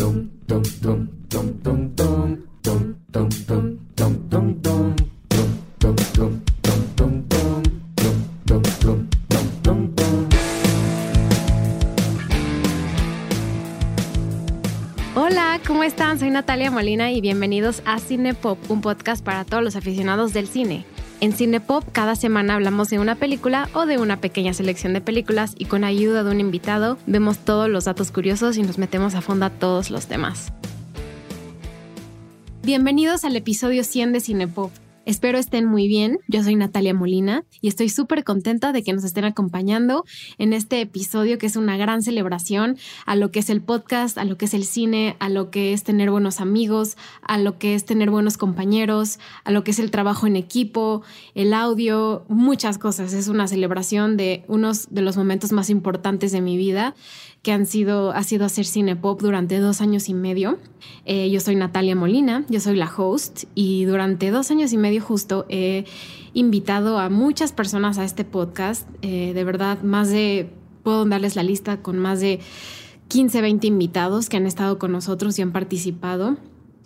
Hola, 0.00 0.14
¿cómo 15.66 15.82
están? 15.82 16.20
Soy 16.20 16.30
Natalia 16.30 16.70
Molina 16.70 17.10
y 17.10 17.20
bienvenidos 17.20 17.82
a 17.84 17.98
Cine 17.98 18.34
Pop, 18.34 18.56
un 18.68 18.80
podcast 18.80 19.24
para 19.24 19.44
todos 19.44 19.64
los 19.64 19.74
aficionados 19.74 20.32
del 20.32 20.46
cine. 20.46 20.86
En 21.20 21.32
Cinepop 21.32 21.84
cada 21.90 22.14
semana 22.14 22.54
hablamos 22.54 22.90
de 22.90 23.00
una 23.00 23.16
película 23.16 23.68
o 23.74 23.86
de 23.86 23.98
una 23.98 24.20
pequeña 24.20 24.54
selección 24.54 24.92
de 24.92 25.00
películas 25.00 25.54
y 25.58 25.64
con 25.64 25.82
ayuda 25.82 26.22
de 26.22 26.30
un 26.30 26.38
invitado 26.38 26.96
vemos 27.08 27.38
todos 27.38 27.68
los 27.68 27.86
datos 27.86 28.12
curiosos 28.12 28.56
y 28.56 28.62
nos 28.62 28.78
metemos 28.78 29.16
a 29.16 29.20
fondo 29.20 29.46
a 29.46 29.50
todos 29.50 29.90
los 29.90 30.06
temas. 30.06 30.52
Bienvenidos 32.62 33.24
al 33.24 33.34
episodio 33.34 33.82
100 33.82 34.12
de 34.12 34.20
Cinepop. 34.20 34.70
Espero 35.08 35.38
estén 35.38 35.64
muy 35.64 35.88
bien. 35.88 36.18
Yo 36.28 36.42
soy 36.42 36.54
Natalia 36.54 36.92
Molina 36.92 37.42
y 37.62 37.68
estoy 37.68 37.88
súper 37.88 38.24
contenta 38.24 38.72
de 38.72 38.82
que 38.82 38.92
nos 38.92 39.04
estén 39.04 39.24
acompañando 39.24 40.04
en 40.36 40.52
este 40.52 40.82
episodio 40.82 41.38
que 41.38 41.46
es 41.46 41.56
una 41.56 41.78
gran 41.78 42.02
celebración 42.02 42.76
a 43.06 43.16
lo 43.16 43.30
que 43.30 43.38
es 43.38 43.48
el 43.48 43.62
podcast, 43.62 44.18
a 44.18 44.24
lo 44.24 44.36
que 44.36 44.44
es 44.44 44.52
el 44.52 44.64
cine, 44.64 45.16
a 45.18 45.30
lo 45.30 45.50
que 45.50 45.72
es 45.72 45.82
tener 45.82 46.10
buenos 46.10 46.42
amigos, 46.42 46.98
a 47.22 47.38
lo 47.38 47.58
que 47.58 47.74
es 47.74 47.86
tener 47.86 48.10
buenos 48.10 48.36
compañeros, 48.36 49.18
a 49.44 49.50
lo 49.50 49.64
que 49.64 49.70
es 49.70 49.78
el 49.78 49.90
trabajo 49.90 50.26
en 50.26 50.36
equipo, 50.36 51.00
el 51.34 51.54
audio, 51.54 52.26
muchas 52.28 52.76
cosas. 52.76 53.14
Es 53.14 53.28
una 53.28 53.48
celebración 53.48 54.18
de 54.18 54.44
unos 54.46 54.88
de 54.90 55.00
los 55.00 55.16
momentos 55.16 55.52
más 55.52 55.70
importantes 55.70 56.32
de 56.32 56.42
mi 56.42 56.58
vida 56.58 56.94
que 57.48 57.52
han 57.52 57.64
sido, 57.64 58.12
ha 58.12 58.24
sido 58.24 58.44
hacer 58.44 58.66
cine 58.66 58.94
pop 58.94 59.22
durante 59.22 59.58
dos 59.58 59.80
años 59.80 60.10
y 60.10 60.12
medio. 60.12 60.58
Eh, 61.06 61.30
yo 61.30 61.40
soy 61.40 61.56
Natalia 61.56 61.96
Molina, 61.96 62.44
yo 62.50 62.60
soy 62.60 62.76
la 62.76 62.92
host 62.94 63.44
y 63.54 63.86
durante 63.86 64.30
dos 64.30 64.50
años 64.50 64.74
y 64.74 64.76
medio 64.76 65.00
justo 65.00 65.46
he 65.48 65.86
invitado 66.34 66.98
a 66.98 67.08
muchas 67.08 67.52
personas 67.52 67.96
a 67.96 68.04
este 68.04 68.26
podcast. 68.26 68.86
Eh, 69.00 69.32
de 69.32 69.44
verdad, 69.44 69.80
más 69.80 70.10
de, 70.10 70.50
puedo 70.82 71.06
darles 71.06 71.36
la 71.36 71.42
lista 71.42 71.80
con 71.80 71.98
más 71.98 72.20
de 72.20 72.40
15, 73.08 73.40
20 73.40 73.66
invitados 73.66 74.28
que 74.28 74.36
han 74.36 74.46
estado 74.46 74.78
con 74.78 74.92
nosotros 74.92 75.38
y 75.38 75.40
han 75.40 75.52
participado 75.52 76.36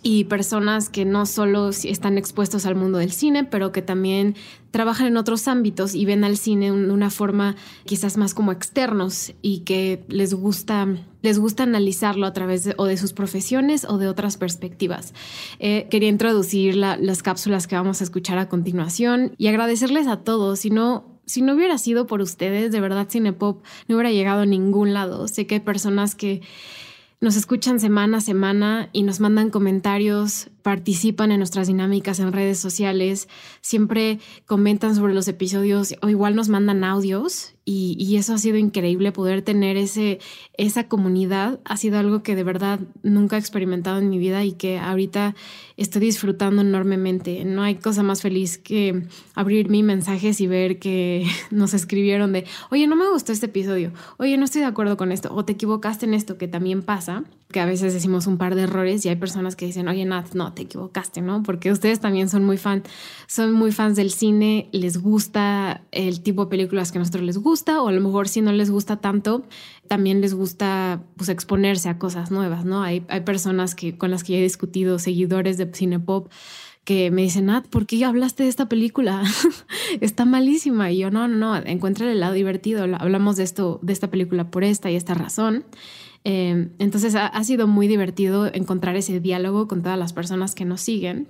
y 0.03 0.25
personas 0.25 0.89
que 0.89 1.05
no 1.05 1.25
solo 1.25 1.69
están 1.69 2.17
expuestos 2.17 2.65
al 2.65 2.75
mundo 2.75 2.97
del 2.97 3.13
cine, 3.13 3.45
pero 3.45 3.71
que 3.71 3.81
también 3.81 4.35
trabajan 4.69 5.07
en 5.07 5.17
otros 5.17 5.47
ámbitos 5.47 5.95
y 5.95 6.03
ven 6.03 6.25
al 6.25 6.37
cine 6.37 6.65
de 6.65 6.91
una 6.91 7.09
forma 7.09 7.55
quizás 7.85 8.17
más 8.17 8.33
como 8.33 8.51
externos 8.51 9.33
y 9.41 9.59
que 9.59 10.03
les 10.09 10.33
gusta 10.33 10.87
les 11.21 11.39
gusta 11.39 11.63
analizarlo 11.63 12.27
a 12.27 12.33
través 12.33 12.65
de, 12.65 12.75
o 12.77 12.85
de 12.85 12.97
sus 12.97 13.13
profesiones 13.13 13.85
o 13.85 13.97
de 13.97 14.09
otras 14.09 14.35
perspectivas. 14.35 15.13
Eh, 15.59 15.87
quería 15.89 16.09
introducir 16.09 16.75
las 16.75 17.23
cápsulas 17.23 17.65
que 17.65 17.75
vamos 17.75 18.01
a 18.01 18.03
escuchar 18.03 18.37
a 18.39 18.49
continuación 18.49 19.33
y 19.37 19.47
agradecerles 19.47 20.07
a 20.07 20.17
todos. 20.17 20.59
Si 20.59 20.69
no, 20.69 21.05
si 21.25 21.41
no 21.41 21.53
hubiera 21.53 21.77
sido 21.77 22.07
por 22.07 22.19
ustedes, 22.19 22.73
de 22.73 22.81
verdad 22.81 23.07
Cinepop 23.09 23.63
no 23.87 23.95
hubiera 23.95 24.11
llegado 24.11 24.41
a 24.41 24.45
ningún 24.45 24.93
lado. 24.93 25.29
Sé 25.29 25.47
que 25.47 25.55
hay 25.55 25.61
personas 25.61 26.13
que 26.13 26.41
nos 27.23 27.37
escuchan 27.37 27.79
semana 27.79 28.17
a 28.17 28.21
semana 28.21 28.89
y 28.91 29.03
nos 29.03 29.21
mandan 29.21 29.49
comentarios, 29.49 30.49
participan 30.63 31.31
en 31.31 31.39
nuestras 31.39 31.67
dinámicas 31.67 32.19
en 32.19 32.31
redes 32.31 32.57
sociales, 32.57 33.27
siempre 33.61 34.19
comentan 34.45 34.95
sobre 34.95 35.13
los 35.13 35.27
episodios 35.27 35.93
o 36.01 36.09
igual 36.09 36.35
nos 36.35 36.49
mandan 36.49 36.83
audios 36.83 37.53
y, 37.65 38.17
eso 38.17 38.33
ha 38.33 38.37
sido 38.37 38.57
increíble 38.57 39.11
poder 39.11 39.41
tener 39.41 39.77
ese, 39.77 40.19
esa 40.57 40.87
comunidad. 40.87 41.59
Ha 41.63 41.77
sido 41.77 41.97
algo 41.97 42.21
que 42.21 42.35
de 42.35 42.43
verdad 42.43 42.79
nunca 43.03 43.37
he 43.37 43.39
experimentado 43.39 43.99
en 43.99 44.09
mi 44.09 44.17
vida 44.17 44.43
y 44.43 44.51
que 44.51 44.77
ahorita 44.77 45.33
estoy 45.77 46.01
disfrutando 46.01 46.61
enormemente. 46.61 47.45
No 47.45 47.63
hay 47.63 47.75
cosa 47.75 48.03
más 48.03 48.21
feliz 48.21 48.57
que 48.57 49.07
abrir 49.33 49.69
mis 49.69 49.83
mensajes 49.83 50.41
y 50.41 50.47
ver 50.47 50.79
que 50.79 51.25
nos 51.51 51.73
escribieron 51.73 52.33
de, 52.33 52.45
oye, 52.69 52.85
no 52.85 52.95
me 52.97 53.09
gustó 53.09 53.31
este 53.31 53.45
episodio, 53.45 53.93
oye, 54.17 54.37
no 54.37 54.45
estoy 54.45 54.61
de 54.61 54.67
acuerdo 54.67 54.97
con 54.97 55.11
esto, 55.11 55.33
o 55.33 55.45
te 55.45 55.53
equivocaste 55.53 56.05
en 56.05 56.13
esto, 56.13 56.37
que 56.37 56.47
también 56.47 56.83
pasa, 56.83 57.23
que 57.53 57.61
a 57.61 57.65
veces 57.65 57.93
decimos 57.93 58.27
un 58.27 58.37
par 58.37 58.55
de 58.55 58.63
errores 58.63 59.05
y 59.05 59.09
hay 59.09 59.15
personas 59.15 59.55
que 59.55 59.65
dicen, 59.65 59.87
oye, 59.87 60.03
Nat, 60.03 60.33
no, 60.33 60.51
te 60.51 60.63
equivocaste, 60.63 61.21
¿no? 61.21 61.41
Porque 61.43 61.71
ustedes 61.71 62.01
también 62.01 62.27
son 62.27 62.43
muy 62.43 62.57
fan, 62.57 62.83
son 63.27 63.53
muy 63.53 63.71
fans 63.71 63.95
del 63.95 64.11
cine, 64.11 64.67
les 64.73 64.97
gusta 65.01 65.83
el 65.91 66.21
tipo 66.21 66.43
de 66.43 66.49
películas 66.49 66.91
que 66.91 66.97
a 66.97 66.99
nosotros 66.99 67.23
les 67.23 67.37
gusta, 67.37 67.81
o 67.81 67.87
a 67.87 67.93
lo 67.93 68.01
mejor 68.01 68.27
si 68.27 68.41
no 68.41 68.51
les 68.51 68.69
gusta 68.69 68.97
tanto, 68.97 69.43
también 69.87 70.19
les 70.19 70.33
gusta 70.33 71.01
pues 71.15 71.29
exponerse 71.29 71.87
a 71.87 71.97
cosas 71.97 72.31
nuevas, 72.31 72.65
¿no? 72.65 72.83
Hay, 72.83 73.05
hay 73.07 73.21
personas 73.21 73.75
que, 73.75 73.97
con 73.97 74.11
las 74.11 74.25
que 74.25 74.37
he 74.37 74.41
discutido, 74.41 74.99
seguidores 74.99 75.57
de 75.57 75.73
cine 75.73 75.99
pop, 75.99 76.27
que 76.83 77.11
me 77.11 77.21
dicen, 77.21 77.45
Nat, 77.45 77.67
¿por 77.67 77.85
qué 77.85 78.03
hablaste 78.03 78.43
de 78.43 78.49
esta 78.49 78.67
película? 78.67 79.23
Está 80.01 80.25
malísima. 80.25 80.91
Y 80.91 80.97
yo, 80.97 81.11
no, 81.11 81.27
no, 81.27 81.37
no, 81.37 81.55
encuentra 81.65 82.11
el 82.11 82.19
lado 82.19 82.33
divertido. 82.33 82.83
Hablamos 82.83 83.37
de 83.37 83.43
esto, 83.43 83.79
de 83.81 83.93
esta 83.93 84.09
película 84.09 84.51
por 84.51 84.63
esta 84.63 84.91
y 84.91 84.95
esta 84.95 85.13
razón. 85.13 85.63
Em, 86.25 86.69
entonces 86.79 87.15
ha, 87.15 87.43
sido 87.43 87.67
muy 87.67 87.87
divertido 87.89 88.45
encontrar 88.53 88.95
ese 88.95 89.19
diálogo 89.19 89.67
con 89.67 89.81
todas 89.81 89.99
las 89.99 90.13
personas 90.13 90.55
que 90.55 90.63
nos 90.63 90.79
siguen. 90.79 91.27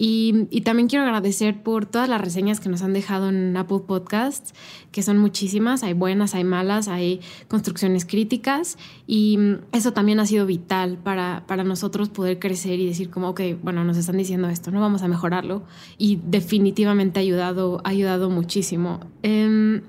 Y, 0.00 0.60
también 0.60 0.86
quiero 0.86 1.04
agradecer 1.04 1.60
por 1.60 1.84
todas 1.84 2.08
las 2.08 2.20
reseñas 2.20 2.60
que 2.60 2.68
nos 2.68 2.82
han 2.82 2.92
dejado 2.92 3.30
en 3.30 3.56
Apple 3.56 3.80
Podcasts, 3.84 4.54
que 4.92 5.02
son 5.02 5.18
muchísimas, 5.18 5.82
hay 5.82 5.92
buenas, 5.92 6.36
hay 6.36 6.44
malas, 6.44 6.86
hay 6.86 7.20
construcciones 7.48 8.04
críticas 8.04 8.78
y 9.08 9.38
eso 9.72 9.92
también 9.92 10.20
ha 10.20 10.26
sido 10.26 10.46
vital 10.46 10.98
para, 11.02 11.42
para 11.48 11.64
nosotros 11.64 12.10
poder 12.10 12.38
crecer 12.38 12.78
y 12.78 12.86
decir 12.86 13.10
como, 13.10 13.30
ok, 13.30 13.40
bueno, 13.60 13.82
nos 13.82 13.96
están 13.96 14.18
diciendo 14.18 14.48
esto, 14.48 14.70
no 14.70 14.80
vamos 14.80 15.02
a 15.02 15.08
mejorarlo 15.08 15.64
y 15.98 16.20
definitivamente 16.24 17.18
ha 17.18 17.22
ayudado, 17.22 17.80
ha 17.82 17.88
ayudado 17.88 18.30
muchísimo. 18.30 19.00
Eh, 19.24 19.82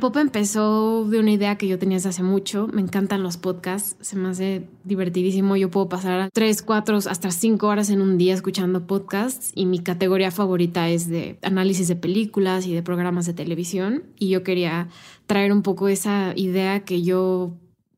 Pop 0.00 0.16
empezó 0.16 1.04
de 1.08 1.18
una 1.18 1.30
idea 1.30 1.56
que 1.56 1.66
yo 1.66 1.78
tenía 1.78 1.96
desde 1.96 2.10
hace 2.10 2.22
mucho. 2.22 2.68
Me 2.72 2.82
encantan 2.82 3.22
los 3.22 3.36
podcasts, 3.38 3.96
se 4.00 4.16
me 4.16 4.28
hace 4.28 4.68
divertidísimo. 4.84 5.56
Yo 5.56 5.70
puedo 5.70 5.88
pasar 5.88 6.28
tres, 6.32 6.62
cuatro, 6.62 6.96
hasta 6.96 7.30
cinco 7.30 7.68
horas 7.68 7.88
en 7.88 8.02
un 8.02 8.18
día 8.18 8.34
escuchando 8.34 8.86
podcasts 8.86 9.51
y 9.54 9.66
mi 9.66 9.80
categoría 9.80 10.30
favorita 10.30 10.88
es 10.88 11.08
de 11.08 11.38
análisis 11.42 11.88
de 11.88 11.96
películas 11.96 12.66
y 12.66 12.74
de 12.74 12.82
programas 12.82 13.26
de 13.26 13.34
televisión. 13.34 14.04
Y 14.18 14.30
yo 14.30 14.42
quería 14.42 14.88
traer 15.26 15.52
un 15.52 15.62
poco 15.62 15.88
esa 15.88 16.32
idea 16.36 16.80
que 16.80 17.02
yo 17.02 17.54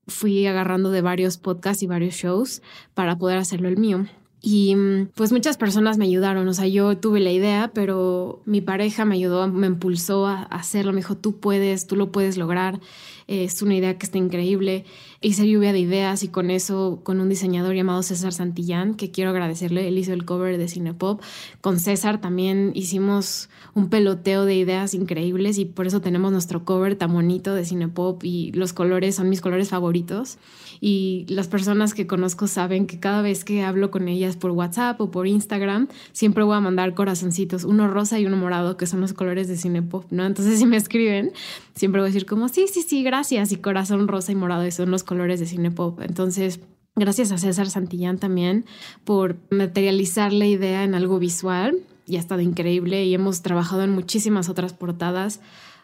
fui 0.06 0.46
agarrando 0.46 0.90
de 0.90 1.00
varios 1.00 1.38
podcasts 1.38 1.82
y 1.82 1.86
varios 1.86 2.14
shows 2.14 2.62
para 2.94 3.16
poder 3.18 3.38
hacerlo 3.38 3.68
el 3.68 3.76
mío. 3.76 4.06
Y 4.46 4.76
pues 5.14 5.32
muchas 5.32 5.56
personas 5.56 5.96
me 5.96 6.04
ayudaron, 6.04 6.46
o 6.46 6.52
sea, 6.52 6.66
yo 6.66 6.98
tuve 6.98 7.18
la 7.18 7.32
idea, 7.32 7.70
pero 7.72 8.42
mi 8.44 8.60
pareja 8.60 9.06
me 9.06 9.14
ayudó, 9.14 9.48
me 9.48 9.66
impulsó 9.66 10.26
a 10.26 10.42
hacerlo, 10.42 10.92
me 10.92 10.98
dijo, 10.98 11.16
tú 11.16 11.40
puedes, 11.40 11.86
tú 11.86 11.96
lo 11.96 12.12
puedes 12.12 12.36
lograr, 12.36 12.78
es 13.26 13.62
una 13.62 13.74
idea 13.74 13.96
que 13.96 14.06
está 14.06 14.18
increíble. 14.18 14.84
Hice 15.20 15.48
lluvia 15.48 15.72
de 15.72 15.78
ideas 15.78 16.22
y 16.22 16.28
con 16.28 16.50
eso, 16.50 17.00
con 17.02 17.20
un 17.20 17.28
diseñador 17.28 17.74
llamado 17.74 18.02
César 18.02 18.32
Santillán, 18.32 18.94
que 18.94 19.10
quiero 19.10 19.30
agradecerle, 19.30 19.88
él 19.88 19.98
hizo 19.98 20.12
el 20.12 20.24
cover 20.24 20.58
de 20.58 20.68
Cinepop. 20.68 21.22
Con 21.60 21.80
César 21.80 22.20
también 22.20 22.72
hicimos 22.74 23.48
un 23.74 23.88
peloteo 23.88 24.44
de 24.44 24.56
ideas 24.56 24.94
increíbles 24.94 25.58
y 25.58 25.64
por 25.64 25.86
eso 25.86 26.00
tenemos 26.00 26.32
nuestro 26.32 26.64
cover 26.64 26.96
tan 26.96 27.12
bonito 27.12 27.54
de 27.54 27.64
Cinepop 27.64 28.22
y 28.24 28.52
los 28.52 28.72
colores 28.72 29.14
son 29.14 29.28
mis 29.28 29.40
colores 29.40 29.68
favoritos 29.68 30.38
y 30.80 31.24
las 31.28 31.48
personas 31.48 31.94
que 31.94 32.06
conozco 32.06 32.46
saben 32.46 32.86
que 32.86 33.00
cada 33.00 33.22
vez 33.22 33.44
que 33.44 33.62
hablo 33.62 33.90
con 33.90 34.08
ellas 34.08 34.36
por 34.36 34.50
WhatsApp 34.50 35.00
o 35.00 35.10
por 35.10 35.26
Instagram, 35.26 35.88
siempre 36.12 36.44
voy 36.44 36.56
a 36.56 36.60
mandar 36.60 36.94
corazoncitos, 36.94 37.64
uno 37.64 37.88
rosa 37.88 38.18
y 38.18 38.26
uno 38.26 38.36
morado, 38.36 38.76
que 38.76 38.86
son 38.86 39.00
los 39.00 39.12
colores 39.12 39.48
de 39.48 39.56
Cinepop, 39.56 40.04
¿no? 40.10 40.26
Entonces 40.26 40.58
si 40.58 40.66
me 40.66 40.76
escriben, 40.76 41.32
siempre 41.74 42.00
voy 42.00 42.08
a 42.08 42.12
decir 42.12 42.26
como, 42.26 42.48
sí, 42.48 42.66
sí, 42.72 42.82
sí, 42.82 43.02
gracias, 43.02 43.52
y 43.52 43.56
corazón 43.56 44.08
rosa 44.08 44.32
y 44.32 44.34
morado, 44.34 44.66
y 44.66 44.70
son 44.70 44.90
los 44.90 45.04
colores 45.04 45.40
de 45.40 45.46
Cinepop. 45.46 46.00
Entonces... 46.00 46.60
Gracias 46.96 47.32
a 47.32 47.38
César 47.38 47.68
Santillán 47.68 48.18
también 48.18 48.66
por 49.02 49.36
materializar 49.50 50.32
la 50.32 50.46
idea 50.46 50.84
en 50.84 50.94
algo 50.94 51.18
visual 51.18 51.80
y 52.06 52.16
ha 52.16 52.20
estado 52.20 52.40
increíble 52.40 53.04
y 53.04 53.14
hemos 53.14 53.42
trabajado 53.42 53.82
en 53.82 53.90
muchísimas 53.90 54.48
otras 54.48 54.74
portadas 54.74 55.40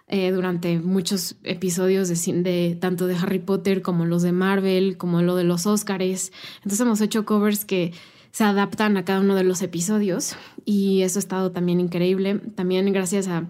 eh, 0.07 0.33
durante 0.33 0.81
muchos 0.81 1.37
episodios 1.45 2.09
de, 2.09 2.77
tanto 2.81 3.07
de 3.07 3.17
Harry 3.17 3.39
Potter 3.39 3.81
como 3.81 4.07
los 4.07 4.23
de 4.23 4.33
Marvel, 4.33 4.97
como 4.97 5.23
lo 5.23 5.37
de 5.37 5.45
los 5.45 5.67
Oscars. 5.67 6.33
Entonces 6.57 6.81
hemos 6.81 7.01
hecho 7.01 7.25
covers 7.25 7.65
que 7.65 7.93
se 8.33 8.45
adaptan 8.45 8.97
a 8.97 9.05
cada 9.05 9.21
uno 9.21 9.35
de 9.35 9.45
los 9.45 9.63
episodios 9.63 10.37
y 10.65 11.03
eso 11.03 11.19
ha 11.19 11.21
estado 11.21 11.53
también 11.53 11.81
increíble. 11.81 12.41
También 12.55 12.93
gracias 12.93 13.29
a 13.29 13.47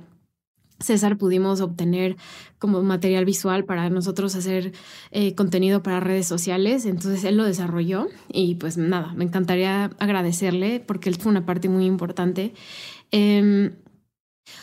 César 0.80 1.18
pudimos 1.18 1.60
obtener 1.60 2.16
como 2.58 2.82
material 2.82 3.24
visual 3.24 3.64
para 3.64 3.88
nosotros 3.90 4.34
hacer 4.34 4.72
eh, 5.10 5.34
contenido 5.34 5.82
para 5.82 6.00
redes 6.00 6.26
sociales, 6.26 6.86
entonces 6.86 7.24
él 7.24 7.36
lo 7.36 7.44
desarrolló 7.44 8.08
y 8.28 8.56
pues 8.56 8.76
nada, 8.76 9.12
me 9.14 9.24
encantaría 9.24 9.90
agradecerle 9.98 10.80
porque 10.80 11.08
él 11.08 11.16
fue 11.16 11.30
una 11.30 11.44
parte 11.44 11.68
muy 11.68 11.84
importante. 11.84 12.54
Em, 13.10 13.72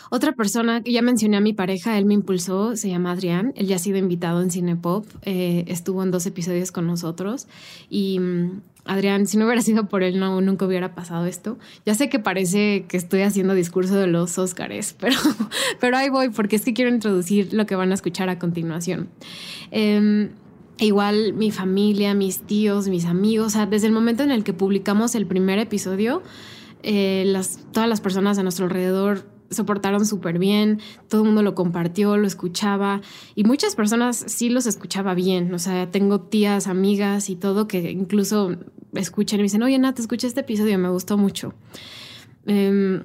otra 0.10 0.34
persona 0.34 0.82
que 0.82 0.92
ya 0.92 1.02
mencioné 1.02 1.38
a 1.38 1.42
mi 1.42 1.54
pareja, 1.54 1.98
él 1.98 2.06
me 2.06 2.14
impulsó, 2.14 2.76
se 2.76 2.90
llama 2.90 3.12
Adrián. 3.12 3.54
Él 3.56 3.68
ya 3.68 3.76
ha 3.76 3.80
sido 3.80 3.98
invitado 3.98 4.42
en 4.42 4.52
Cinepop, 4.52 5.06
eh, 5.24 5.66
estuvo 5.68 6.04
en 6.04 6.12
dos 6.12 6.26
episodios 6.26 6.72
con 6.72 6.88
nosotros 6.88 7.48
y 7.90 8.20
mm, 8.20 8.62
Adrián, 8.88 9.28
si 9.28 9.38
no 9.38 9.46
hubiera 9.46 9.62
sido 9.62 9.88
por 9.88 10.04
él, 10.04 10.20
no, 10.20 10.42
nunca 10.42 10.66
hubiera 10.66 10.96
pasado 10.96 11.26
esto. 11.26 11.58
Ya 11.86 11.96
sé 11.96 12.10
que 12.10 12.20
parece 12.20 12.86
que 12.88 12.98
estoy 12.98 13.22
haciendo 13.22 13.54
discurso 13.54 13.96
de 13.96 14.08
los 14.08 14.38
Óscares, 14.38 14.94
pero, 15.00 15.18
pero 15.80 15.98
ahí 15.98 16.10
voy 16.10 16.30
porque 16.30 16.56
es 16.56 16.66
que 16.66 16.74
quiero 16.74 16.92
introducir 16.92 17.54
lo 17.54 17.66
que 17.66 17.76
van 17.76 17.92
a 17.92 17.94
escuchar 17.94 18.30
a 18.30 18.40
continuación. 18.40 19.10
Em, 19.72 20.30
igual 20.80 21.34
mi 21.34 21.52
familia, 21.52 22.14
mis 22.14 22.42
tíos, 22.42 22.88
mis 22.88 23.06
amigos, 23.06 23.48
o 23.48 23.50
sea, 23.52 23.66
desde 23.66 23.88
el 23.88 23.94
momento 23.94 24.24
en 24.24 24.32
el 24.32 24.44
que 24.44 24.54
publicamos 24.54 25.16
el 25.16 25.26
primer 25.26 25.60
episodio, 25.60 26.24
eh, 26.84 27.40
todas 27.72 27.90
las 27.90 28.02
personas 28.02 28.38
a 28.38 28.44
nuestro 28.44 28.66
alrededor 28.66 29.37
soportaron 29.50 30.06
súper 30.06 30.40
bien, 30.40 30.80
todo 31.10 31.22
el 31.22 31.28
mundo 31.28 31.42
lo 31.42 31.56
compartió, 31.56 32.18
lo 32.18 32.28
escuchaba 32.28 33.02
y 33.36 33.44
muchas 33.44 33.76
personas 33.76 34.24
sí 34.28 34.50
los 34.50 34.66
escuchaba 34.66 35.14
bien, 35.14 35.54
o 35.54 35.60
sea, 35.60 35.90
tengo 35.90 36.22
tías, 36.22 36.68
amigas 36.68 37.30
y 37.30 37.36
todo 37.36 37.68
que 37.68 37.92
incluso 37.92 38.56
escuchan 38.94 39.40
y 39.40 39.42
me 39.42 39.44
dicen, 39.44 39.64
oye, 39.64 39.78
Nat, 39.78 40.00
escuché 40.00 40.28
este 40.28 40.42
episodio, 40.42 40.78
me 40.78 40.90
gustó 40.90 41.18
mucho. 41.18 41.54
Em, 42.46 43.04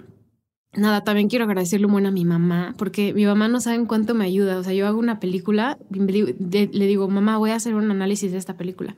nada, 0.75 1.05
también 1.05 1.29
quiero 1.29 1.45
agradecerle 1.45 1.87
muy 1.87 2.05
a 2.05 2.11
mi 2.11 2.25
mamá, 2.25 2.75
porque 2.79 3.13
mi 3.15 3.27
mamá 3.27 3.49
no 3.49 3.61
sabe 3.61 3.85
cuánto 3.87 4.15
me 4.15 4.25
ayuda, 4.25 4.59
o 4.59 4.65
sea, 4.65 4.73
yo 4.73 4.87
hago 4.87 4.99
una 4.99 5.21
película, 5.21 5.79
le 5.91 6.87
digo, 6.87 7.09
mamá, 7.09 7.39
voy 7.39 7.51
a 7.51 7.57
hacer 7.57 7.75
un 7.75 7.91
análisis 7.91 8.33
de 8.33 8.39
esta 8.39 8.57
película 8.57 8.97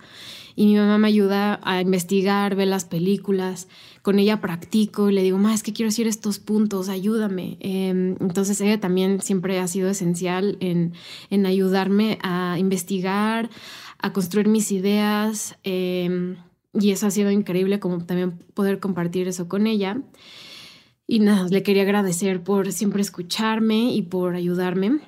y 0.57 0.67
mi 0.67 0.77
mamá 0.77 0.99
me 0.99 1.09
ayuda 1.09 1.61
a 1.63 1.81
investigar, 1.81 2.55
ver 2.55 2.69
las 2.69 2.85
películas, 2.85 3.69
con 4.03 4.19
ella 4.19 4.41
practico 4.41 5.11
y 5.11 5.15
le 5.15 5.23
digo, 5.23 5.39
ma, 5.39 5.55
es 5.55 5.63
que 5.63 5.73
quiero 5.73 5.89
decir 5.89 6.07
estos 6.07 6.39
puntos, 6.39 6.89
ayúdame. 6.89 7.57
Em, 7.61 8.17
entonces 8.21 8.61
ella 8.61 8.79
también 8.79 9.21
siempre 9.21 9.59
ha 9.59 9.67
sido 9.67 9.89
esencial 9.89 10.57
en, 10.61 10.93
en 11.31 11.47
ayudarme 11.47 12.19
a 12.23 12.57
investigar, 12.59 13.51
a 13.99 14.13
construir 14.13 14.47
mis 14.47 14.71
ideas 14.71 15.57
em, 15.65 16.37
y 16.73 16.91
eso 16.91 17.07
ha 17.07 17.11
sido 17.11 17.31
increíble 17.31 17.81
como 17.81 18.05
también 18.05 18.33
poder 18.55 18.79
compartir 18.79 19.27
eso 19.27 19.49
con 19.49 19.67
ella. 19.67 20.01
Y 21.07 21.21
nada, 21.21 21.49
le 21.49 21.63
quería 21.63 21.83
agradecer 21.83 22.43
por 22.43 22.73
siempre 22.73 23.03
escucharme 23.03 23.93
y 23.93 24.03
por 24.03 24.35
ayudarme. 24.35 25.01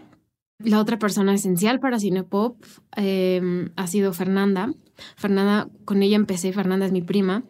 La 0.59 0.81
otra 0.81 0.99
persona 0.99 1.35
esencial 1.35 1.81
para 1.81 1.99
Cinepop 1.99 2.63
eh, 2.97 3.71
ha 3.77 3.87
sido 3.87 4.13
Fernanda. 4.13 4.73
Fernanda, 5.17 5.69
con 5.85 6.03
ella 6.03 6.17
empecé, 6.17 6.53
Fernanda 6.53 6.87
es 6.87 6.93
mi 6.93 7.03
prima 7.03 7.45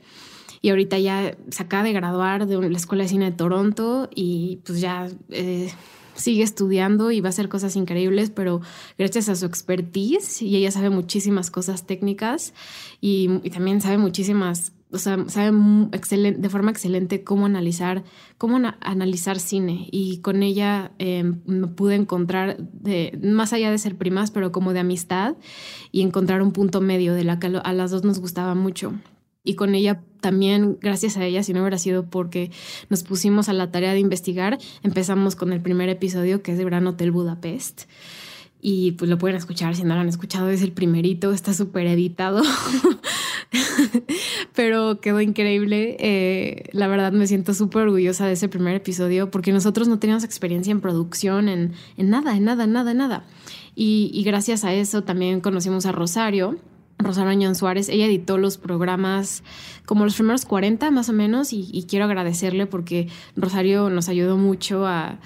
y 0.60 0.70
ahorita 0.70 0.98
ya 0.98 1.36
se 1.50 1.62
acaba 1.62 1.84
de 1.84 1.92
graduar 1.92 2.46
de 2.46 2.70
la 2.70 2.76
Escuela 2.76 3.04
de 3.04 3.08
Cine 3.08 3.26
de 3.26 3.36
Toronto 3.36 4.08
y 4.14 4.60
pues 4.64 4.80
ya 4.80 5.08
eh, 5.30 5.70
sigue 6.14 6.42
estudiando 6.42 7.12
y 7.12 7.20
va 7.20 7.28
a 7.28 7.30
hacer 7.30 7.48
cosas 7.48 7.76
increíbles, 7.76 8.30
pero 8.30 8.60
gracias 8.98 9.28
a 9.28 9.36
su 9.36 9.46
expertise 9.46 10.42
y 10.42 10.56
ella 10.56 10.70
sabe 10.72 10.90
muchísimas 10.90 11.50
cosas 11.50 11.86
técnicas 11.86 12.52
y, 13.00 13.30
y 13.44 13.50
también 13.50 13.80
sabe 13.80 13.98
muchísimas 13.98 14.72
o 14.92 14.98
sea, 14.98 15.24
sabe 15.28 15.50
de 15.50 16.48
forma 16.48 16.70
excelente 16.70 17.24
cómo 17.24 17.46
analizar, 17.46 18.04
cómo 18.38 18.60
analizar 18.80 19.38
cine. 19.40 19.88
Y 19.90 20.18
con 20.18 20.42
ella 20.42 20.92
em, 20.98 21.40
pude 21.74 21.96
encontrar, 21.96 22.58
más 23.20 23.52
allá 23.52 23.70
de 23.70 23.78
ser 23.78 23.96
primas, 23.96 24.30
pero 24.30 24.52
como 24.52 24.72
de 24.72 24.80
amistad, 24.80 25.36
y 25.90 26.02
encontrar 26.02 26.40
un 26.40 26.52
punto 26.52 26.80
medio 26.80 27.14
de 27.14 27.24
la 27.24 27.38
que 27.38 27.48
a 27.62 27.72
las 27.72 27.90
dos 27.90 28.04
nos 28.04 28.20
gustaba 28.20 28.54
mucho. 28.54 28.94
Y 29.42 29.54
con 29.54 29.74
ella 29.74 30.02
también, 30.20 30.78
gracias 30.80 31.16
a 31.16 31.24
ella, 31.24 31.42
si 31.42 31.52
no 31.52 31.60
hubiera 31.60 31.78
sido 31.78 32.06
porque 32.06 32.50
nos 32.88 33.02
pusimos 33.02 33.48
a 33.48 33.52
la 33.52 33.70
tarea 33.70 33.92
de 33.92 34.00
investigar, 34.00 34.58
empezamos 34.82 35.36
con 35.36 35.52
el 35.52 35.60
primer 35.60 35.88
episodio 35.88 36.42
que 36.42 36.52
es 36.52 36.58
de 36.58 36.64
Gran 36.64 36.86
Hotel 36.86 37.12
Budapest 37.12 37.82
y 38.60 38.92
pues 38.92 39.08
lo 39.08 39.18
pueden 39.18 39.36
escuchar 39.36 39.76
si 39.76 39.84
no 39.84 39.94
lo 39.94 40.00
han 40.00 40.08
escuchado, 40.08 40.48
es 40.50 40.62
el 40.62 40.72
primerito, 40.72 41.32
está 41.32 41.54
súper 41.54 41.86
editado, 41.86 42.42
pero 44.54 45.00
quedó 45.00 45.20
increíble. 45.20 45.96
Eh, 46.00 46.68
la 46.72 46.88
verdad 46.88 47.12
me 47.12 47.26
siento 47.26 47.54
súper 47.54 47.82
orgullosa 47.82 48.26
de 48.26 48.32
ese 48.32 48.48
primer 48.48 48.74
episodio 48.74 49.30
porque 49.30 49.52
nosotros 49.52 49.88
no 49.88 49.98
teníamos 49.98 50.24
experiencia 50.24 50.70
en 50.70 50.80
producción, 50.80 51.48
en, 51.48 51.72
en 51.96 52.10
nada, 52.10 52.36
en 52.36 52.44
nada, 52.44 52.66
nada, 52.66 52.94
nada. 52.94 53.24
Y, 53.74 54.10
y 54.14 54.22
gracias 54.24 54.64
a 54.64 54.72
eso 54.72 55.04
también 55.04 55.40
conocimos 55.40 55.86
a 55.86 55.92
Rosario. 55.92 56.58
Rosario 56.98 57.30
Añón 57.30 57.54
Suárez, 57.54 57.88
ella 57.88 58.06
editó 58.06 58.38
los 58.38 58.56
programas 58.56 59.42
como 59.84 60.04
los 60.04 60.14
primeros 60.14 60.44
40 60.44 60.90
más 60.90 61.08
o 61.08 61.12
menos 61.12 61.52
y, 61.52 61.86
quiero 61.88 62.06
agradecerle 62.06 62.66
porque 62.66 63.08
Rosario 63.36 63.90
nos 63.90 64.08
ayudó 64.08 64.36
mucho 64.36 64.86
a, 64.86 65.18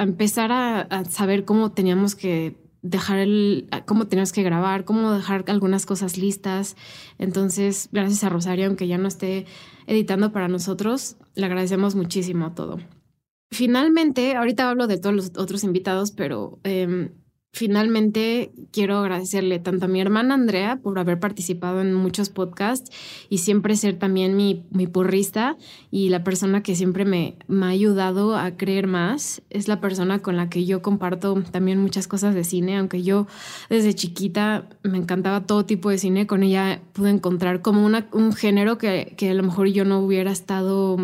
empezar 0.00 0.52
a, 0.52 1.04
saber 1.04 1.44
cómo 1.44 1.72
teníamos 1.72 2.14
que 2.14 2.56
dejar 2.84 3.18
el, 3.18 3.66
cómo 3.86 4.06
teníamos 4.06 4.32
que 4.32 4.42
grabar, 4.42 4.84
cómo 4.84 5.12
dejar 5.12 5.44
algunas 5.48 5.86
cosas 5.86 6.18
listas. 6.18 6.76
Entonces, 7.18 7.88
gracias 7.90 8.22
a 8.22 8.28
Rosario, 8.28 8.66
aunque 8.66 8.86
ya 8.86 8.98
no 8.98 9.08
esté 9.08 9.46
editando 9.86 10.32
para 10.32 10.48
nosotros, 10.48 11.16
le 11.34 11.46
agradecemos 11.46 11.94
muchísimo 11.94 12.52
todo. 12.52 12.78
Finalmente, 13.50 14.36
ahorita 14.36 14.68
hablo 14.68 14.86
de 14.86 14.98
todos 14.98 15.16
los 15.16 15.32
otros 15.36 15.64
invitados, 15.64 16.12
pero 16.12 16.58
em, 16.62 17.10
Finalmente, 17.54 18.50
quiero 18.72 18.96
agradecerle 18.96 19.60
tanto 19.60 19.84
a 19.84 19.88
mi 19.88 20.00
hermana 20.00 20.34
Andrea 20.34 20.80
por 20.82 20.98
haber 20.98 21.20
participado 21.20 21.82
en 21.82 21.94
muchos 21.94 22.28
podcasts 22.28 22.90
y 23.28 23.38
siempre 23.38 23.76
ser 23.76 23.96
también 23.96 24.36
mi, 24.36 24.64
mi 24.72 24.88
y 25.92 26.08
la 26.08 26.24
persona 26.24 26.64
que 26.64 26.74
siempre 26.74 27.04
me, 27.04 27.36
me, 27.46 27.66
ha 27.66 27.68
ayudado 27.68 28.36
a 28.36 28.56
creer 28.56 28.88
más. 28.88 29.40
Es 29.50 29.68
la 29.68 29.80
persona 29.80 30.18
con 30.18 30.36
la 30.36 30.50
que 30.50 30.64
yo 30.64 30.82
comparto 30.82 31.44
también 31.52 31.80
muchas 31.80 32.08
cosas 32.08 32.34
de 32.34 32.42
cine, 32.42 32.76
aunque 32.76 33.04
yo 33.04 33.28
desde 33.70 33.94
chiquita 33.94 34.68
me 34.82 34.98
encantaba 34.98 35.46
todo 35.46 35.64
tipo 35.64 35.90
de 35.90 35.98
cine, 35.98 36.26
con 36.26 36.42
ella 36.42 36.82
pude 36.92 37.10
encontrar 37.10 37.62
como 37.62 37.86
una, 37.86 38.08
un 38.10 38.32
género 38.32 38.78
que, 38.78 39.14
que 39.16 39.30
a 39.30 39.34
lo 39.34 39.44
mejor 39.44 39.68
yo 39.68 39.84
no 39.84 40.00
hubiera 40.00 40.32
estado 40.32 40.96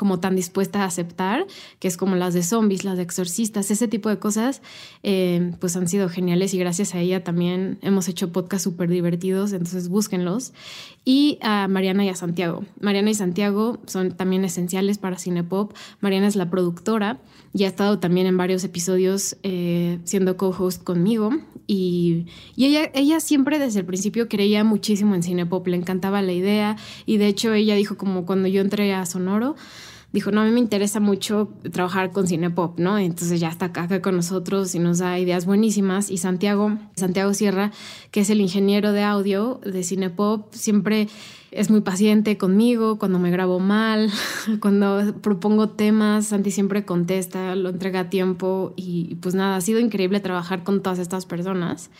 como 0.00 0.18
tan 0.18 0.34
dispuesta 0.34 0.82
a 0.82 0.86
aceptar, 0.86 1.46
que 1.78 1.86
es 1.86 1.98
como 1.98 2.16
las 2.16 2.32
de 2.32 2.42
zombies, 2.42 2.84
las 2.84 2.96
de 2.96 3.02
exorcistas, 3.02 3.70
ese 3.70 3.86
tipo 3.86 4.08
de 4.08 4.18
cosas, 4.18 4.62
eh, 5.02 5.52
pues 5.60 5.76
han 5.76 5.88
sido 5.88 6.08
geniales 6.08 6.54
y 6.54 6.58
gracias 6.58 6.94
a 6.94 7.00
ella 7.00 7.22
también 7.22 7.76
hemos 7.82 8.08
hecho 8.08 8.32
podcasts 8.32 8.64
súper 8.64 8.88
divertidos, 8.88 9.52
entonces 9.52 9.90
búsquenlos. 9.90 10.54
Y 11.04 11.38
a 11.42 11.68
Mariana 11.68 12.06
y 12.06 12.08
a 12.08 12.14
Santiago. 12.14 12.64
Mariana 12.80 13.10
y 13.10 13.14
Santiago 13.14 13.78
son 13.84 14.12
también 14.12 14.42
esenciales 14.42 14.96
para 14.96 15.18
Cinepop. 15.18 15.74
Mariana 16.00 16.28
es 16.28 16.36
la 16.36 16.48
productora 16.48 17.18
y 17.52 17.64
ha 17.64 17.68
estado 17.68 17.98
también 17.98 18.26
en 18.26 18.38
varios 18.38 18.64
episodios 18.64 19.36
eh, 19.42 19.98
siendo 20.04 20.38
co-host 20.38 20.82
conmigo. 20.82 21.30
Y, 21.66 22.26
y, 22.56 22.64
ella, 22.64 22.90
ella 22.94 23.20
siempre 23.20 23.58
desde 23.58 23.80
el 23.80 23.86
principio 23.86 24.28
creía 24.28 24.64
muchísimo 24.64 25.14
en 25.14 25.22
Cinepop, 25.22 25.66
le 25.66 25.76
encantaba 25.76 26.22
la 26.22 26.32
idea 26.32 26.76
y 27.04 27.18
de 27.18 27.26
hecho 27.26 27.52
ella 27.52 27.74
dijo 27.74 27.98
como 27.98 28.24
cuando 28.24 28.48
yo 28.48 28.60
entré 28.60 28.92
a 28.94 29.04
Sonoro, 29.06 29.56
dijo, 30.12 30.30
no, 30.32 30.40
a 30.40 30.44
mí 30.44 30.50
me 30.50 30.60
interesa 30.60 31.00
mucho 31.00 31.48
trabajar 31.72 32.10
con 32.10 32.26
Cinepop, 32.26 32.78
¿no? 32.78 32.98
Entonces 32.98 33.40
ya 33.40 33.48
está 33.48 33.66
acá, 33.66 34.00
con 34.00 34.16
nosotros 34.16 34.74
y 34.74 34.78
nos 34.78 34.98
da 34.98 35.18
ideas 35.18 35.46
buenísimas. 35.46 36.10
Y 36.10 36.18
Santiago, 36.18 36.78
Santiago 36.96 37.32
Sierra, 37.34 37.70
que 38.10 38.20
es 38.20 38.30
el 38.30 38.40
ingeniero 38.40 38.92
de 38.92 39.02
audio 39.02 39.60
de 39.64 39.82
Cinepop, 39.84 40.52
siempre 40.52 41.08
es 41.50 41.68
muy 41.68 41.80
paciente 41.80 42.38
conmigo 42.38 42.98
cuando 42.98 43.18
me 43.18 43.30
grabo 43.30 43.58
mal, 43.58 44.10
cuando 44.60 45.14
propongo 45.20 45.70
temas, 45.70 46.26
Santi 46.26 46.50
siempre 46.50 46.84
contesta, 46.84 47.54
lo 47.56 47.70
entrega 47.70 48.00
a 48.00 48.10
tiempo 48.10 48.72
y 48.76 49.16
pues 49.16 49.34
nada, 49.34 49.56
ha 49.56 49.60
sido 49.60 49.80
increíble 49.80 50.20
trabajar 50.20 50.62
con 50.62 50.82
todas 50.82 50.98
estas 50.98 51.26
personas, 51.26 51.90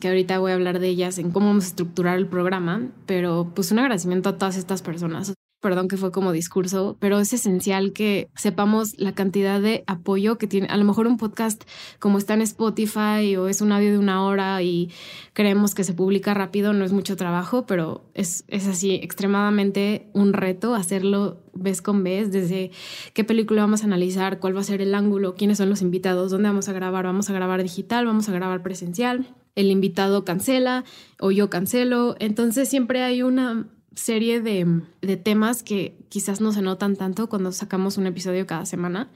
que 0.00 0.08
ahorita 0.08 0.38
voy 0.38 0.52
a 0.52 0.54
hablar 0.54 0.80
de 0.80 0.88
ellas 0.88 1.18
en 1.18 1.30
cómo 1.30 1.46
vamos 1.46 1.64
a 1.64 1.68
estructurar 1.68 2.18
el 2.18 2.26
programa, 2.26 2.88
pero 3.06 3.50
pues 3.54 3.72
un 3.72 3.78
agradecimiento 3.78 4.28
a 4.28 4.38
todas 4.38 4.56
estas 4.56 4.82
personas 4.82 5.34
perdón 5.60 5.88
que 5.88 5.96
fue 5.96 6.10
como 6.10 6.32
discurso, 6.32 6.96
pero 7.00 7.20
es 7.20 7.32
esencial 7.32 7.92
que 7.92 8.30
sepamos 8.34 8.98
la 8.98 9.14
cantidad 9.14 9.60
de 9.60 9.84
apoyo 9.86 10.38
que 10.38 10.46
tiene. 10.46 10.66
A 10.68 10.76
lo 10.76 10.84
mejor 10.84 11.06
un 11.06 11.18
podcast 11.18 11.62
como 11.98 12.18
está 12.18 12.34
en 12.34 12.42
Spotify 12.42 13.36
o 13.36 13.48
es 13.48 13.60
un 13.60 13.72
audio 13.72 13.92
de 13.92 13.98
una 13.98 14.24
hora 14.24 14.62
y 14.62 14.90
creemos 15.32 15.74
que 15.74 15.84
se 15.84 15.92
publica 15.92 16.34
rápido, 16.34 16.72
no 16.72 16.84
es 16.84 16.92
mucho 16.92 17.16
trabajo, 17.16 17.66
pero 17.66 18.04
es, 18.14 18.44
es 18.48 18.66
así 18.66 18.94
extremadamente 18.94 20.08
un 20.14 20.32
reto 20.32 20.74
hacerlo 20.74 21.42
vez 21.52 21.82
con 21.82 22.02
vez, 22.02 22.32
desde 22.32 22.70
qué 23.12 23.24
película 23.24 23.62
vamos 23.62 23.82
a 23.82 23.86
analizar, 23.86 24.38
cuál 24.38 24.56
va 24.56 24.60
a 24.60 24.64
ser 24.64 24.80
el 24.80 24.94
ángulo, 24.94 25.34
quiénes 25.34 25.58
son 25.58 25.68
los 25.68 25.82
invitados, 25.82 26.30
dónde 26.30 26.48
vamos 26.48 26.68
a 26.68 26.72
grabar, 26.72 27.04
vamos 27.04 27.28
a 27.28 27.32
grabar 27.34 27.62
digital, 27.62 28.06
vamos 28.06 28.28
a 28.28 28.32
grabar 28.32 28.62
presencial, 28.62 29.34
el 29.56 29.70
invitado 29.70 30.24
cancela 30.24 30.84
o 31.18 31.30
yo 31.30 31.50
cancelo, 31.50 32.16
entonces 32.18 32.68
siempre 32.68 33.02
hay 33.02 33.22
una 33.22 33.66
serie 33.94 34.40
de, 34.40 34.82
de, 35.02 35.16
temas 35.16 35.62
que 35.62 35.96
quizás 36.08 36.40
no 36.40 36.52
se 36.52 36.62
notan 36.62 36.96
tanto 36.96 37.28
cuando 37.28 37.52
sacamos 37.52 37.98
un 37.98 38.06
episodio 38.06 38.46
cada 38.46 38.66
semana. 38.66 39.10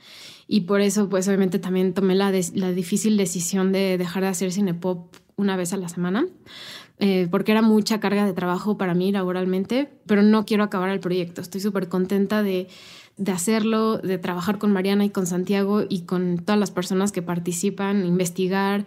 Y 0.47 0.63
por 0.63 0.81
eso, 0.81 1.09
pues 1.09 1.27
obviamente 1.29 1.59
también 1.59 1.95
tomé 1.95 2.15
la, 2.15 2.33
la 2.55 2.73
difícil 2.73 3.17
decisión 3.17 3.73
de 3.73 3.97
dejar 3.99 4.25
de 4.25 4.29
hacer 4.29 4.53
cinepop 4.53 5.15
una 5.37 5.57
vez 5.57 5.73
a 5.73 5.77
la 5.77 5.89
semana, 5.89 6.27
eh, 6.99 7.27
porque 7.31 7.53
era 7.53 7.63
mucha 7.63 7.99
carga 7.99 8.25
de 8.25 8.33
trabajo 8.33 8.79
para 8.79 8.95
mí 8.95 9.11
laboralmente, 9.11 9.91
pero 10.07 10.23
no 10.23 10.45
quiero 10.45 10.63
acabar 10.63 10.91
el 10.91 11.01
proyecto. 11.01 11.41
Estoy 11.41 11.61
súper 11.61 11.89
contenta 11.89 12.43
de, 12.43 12.69
de 13.17 13.33
hacerlo, 13.33 13.99
de 13.99 14.19
trabajar 14.19 14.59
con 14.59 14.73
Mariana 14.73 15.05
y 15.05 15.11
con 15.11 15.27
Santiago 15.27 15.85
y 15.89 16.03
con 16.03 16.39
todas 16.39 16.59
las 16.59 16.71
personas 16.71 17.11
que 17.11 17.23
participan, 17.23 18.05
investigar 18.05 18.87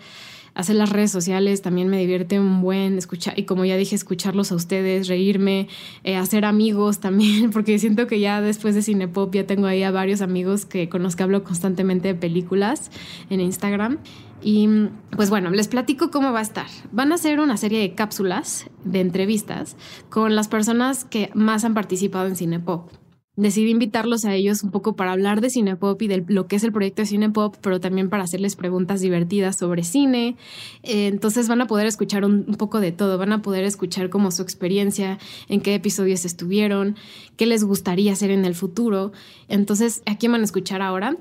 hacer 0.57 0.75
las 0.75 0.89
redes 0.89 1.11
sociales 1.11 1.61
también 1.61 1.87
me 1.87 1.99
divierte 1.99 2.39
un 2.39 2.61
buen 2.61 2.97
escuchar, 2.97 3.37
y 3.37 3.43
como 3.43 3.63
ya 3.63 3.77
dije, 3.77 3.95
escucharlos 3.95 4.51
a 4.51 4.55
ustedes, 4.55 5.07
reírme, 5.07 5.67
eh, 6.03 6.15
hacer 6.15 6.45
amigos 6.45 6.99
también, 6.99 7.51
porque 7.53 7.77
siento 7.77 8.07
que 8.07 8.19
ya 8.19 8.41
después 8.41 8.73
de 8.73 8.81
Cinepop 8.81 9.33
ya 9.33 9.45
tengo 9.45 9.67
ahí 9.67 9.83
a 9.83 9.91
varios 9.91 10.21
amigos 10.21 10.65
que 10.65 10.89
con 10.89 11.03
los 11.03 11.15
que 11.15 11.21
hablo 11.21 11.43
constantemente 11.43 12.07
de 12.07 12.15
películas 12.15 12.89
en 13.29 13.39
Instagram. 13.39 13.99
Y 14.41 14.67
pues 15.11 15.29
bueno, 15.29 15.51
les 15.51 15.67
platico 15.67 16.09
cómo 16.09 16.31
va 16.31 16.39
a 16.39 16.43
estar. 16.43 16.67
Van 16.91 17.11
a 17.11 17.17
ser 17.17 17.39
una 17.39 17.57
serie 17.57 17.79
de 17.79 17.93
cápsulas 17.93 18.67
de 18.83 19.01
entrevistas 19.01 19.77
con 20.09 20.35
las 20.35 20.47
personas 20.47 21.05
que 21.05 21.29
más 21.35 21.65
han 21.65 21.75
participado 21.75 22.27
en 22.27 22.35
Cinepop 22.35 22.89
decidí 23.37 23.69
invitarlos 23.69 24.25
a 24.25 24.33
ellos 24.33 24.63
un 24.63 24.71
poco 24.71 24.95
para 24.95 25.11
hablar 25.11 25.41
de 25.41 25.51
Cinepop 25.51 26.01
y 26.01 26.07
de 26.07 26.25
lo 26.27 26.47
que 26.47 26.55
es 26.55 26.63
el 26.63 26.73
proyecto 26.73 27.03
de 27.03 27.07
Cinepop, 27.07 27.55
pero 27.61 27.79
también 27.79 28.09
para 28.09 28.23
hacerles 28.23 28.55
preguntas 28.55 28.99
divertidas 28.99 29.55
sobre 29.55 29.83
cine. 29.83 30.35
Eh, 30.81 31.07
entonces 31.07 31.47
van 31.47 31.61
a 31.61 31.67
poder 31.67 31.85
escuchar 31.85 32.25
un, 32.25 32.45
poco 32.57 32.79
de 32.79 32.91
todo, 32.91 33.17
van 33.19 33.31
a 33.31 33.43
poder 33.43 33.63
escuchar 33.63 34.09
como 34.09 34.31
su 34.31 34.41
experiencia, 34.41 35.19
en 35.49 35.61
qué 35.61 35.75
episodios 35.75 36.25
estuvieron, 36.25 36.97
qué 37.37 37.45
les 37.45 37.63
gustaría 37.63 38.11
hacer 38.11 38.31
en 38.31 38.43
el 38.43 38.55
futuro. 38.55 39.11
Entonces, 39.47 40.01
¿a 40.07 40.17
quién 40.17 40.31
van 40.31 40.41
a 40.41 40.45
escuchar 40.45 40.81
ahora? 40.81 41.15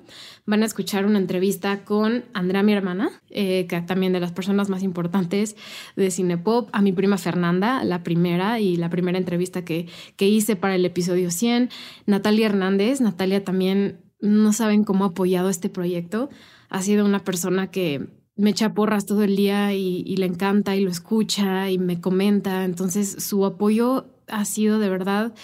Van 0.46 0.62
a 0.62 0.66
escuchar 0.66 1.04
una 1.04 1.18
entrevista 1.18 1.84
con 1.84 2.24
Andrea, 2.32 2.62
mi 2.62 2.72
hermana, 2.72 3.10
eh, 3.30 3.66
que 3.68 3.80
también 3.82 4.12
de 4.12 4.20
las 4.20 4.32
personas 4.32 4.68
más 4.68 4.82
importantes 4.82 5.56
de 5.96 6.10
Cinepop, 6.10 6.70
a 6.72 6.80
mi 6.82 6.92
prima 6.92 7.18
Fernanda, 7.18 7.82
la 7.84 8.02
primera 8.02 8.60
y 8.60 8.76
la 8.76 8.88
primera 8.88 9.18
entrevista 9.18 9.64
que, 9.64 9.88
que 10.16 10.28
hice 10.28 10.54
para 10.56 10.76
el 10.76 10.84
episodio 10.84 11.30
100, 11.30 11.70
Natalia 12.06 12.46
Hernández, 12.46 13.00
Natalia 13.00 13.44
también 13.44 14.00
no 14.20 14.52
saben 14.52 14.84
cómo 14.84 15.04
ha 15.04 15.08
apoyado 15.08 15.50
este 15.50 15.68
proyecto, 15.68 16.30
ha 16.68 16.80
sido 16.80 17.04
una 17.04 17.24
persona 17.24 17.70
que 17.70 18.08
me 18.36 18.50
echa 18.50 18.72
porras 18.72 19.06
todo 19.06 19.24
el 19.24 19.34
día 19.34 19.74
y, 19.74 20.02
y 20.06 20.16
le 20.16 20.26
encanta 20.26 20.76
y 20.76 20.80
lo 20.80 20.90
escucha 20.90 21.70
y 21.70 21.78
me 21.78 22.00
comenta, 22.00 22.64
entonces 22.64 23.24
su 23.24 23.44
apoyo 23.44 24.06
ha 24.28 24.44
sido 24.44 24.78
de 24.78 24.90
verdad 24.90 25.34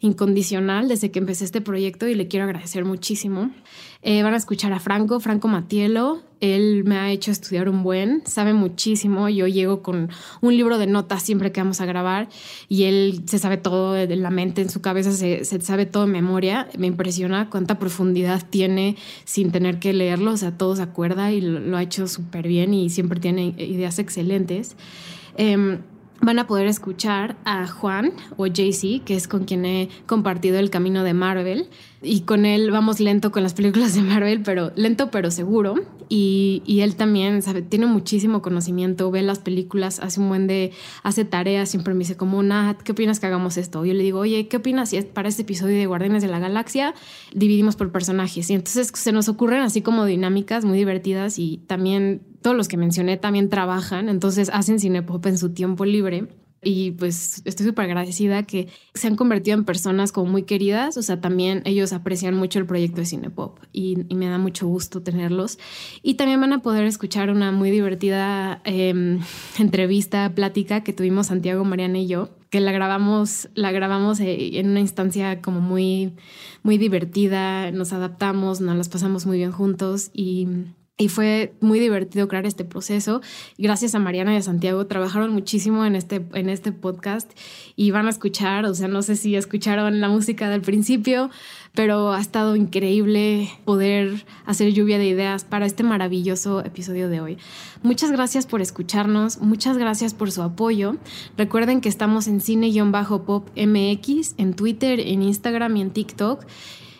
incondicional 0.00 0.88
desde 0.88 1.10
que 1.10 1.18
empecé 1.18 1.44
este 1.44 1.60
proyecto 1.60 2.06
y 2.06 2.14
le 2.14 2.28
quiero 2.28 2.44
agradecer 2.44 2.84
muchísimo. 2.84 3.50
Eh, 4.08 4.22
van 4.22 4.34
a 4.34 4.36
escuchar 4.36 4.72
a 4.72 4.78
Franco, 4.78 5.18
Franco 5.18 5.48
Matielo. 5.48 6.22
Él 6.40 6.84
me 6.84 6.96
ha 6.96 7.10
hecho 7.10 7.32
estudiar 7.32 7.68
un 7.68 7.82
buen, 7.82 8.22
sabe 8.24 8.54
muchísimo. 8.54 9.28
Yo 9.28 9.48
llego 9.48 9.82
con 9.82 10.10
un 10.40 10.56
libro 10.56 10.78
de 10.78 10.86
notas 10.86 11.24
siempre 11.24 11.50
que 11.50 11.60
vamos 11.60 11.80
a 11.80 11.86
grabar 11.86 12.28
y 12.68 12.84
él 12.84 13.24
se 13.26 13.40
sabe 13.40 13.56
todo 13.56 13.94
de 13.94 14.14
la 14.14 14.30
mente, 14.30 14.62
en 14.62 14.70
su 14.70 14.80
cabeza 14.80 15.10
se, 15.10 15.44
sabe 15.60 15.86
todo 15.86 16.06
de 16.06 16.12
memoria. 16.12 16.68
Me 16.78 16.86
impresiona 16.86 17.50
cuánta 17.50 17.80
profundidad 17.80 18.44
tiene 18.48 18.96
sin 19.24 19.50
tener 19.50 19.80
que 19.80 19.92
leerlo. 19.92 20.30
O 20.30 20.36
sea, 20.36 20.56
todo 20.56 20.76
se 20.76 20.82
acuerda 20.82 21.32
y 21.32 21.40
lo, 21.40 21.76
ha 21.76 21.82
hecho 21.82 22.06
súper 22.06 22.46
bien 22.46 22.74
y 22.74 22.90
siempre 22.90 23.18
tiene 23.18 23.56
ideas 23.58 23.98
excelentes. 23.98 24.76
Em, 25.36 25.80
van 26.20 26.38
a 26.38 26.46
poder 26.46 26.66
escuchar 26.66 27.36
a 27.44 27.66
Juan 27.66 28.12
o 28.36 28.46
JC, 28.46 29.02
que 29.04 29.16
es 29.16 29.26
con 29.28 29.44
quien 29.44 29.64
he 29.64 29.88
compartido 30.06 30.58
el 30.60 30.70
camino 30.70 31.02
de 31.02 31.12
Marvel. 31.12 31.68
Y 32.06 32.20
con 32.20 32.46
él 32.46 32.70
vamos 32.70 33.00
lento 33.00 33.32
con 33.32 33.42
las 33.42 33.52
películas 33.52 33.94
de 33.94 34.02
Marvel, 34.02 34.42
pero 34.42 34.70
lento 34.76 35.10
pero 35.10 35.32
seguro. 35.32 35.74
Y, 36.08 36.62
él 36.80 36.94
también 36.94 37.42
sabe, 37.42 37.62
tiene 37.62 37.86
muchísimo 37.86 38.40
conocimiento, 38.40 39.10
ve 39.10 39.22
las 39.22 39.40
películas, 39.40 39.98
hace 39.98 40.20
un 40.20 40.28
buen 40.28 40.46
de, 40.46 40.70
hace 41.02 41.24
tareas, 41.24 41.68
siempre 41.68 41.94
me 41.94 42.00
dice 42.00 42.16
como, 42.16 42.40
Nat, 42.44 42.80
¿qué 42.82 42.92
opinas 42.92 43.18
que 43.18 43.26
hagamos 43.26 43.56
esto? 43.56 43.84
Yo 43.84 43.92
le 43.92 44.04
digo, 44.04 44.20
oye, 44.20 44.46
¿qué 44.46 44.58
opinas 44.58 44.90
si 44.90 44.98
es 44.98 45.04
para 45.04 45.28
este 45.28 45.42
episodio 45.42 45.76
de 45.76 45.86
Guardianes 45.86 46.22
de 46.22 46.28
la 46.28 46.38
Galaxia 46.38 46.94
dividimos 47.34 47.74
por 47.74 47.90
personajes? 47.90 48.48
Y 48.50 48.54
entonces 48.54 48.92
se 48.94 49.10
nos 49.10 49.28
ocurren 49.28 49.62
así 49.62 49.82
como 49.82 50.04
dinámicas 50.04 50.64
muy 50.64 50.78
divertidas 50.78 51.40
y 51.40 51.58
también 51.66 52.22
todos 52.40 52.56
los 52.56 52.68
que 52.68 52.76
mencioné 52.76 53.16
también 53.16 53.48
trabajan, 53.48 54.08
entonces 54.08 54.48
hacen 54.52 54.78
cinepop 54.78 55.26
en 55.26 55.38
su 55.38 55.50
tiempo 55.54 55.84
libre. 55.84 56.28
Y 56.68 56.90
pues 56.90 57.42
estoy 57.44 57.64
súper 57.64 57.84
agradecida 57.84 58.42
que 58.42 58.66
se 58.92 59.06
han 59.06 59.14
convertido 59.14 59.56
en 59.56 59.64
personas 59.64 60.10
como 60.10 60.32
muy 60.32 60.42
queridas. 60.42 60.96
O 60.96 61.02
sea, 61.02 61.20
también 61.20 61.62
ellos 61.64 61.92
aprecian 61.92 62.34
mucho 62.34 62.58
el 62.58 62.66
proyecto 62.66 63.00
de 63.00 63.06
Cinepop 63.06 63.60
y, 63.72 63.98
y 64.08 64.16
me 64.16 64.26
da 64.26 64.36
mucho 64.36 64.66
gusto 64.66 65.00
tenerlos. 65.00 65.60
Y 66.02 66.14
también 66.14 66.40
van 66.40 66.52
a 66.52 66.62
poder 66.62 66.84
escuchar 66.84 67.30
una 67.30 67.52
muy 67.52 67.70
divertida 67.70 68.62
em, 68.64 69.20
entrevista, 69.60 70.34
plática 70.34 70.82
que 70.82 70.92
tuvimos 70.92 71.28
Santiago, 71.28 71.62
Mariana 71.64 72.00
y 72.00 72.08
yo, 72.08 72.30
que 72.50 72.58
la 72.58 72.72
grabamos, 72.72 73.48
la 73.54 73.70
grabamos 73.70 74.18
eh, 74.18 74.58
en 74.58 74.70
una 74.70 74.80
instancia 74.80 75.40
como 75.40 75.60
muy, 75.60 76.14
muy 76.64 76.78
divertida. 76.78 77.70
Nos 77.70 77.92
adaptamos, 77.92 78.60
nos 78.60 78.76
las 78.76 78.88
pasamos 78.88 79.24
muy 79.24 79.38
bien 79.38 79.52
juntos 79.52 80.10
y 80.12 80.48
y 80.98 81.08
fue 81.08 81.54
muy 81.60 81.78
divertido 81.78 82.26
crear 82.26 82.46
este 82.46 82.64
proceso. 82.64 83.20
Gracias 83.58 83.94
a 83.94 83.98
Mariana 83.98 84.32
y 84.32 84.38
a 84.38 84.42
Santiago, 84.42 84.86
trabajaron 84.86 85.32
muchísimo 85.32 85.84
en 85.84 85.94
este, 85.94 86.26
en 86.32 86.48
este 86.48 86.72
podcast 86.72 87.30
y 87.74 87.90
van 87.90 88.06
a 88.06 88.10
escuchar, 88.10 88.64
o 88.64 88.74
sea, 88.74 88.88
no 88.88 89.02
sé 89.02 89.16
si 89.16 89.36
escucharon 89.36 90.00
la 90.00 90.08
música 90.08 90.48
del 90.48 90.62
principio, 90.62 91.30
pero 91.74 92.12
ha 92.12 92.20
estado 92.20 92.56
increíble 92.56 93.50
poder 93.66 94.24
hacer 94.46 94.72
lluvia 94.72 94.98
de 94.98 95.06
ideas 95.06 95.44
para 95.44 95.66
este 95.66 95.82
maravilloso 95.82 96.64
episodio 96.64 97.10
de 97.10 97.20
hoy. 97.20 97.38
Muchas 97.82 98.10
gracias 98.10 98.46
por 98.46 98.62
escucharnos, 98.62 99.40
muchas 99.42 99.76
gracias 99.76 100.14
por 100.14 100.32
su 100.32 100.42
apoyo. 100.42 100.96
Recuerden 101.36 101.82
que 101.82 101.90
estamos 101.90 102.26
en 102.26 102.40
cine-pop 102.40 103.48
MX, 103.54 104.34
en 104.38 104.54
Twitter, 104.54 105.00
en 105.00 105.22
Instagram 105.22 105.76
y 105.76 105.82
en 105.82 105.90
TikTok. 105.90 106.46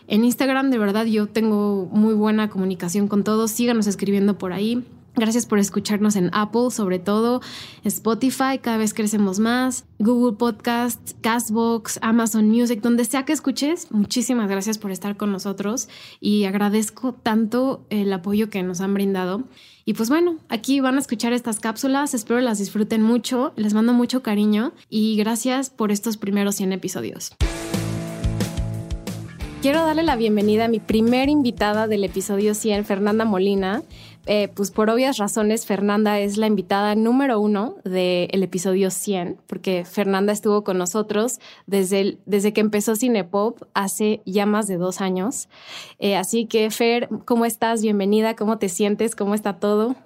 En 0.09 0.25
Instagram, 0.25 0.71
de 0.71 0.79
verdad, 0.79 1.07
yo 1.07 1.27
tengo 1.27 1.89
muy 1.91 2.15
buena 2.15 2.49
comunicación 2.49 3.09
con 3.09 3.25
todos. 3.25 3.51
Síganos 3.51 3.87
escribiendo 3.87 4.39
por 4.39 4.53
ahí. 4.53 4.85
Gracias 5.17 5.47
por 5.47 5.59
escucharnos 5.59 6.15
en 6.15 6.29
Apple, 6.35 6.71
sobre 6.71 6.99
todo 6.99 7.41
Spotify, 7.85 8.59
cada 8.61 8.77
vez 8.77 8.93
crecemos 8.93 9.39
más, 9.39 9.87
Google 9.99 10.37
Podcasts, 10.37 11.17
Castbox, 11.23 11.99
Amazon 12.03 12.51
Music, 12.51 12.83
donde 12.83 13.07
sea 13.07 13.25
que 13.25 13.33
escuches. 13.33 13.91
Muchísimas 13.91 14.51
gracias 14.51 14.77
por 14.77 14.91
estar 14.91 15.17
con 15.17 15.33
nosotros 15.33 15.89
y 16.21 16.45
agradezco 16.45 17.15
tanto 17.15 17.87
el 17.89 18.13
apoyo 18.13 18.51
que 18.51 18.63
nos 18.63 18.83
han 18.83 18.93
brindado. 18.93 19.45
Y 19.87 19.95
pues 19.95 20.11
bueno, 20.11 20.37
aquí 20.51 20.81
van 20.81 20.97
a 20.97 21.01
escuchar 21.01 21.33
estas 21.33 21.61
cápsulas, 21.61 22.13
espero 22.13 22.41
las 22.41 22.59
disfruten 22.59 23.01
mucho, 23.01 23.55
les 23.57 23.73
mando 23.73 23.95
mucho 23.95 24.23
cariño 24.23 24.75
y 24.91 25.17
gracias 25.17 25.71
por 25.71 25.93
estos 25.93 26.19
primeros 26.19 26.57
100 26.57 26.75
episodios. 26.75 27.33
Quiero 29.67 29.85
darle 29.85 30.05
la 30.05 30.15
bienvenida 30.15 30.67
a 30.67 30.69
mi 30.69 30.79
primer 30.79 31.29
invitada 31.29 31.89
del 31.89 32.05
episodio 32.05 32.55
100, 32.55 32.85
Fernanda 32.85 33.25
Molina. 33.25 33.83
Eh, 34.27 34.47
pues 34.55 34.71
por 34.71 34.91
obvias 34.91 35.19
razones, 35.19 35.67
Fernanda 35.67 36.21
es 36.21 36.37
la 36.37 36.47
invitada 36.47 36.95
número 36.95 37.41
uno 37.41 37.75
del 37.83 38.45
episodio 38.45 38.93
100, 38.93 39.39
porque 39.49 39.85
Fernanda 39.85 40.33
estuvo 40.33 40.63
con 40.63 40.79
nosotros 40.79 41.41
desde, 41.67 42.17
desde 42.27 42.53
que 42.53 42.61
empezó 42.61 42.95
Cinepop 42.95 43.61
hace 43.75 44.23
ya 44.25 44.47
más 44.47 44.69
de 44.69 44.77
dos 44.77 45.01
años. 45.01 45.49
Eh, 45.99 46.15
así 46.15 46.47
que, 46.47 46.71
Fer, 46.71 47.09
¿cómo 47.25 47.45
estás? 47.45 47.83
Bienvenida, 47.83 48.37
¿cómo 48.37 48.59
te 48.59 48.69
sientes? 48.69 49.17
¿Cómo 49.17 49.35
está 49.35 49.59
todo? 49.59 49.97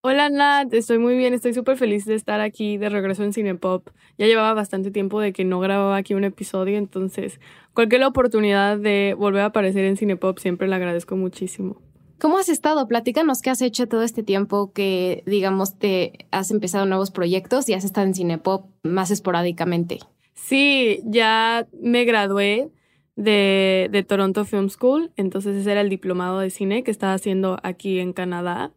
Hola 0.00 0.28
Nat, 0.28 0.72
estoy 0.74 0.98
muy 0.98 1.16
bien, 1.16 1.34
estoy 1.34 1.52
súper 1.54 1.76
feliz 1.76 2.04
de 2.04 2.14
estar 2.14 2.40
aquí 2.40 2.76
de 2.76 2.88
regreso 2.88 3.24
en 3.24 3.32
Cinepop. 3.32 3.88
Ya 4.16 4.26
llevaba 4.26 4.54
bastante 4.54 4.92
tiempo 4.92 5.20
de 5.20 5.32
que 5.32 5.44
no 5.44 5.58
grababa 5.58 5.96
aquí 5.96 6.14
un 6.14 6.22
episodio, 6.22 6.78
entonces 6.78 7.40
cualquier 7.74 8.04
oportunidad 8.04 8.78
de 8.78 9.16
volver 9.18 9.42
a 9.42 9.46
aparecer 9.46 9.84
en 9.84 9.96
Cinepop 9.96 10.38
siempre 10.38 10.68
le 10.68 10.76
agradezco 10.76 11.16
muchísimo. 11.16 11.82
¿Cómo 12.20 12.38
has 12.38 12.48
estado? 12.48 12.86
Platícanos 12.86 13.42
qué 13.42 13.50
has 13.50 13.60
hecho 13.60 13.88
todo 13.88 14.04
este 14.04 14.22
tiempo 14.22 14.72
que, 14.72 15.24
digamos, 15.26 15.80
te 15.80 16.28
has 16.30 16.52
empezado 16.52 16.86
nuevos 16.86 17.10
proyectos 17.10 17.68
y 17.68 17.74
has 17.74 17.84
estado 17.84 18.06
en 18.06 18.14
Cinepop 18.14 18.66
más 18.84 19.10
esporádicamente. 19.10 19.98
Sí, 20.34 21.00
ya 21.06 21.66
me 21.82 22.04
gradué 22.04 22.70
de, 23.16 23.88
de 23.90 24.04
Toronto 24.04 24.44
Film 24.44 24.68
School, 24.70 25.10
entonces 25.16 25.56
ese 25.56 25.72
era 25.72 25.80
el 25.80 25.88
diplomado 25.88 26.38
de 26.38 26.50
cine 26.50 26.84
que 26.84 26.92
estaba 26.92 27.14
haciendo 27.14 27.58
aquí 27.64 27.98
en 27.98 28.12
Canadá 28.12 28.70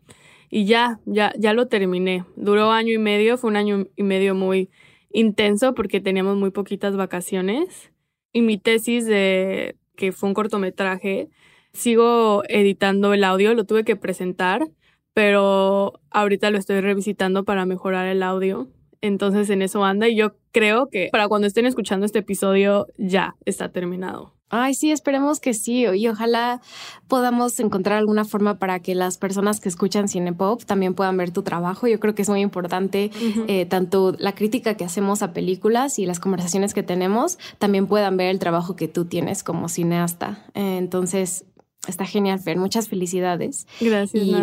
y 0.52 0.66
ya, 0.66 1.00
ya, 1.06 1.34
ya 1.40 1.54
lo 1.54 1.68
terminé. 1.68 2.26
Duró 2.36 2.72
año 2.72 2.94
y 2.94 2.98
medio, 2.98 3.38
fue 3.38 3.50
un 3.50 3.56
año 3.56 3.88
y 3.96 4.04
medio 4.04 4.36
muy 4.36 4.70
intenso 5.10 5.74
porque 5.74 6.02
teníamos 6.02 6.36
muy 6.36 6.52
poquitas 6.52 6.98
vacaciones. 6.98 7.92
Y 8.34 8.42
mi 8.42 8.58
tesis 8.58 9.06
de 9.06 9.78
que 9.96 10.12
fue 10.12 10.28
un 10.28 10.36
cortometraje, 10.36 11.30
sigo 11.72 12.44
editando 12.50 13.14
el 13.14 13.24
audio, 13.24 13.54
lo 13.54 13.64
tuve 13.64 13.86
que 13.86 13.96
presentar, 13.96 14.70
pero 15.14 16.02
ahorita 16.10 16.52
lo 16.52 16.58
estoy 16.58 16.82
revisitando 16.82 17.46
para 17.46 17.66
mejorar 17.66 18.08
el 18.08 18.22
audio. 18.22 18.68
Entonces 19.00 19.50
en 19.50 19.62
eso 19.62 19.86
anda 19.86 20.10
y 20.10 20.18
yo 20.18 20.36
creo 20.52 20.88
que 20.88 21.10
para 21.14 21.30
cuando 21.30 21.48
estén 21.48 21.66
escuchando 21.66 22.06
este 22.06 22.20
episodio 22.20 22.88
ya 22.98 23.36
está 23.46 23.72
terminado. 23.72 24.36
Ay, 24.52 24.74
sí, 24.74 24.92
esperemos 24.92 25.40
que 25.40 25.54
sí. 25.54 25.86
Y 25.86 26.08
ojalá 26.10 26.62
podamos 27.08 27.60
encontrar 27.60 27.98
alguna 27.98 28.26
forma 28.26 28.60
para 28.60 28.80
que 28.80 28.96
las 28.96 29.18
personas 29.18 29.62
que 29.62 29.70
escuchan 29.70 30.10
Cinepop 30.10 30.64
también 30.66 30.94
puedan 30.94 31.16
ver 31.16 31.32
tu 31.32 31.42
trabajo. 31.42 31.88
Yo 31.88 32.00
creo 32.00 32.14
que 32.14 32.22
es 32.22 32.30
muy 32.30 32.42
importante, 32.42 33.12
eh, 33.48 33.66
tanto 33.66 34.14
la 34.20 34.36
crítica 34.36 34.76
que 34.76 34.84
hacemos 34.84 35.24
a 35.24 35.32
películas 35.32 36.00
y 36.00 36.06
las 36.06 36.20
conversaciones 36.20 36.74
que 36.74 36.84
tenemos, 36.84 37.40
también 37.60 37.88
puedan 37.88 38.18
ver 38.18 38.28
el 38.28 38.40
trabajo 38.40 38.76
que 38.76 38.88
tú 38.90 39.06
tienes 39.06 39.44
como 39.44 39.70
cineasta. 39.70 40.46
entonces, 40.54 41.46
Está 41.88 42.06
genial, 42.06 42.38
Fer. 42.38 42.58
Muchas 42.58 42.90
felicidades. 42.90 43.66
Gracias. 43.80 44.24
Y 44.24 44.36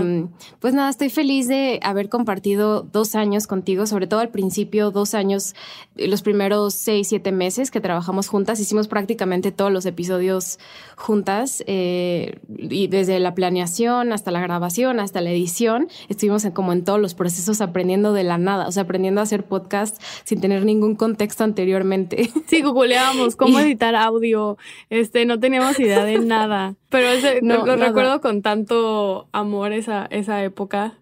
pues 0.59 0.75
nada, 0.75 0.91
estoy 0.91 1.09
feliz 1.09 1.47
de 1.47 1.79
haber 1.85 2.09
compartido 2.09 2.83
dos 2.83 3.15
años 3.15 3.47
contigo, 3.47 3.87
sobre 3.87 4.09
todo 4.09 4.19
al 4.19 4.31
principio, 4.31 4.91
dos 4.91 5.15
años, 5.15 5.55
los 5.95 6.23
primeros 6.23 6.75
seis, 6.75 7.07
siete 7.07 7.31
meses 7.31 7.71
que 7.71 7.81
trabajamos 7.81 8.27
juntas. 8.27 8.59
Hicimos 8.59 8.89
prácticamente 8.89 9.53
todos 9.53 9.71
los 9.71 9.87
episodios 9.87 10.59
juntas, 10.97 11.63
eh, 11.69 12.41
y 12.59 12.89
desde 12.89 13.21
la 13.21 13.37
planeación 13.37 14.13
hasta 14.13 14.33
la 14.33 14.41
grabación, 14.41 14.99
hasta 14.99 15.21
la 15.21 15.31
edición. 15.31 15.87
Estuvimos 16.09 16.45
como 16.53 16.73
en 16.73 16.83
todos 16.83 17.01
los 17.01 17.15
procesos 17.15 17.61
aprendiendo 17.61 18.13
de 18.13 18.25
la 18.25 18.39
nada, 18.39 18.67
o 18.67 18.73
sea, 18.73 18.83
aprendiendo 18.83 19.21
a 19.21 19.25
hacer 19.25 19.45
podcast 19.45 20.03
sin 20.25 20.41
tener 20.41 20.65
ningún 20.65 20.97
contexto 20.97 21.45
anteriormente. 21.45 22.33
Sí, 22.49 22.63
googleábamos 22.63 23.37
cómo 23.37 23.61
editar 23.61 23.95
audio, 23.95 24.59
este, 24.91 25.25
no 25.25 25.39
teníamos 25.39 25.79
idea 25.79 26.05
de 26.05 26.19
nada. 26.19 26.75
Pero 26.89 27.09
no, 27.43 27.67
lo 27.67 27.77
recuerdo 27.77 28.21
con 28.21 28.43
tanto 28.43 29.29
amor 29.33 29.73
esa, 29.73 30.07
esa 30.07 30.43
época. 30.43 30.99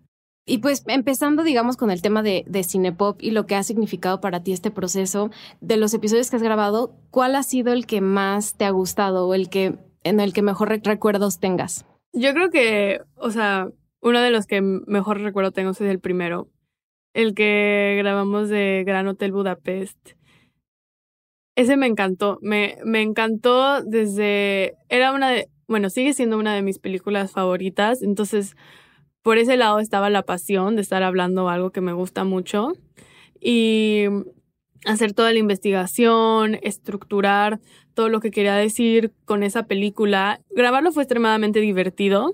Y 0.48 0.58
pues 0.58 0.84
empezando, 0.86 1.42
digamos, 1.42 1.76
con 1.76 1.90
el 1.90 2.02
tema 2.02 2.22
de, 2.22 2.44
de 2.46 2.62
Cinepop 2.62 3.20
y 3.20 3.32
lo 3.32 3.46
que 3.46 3.56
ha 3.56 3.62
significado 3.62 4.20
para 4.20 4.42
ti 4.42 4.52
este 4.52 4.70
proceso, 4.70 5.30
de 5.60 5.76
los 5.76 5.92
episodios 5.92 6.30
que 6.30 6.36
has 6.36 6.42
grabado, 6.42 6.94
¿cuál 7.10 7.34
ha 7.34 7.42
sido 7.42 7.72
el 7.72 7.86
que 7.86 8.00
más 8.00 8.56
te 8.56 8.64
ha 8.64 8.70
gustado 8.70 9.26
o 9.26 9.34
el 9.34 9.48
que 9.48 9.74
en 10.04 10.20
el 10.20 10.32
que 10.32 10.42
mejor 10.42 10.68
recuerdos 10.84 11.40
tengas? 11.40 11.84
Yo 12.12 12.32
creo 12.32 12.50
que, 12.50 13.00
o 13.16 13.30
sea, 13.30 13.68
uno 14.00 14.20
de 14.20 14.30
los 14.30 14.46
que 14.46 14.60
mejor 14.60 15.20
recuerdo 15.20 15.50
tengo 15.50 15.72
es 15.72 15.80
el 15.80 15.98
primero, 15.98 16.48
el 17.12 17.34
que 17.34 17.96
grabamos 17.98 18.48
de 18.48 18.84
Gran 18.86 19.08
Hotel 19.08 19.32
Budapest. 19.32 20.12
Ese 21.56 21.76
me 21.76 21.86
encantó, 21.86 22.38
me, 22.40 22.78
me 22.84 23.02
encantó 23.02 23.82
desde, 23.82 24.76
era 24.88 25.12
una 25.12 25.30
de, 25.30 25.48
bueno, 25.68 25.90
sigue 25.90 26.14
siendo 26.14 26.38
una 26.38 26.54
de 26.54 26.62
mis 26.62 26.78
películas 26.78 27.32
favoritas, 27.32 28.02
entonces 28.02 28.56
por 29.22 29.38
ese 29.38 29.56
lado 29.56 29.80
estaba 29.80 30.08
la 30.10 30.22
pasión 30.22 30.76
de 30.76 30.82
estar 30.82 31.02
hablando 31.02 31.48
algo 31.48 31.70
que 31.70 31.80
me 31.80 31.92
gusta 31.92 32.22
mucho 32.22 32.74
y 33.40 34.04
hacer 34.84 35.12
toda 35.14 35.32
la 35.32 35.38
investigación, 35.40 36.58
estructurar 36.62 37.60
todo 37.94 38.08
lo 38.08 38.20
que 38.20 38.30
quería 38.30 38.54
decir 38.54 39.12
con 39.24 39.42
esa 39.42 39.64
película. 39.66 40.40
Grabarlo 40.50 40.92
fue 40.92 41.02
extremadamente 41.02 41.60
divertido. 41.60 42.32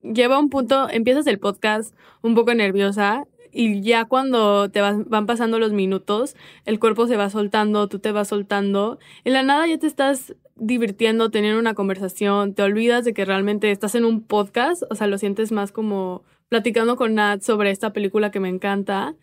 Lleva 0.00 0.38
un 0.38 0.48
punto, 0.48 0.88
empiezas 0.88 1.26
el 1.26 1.38
podcast 1.38 1.94
un 2.22 2.34
poco 2.34 2.54
nerviosa 2.54 3.24
y 3.52 3.82
ya 3.82 4.06
cuando 4.06 4.70
te 4.70 4.80
van 4.80 5.26
pasando 5.26 5.58
los 5.58 5.72
minutos, 5.72 6.34
el 6.64 6.80
cuerpo 6.80 7.06
se 7.06 7.18
va 7.18 7.28
soltando, 7.28 7.88
tú 7.88 7.98
te 7.98 8.10
vas 8.10 8.28
soltando. 8.28 8.98
En 9.24 9.34
la 9.34 9.42
nada 9.42 9.66
ya 9.66 9.78
te 9.78 9.86
estás 9.86 10.34
divirtiendo, 10.62 11.30
teniendo 11.30 11.58
una 11.58 11.74
conversación, 11.74 12.54
te 12.54 12.62
olvidas 12.62 13.04
de 13.04 13.12
que 13.12 13.24
realmente 13.24 13.70
estás 13.70 13.94
en 13.96 14.04
un 14.04 14.22
podcast, 14.22 14.84
o 14.90 14.94
sea, 14.94 15.08
lo 15.08 15.18
sientes 15.18 15.50
más 15.50 15.72
como 15.72 16.22
platicando 16.48 16.96
con 16.96 17.14
Nat 17.14 17.42
sobre 17.42 17.70
esta 17.70 17.92
película 17.92 18.30
que 18.30 18.40
me 18.40 18.48
encanta. 18.48 19.16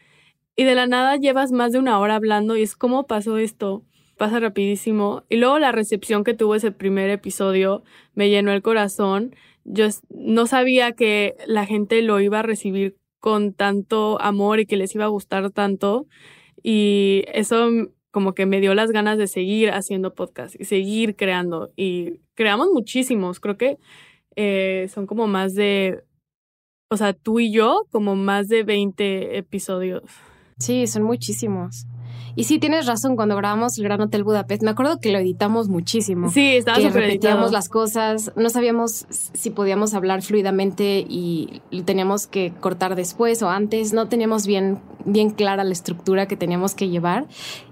Y 0.56 0.66
de 0.66 0.76
la 0.76 0.86
nada 0.86 1.16
llevas 1.16 1.52
más 1.54 1.72
de 1.72 1.80
una 1.80 1.98
hora 2.00 2.16
hablando 2.16 2.58
y 2.58 2.64
es 2.64 2.76
como 2.76 3.08
pasó 3.08 3.38
esto. 3.38 3.84
Pasa 4.18 4.42
rapidísimo. 4.42 5.24
Y 5.30 5.38
luego 5.38 5.60
la 5.60 5.72
recepción 5.72 6.26
que 6.26 6.34
tuvo 6.34 6.56
ese 6.56 6.72
primer 6.72 7.10
episodio 7.10 7.84
me 8.14 8.30
llenó 8.30 8.52
el 8.52 8.62
corazón. 8.62 9.34
Yo 9.64 9.88
no 10.10 10.46
sabía 10.46 10.92
que 10.92 11.38
la 11.48 11.66
gente 11.66 12.02
lo 12.02 12.20
iba 12.20 12.40
a 12.40 12.44
recibir 12.44 12.98
con 13.22 13.54
tanto 13.54 14.22
amor 14.22 14.60
y 14.60 14.66
que 14.66 14.76
les 14.76 14.94
iba 14.94 15.06
a 15.06 15.10
gustar 15.10 15.52
tanto. 15.52 16.08
Y 16.62 17.24
eso 17.34 17.70
como 18.12 18.34
que 18.34 18.46
me 18.46 18.60
dio 18.60 18.74
las 18.74 18.92
ganas 18.92 19.18
de 19.18 19.28
seguir 19.28 19.72
haciendo 19.72 20.14
podcast 20.14 20.56
y 20.60 20.66
seguir 20.66 21.16
creando. 21.16 21.72
Y 21.76 22.22
creamos 22.34 22.70
muchísimos, 22.74 23.40
creo 23.40 23.58
que 23.58 23.78
eh, 24.36 24.90
son 24.94 25.06
como 25.06 25.28
más 25.28 25.54
de, 25.54 26.04
o 26.90 26.98
sea, 26.98 27.14
tú 27.14 27.40
y 27.40 27.52
yo, 27.52 27.86
como 27.92 28.16
más 28.16 28.48
de 28.48 28.64
20 28.64 29.38
episodios. 29.38 30.04
Sí, 30.58 30.88
son 30.88 31.04
muchísimos. 31.04 31.86
Y 32.36 32.46
sí, 32.46 32.60
tienes 32.60 32.86
razón, 32.86 33.16
cuando 33.16 33.36
grabamos 33.36 33.78
el 33.78 33.84
Gran 33.84 34.02
Hotel 34.02 34.24
Budapest, 34.24 34.64
me 34.64 34.70
acuerdo 34.70 35.00
que 35.00 35.12
lo 35.12 35.18
editamos 35.18 35.68
muchísimo. 35.68 36.30
Sí, 36.30 36.56
estaba 36.56 36.78
que 36.78 36.90
repetíamos 36.90 37.52
las 37.52 37.70
cosas, 37.70 38.32
no 38.36 38.50
sabíamos 38.50 39.08
si 39.10 39.50
podíamos 39.50 39.94
hablar 39.94 40.22
fluidamente 40.22 41.06
y 41.08 41.62
teníamos 41.86 42.28
que 42.28 42.54
cortar 42.60 42.96
después 42.96 43.42
o 43.42 43.50
antes, 43.50 43.94
no 43.94 44.08
teníamos 44.08 44.48
bien, 44.48 44.80
bien 45.12 45.32
clara 45.32 45.64
la 45.64 45.72
estructura 45.72 46.28
que 46.28 46.38
teníamos 46.38 46.76
que 46.76 46.90
llevar. 46.90 47.28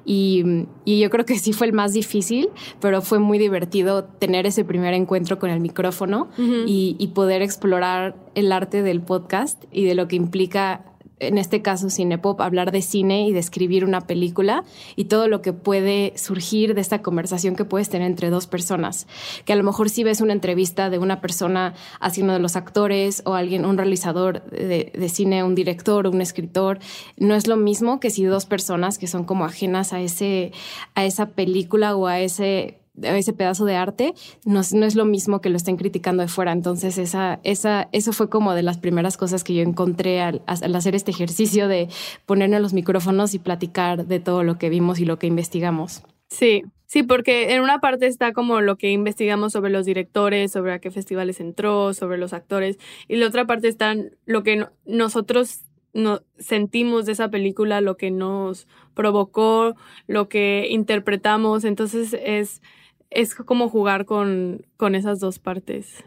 Y, 0.05 0.65
y 0.85 0.99
yo 0.99 1.09
creo 1.09 1.25
que 1.25 1.37
sí 1.37 1.53
fue 1.53 1.67
el 1.67 1.73
más 1.73 1.93
difícil, 1.93 2.49
pero 2.79 3.01
fue 3.01 3.19
muy 3.19 3.37
divertido 3.37 4.05
tener 4.05 4.45
ese 4.45 4.63
primer 4.63 4.93
encuentro 4.93 5.39
con 5.39 5.49
el 5.49 5.59
micrófono 5.59 6.29
y, 6.37 6.95
y 6.97 7.07
poder 7.07 7.41
explorar 7.41 8.15
el 8.35 8.51
arte 8.51 8.83
del 8.83 9.01
podcast 9.01 9.63
y 9.71 9.85
de 9.85 9.95
lo 9.95 10.07
que 10.07 10.15
implica 10.15 10.85
en 11.19 11.37
este 11.37 11.61
caso 11.61 11.89
Cinepop, 11.89 12.39
hablar 12.41 12.71
de 12.71 12.81
cine 12.81 13.27
y 13.27 13.33
de 13.33 13.39
escribir 13.39 13.85
una 13.85 14.01
película 14.01 14.63
y 14.95 15.05
todo 15.05 15.27
lo 15.27 15.41
que 15.41 15.53
puede 15.53 16.13
surgir 16.15 16.75
de 16.75 16.81
esta 16.81 17.01
conversación 17.01 17.55
que 17.55 17.65
puedes 17.65 17.89
tener 17.89 18.07
entre 18.07 18.29
dos 18.29 18.47
personas. 18.47 19.07
Que 19.45 19.53
a 19.53 19.55
lo 19.55 19.63
mejor 19.63 19.89
si 19.89 20.03
ves 20.03 20.21
una 20.21 20.33
entrevista 20.33 20.89
de 20.89 20.99
una 20.99 21.21
persona 21.21 21.73
hacia 21.99 22.23
uno 22.23 22.33
de 22.33 22.39
los 22.39 22.55
actores 22.55 23.21
o 23.25 23.33
alguien, 23.33 23.65
un 23.65 23.77
realizador 23.77 24.43
de 24.49 25.09
cine, 25.09 25.43
un 25.43 25.55
director 25.55 26.07
o 26.07 26.11
un 26.11 26.21
escritor, 26.21 26.79
no 27.17 27.35
es 27.35 27.47
lo 27.47 27.57
mismo 27.57 27.99
que 27.99 28.09
si 28.09 28.23
dos 28.23 28.45
personas 28.45 28.97
que 28.97 29.07
son 29.07 29.23
como 29.23 29.45
ajenas 29.45 29.93
a 29.93 30.01
ese, 30.01 30.51
a 30.95 31.05
esa 31.05 31.31
película 31.31 31.95
o 31.95 32.07
a 32.07 32.19
ese 32.19 32.79
ese 33.01 33.33
pedazo 33.33 33.65
de 33.65 33.75
arte 33.75 34.13
no, 34.45 34.61
no, 34.73 34.85
es 34.85 34.95
lo 34.95 35.05
mismo 35.05 35.41
que 35.41 35.49
lo 35.49 35.57
estén 35.57 35.77
criticando 35.77 36.21
de 36.21 36.27
fuera. 36.27 36.51
Entonces, 36.51 36.97
esa, 36.97 37.39
esa, 37.43 37.89
eso 37.91 38.13
fue 38.13 38.29
como 38.29 38.53
de 38.53 38.63
las 38.63 38.77
primeras 38.77 39.17
cosas 39.17 39.43
que 39.43 39.53
yo 39.53 39.61
encontré 39.61 40.21
al, 40.21 40.41
hacer 40.47 40.95
este 40.95 41.11
ejercicio 41.11 41.67
de 41.67 41.89
ponernos 42.25 42.61
los 42.61 42.73
micrófonos 42.73 43.33
y 43.33 43.39
platicar 43.39 44.05
de 44.05 44.19
todo 44.19 44.43
lo 44.43 44.57
que 44.57 44.69
vimos 44.69 44.99
y 44.99 45.05
lo 45.05 45.19
que 45.19 45.27
investigamos. 45.27 46.03
Sí, 46.29 46.63
sí, 46.85 47.03
porque 47.03 47.53
en 47.53 47.61
una 47.61 47.79
parte 47.79 48.07
está 48.07 48.33
como 48.33 48.59
lo 48.61 48.77
que 48.77 48.91
investigamos 48.91 49.53
sobre 49.53 49.71
los 49.71 49.85
directores, 49.85 50.51
sobre 50.51 50.73
a 50.73 50.79
qué 50.79 50.91
festivales 50.91 51.39
entró, 51.39 51.93
sobre 51.93 52.17
los 52.17 52.33
actores, 52.33 52.77
y 53.07 53.15
la 53.15 53.27
otra 53.27 53.45
parte 53.45 53.69
está 53.69 53.95
lo 54.25 54.43
que 54.43 54.67
nosotros 54.85 55.61
no, 55.93 56.21
sentimos 56.37 57.05
de 57.05 57.13
esa 57.13 57.29
película, 57.29 57.81
lo 57.81 57.97
que 57.97 58.11
nos 58.11 58.67
provocó, 58.93 59.75
lo 60.05 60.29
que 60.29 60.67
interpretamos. 60.69 61.63
Entonces 61.63 62.15
es 62.23 62.61
es 63.09 63.35
como 63.35 63.69
jugar 63.69 64.05
con, 64.05 64.65
con 64.77 64.95
esas 64.95 65.19
dos 65.19 65.39
partes. 65.39 66.03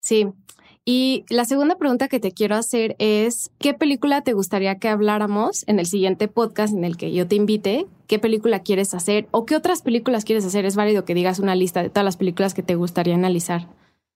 Sí. 0.00 0.26
Y 0.84 1.26
la 1.28 1.44
segunda 1.44 1.76
pregunta 1.76 2.08
que 2.08 2.18
te 2.18 2.32
quiero 2.32 2.54
hacer 2.56 2.96
es, 2.98 3.50
¿qué 3.58 3.74
película 3.74 4.22
te 4.22 4.32
gustaría 4.32 4.78
que 4.78 4.88
habláramos 4.88 5.64
en 5.68 5.78
el 5.78 5.84
siguiente 5.84 6.28
podcast 6.28 6.72
en 6.72 6.84
el 6.84 6.96
que 6.96 7.12
yo 7.12 7.28
te 7.28 7.36
invite? 7.36 7.86
¿Qué 8.06 8.18
película 8.18 8.62
quieres 8.62 8.94
hacer? 8.94 9.28
¿O 9.30 9.44
qué 9.44 9.54
otras 9.54 9.82
películas 9.82 10.24
quieres 10.24 10.46
hacer? 10.46 10.64
Es 10.64 10.76
válido 10.76 11.04
que 11.04 11.14
digas 11.14 11.40
una 11.40 11.54
lista 11.54 11.82
de 11.82 11.90
todas 11.90 12.06
las 12.06 12.16
películas 12.16 12.54
que 12.54 12.62
te 12.62 12.74
gustaría 12.74 13.14
analizar. 13.14 13.68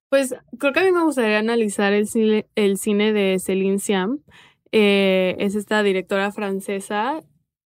Pues 0.09 0.35
creo 0.59 0.73
que 0.73 0.81
a 0.81 0.85
mí 0.85 0.93
me 0.93 1.05
gustaría 1.05 1.39
analizar 1.39 1.93
el 1.93 2.07
cine, 2.07 2.47
el 2.55 2.79
cine 2.79 3.13
de 3.13 3.39
Céline 3.39 3.79
Siam. 3.79 4.21
Eh, 4.71 5.37
es 5.41 5.55
esta 5.55 5.83
directora 5.83 6.33
francesa 6.33 7.21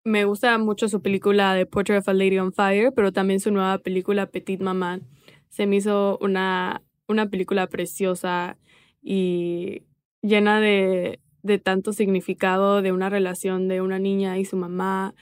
me 0.07 0.25
gusta 0.25 0.57
mucho 0.59 0.89
su 0.89 1.03
película 1.03 1.57
The 1.57 1.67
Portrait 1.67 2.01
of 2.01 2.09
a 2.09 2.15
Lady 2.15 2.39
on 2.39 2.53
Fire, 2.53 2.93
pero 2.95 3.13
también 3.13 3.41
su 3.41 3.51
nueva 3.51 3.79
película 3.79 4.27
Petite 4.27 4.63
Maman. 4.63 5.03
Se 5.49 5.67
me 5.67 5.77
hizo 5.77 6.17
una, 6.21 6.83
una 7.09 7.29
película 7.29 7.67
preciosa 7.67 8.57
y 9.03 9.83
llena 10.23 10.61
de, 10.61 11.19
de 11.43 11.59
tanto 11.59 11.93
significado 11.93 12.83
de 12.83 12.93
una 12.93 13.11
relación 13.11 13.67
de 13.67 13.81
una 13.81 13.99
niña 13.99 14.39
y 14.39 14.45
su 14.45 14.57
mamá, 14.57 15.17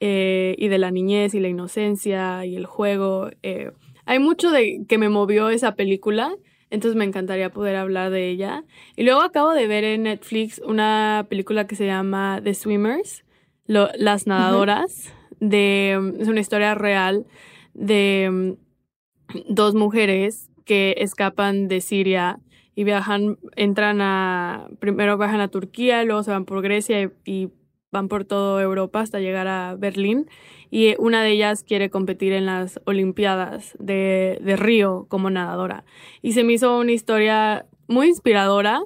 eh, 0.00 0.56
y 0.58 0.66
de 0.66 0.78
la 0.78 0.90
niñez 0.90 1.34
y 1.34 1.40
la 1.40 1.48
inocencia 1.48 2.44
y 2.44 2.56
el 2.56 2.66
juego. 2.66 3.30
Eh, 3.44 3.70
hay 4.04 4.18
mucho 4.18 4.50
de 4.50 4.84
que 4.88 4.98
me 4.98 5.08
movió 5.08 5.48
esa 5.50 5.76
película, 5.76 6.34
entonces 6.70 6.96
me 6.96 7.04
encantaría 7.04 7.50
poder 7.50 7.76
hablar 7.76 8.10
de 8.10 8.28
ella. 8.30 8.64
Y 8.96 9.04
luego 9.04 9.22
acabo 9.22 9.52
de 9.52 9.68
ver 9.68 9.84
en 9.84 10.02
Netflix 10.02 10.60
una 10.64 11.24
película 11.28 11.68
que 11.68 11.76
se 11.76 11.86
llama 11.86 12.40
The 12.42 12.54
Swimmers, 12.54 13.24
las 13.68 14.26
nadadoras, 14.26 15.12
de, 15.40 16.14
es 16.18 16.26
una 16.26 16.40
historia 16.40 16.74
real 16.74 17.26
de 17.74 18.28
mm, 18.30 19.44
dos 19.48 19.74
mujeres 19.74 20.50
que 20.64 20.96
escapan 20.98 21.68
de 21.68 21.80
Siria 21.80 22.40
y 22.74 22.84
viajan, 22.84 23.38
entran 23.56 24.00
a, 24.00 24.68
primero 24.80 25.18
viajan 25.18 25.40
a 25.40 25.48
Turquía, 25.48 26.04
luego 26.04 26.22
se 26.22 26.30
van 26.30 26.44
por 26.44 26.62
Grecia 26.62 27.12
y, 27.24 27.50
van 27.90 28.08
por 28.08 28.26
toda 28.26 28.62
Europa 28.62 29.00
hasta 29.00 29.18
llegar 29.18 29.48
a 29.48 29.74
Berlín. 29.74 30.28
Y 30.70 30.94
una 30.98 31.22
de 31.22 31.30
ellas 31.30 31.64
quiere 31.64 31.88
competir 31.88 32.34
en 32.34 32.44
las 32.44 32.82
Olimpiadas 32.84 33.74
de, 33.78 34.38
de 34.42 34.56
Río 34.56 35.06
como 35.08 35.30
nadadora. 35.30 35.86
Y 36.20 36.34
se 36.34 36.44
me 36.44 36.52
hizo 36.52 36.78
una 36.78 36.92
historia 36.92 37.64
muy 37.86 38.08
inspiradora 38.08 38.82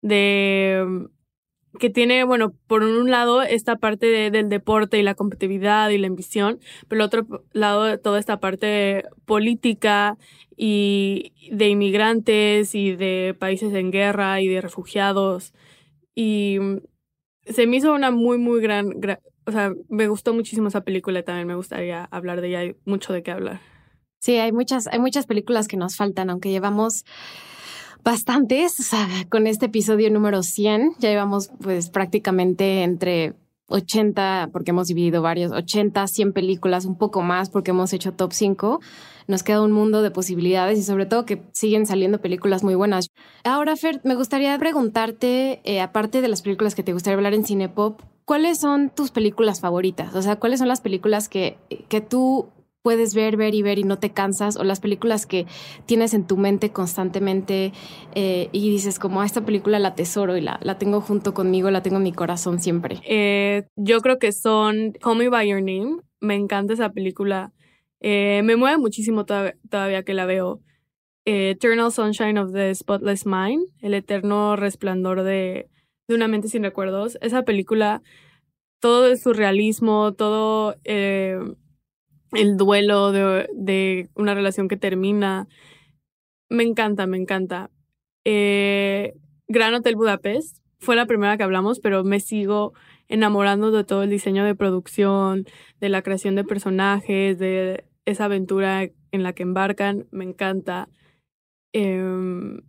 de 0.00 1.06
que 1.78 1.90
tiene, 1.90 2.24
bueno, 2.24 2.52
por 2.66 2.82
un 2.82 3.10
lado 3.10 3.42
esta 3.42 3.76
parte 3.76 4.30
del 4.30 4.48
deporte 4.48 4.98
y 4.98 5.02
la 5.02 5.14
competitividad 5.14 5.90
y 5.90 5.98
la 5.98 6.06
ambición, 6.06 6.60
pero 6.88 7.00
el 7.00 7.06
otro 7.06 7.44
lado 7.52 7.84
de 7.84 7.98
toda 7.98 8.18
esta 8.18 8.40
parte 8.40 9.04
política 9.24 10.16
y 10.56 11.32
de 11.50 11.68
inmigrantes 11.68 12.74
y 12.74 12.96
de 12.96 13.36
países 13.38 13.74
en 13.74 13.90
guerra 13.90 14.40
y 14.40 14.48
de 14.48 14.60
refugiados. 14.60 15.52
Y 16.14 16.58
se 17.44 17.66
me 17.66 17.76
hizo 17.76 17.92
una 17.92 18.10
muy, 18.10 18.38
muy 18.38 18.60
gran, 18.60 18.90
o 19.46 19.52
sea, 19.52 19.72
me 19.88 20.08
gustó 20.08 20.34
muchísimo 20.34 20.68
esa 20.68 20.82
película 20.82 21.22
también 21.22 21.46
me 21.46 21.54
gustaría 21.54 22.04
hablar 22.04 22.40
de 22.40 22.48
ella, 22.48 22.58
hay 22.60 22.76
mucho 22.84 23.12
de 23.12 23.22
qué 23.22 23.30
hablar. 23.30 23.60
Sí, 24.18 24.38
hay 24.38 24.50
muchas, 24.50 24.86
hay 24.88 24.98
muchas 24.98 25.26
películas 25.26 25.68
que 25.68 25.76
nos 25.76 25.96
faltan, 25.96 26.30
aunque 26.30 26.50
llevamos 26.50 27.04
bastantes, 28.06 28.78
o 28.78 28.84
sea, 28.84 29.08
con 29.28 29.48
este 29.48 29.66
episodio 29.66 30.08
número 30.12 30.44
100, 30.44 30.92
ya 31.00 31.10
llevamos 31.10 31.50
pues 31.60 31.90
prácticamente 31.90 32.84
entre 32.84 33.34
80, 33.66 34.50
porque 34.52 34.70
hemos 34.70 34.86
dividido 34.86 35.22
varios, 35.22 35.50
80, 35.50 36.06
100 36.06 36.32
películas, 36.32 36.84
un 36.84 36.96
poco 36.96 37.22
más 37.22 37.50
porque 37.50 37.72
hemos 37.72 37.92
hecho 37.92 38.12
top 38.12 38.32
5. 38.32 38.80
Nos 39.26 39.42
queda 39.42 39.60
un 39.60 39.72
mundo 39.72 40.02
de 40.02 40.12
posibilidades 40.12 40.78
y 40.78 40.84
sobre 40.84 41.06
todo 41.06 41.26
que 41.26 41.42
siguen 41.50 41.84
saliendo 41.84 42.20
películas 42.20 42.62
muy 42.62 42.76
buenas. 42.76 43.08
Ahora, 43.42 43.74
Fer, 43.74 44.00
me 44.04 44.14
gustaría 44.14 44.56
preguntarte, 44.56 45.60
eh, 45.64 45.80
aparte 45.80 46.20
de 46.20 46.28
las 46.28 46.42
películas 46.42 46.76
que 46.76 46.84
te 46.84 46.92
gustaría 46.92 47.16
hablar 47.16 47.34
en 47.34 47.44
Cinepop, 47.44 48.00
¿cuáles 48.24 48.60
son 48.60 48.88
tus 48.90 49.10
películas 49.10 49.58
favoritas? 49.60 50.14
O 50.14 50.22
sea, 50.22 50.36
¿cuáles 50.36 50.60
son 50.60 50.68
las 50.68 50.80
películas 50.80 51.28
que, 51.28 51.58
que 51.88 52.00
tú 52.00 52.50
puedes 52.86 53.16
ver, 53.16 53.36
ver 53.36 53.56
y 53.56 53.62
ver 53.62 53.80
y 53.80 53.82
no 53.82 53.98
te 53.98 54.10
cansas, 54.10 54.56
o 54.56 54.62
las 54.62 54.78
películas 54.78 55.26
que 55.26 55.44
tienes 55.86 56.14
en 56.14 56.24
tu 56.24 56.36
mente 56.36 56.70
constantemente 56.70 57.72
eh, 58.14 58.48
y 58.52 58.70
dices 58.70 59.00
como, 59.00 59.20
ah, 59.20 59.26
esta 59.26 59.44
película 59.44 59.80
la 59.80 59.96
tesoro 59.96 60.36
y 60.36 60.40
la, 60.40 60.60
la 60.62 60.78
tengo 60.78 61.00
junto 61.00 61.34
conmigo, 61.34 61.68
la 61.72 61.82
tengo 61.82 61.96
en 61.96 62.04
mi 62.04 62.12
corazón 62.12 62.60
siempre. 62.60 63.00
Eh, 63.04 63.64
yo 63.74 64.00
creo 64.02 64.20
que 64.20 64.30
son 64.30 64.92
Call 65.00 65.18
Me 65.18 65.28
By 65.28 65.48
Your 65.48 65.62
Name, 65.62 65.96
me 66.20 66.36
encanta 66.36 66.74
esa 66.74 66.90
película, 66.90 67.52
eh, 67.98 68.42
me 68.44 68.54
mueve 68.54 68.78
muchísimo 68.78 69.24
todavía 69.24 70.04
que 70.04 70.14
la 70.14 70.24
veo. 70.24 70.60
Eternal 71.24 71.90
Sunshine 71.90 72.38
of 72.38 72.52
the 72.52 72.72
Spotless 72.72 73.26
Mind, 73.26 73.66
El 73.80 73.94
eterno 73.94 74.54
resplandor 74.54 75.24
de, 75.24 75.68
de 76.06 76.14
una 76.14 76.28
mente 76.28 76.46
sin 76.46 76.62
recuerdos, 76.62 77.18
esa 77.20 77.42
película, 77.42 78.00
todo 78.78 79.08
es 79.08 79.22
surrealismo, 79.22 80.12
todo 80.12 80.76
el 82.36 82.56
duelo 82.56 83.12
de, 83.12 84.08
una 84.14 84.34
relación 84.34 84.68
que 84.68 84.76
termina. 84.76 85.48
Me 86.48 86.62
encanta, 86.62 87.06
me 87.06 87.16
encanta. 87.16 87.70
Eh, 88.24 89.14
Gran 89.48 89.74
Hotel 89.74 89.96
Budapest 89.96 90.58
fue 90.78 90.96
la 90.96 91.06
primera 91.06 91.36
que 91.36 91.42
hablamos, 91.42 91.80
pero 91.80 92.04
me 92.04 92.20
sigo 92.20 92.74
enamorando 93.08 93.70
de 93.70 93.84
todo 93.84 94.02
el 94.02 94.10
diseño 94.10 94.44
de 94.44 94.54
producción, 94.54 95.46
de 95.80 95.88
la 95.88 96.02
creación 96.02 96.34
de 96.34 96.44
personajes, 96.44 97.38
de 97.38 97.84
esa 98.04 98.26
aventura 98.26 98.82
en 99.10 99.22
la 99.22 99.32
que 99.32 99.42
embarcan. 99.42 100.06
Me 100.10 100.24
encanta. 100.24 100.88
Em, 101.72 102.60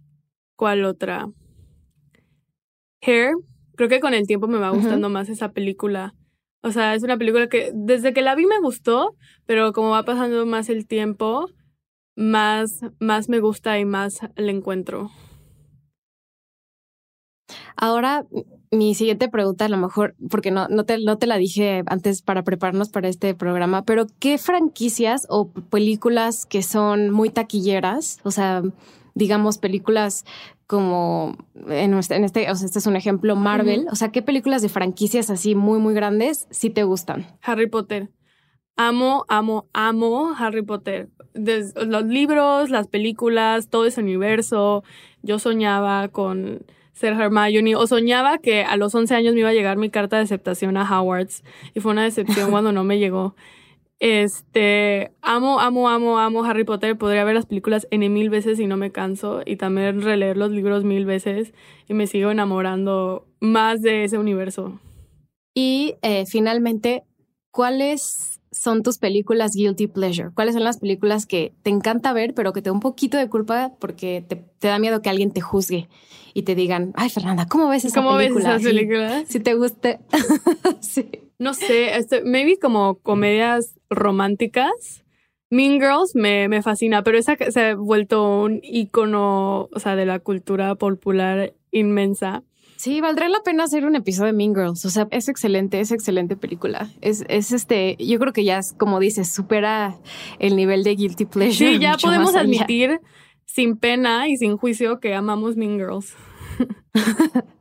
¿Cuál 0.56 0.86
otra? 0.86 1.30
Hair. 3.02 3.36
Creo 3.76 3.90
que 3.90 4.00
con 4.00 4.14
el 4.14 4.26
tiempo 4.26 4.48
me 4.48 4.58
va 4.58 4.72
gustando 4.72 5.10
más 5.10 5.30
esa 5.30 5.52
película. 5.52 6.16
O 6.62 6.72
sea, 6.72 6.96
es 6.96 7.04
una 7.04 7.18
película 7.18 7.48
que 7.48 7.72
desde 7.74 8.14
que 8.14 8.22
la 8.22 8.36
vi 8.36 8.46
me 8.46 8.60
gustó, 8.60 9.16
pero 9.46 9.74
como 9.74 9.92
va 9.92 10.04
pasando 10.04 10.46
más 10.46 10.70
el 10.70 10.88
tiempo, 10.88 11.50
más, 12.16 12.82
más 13.00 13.30
me 13.30 13.40
gusta 13.40 13.80
y 13.80 13.86
más 13.86 14.20
le 14.36 14.52
encuentro. 14.52 15.12
Ahora, 17.76 18.26
mi 18.72 18.96
siguiente 18.96 19.30
pregunta, 19.30 19.66
a 19.66 19.70
lo 19.70 19.78
mejor, 19.78 20.16
porque 20.30 20.52
no, 20.52 20.68
no, 20.68 20.84
te, 20.84 20.98
no 21.00 21.18
te 21.18 21.28
la 21.28 21.38
dije 21.38 21.84
antes 21.86 22.22
para 22.22 22.44
prepararnos 22.44 22.90
para 22.90 23.08
este 23.08 23.36
programa, 23.36 23.84
pero 23.86 24.08
¿qué 24.20 24.38
franquicias 24.38 25.28
o 25.30 25.50
películas 25.50 26.46
que 26.46 26.64
son 26.64 27.12
muy 27.12 27.30
taquilleras? 27.30 28.20
O 28.24 28.32
sea, 28.32 28.64
digamos, 29.14 29.60
películas 29.60 30.26
como 30.68 31.38
en, 31.70 31.94
este, 31.94 32.52
o 32.52 32.56
sea, 32.56 32.66
este 32.66 32.80
es 32.80 32.86
un 32.86 32.98
ejemplo, 32.98 33.36
Marvel. 33.38 33.88
O 33.90 33.96
sea, 33.96 34.12
¿qué 34.12 34.22
películas 34.22 34.62
de 34.62 34.70
franquicias 34.70 35.30
así 35.30 35.56
muy, 35.56 35.80
muy 35.80 35.94
grandes 35.94 36.48
sí 36.52 36.70
te 36.70 36.84
gustan? 36.84 37.26
Harry 37.42 37.68
Potter. 37.68 38.10
Amo, 38.76 39.26
amo, 39.30 39.68
amo 39.74 40.34
Harry 40.38 40.62
Potter. 40.62 41.10
los 41.34 42.04
libros, 42.06 42.70
las 42.70 42.88
películas, 42.88 43.70
todo 43.70 43.86
ese 43.86 44.02
universo. 44.02 44.84
Yo 45.24 45.40
soñaba 45.40 46.10
con 46.10 46.66
ser 46.92 47.14
Hermione 47.14 47.76
o 47.76 47.88
soñaba 47.88 48.38
que 48.40 48.64
a 48.64 48.76
los 48.76 48.94
11 48.94 49.16
años 49.16 49.34
me 49.36 49.42
iba 49.42 49.50
a 49.50 49.54
llegar 49.54 49.78
mi 49.78 49.90
carta 49.90 50.18
de 50.18 50.24
aceptación 50.24 50.78
a 50.78 50.84
Hogwarts 50.84 51.44
y 51.74 51.80
fue 51.80 51.92
una 51.92 52.04
decepción 52.04 52.52
cuando 52.52 52.72
no 52.74 52.84
me 52.84 53.00
llegó. 53.00 53.36
Este, 54.00 55.12
amo, 55.22 55.60
amo, 55.60 55.90
amo, 55.90 56.20
amo 56.20 56.44
Harry 56.44 56.64
Potter. 56.64 56.98
Podría 56.98 57.24
ver 57.24 57.36
las 57.36 57.46
películas 57.46 57.88
N 57.92 58.08
mil 58.10 58.30
veces 58.30 58.60
y 58.60 58.68
no 58.68 58.78
me 58.78 58.92
canso. 58.92 59.42
Y 59.46 59.56
también 59.56 60.02
releer 60.02 60.38
los 60.38 60.52
libros 60.52 60.84
mil 60.84 61.06
veces 61.06 61.54
y 61.88 61.94
me 61.94 62.08
sigo 62.08 62.32
enamorando 62.32 63.26
más 63.40 63.82
de 63.82 64.04
ese 64.04 64.18
universo. 64.18 64.80
Y 65.56 65.96
eh, 66.04 66.26
finalmente, 66.28 67.04
¿cuáles 67.52 68.40
son 68.52 68.84
tus 68.84 69.00
películas 69.00 69.54
guilty 69.56 69.88
pleasure? 69.88 70.30
¿Cuáles 70.34 70.54
son 70.54 70.64
las 70.64 70.78
películas 70.78 71.26
que 71.26 71.54
te 71.64 71.70
encanta 71.70 72.14
ver, 72.14 72.34
pero 72.34 72.54
que 72.54 72.62
te 72.62 72.70
da 72.70 72.74
un 72.74 72.80
poquito 72.80 73.18
de 73.18 73.30
culpa 73.30 73.74
porque 73.80 74.24
te, 74.28 74.46
da 74.68 74.80
miedo 74.80 75.02
que 75.02 75.10
alguien 75.10 75.32
te 75.32 75.42
juzgue 75.42 75.90
y 76.34 76.44
te 76.44 76.54
digan, 76.54 76.94
ay 76.96 77.10
Fernanda, 77.10 77.48
¿cómo 77.48 77.70
ves 77.70 77.86
esa 77.86 78.02
película? 78.02 78.28
¿Cómo 78.28 78.36
ves 78.36 78.46
esas 78.46 78.62
películas? 78.62 79.24
Si, 79.28 79.40
te 79.40 79.56
guste. 79.56 80.00
sí. 80.82 81.10
No 81.40 81.54
sé, 81.54 81.96
este, 81.98 82.24
maybe 82.24 82.58
como 82.60 83.00
comedias 83.00 83.76
románticas. 83.90 85.04
Mean 85.50 85.80
Girls 85.80 86.14
me, 86.14 86.50
me 86.50 86.62
fascina, 86.62 87.04
pero 87.04 87.18
esa 87.18 87.38
se 87.38 87.62
ha 87.62 87.76
vuelto 87.76 88.42
un 88.42 88.60
icono, 88.64 89.70
o 89.72 89.80
sea, 89.80 89.96
de 89.96 90.06
la 90.06 90.20
cultura 90.20 90.76
popular 90.76 91.54
inmensa. 91.72 92.44
Sí, 92.76 93.02
valdría 93.02 93.30
la 93.30 93.42
pena 93.42 93.64
hacer 93.64 93.86
un 93.86 93.96
episodio 93.96 94.28
de 94.28 94.34
Mean 94.34 94.54
Girls. 94.54 94.86
O 94.86 94.90
sea, 94.90 95.08
es 95.12 95.30
excelente, 95.30 95.80
es 95.80 95.92
excelente 95.92 96.36
película. 96.36 96.92
Es, 97.02 97.24
es 97.28 97.52
este, 97.52 97.96
yo 98.00 98.20
creo 98.20 98.34
que 98.34 98.44
ya 98.44 98.60
es, 98.60 98.74
como 98.74 99.00
dices, 99.00 99.32
supera 99.34 99.96
el 100.40 100.56
nivel 100.56 100.84
de 100.84 100.96
guilty 100.96 101.26
pleasure. 101.26 101.74
Sí, 101.74 101.80
ya 101.80 101.98
podemos 101.98 102.36
admitir 102.36 103.00
sin 103.46 103.78
pena 103.78 104.28
y 104.28 104.38
sin 104.38 104.58
juicio 104.58 105.00
que 105.00 105.16
amamos 105.16 105.56
Mean 105.56 105.78
Girls. 105.78 106.16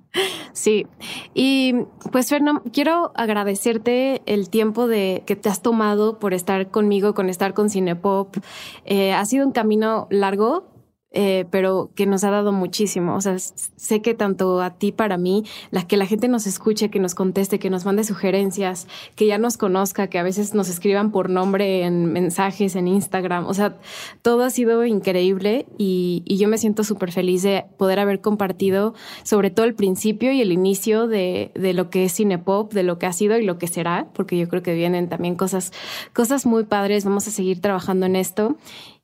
Sí, 0.52 0.86
y 1.34 1.74
pues 2.12 2.28
Fernando, 2.28 2.62
quiero 2.72 3.12
agradecerte 3.14 4.22
el 4.26 4.48
tiempo 4.48 4.88
de 4.88 5.22
que 5.26 5.36
te 5.36 5.48
has 5.48 5.62
tomado 5.62 6.18
por 6.18 6.34
estar 6.34 6.70
conmigo, 6.70 7.14
con 7.14 7.28
estar 7.28 7.54
con 7.54 7.70
Cinepop. 7.70 8.36
Eh, 8.84 9.12
ha 9.12 9.24
sido 9.26 9.46
un 9.46 9.52
camino 9.52 10.06
largo, 10.10 10.66
eh, 11.18 11.46
pero 11.50 11.88
que 11.94 12.04
nos 12.04 12.24
ha 12.24 12.30
dado 12.30 12.52
muchísimo. 12.52 13.16
O 13.16 13.20
sea, 13.22 13.38
sé 13.38 14.02
que 14.02 14.12
tanto 14.12 14.60
a 14.60 14.74
ti, 14.74 14.92
para 14.92 15.16
mí, 15.16 15.44
la, 15.70 15.86
que 15.86 15.96
la 15.96 16.04
gente 16.04 16.28
nos 16.28 16.46
escuche, 16.46 16.90
que 16.90 17.00
nos 17.00 17.14
conteste, 17.14 17.58
que 17.58 17.70
nos 17.70 17.86
mande 17.86 18.04
sugerencias, 18.04 18.86
que 19.14 19.26
ya 19.26 19.38
nos 19.38 19.56
conozca, 19.56 20.08
que 20.08 20.18
a 20.18 20.22
veces 20.22 20.52
nos 20.52 20.68
escriban 20.68 21.12
por 21.12 21.30
nombre 21.30 21.84
en 21.84 22.12
mensajes, 22.12 22.76
en 22.76 22.86
Instagram. 22.86 23.46
O 23.46 23.54
sea, 23.54 23.78
todo 24.20 24.44
ha 24.44 24.50
sido 24.50 24.84
increíble 24.84 25.64
y, 25.78 26.22
y 26.26 26.36
yo 26.36 26.48
me 26.48 26.58
siento 26.58 26.84
súper 26.84 27.12
feliz 27.12 27.42
de 27.42 27.64
poder 27.78 27.98
haber 27.98 28.20
compartido 28.20 28.92
sobre 29.22 29.50
todo 29.50 29.64
el 29.64 29.74
principio 29.74 30.32
y 30.32 30.42
el 30.42 30.52
inicio 30.52 31.06
de, 31.06 31.50
de 31.54 31.72
lo 31.72 31.88
que 31.88 32.04
es 32.04 32.14
Cinepop, 32.14 32.74
de 32.74 32.82
lo 32.82 32.98
que 32.98 33.06
ha 33.06 33.14
sido 33.14 33.38
y 33.38 33.42
lo 33.42 33.56
que 33.56 33.68
será, 33.68 34.08
porque 34.12 34.36
yo 34.36 34.50
creo 34.50 34.62
que 34.62 34.74
vienen 34.74 35.08
también 35.08 35.34
cosas, 35.34 35.72
cosas 36.12 36.44
muy 36.44 36.64
padres. 36.64 37.06
Vamos 37.06 37.26
a 37.26 37.30
seguir 37.30 37.62
trabajando 37.62 38.04
en 38.04 38.16
esto. 38.16 38.58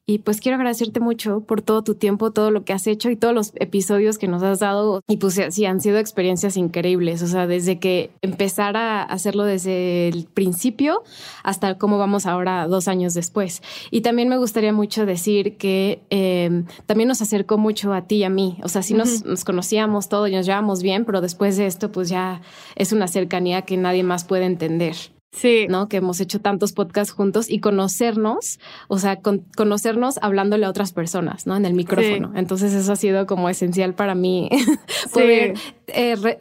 Y 0.05 0.19
pues 0.19 0.41
quiero 0.41 0.57
agradecerte 0.57 0.99
mucho 0.99 1.43
por 1.43 1.63
todo 1.63 1.85
tu 1.85 1.95
tiempo, 1.95 2.33
todo 2.33 2.51
lo 2.51 2.65
que 2.65 2.73
has 2.73 2.89
hecho 2.89 3.09
y 3.09 3.17
todos 3.17 3.33
los 3.33 3.53
episodios 3.55 4.19
que 4.19 4.27
nos 4.27 4.43
has 4.43 4.59
dado. 4.59 5.01
Y 5.07 5.19
pues 5.19 5.41
sí, 5.51 5.65
han 5.65 5.81
sido 5.81 5.99
experiencias 5.99 6.57
increíbles. 6.57 7.23
O 7.23 7.29
sea, 7.29 7.47
desde 7.47 7.79
que 7.79 8.11
empezar 8.21 8.77
a 8.77 9.05
hacerlo 9.05 9.45
desde 9.45 10.09
el 10.09 10.25
principio 10.25 11.05
hasta 11.45 11.79
cómo 11.79 11.99
vamos 11.99 12.27
ahora 12.27 12.67
dos 12.67 12.89
años 12.89 13.15
después. 13.15 13.63
Y 13.93 14.01
también 14.01 14.29
me 14.29 14.39
gustaría 14.39 14.73
mucho 14.73 15.07
decir 15.07 15.57
que 15.57 16.03
em, 16.11 16.67
también 16.87 17.07
nos 17.07 17.23
acercó 17.23 17.57
mucho 17.57 17.93
a 17.93 18.03
ti 18.03 18.17
y 18.17 18.25
a 18.25 18.31
mí. 18.31 18.59
O 18.65 18.69
sea, 18.69 18.83
sí 18.83 18.95
nos, 18.95 19.25
nos 19.25 19.45
conocíamos 19.45 20.09
todo 20.09 20.27
y 20.27 20.33
nos 20.33 20.47
llevamos 20.47 20.83
bien, 20.83 21.05
pero 21.05 21.21
después 21.21 21.57
de 21.57 21.67
esto, 21.67 21.93
pues 21.93 22.09
ya 22.09 22.43
es 22.75 22.93
una 22.93 23.07
cercanía 23.07 23.63
que 23.63 23.77
nadie 23.77 24.03
más 24.03 24.25
puede 24.25 24.47
entender. 24.47 24.97
Sí. 25.33 25.67
¿no? 25.69 25.89
Que 25.89 25.97
hemos 25.97 26.21
hecho 26.21 26.41
tantos 26.41 26.73
podcasts 26.73 27.13
juntos 27.13 27.51
y 27.51 27.59
conocernos, 27.61 28.61
o 28.89 28.99
sea, 28.99 29.19
conocernos 29.57 30.19
hablándole 30.21 30.67
a 30.67 30.71
otras 30.71 30.93
personas, 30.93 31.47
¿no? 31.47 31.57
En 31.57 31.65
el 31.65 31.73
micrófono. 31.73 32.33
Entonces 32.37 32.75
eso 32.75 32.93
ha 32.93 32.97
sido 32.97 33.27
como 33.27 33.49
esencial 33.49 33.95
para 33.95 34.15
mí 34.15 34.51
poder 35.13 35.55
eh, 35.89 36.39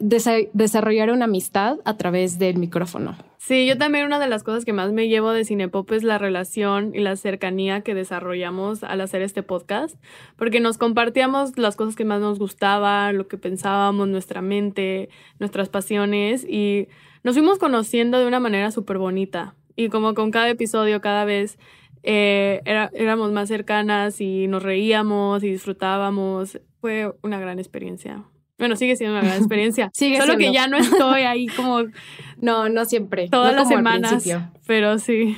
desarrollar 0.52 1.10
una 1.10 1.24
amistad 1.24 1.78
a 1.84 1.96
través 1.96 2.38
del 2.38 2.58
micrófono. 2.58 3.16
Sí, 3.38 3.66
yo 3.66 3.76
también 3.76 4.06
una 4.06 4.20
de 4.20 4.28
las 4.28 4.44
cosas 4.44 4.64
que 4.64 4.72
más 4.72 4.92
me 4.92 5.08
llevo 5.08 5.32
de 5.32 5.44
Cinepop 5.44 5.90
es 5.90 6.04
la 6.04 6.16
relación 6.16 6.92
y 6.94 7.00
la 7.00 7.16
cercanía 7.16 7.80
que 7.80 7.92
desarrollamos 7.92 8.84
al 8.84 9.00
hacer 9.00 9.20
este 9.20 9.42
podcast, 9.42 9.96
porque 10.36 10.60
nos 10.60 10.78
compartíamos 10.78 11.58
las 11.58 11.74
cosas 11.74 11.96
que 11.96 12.04
más 12.04 12.20
nos 12.20 12.38
gustaban, 12.38 13.18
lo 13.18 13.26
que 13.26 13.38
pensábamos, 13.38 14.06
nuestra 14.06 14.42
mente, 14.42 15.08
nuestras 15.40 15.68
pasiones 15.68 16.44
y 16.44 16.86
nos 17.22 17.34
fuimos 17.34 17.58
conociendo 17.58 18.18
de 18.18 18.26
una 18.26 18.40
manera 18.40 18.70
súper 18.70 18.98
bonita. 18.98 19.54
Y 19.76 19.88
como 19.88 20.14
con 20.14 20.30
cada 20.30 20.48
episodio, 20.50 21.00
cada 21.00 21.24
vez 21.24 21.58
eh, 22.02 22.60
éramos 22.64 23.32
más 23.32 23.48
cercanas 23.48 24.20
y 24.20 24.48
nos 24.48 24.62
reíamos 24.62 25.42
y 25.42 25.50
disfrutábamos. 25.50 26.60
Fue 26.80 27.12
una 27.22 27.38
gran 27.38 27.58
experiencia. 27.58 28.24
Bueno, 28.58 28.76
sigue 28.76 28.96
siendo 28.96 29.18
una 29.18 29.26
gran 29.26 29.38
experiencia. 29.40 29.90
sigue 29.94 30.20
Solo 30.20 30.36
que 30.36 30.52
ya 30.52 30.66
no 30.66 30.76
estoy 30.76 31.22
ahí 31.22 31.46
como... 31.48 31.80
no, 32.40 32.68
no 32.68 32.84
siempre. 32.84 33.28
Todas 33.28 33.54
las 33.54 33.68
semanas. 33.68 34.24
Pero 34.66 34.98
sí. 34.98 35.36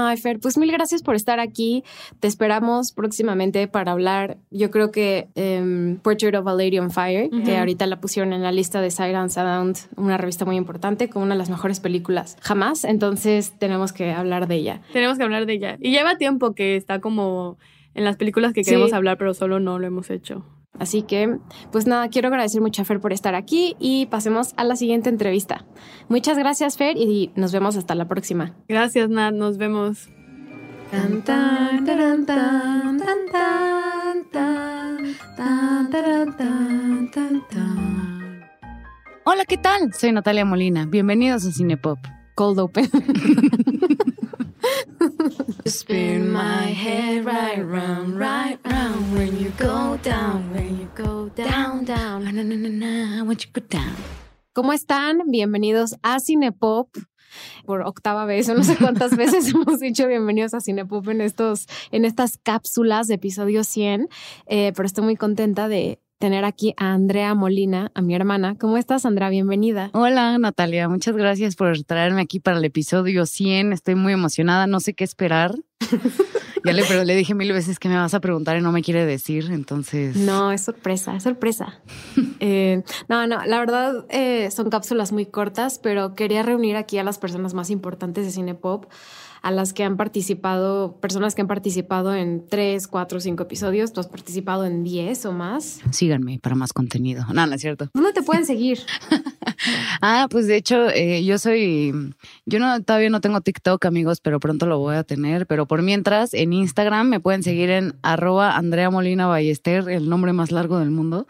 Ay, 0.00 0.16
Fer, 0.16 0.38
pues 0.38 0.56
mil 0.56 0.70
gracias 0.70 1.02
por 1.02 1.16
estar 1.16 1.40
aquí. 1.40 1.82
Te 2.20 2.28
esperamos 2.28 2.92
próximamente 2.92 3.66
para 3.66 3.92
hablar, 3.92 4.38
yo 4.50 4.70
creo 4.70 4.92
que 4.92 5.28
um, 5.34 5.96
Portrait 5.96 6.36
of 6.36 6.46
a 6.46 6.54
Lady 6.54 6.78
on 6.78 6.92
Fire, 6.92 7.28
que 7.44 7.56
ahorita 7.56 7.84
la 7.86 8.00
pusieron 8.00 8.32
en 8.32 8.42
la 8.42 8.52
lista 8.52 8.80
de 8.80 8.92
and 8.98 9.30
Sound, 9.30 9.76
una 9.96 10.16
revista 10.16 10.44
muy 10.44 10.56
importante, 10.56 11.08
como 11.08 11.24
una 11.24 11.34
de 11.34 11.38
las 11.38 11.50
mejores 11.50 11.80
películas 11.80 12.36
jamás. 12.40 12.84
Entonces 12.84 13.54
tenemos 13.58 13.92
que 13.92 14.12
hablar 14.12 14.46
de 14.46 14.54
ella. 14.54 14.82
Tenemos 14.92 15.18
que 15.18 15.24
hablar 15.24 15.46
de 15.46 15.54
ella. 15.54 15.78
Y 15.80 15.90
lleva 15.90 16.16
tiempo 16.16 16.54
que 16.54 16.76
está 16.76 17.00
como 17.00 17.58
en 17.94 18.04
las 18.04 18.16
películas 18.16 18.52
que 18.52 18.62
queremos 18.62 18.92
hablar, 18.92 19.18
pero 19.18 19.34
solo 19.34 19.58
no 19.58 19.78
lo 19.80 19.86
hemos 19.86 20.10
hecho. 20.10 20.44
Así 20.78 21.02
que, 21.02 21.38
pues 21.72 21.86
nada, 21.86 22.08
quiero 22.08 22.28
agradecer 22.28 22.60
mucho 22.60 22.82
a 22.82 22.84
Fer 22.84 23.00
por 23.00 23.12
estar 23.12 23.34
aquí 23.34 23.76
y 23.78 24.06
pasemos 24.06 24.54
a 24.56 24.64
la 24.64 24.76
siguiente 24.76 25.08
entrevista. 25.08 25.64
Muchas 26.08 26.38
gracias, 26.38 26.76
Fer, 26.76 26.96
y 26.96 27.30
nos 27.34 27.52
vemos 27.52 27.76
hasta 27.76 27.94
la 27.94 28.06
próxima. 28.08 28.54
Gracias, 28.68 29.08
Nat, 29.08 29.34
nos 29.34 29.58
vemos. 29.58 30.08
Hola, 39.24 39.44
¿qué 39.46 39.58
tal? 39.58 39.92
Soy 39.92 40.12
Natalia 40.12 40.44
Molina. 40.46 40.86
Bienvenidos 40.86 41.44
a 41.44 41.52
Cinepop. 41.52 41.98
Cold 42.34 42.60
Open. 42.60 42.88
Spin 45.66 46.32
my 46.32 46.72
head 46.72 47.24
right 47.24 47.62
round, 47.62 48.18
right 48.18 48.58
round. 48.98 49.14
When 49.14 49.38
you 49.38 49.50
go 49.58 49.98
down, 50.02 50.52
when 50.52 50.78
you 50.78 50.88
go 50.94 51.30
down, 51.30 51.84
down. 51.84 52.24
Na, 52.24 52.32
na, 52.32 52.42
na, 52.42 52.56
na, 52.56 53.24
when 53.24 53.38
you 53.38 53.50
go 53.52 53.60
down. 53.68 53.96
¿Cómo 54.52 54.72
están? 54.72 55.30
Bienvenidos 55.30 55.96
a 56.02 56.18
Cinepop 56.20 56.88
por 57.64 57.82
octava 57.82 58.24
vez 58.24 58.48
o 58.48 58.54
no 58.54 58.64
sé 58.64 58.76
cuántas 58.76 59.16
veces 59.16 59.54
hemos 59.54 59.78
dicho 59.78 60.08
bienvenidos 60.08 60.54
a 60.54 60.60
Cinepop 60.60 61.06
en 61.08 61.20
estos 61.20 61.66
en 61.92 62.04
estas 62.04 62.38
cápsulas 62.38 63.06
de 63.06 63.14
episodio 63.14 63.62
100, 63.62 64.08
eh, 64.46 64.72
pero 64.74 64.86
estoy 64.86 65.04
muy 65.04 65.16
contenta 65.16 65.68
de 65.68 66.00
tener 66.18 66.44
aquí 66.44 66.74
a 66.76 66.92
Andrea 66.92 67.34
Molina, 67.34 67.92
a 67.94 68.02
mi 68.02 68.14
hermana. 68.16 68.56
¿Cómo 68.58 68.76
estás, 68.76 69.06
Andrea? 69.06 69.28
Bienvenida. 69.28 69.90
Hola, 69.92 70.36
Natalia. 70.38 70.88
Muchas 70.88 71.16
gracias 71.16 71.54
por 71.54 71.80
traerme 71.84 72.22
aquí 72.22 72.40
para 72.40 72.58
el 72.58 72.64
episodio 72.64 73.24
100. 73.24 73.72
Estoy 73.72 73.94
muy 73.94 74.14
emocionada. 74.14 74.66
No 74.66 74.80
sé 74.80 74.94
qué 74.94 75.04
esperar. 75.04 75.54
ya 76.68 76.72
le, 76.74 76.84
pero 76.84 77.04
le 77.04 77.14
dije 77.14 77.34
mil 77.34 77.52
veces 77.52 77.78
que 77.78 77.88
me 77.88 77.96
vas 77.96 78.14
a 78.14 78.20
preguntar 78.20 78.56
y 78.56 78.60
no 78.60 78.72
me 78.72 78.82
quiere 78.82 79.04
decir, 79.06 79.50
entonces... 79.50 80.16
No, 80.16 80.52
es 80.52 80.62
sorpresa, 80.62 81.16
es 81.16 81.22
sorpresa. 81.22 81.80
Eh, 82.40 82.82
no, 83.08 83.26
no, 83.26 83.44
la 83.44 83.58
verdad 83.58 84.04
eh, 84.10 84.50
son 84.52 84.70
cápsulas 84.70 85.10
muy 85.10 85.26
cortas, 85.26 85.80
pero 85.80 86.14
quería 86.14 86.42
reunir 86.42 86.76
aquí 86.76 86.96
a 86.98 87.02
las 87.02 87.18
personas 87.18 87.52
más 87.52 87.68
importantes 87.70 88.24
de 88.24 88.30
Cinepop 88.30 88.86
a 89.48 89.50
las 89.50 89.72
que 89.72 89.82
han 89.82 89.96
participado, 89.96 90.98
personas 91.00 91.34
que 91.34 91.40
han 91.40 91.48
participado 91.48 92.14
en 92.14 92.44
tres, 92.46 92.86
cuatro, 92.86 93.18
cinco 93.18 93.44
episodios. 93.44 93.94
Tú 93.94 94.00
has 94.00 94.06
participado 94.06 94.66
en 94.66 94.84
diez 94.84 95.24
o 95.24 95.32
más. 95.32 95.80
Síganme 95.90 96.38
para 96.38 96.54
más 96.54 96.74
contenido. 96.74 97.24
No, 97.32 97.46
no 97.46 97.54
es 97.54 97.62
cierto. 97.62 97.88
¿Dónde 97.94 98.12
te 98.12 98.22
pueden 98.22 98.44
seguir? 98.44 98.80
ah, 100.02 100.26
pues 100.30 100.48
de 100.48 100.56
hecho, 100.56 100.90
eh, 100.90 101.24
yo 101.24 101.38
soy, 101.38 101.94
yo 102.44 102.58
no, 102.58 102.82
todavía 102.82 103.08
no 103.08 103.22
tengo 103.22 103.40
TikTok, 103.40 103.86
amigos, 103.86 104.20
pero 104.20 104.38
pronto 104.38 104.66
lo 104.66 104.80
voy 104.80 104.96
a 104.96 105.02
tener. 105.02 105.46
Pero 105.46 105.66
por 105.66 105.80
mientras, 105.80 106.34
en 106.34 106.52
Instagram 106.52 107.08
me 107.08 107.18
pueden 107.18 107.42
seguir 107.42 107.70
en 107.70 107.94
arroba 108.02 108.54
Andrea 108.54 108.90
Molina 108.90 109.28
Ballester, 109.28 109.88
el 109.88 110.10
nombre 110.10 110.34
más 110.34 110.52
largo 110.52 110.78
del 110.78 110.90
mundo. 110.90 111.26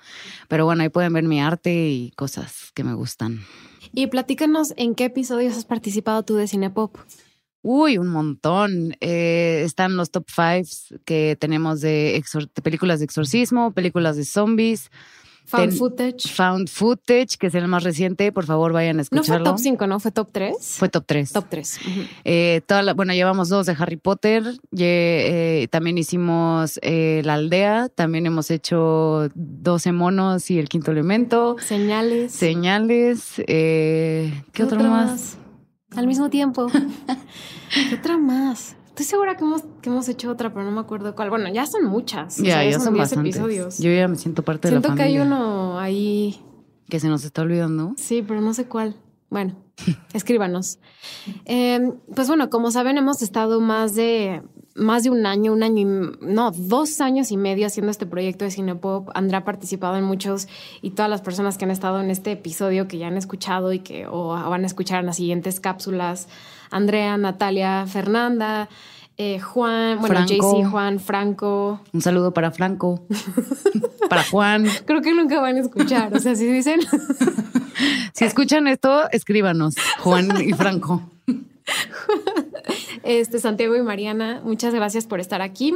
Pero 0.49 0.65
bueno, 0.65 0.83
ahí 0.83 0.89
pueden 0.89 1.13
ver 1.13 1.23
mi 1.23 1.41
arte 1.41 1.89
y 1.89 2.11
cosas 2.17 2.73
que 2.75 2.83
me 2.83 2.95
gustan. 2.95 3.43
Y 3.93 4.09
platícanos 4.09 4.75
en 4.77 4.97
qué 4.97 5.05
episodios 5.05 5.57
has 5.57 5.67
participado 5.67 6.25
tú 6.25 6.35
de 6.35 6.49
Cinepop. 6.49 6.97
Uy, 7.71 7.99
un 7.99 8.09
montón. 8.09 8.97
Eh, 9.03 9.61
están 9.63 9.99
los 9.99 10.11
top 10.11 10.25
fives 10.27 10.95
que 11.05 11.37
tenemos 11.39 11.83
de, 11.83 12.25
películas 12.63 13.01
de 13.01 13.05
exorcismo, 13.05 13.73
películas 13.73 14.17
de 14.17 14.25
zombies. 14.25 14.91
Found 15.45 15.75
footage. 15.75 16.33
Found 16.35 16.71
footage, 16.71 17.37
que 17.39 17.49
es 17.49 17.55
el 17.55 17.69
más 17.69 17.85
reciente. 17.85 18.33
Por 18.33 18.47
favor, 18.47 18.73
vayan 18.73 19.01
a 19.01 19.03
escucharlo. 19.03 19.45
No 19.45 19.45
fue 19.45 19.53
top 19.53 19.59
5, 19.59 19.87
¿no? 19.87 20.01
¿Fue 20.01 20.13
top 20.13 20.31
3? 20.33 20.57
Fue 20.79 20.89
top 20.89 21.05
3. 21.07 21.31
Top 21.31 21.45
3. 21.51 21.81
Eh, 22.25 22.63
bueno, 22.97 23.13
llevamos 23.13 23.51
dos 23.51 23.67
de 23.67 23.77
Harry 23.79 23.97
Potter. 23.97 24.45
Eh, 24.75 25.69
también 25.71 25.99
hicimos 25.99 26.81
La 26.83 27.35
Aldea. 27.35 27.91
También 27.91 28.25
hemos 28.25 28.51
hecho 28.51 29.29
12 29.35 29.93
monos 29.93 30.51
y 30.51 30.59
El 30.59 30.71
Quinto 30.71 30.91
Elemento. 30.91 31.57
Señales. 31.61 32.33
Señales. 32.33 33.35
¿Qué, 33.47 34.33
otro 34.59 34.81
más? 34.85 35.37
Al 35.97 36.07
mismo 36.07 36.31
tiempo. 36.31 36.69
¿Qué 36.69 37.95
otra 37.99 38.19
más? 38.19 38.77
Estoy 38.89 39.07
segura 39.07 39.37
que 39.37 39.45
hemos, 39.45 39.63
que 39.81 39.91
hemos 39.91 40.09
hecho 40.09 40.31
otra, 40.31 40.53
pero 40.53 40.65
no 40.65 40.73
me 40.73 40.81
acuerdo 40.81 41.15
cuál. 41.15 41.31
Bueno, 41.31 41.49
ya 41.53 41.67
son 41.67 41.85
muchas. 41.85 42.37
Ya, 42.39 42.65
ya 42.65 42.81
son, 42.81 42.99
episodios. 42.99 43.79
Yo 43.79 43.93
ya 43.93 44.09
me 44.09 44.17
siento 44.17 44.43
parte 44.43 44.69
de 44.69 44.75
la 44.75 44.81
familia. 44.81 45.05
Siento 45.05 45.19
que 45.21 45.21
hay 45.21 45.27
uno 45.27 45.79
ahí. 45.79 46.41
Que 46.89 46.99
se 46.99 47.09
nos 47.09 47.25
está 47.25 47.43
olvidando. 47.43 47.95
Sí, 47.97 48.25
pero 48.27 48.41
no 48.41 48.55
sé 48.55 48.67
cuál. 48.67 48.97
Bueno, 49.31 49.55
escríbanos. 50.13 50.79
Em, 51.45 51.95
pues 52.15 52.29
bueno, 52.29 52.51
como 52.51 52.71
saben, 52.71 52.99
hemos 52.99 53.23
estado 53.23 53.61
más 53.61 53.95
de 53.95 54.43
más 54.79 55.03
de 55.03 55.11
un 55.11 55.27
año, 55.27 55.53
un 55.53 55.63
año 55.63 55.79
y 55.79 56.25
no, 56.25 56.51
dos 56.53 57.01
años 57.01 57.31
y 57.31 57.37
medio 57.37 57.67
haciendo 57.67 57.91
este 57.91 58.07
proyecto 58.07 58.45
de 58.45 58.51
Cinepop. 58.51 59.11
Andrea 59.15 59.41
ha 59.41 59.45
participado 59.45 59.97
en 59.97 60.05
muchos 60.05 60.49
y 60.81 60.91
todas 60.91 61.11
las 61.11 61.21
personas 61.21 61.59
que 61.59 61.65
han 61.65 61.71
estado 61.71 62.01
en 62.01 62.11
este 62.11 62.33
episodio 62.33 62.89
que 62.89 62.99
ya 62.99 63.09
han 63.09 63.17
escuchado 63.17 63.73
y 63.73 63.81
que 63.81 64.07
o 64.07 64.29
van 64.29 64.65
a 64.65 64.67
escuchar 64.67 65.01
en 65.01 65.07
las 65.07 65.17
siguientes 65.17 65.61
cápsulas. 65.61 66.29
Andrea, 66.71 67.17
Natalia, 67.17 67.87
Fernanda. 67.87 68.69
Eh, 69.21 69.41
Juan, 69.41 69.99
bueno, 69.99 70.25
JC, 70.25 70.71
Juan, 70.71 71.01
Franco. 71.01 71.81
Un 71.93 72.01
saludo 72.01 72.33
para 72.33 72.53
Franco. 72.53 73.05
para 74.09 74.23
Juan. 74.23 74.67
Creo 74.87 75.03
que 75.03 75.13
nunca 75.13 75.41
van 75.41 75.57
a 75.57 75.61
escuchar. 75.61 76.15
O 76.15 76.21
sea, 76.21 76.37
si 76.37 76.47
dicen. 76.47 76.79
si 78.13 78.25
escuchan 78.25 78.69
esto, 78.69 79.11
escríbanos, 79.11 79.75
Juan 79.99 80.29
y 80.41 80.53
Franco. 80.53 81.03
Este, 83.05 83.39
Santiago 83.39 83.77
y 83.77 83.83
Mariana, 83.83 84.43
muchas 84.45 84.75
gracias 84.75 85.07
por 85.07 85.21
estar 85.21 85.41
aquí 85.41 85.73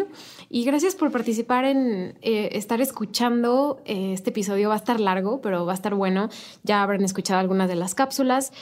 y 0.50 0.64
gracias 0.64 0.94
por 0.94 1.10
participar 1.10 1.64
en 1.64 2.18
eh, 2.20 2.50
estar 2.52 2.80
escuchando. 2.80 3.80
Eh, 3.84 4.12
este 4.12 4.30
episodio 4.30 4.68
va 4.68 4.74
a 4.74 4.78
estar 4.78 5.00
largo, 5.00 5.40
pero 5.40 5.64
va 5.64 5.72
a 5.72 5.74
estar 5.74 5.94
bueno. 5.94 6.28
Ya 6.62 6.82
habrán 6.82 7.04
escuchado 7.04 7.40
algunas 7.40 7.68
de 7.68 7.76
las 7.76 7.94
cápsulas. 7.94 8.52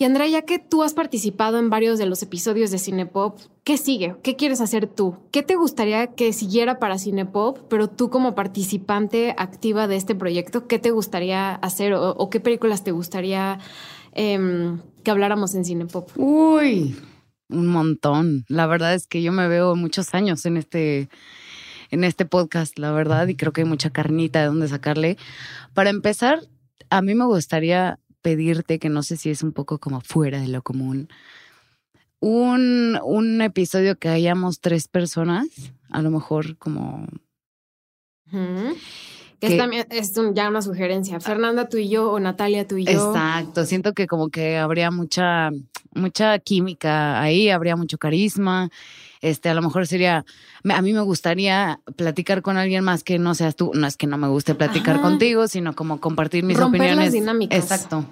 Y 0.00 0.04
Andrea, 0.04 0.28
ya 0.28 0.42
que 0.42 0.60
tú 0.60 0.84
has 0.84 0.94
participado 0.94 1.58
en 1.58 1.70
varios 1.70 1.98
de 1.98 2.06
los 2.06 2.22
episodios 2.22 2.70
de 2.70 2.78
Cinepop, 2.78 3.40
¿qué 3.64 3.76
sigue? 3.76 4.14
¿Qué 4.22 4.36
quieres 4.36 4.60
hacer 4.60 4.86
tú? 4.86 5.16
¿Qué 5.32 5.42
te 5.42 5.56
gustaría 5.56 6.14
que 6.14 6.32
siguiera 6.32 6.78
para 6.78 6.98
Cinepop, 6.98 7.58
pero 7.68 7.88
tú 7.90 8.08
como 8.08 8.36
participante 8.36 9.34
activa 9.36 9.88
de 9.88 9.96
este 9.96 10.14
proyecto, 10.14 10.68
qué 10.68 10.78
te 10.78 10.92
gustaría 10.92 11.52
hacer 11.52 11.94
o, 11.94 12.30
qué 12.30 12.38
películas 12.38 12.84
te 12.84 12.92
gustaría 12.92 13.58
em, 14.12 14.80
que 15.02 15.10
habláramos 15.10 15.56
en 15.56 15.64
Cinepop? 15.64 16.08
Uy, 16.16 16.94
un 17.48 17.66
montón. 17.66 18.44
La 18.46 18.68
verdad 18.68 18.94
es 18.94 19.08
que 19.08 19.20
yo 19.20 19.32
me 19.32 19.48
veo 19.48 19.74
muchos 19.74 20.14
años 20.14 20.46
en 20.46 20.58
este, 20.58 21.08
en 21.90 22.04
este 22.04 22.24
podcast, 22.24 22.78
la 22.78 22.92
verdad, 22.92 23.26
y 23.26 23.34
creo 23.34 23.52
que 23.52 23.62
hay 23.62 23.68
mucha 23.68 23.90
carnita 23.90 24.42
de 24.42 24.46
donde 24.46 24.68
sacarle. 24.68 25.16
Para 25.74 25.90
empezar, 25.90 26.42
a 26.88 27.02
mí 27.02 27.16
me 27.16 27.24
gustaría 27.24 27.98
pedirte, 28.22 28.78
que 28.78 28.88
no 28.88 29.02
sé 29.02 29.16
si 29.16 29.30
es 29.30 29.42
un 29.42 29.52
poco 29.52 29.78
como 29.78 30.00
fuera 30.00 30.40
de 30.40 30.48
lo 30.48 30.62
común, 30.62 31.08
un, 32.20 32.98
un 33.04 33.40
episodio 33.42 33.96
que 33.96 34.08
hayamos 34.08 34.60
tres 34.60 34.88
personas, 34.88 35.46
a 35.90 36.02
lo 36.02 36.10
mejor 36.10 36.56
como... 36.58 37.06
Que, 39.40 39.46
es 39.48 39.56
también 39.56 39.86
es 39.90 40.12
ya 40.34 40.48
una 40.48 40.62
sugerencia. 40.62 41.20
Fernanda, 41.20 41.68
tú 41.68 41.76
y 41.76 41.88
yo, 41.88 42.10
o 42.10 42.18
Natalia, 42.18 42.66
tú 42.66 42.76
y 42.76 42.84
yo. 42.84 43.12
Exacto. 43.12 43.64
Siento 43.64 43.92
que 43.92 44.08
como 44.08 44.30
que 44.30 44.56
habría 44.56 44.90
mucha, 44.90 45.50
mucha 45.94 46.38
química 46.40 47.20
ahí, 47.20 47.48
habría 47.48 47.76
mucho 47.76 47.98
carisma. 47.98 48.70
Este, 49.20 49.48
a 49.48 49.54
lo 49.54 49.62
mejor 49.62 49.86
sería, 49.86 50.24
a 50.68 50.82
mí 50.82 50.92
me 50.92 51.00
gustaría 51.00 51.80
platicar 51.96 52.42
con 52.42 52.56
alguien 52.56 52.84
más 52.84 53.04
que 53.04 53.18
no 53.18 53.34
seas 53.34 53.54
tú. 53.54 53.70
No 53.74 53.86
es 53.86 53.96
que 53.96 54.06
no 54.06 54.18
me 54.18 54.28
guste 54.28 54.54
platicar 54.54 55.00
contigo, 55.00 55.46
sino 55.48 55.74
como 55.74 56.00
compartir 56.00 56.44
mis 56.44 56.56
Romper 56.56 56.80
opiniones. 56.80 57.06
Las 57.06 57.12
dinámicas. 57.12 57.58
Exacto. 57.58 58.04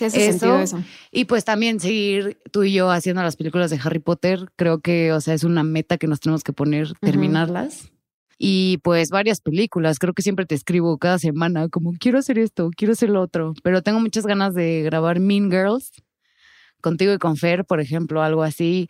eso, 0.00 0.58
eso. 0.58 0.82
Y 1.10 1.24
pues 1.26 1.44
también 1.44 1.80
seguir 1.80 2.38
tú 2.50 2.64
y 2.64 2.72
yo 2.72 2.90
haciendo 2.90 3.22
las 3.22 3.36
películas 3.36 3.70
de 3.70 3.80
Harry 3.82 4.00
Potter. 4.00 4.50
Creo 4.56 4.80
que, 4.80 5.12
o 5.12 5.20
sea, 5.20 5.34
es 5.34 5.44
una 5.44 5.62
meta 5.62 5.96
que 5.96 6.06
nos 6.06 6.20
tenemos 6.20 6.44
que 6.44 6.52
poner, 6.52 6.92
terminarlas. 7.00 7.90
Y 8.38 8.78
pues 8.78 9.10
varias 9.10 9.40
películas, 9.40 9.98
creo 9.98 10.12
que 10.12 10.22
siempre 10.22 10.46
te 10.46 10.54
escribo 10.54 10.98
cada 10.98 11.18
semana 11.18 11.68
como 11.68 11.92
quiero 11.98 12.18
hacer 12.18 12.38
esto, 12.38 12.70
quiero 12.76 12.92
hacer 12.92 13.10
lo 13.10 13.22
otro, 13.22 13.54
pero 13.62 13.82
tengo 13.82 14.00
muchas 14.00 14.26
ganas 14.26 14.54
de 14.54 14.82
grabar 14.82 15.20
Mean 15.20 15.50
Girls 15.50 15.90
contigo 16.82 17.12
y 17.14 17.18
con 17.18 17.36
Fer, 17.36 17.64
por 17.64 17.80
ejemplo, 17.80 18.22
algo 18.22 18.42
así. 18.42 18.88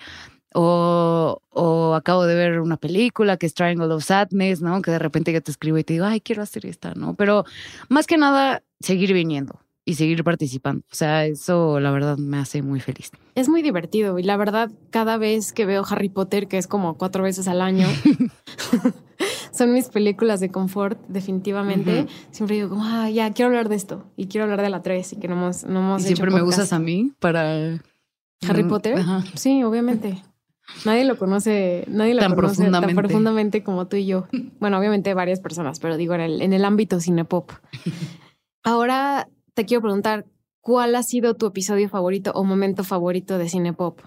O, 0.55 1.43
o, 1.51 1.95
acabo 1.95 2.25
de 2.25 2.35
ver 2.35 2.61
una 2.61 2.79
película 2.79 3.37
que 3.37 3.47
es 3.47 3.55
Triangle 3.55 3.93
of 3.93 4.05
Sadness, 4.05 4.63
¿no? 4.63 4.81
Que 4.81 4.91
de 4.91 4.99
repente 4.99 5.33
yo 5.33 5.43
te 5.43 5.51
escribo 5.51 5.77
y 5.79 5.85
te 5.85 5.95
digo, 5.95 6.07
ay, 6.07 6.21
quiero 6.21 6.43
hacer 6.43 6.65
esta, 6.67 6.95
¿no? 6.95 7.15
Pero 7.15 7.45
más 7.89 8.07
que 8.07 8.17
nada, 8.17 8.63
seguir 8.81 9.13
viniendo 9.13 9.61
y 9.87 9.95
seguir 9.95 10.25
participando. 10.25 10.85
O 10.91 10.95
sea, 10.95 11.25
eso 11.25 11.79
la 11.79 11.93
verdad 11.93 12.19
me 12.19 12.39
hace 12.39 12.61
muy 12.61 12.81
feliz. 12.81 13.13
Es 13.37 13.49
muy 13.49 13.63
divertido 13.63 14.19
y 14.19 14.25
la 14.25 14.37
verdad, 14.37 14.71
cada 14.91 15.17
vez 15.17 15.53
que 15.53 15.65
veo 15.65 15.85
Harry 15.89 16.09
Potter, 16.09 16.49
que 16.49 16.59
es 16.59 16.67
como 16.67 16.99
cuatro 16.99 17.23
veces 17.23 17.47
al 17.47 17.63
año, 17.63 17.87
son 19.53 19.73
mis 19.73 19.89
películas 19.89 20.41
de 20.41 20.51
confort, 20.51 21.01
definitivamente. 21.07 22.09
Siempre 22.33 22.57
digo, 22.57 22.77
ah, 22.81 23.09
ya, 23.09 23.33
quiero 23.33 23.51
hablar 23.51 23.69
de 23.69 23.77
esto 23.77 24.05
y 24.17 24.27
quiero 24.27 24.45
hablar 24.45 24.61
de 24.61 24.71
la 24.71 24.83
3 24.83 25.13
y 25.13 25.17
que 25.17 25.29
no 25.29 25.37
hemos, 25.37 25.65
no 25.65 25.79
hemos 25.79 26.03
¿Y 26.03 26.07
siempre 26.07 26.33
me 26.33 26.43
usas 26.43 26.73
a 26.73 26.81
mí 26.81 27.13
para... 27.21 27.81
Harry 28.47 28.65
Potter. 28.65 28.99
Sí, 29.35 29.63
obviamente. 29.63 30.21
Nadie 30.85 31.05
lo 31.05 31.17
conoce, 31.17 31.85
nadie 31.89 32.15
lo 32.15 32.35
conoce 32.35 32.69
tan 32.71 32.95
profundamente 32.95 33.63
como 33.63 33.87
tú 33.87 33.97
y 33.97 34.07
yo. 34.07 34.27
Bueno, 34.59 34.79
obviamente 34.79 35.15
varias 35.15 35.39
personas, 35.39 35.79
pero 35.79 35.97
digo 35.97 36.15
en 36.15 36.23
el, 36.23 36.43
en 36.43 36.53
el 36.53 36.65
ámbito 36.65 36.99
cinepop. 36.99 37.53
Ahora 38.65 39.29
te 39.57 39.65
quiero 39.65 39.81
preguntar, 39.81 40.27
¿cuál 40.61 40.95
ha 40.95 41.03
sido 41.03 41.35
tu 41.35 41.47
episodio 41.47 41.89
favorito 41.89 42.31
o 42.35 42.45
momento 42.45 42.85
favorito 42.85 43.39
de 43.39 43.49
cinepop? 43.49 44.01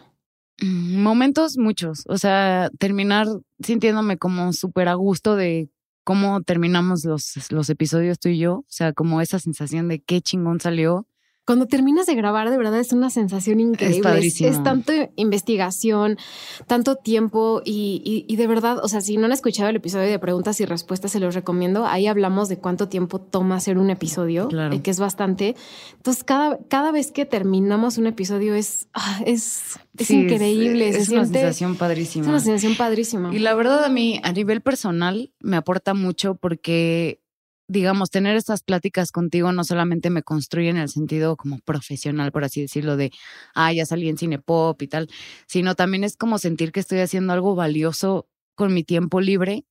Mm, 0.62 1.01
momentos 1.01 1.57
muchos, 1.57 2.03
o 2.07 2.17
sea, 2.19 2.69
terminar 2.77 3.25
sintiéndome 3.59 4.17
como 4.17 4.53
súper 4.53 4.88
a 4.88 4.93
gusto 4.93 5.35
de 5.35 5.69
cómo 6.03 6.41
terminamos 6.43 7.03
los, 7.03 7.51
los 7.51 7.69
episodios 7.69 8.19
tú 8.19 8.29
y 8.29 8.38
yo, 8.38 8.57
o 8.59 8.65
sea, 8.67 8.93
como 8.93 9.21
esa 9.21 9.39
sensación 9.39 9.88
de 9.88 9.99
qué 9.99 10.21
chingón 10.21 10.59
salió 10.59 11.07
cuando 11.49 11.65
terminas 11.65 12.05
de 12.05 12.13
grabar, 12.13 12.51
de 12.51 12.59
verdad 12.59 12.79
es 12.79 12.93
una 12.93 13.09
sensación 13.09 13.59
increíble. 13.59 14.19
Es, 14.19 14.39
es, 14.39 14.62
tanto 14.62 14.93
investigación, 15.15 16.19
tanto 16.67 16.95
tiempo 16.95 17.63
y, 17.65 18.23
y, 18.27 18.35
de 18.35 18.45
verdad, 18.45 18.77
o 18.83 18.88
sea, 18.88 19.01
si 19.01 19.17
no 19.17 19.25
han 19.25 19.31
escuchado 19.31 19.67
el 19.67 19.77
episodio 19.77 20.05
de 20.05 20.19
preguntas 20.19 20.62
y 20.62 20.65
respuestas, 20.65 21.12
se 21.12 21.19
los 21.19 21.33
recomiendo. 21.33 21.88
Ahí 21.88 22.05
hablamos 22.05 22.49
de 22.49 22.59
cuánto 22.59 22.88
tiempo 22.88 23.19
toma 23.19 23.55
hacer 23.55 23.79
un 23.79 23.89
episodio, 23.89 24.47
eh, 24.51 24.81
que 24.83 24.91
es 24.91 24.99
bastante. 24.99 25.55
Entonces, 25.97 26.23
cada, 26.23 26.59
cada 26.67 26.91
vez 26.91 27.12
que 27.12 27.25
terminamos 27.25 27.97
un 27.97 28.05
episodio 28.05 28.53
es, 28.53 28.88
ah, 28.93 29.19
es, 29.25 29.79
es 29.97 30.12
increíble. 30.12 30.89
Es, 30.89 31.09
una 31.09 31.25
sensación 31.25 31.77
padrísima. 31.77 32.25
Es 32.25 32.29
una 32.29 32.39
sensación 32.41 32.75
padrísima. 32.75 33.33
Y 33.33 33.39
la 33.39 33.55
verdad, 33.55 33.85
a 33.85 33.89
mí, 33.89 34.21
a 34.23 34.33
nivel 34.33 34.62
personal, 34.62 35.31
me 35.39 35.57
aporta 35.57 35.95
mucho 35.95 36.35
porque 36.35 37.23
digamos, 37.69 38.10
tener 38.10 38.36
estas 38.36 38.63
pláticas 38.63 39.12
contigo 39.12 39.51
no 39.53 39.63
solamente 39.63 40.10
me 40.10 40.23
construye 40.23 40.69
en 40.69 40.77
el 40.77 40.89
sentido 40.89 41.38
como 41.38 41.60
profesional, 41.60 42.32
por 42.32 42.43
así 42.43 42.62
decirlo, 42.62 42.97
de, 42.97 43.12
ah, 43.55 43.71
ya 43.71 43.86
salí 43.86 44.10
en 44.10 44.17
cine 44.17 44.39
pop 44.39 44.82
y 44.82 44.88
tal, 44.88 45.08
sino 45.47 45.75
también 45.75 46.03
es 46.03 46.17
como 46.17 46.39
sentir 46.39 46.71
que 46.71 46.79
estoy 46.82 46.99
haciendo 46.99 47.32
algo 47.32 47.55
valioso 47.55 48.27
con 48.55 48.73
mi 48.73 48.84
tiempo 48.84 49.21
libre 49.21 49.65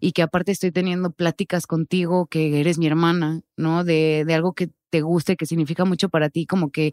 y 0.00 0.12
que 0.12 0.22
aparte 0.22 0.52
estoy 0.52 0.72
teniendo 0.72 1.12
pláticas 1.12 1.66
contigo, 1.66 2.26
que 2.26 2.60
eres 2.60 2.78
mi 2.78 2.88
hermana, 2.88 3.42
¿no? 3.56 3.84
De, 3.84 4.24
de 4.26 4.34
algo 4.34 4.52
que 4.54 4.70
te 4.90 5.00
guste, 5.02 5.36
que 5.36 5.46
significa 5.46 5.84
mucho 5.84 6.08
para 6.08 6.30
ti, 6.30 6.46
como 6.46 6.70
que 6.70 6.92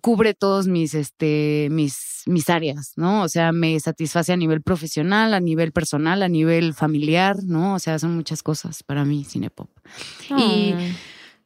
cubre 0.00 0.34
todos 0.34 0.66
mis, 0.66 0.94
este, 0.94 1.68
mis, 1.70 2.22
mis 2.26 2.50
áreas, 2.50 2.92
¿no? 2.96 3.22
O 3.22 3.28
sea, 3.28 3.52
me 3.52 3.78
satisface 3.80 4.32
a 4.32 4.36
nivel 4.36 4.62
profesional, 4.62 5.34
a 5.34 5.40
nivel 5.40 5.72
personal, 5.72 6.22
a 6.22 6.28
nivel 6.28 6.74
familiar, 6.74 7.42
¿no? 7.44 7.74
O 7.74 7.78
sea, 7.78 7.98
son 7.98 8.14
muchas 8.14 8.42
cosas 8.42 8.82
para 8.82 9.04
mí, 9.04 9.24
Cinepop. 9.24 9.70
Y 10.36 10.74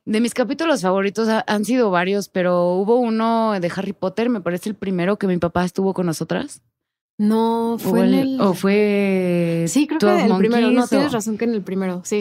de 0.05 0.21
mis 0.21 0.35
capítulos 0.35 0.83
favoritos 0.83 1.29
han 1.47 1.65
sido 1.65 1.91
varios, 1.91 2.29
pero 2.29 2.73
hubo 2.75 2.97
uno 2.97 3.59
de 3.61 3.73
Harry 3.77 3.93
Potter, 3.93 4.31
me 4.31 4.41
parece 4.41 4.71
el 4.71 4.75
primero 4.75 5.19
que 5.19 5.27
mi 5.27 5.37
papá 5.37 5.65
estuvo 5.65 5.93
con 5.93 6.07
nosotras. 6.07 6.63
No, 7.19 7.79
fue 7.81 8.07
en 8.07 8.15
el... 8.15 8.41
O 8.41 8.55
fue... 8.55 9.65
Sí, 9.67 9.89
creo 9.89 9.99
que 9.99 10.07
en 10.07 10.31
el 10.31 10.39
primero. 10.39 10.71
No, 10.71 10.87
tienes 10.87 11.11
razón 11.11 11.37
que 11.37 11.47
en 11.47 11.53
el 11.53 11.63
primero, 11.63 12.01
sí. 12.05 12.21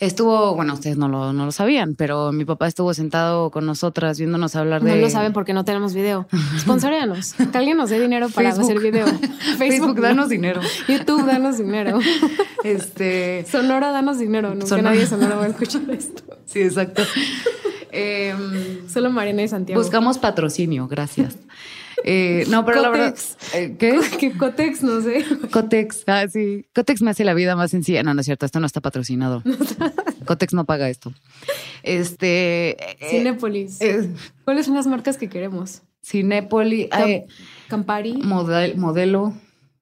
Estuvo, 0.00 0.54
bueno, 0.54 0.74
ustedes 0.74 0.98
no 0.98 1.08
lo, 1.08 1.32
no 1.32 1.46
lo 1.46 1.52
sabían, 1.52 1.94
pero 1.94 2.30
mi 2.30 2.44
papá 2.44 2.66
estuvo 2.66 2.92
sentado 2.92 3.50
con 3.50 3.64
nosotras 3.64 4.18
viéndonos 4.18 4.54
hablar 4.54 4.82
de... 4.82 4.90
No 4.90 4.96
lo 4.96 5.08
saben 5.08 5.32
porque 5.32 5.54
no 5.54 5.64
tenemos 5.64 5.94
video. 5.94 6.26
Sponsoreanos. 6.58 7.32
que 7.32 7.56
alguien 7.56 7.78
nos 7.78 7.88
dé 7.88 7.98
dinero 7.98 8.28
para 8.28 8.50
hacer 8.50 8.80
video. 8.80 9.06
Facebook, 9.56 9.56
Facebook 9.56 10.00
danos 10.02 10.28
dinero. 10.28 10.60
YouTube, 10.88 11.24
danos 11.24 11.56
dinero. 11.56 11.98
Este... 12.64 13.46
Sonora, 13.50 13.92
danos 13.92 14.18
dinero. 14.18 14.54
Nunca 14.54 14.80
nadie 14.80 15.00
de 15.00 15.06
Sonora 15.06 15.36
va 15.36 15.44
a 15.44 15.48
escuchar 15.48 15.82
esto. 15.90 16.22
Sí, 16.44 16.60
exacto. 16.60 17.02
Solo 18.88 19.10
Mariana 19.10 19.42
y 19.42 19.48
Santiago. 19.48 19.80
Buscamos 19.80 20.18
patrocinio, 20.18 20.86
gracias. 20.88 21.36
Eh, 22.06 22.44
no, 22.50 22.66
pero 22.66 22.82
la 22.82 22.90
verdad. 22.90 23.16
Eh, 23.54 23.76
¿Qué? 23.78 23.98
¿Qué 24.20 24.32
Cotex? 24.36 24.82
No 24.82 25.00
sé. 25.00 25.24
Cotex. 25.50 26.04
Ah, 26.06 26.26
sí. 26.28 26.66
Cotex 26.74 27.00
me 27.00 27.10
hace 27.10 27.24
la 27.24 27.32
vida 27.32 27.56
más 27.56 27.70
sencilla. 27.70 28.02
No, 28.02 28.12
no 28.12 28.20
es 28.20 28.26
cierto. 28.26 28.44
Esto 28.44 28.60
no 28.60 28.66
está 28.66 28.82
patrocinado. 28.82 29.42
Cotex 30.26 30.52
no 30.52 30.66
paga 30.66 30.90
esto. 30.90 31.14
Este. 31.82 32.76
Eh, 32.78 33.08
Cinépolis. 33.10 33.78
¿Cuáles 34.44 34.66
son 34.66 34.74
las 34.74 34.86
marcas 34.86 35.16
que 35.16 35.30
queremos? 35.30 35.82
Cinépolis. 36.04 36.88
Campari. 37.68 38.12
modelo. 38.18 39.32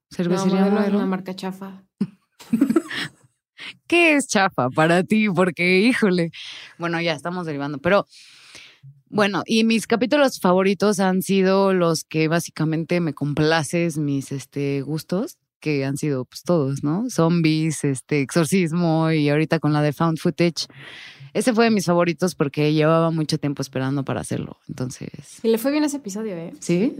Cervecería 0.08 0.66
modelo, 0.66 0.80
Es 0.80 0.94
una 0.94 1.06
marca 1.06 1.34
chafa. 1.34 1.82
¿Qué 3.86 4.14
es 4.14 4.28
chafa 4.28 4.68
para 4.70 5.02
ti? 5.02 5.28
Porque, 5.28 5.80
híjole. 5.80 6.30
Bueno, 6.78 7.00
ya 7.00 7.14
estamos 7.14 7.46
derivando. 7.46 7.78
Pero 7.78 8.06
bueno, 9.12 9.42
y 9.44 9.64
mis 9.64 9.86
capítulos 9.86 10.40
favoritos 10.40 10.98
han 10.98 11.20
sido 11.20 11.74
los 11.74 12.04
que 12.04 12.28
básicamente 12.28 13.00
me 13.00 13.12
complaces 13.12 13.98
mis 13.98 14.32
este 14.32 14.80
gustos, 14.80 15.36
que 15.60 15.84
han 15.84 15.98
sido 15.98 16.24
pues 16.24 16.42
todos, 16.42 16.82
¿no? 16.82 17.08
Zombies, 17.10 17.84
este 17.84 18.22
exorcismo 18.22 19.10
y 19.10 19.28
ahorita 19.28 19.60
con 19.60 19.74
la 19.74 19.82
de 19.82 19.92
found 19.92 20.18
footage. 20.18 20.66
Ese 21.34 21.52
fue 21.52 21.64
de 21.64 21.70
mis 21.70 21.84
favoritos 21.84 22.34
porque 22.34 22.72
llevaba 22.72 23.10
mucho 23.10 23.36
tiempo 23.36 23.60
esperando 23.60 24.02
para 24.02 24.22
hacerlo. 24.22 24.56
Entonces. 24.66 25.40
Y 25.42 25.48
le 25.48 25.58
fue 25.58 25.70
bien 25.70 25.84
ese 25.84 25.98
episodio, 25.98 26.34
¿eh? 26.34 26.54
Sí. 26.58 26.94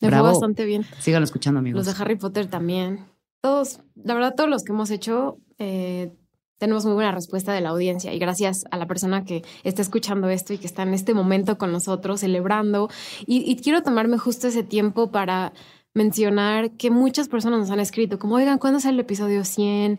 Le 0.00 0.10
fue 0.10 0.20
bastante 0.20 0.66
bien. 0.66 0.84
Síganlo 1.00 1.24
escuchando, 1.24 1.60
amigos. 1.60 1.86
Los 1.86 1.96
de 1.96 2.02
Harry 2.02 2.16
Potter 2.16 2.48
también. 2.48 3.00
Todos, 3.40 3.80
la 3.94 4.12
verdad, 4.12 4.34
todos 4.36 4.50
los 4.50 4.62
que 4.62 4.72
hemos 4.72 4.90
hecho 4.90 5.38
eh, 5.58 6.12
tenemos 6.58 6.84
muy 6.84 6.94
buena 6.94 7.12
respuesta 7.12 7.52
de 7.52 7.60
la 7.60 7.70
audiencia 7.70 8.14
y 8.14 8.18
gracias 8.18 8.64
a 8.70 8.76
la 8.76 8.86
persona 8.86 9.24
que 9.24 9.42
está 9.62 9.82
escuchando 9.82 10.28
esto 10.28 10.52
y 10.52 10.58
que 10.58 10.66
está 10.66 10.82
en 10.82 10.94
este 10.94 11.12
momento 11.14 11.58
con 11.58 11.72
nosotros 11.72 12.20
celebrando. 12.20 12.88
Y, 13.26 13.56
quiero 13.56 13.82
tomarme 13.82 14.18
justo 14.18 14.48
ese 14.48 14.62
tiempo 14.62 15.10
para 15.10 15.52
mencionar 15.96 16.72
que 16.72 16.90
muchas 16.90 17.28
personas 17.28 17.58
nos 17.58 17.70
han 17.70 17.80
escrito 17.80 18.18
como, 18.18 18.36
oigan, 18.36 18.58
¿cuándo 18.58 18.80
sale 18.80 18.94
el 18.94 19.00
episodio 19.00 19.44
100? 19.44 19.98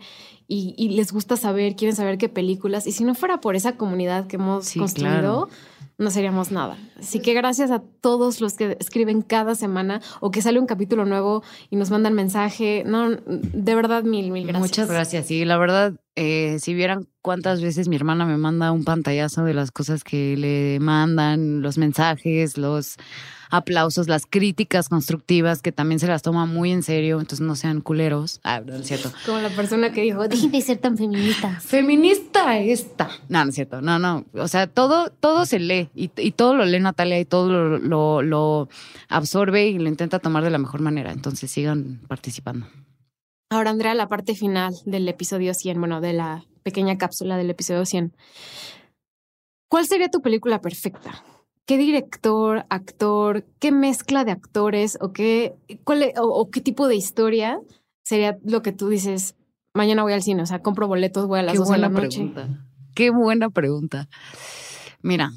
Y, 0.50 0.90
les 0.96 1.12
gusta 1.12 1.36
saber, 1.36 1.76
quieren 1.76 1.94
saber 1.94 2.18
qué 2.18 2.30
películas. 2.30 2.88
Y 2.88 2.94
si 2.94 3.04
no 3.04 3.16
fuera 3.16 3.42
por 3.42 3.58
esa 3.58 3.76
comunidad 3.76 4.28
que 4.28 4.38
hemos 4.38 4.72
construido, 4.74 5.50
no 5.98 6.10
seríamos 6.10 6.52
nada. 6.52 6.78
Así 6.98 7.20
que 7.20 7.34
gracias 7.34 7.70
a 7.70 7.80
todos 7.80 8.40
los 8.40 8.54
que 8.54 8.78
escriben 8.80 9.24
cada 9.24 9.56
semana 9.56 10.00
o 10.22 10.32
que 10.32 10.42
sale 10.42 10.60
un 10.60 10.66
capítulo 10.66 11.04
nuevo 11.04 11.44
y 11.70 11.76
nos 11.76 11.92
mandan 11.92 12.14
mensaje. 12.14 12.84
No, 12.86 13.10
de 13.10 13.76
verdad, 13.76 14.04
mil, 14.04 14.32
mil 14.32 14.44
gracias. 14.48 14.62
Muchas 14.62 14.90
gracias. 14.90 15.32
Y 15.32 15.44
la 15.44 15.58
verdad, 15.58 15.96
eh, 16.16 16.60
si 16.62 16.74
vieran 16.74 17.10
cuántas 17.22 17.62
veces 17.62 17.90
mi 17.90 17.98
hermana 17.98 18.26
me 18.26 18.38
manda 18.38 18.72
un 18.72 18.86
pantallazo 18.86 19.44
de 19.44 19.54
las 19.54 19.72
cosas 19.72 20.06
que 20.06 20.38
le 20.38 20.80
mandan, 20.80 21.62
los 21.62 21.78
mensajes, 21.78 22.58
los 22.58 22.96
aplausos, 23.50 24.08
las 24.08 24.26
críticas 24.26 24.90
constructivas, 24.90 25.62
que 25.62 25.72
también 25.72 26.00
se 26.00 26.08
las 26.08 26.22
toma 26.22 26.46
muy 26.46 26.72
en 26.72 26.84
serio, 26.84 27.20
entonces 27.20 27.46
no 27.46 27.56
sean 27.56 27.82
culeros. 27.82 28.40
Ah, 28.44 28.62
no 28.66 28.76
es 28.76 28.88
cierto. 28.88 29.12
Como 29.26 29.40
la 29.40 29.50
persona 29.50 29.92
que 29.92 30.02
dijo, 30.02 30.28
dejen 30.28 30.52
de 30.52 30.62
ser 30.62 30.78
tan 30.78 30.98
feminista. 30.98 31.60
Feminista 31.60 32.58
esta. 32.60 33.10
No, 33.30 33.44
no 33.44 33.50
es 33.50 33.56
cierto. 33.56 33.82
No, 33.82 34.00
no. 34.00 34.26
O 34.34 34.48
sea, 34.48 34.68
todo, 34.68 35.10
todo 35.10 35.46
se 35.46 35.60
lee 35.60 35.90
y, 35.96 36.10
todo 36.32 36.56
lo 36.56 36.66
lee 36.66 36.80
Natalia 36.80 37.20
y 37.20 37.26
todo 37.26 37.78
lo, 37.80 38.22
lo 38.22 38.70
absorbe 39.10 39.68
y 39.68 39.80
lo 39.80 39.88
intenta 39.88 40.20
tomar 40.20 40.44
de 40.44 40.50
la 40.50 40.58
mejor 40.58 40.82
manera. 40.82 41.12
Entonces 41.12 41.50
sigan 41.52 42.02
participando. 42.08 42.68
Ahora, 43.50 43.70
Andrea, 43.70 43.94
la 43.94 44.10
parte 44.10 44.36
final 44.36 44.76
del 44.86 45.08
episodio 45.08 45.54
100, 45.54 45.80
bueno, 45.80 46.02
de 46.02 46.14
la 46.14 46.44
pequeña 46.64 46.98
cápsula 46.98 47.38
del 47.38 47.50
episodio 47.50 47.86
100. 47.86 48.14
¿Cuál 49.70 49.86
sería 49.88 50.10
tu 50.10 50.22
película 50.22 50.60
perfecta? 50.60 51.24
¿Qué 51.68 51.78
director, 51.78 52.66
actor, 52.70 53.46
qué 53.60 53.74
mezcla 53.74 54.24
de 54.24 54.32
actores 54.32 54.98
o 55.02 55.12
qué, 55.12 55.54
cuál, 55.84 56.02
e, 56.02 56.14
o, 56.16 56.50
qué 56.50 56.62
tipo 56.62 56.88
de 56.88 56.96
historia 56.96 57.60
sería 58.04 58.38
lo 58.46 58.62
que 58.62 58.72
tú 58.72 58.88
dices, 58.88 59.36
mañana 59.74 60.04
voy 60.04 60.14
al 60.14 60.24
cine, 60.24 60.44
o 60.44 60.46
sea, 60.46 60.62
compro 60.62 60.88
boletos, 60.88 61.28
voy 61.28 61.40
a 61.40 61.44
las 61.44 61.58
dos 61.58 61.70
de 61.70 61.78
la 61.78 61.90
noche? 61.90 62.20
Pregunta. 62.20 62.66
Qué 62.96 63.10
buena 63.10 63.50
pregunta. 63.50 64.08
Mira, 65.02 65.34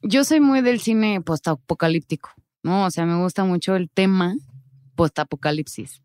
yo 0.00 0.24
soy 0.24 0.40
muy 0.40 0.62
del 0.62 0.80
cine 0.80 1.20
postapocalíptico, 1.20 2.30
¿no? 2.62 2.86
O 2.86 2.90
sea, 2.90 3.04
me 3.04 3.22
gusta 3.22 3.44
mucho 3.44 3.76
el 3.76 3.90
tema 3.90 4.34
postapocalipsis. 4.94 6.00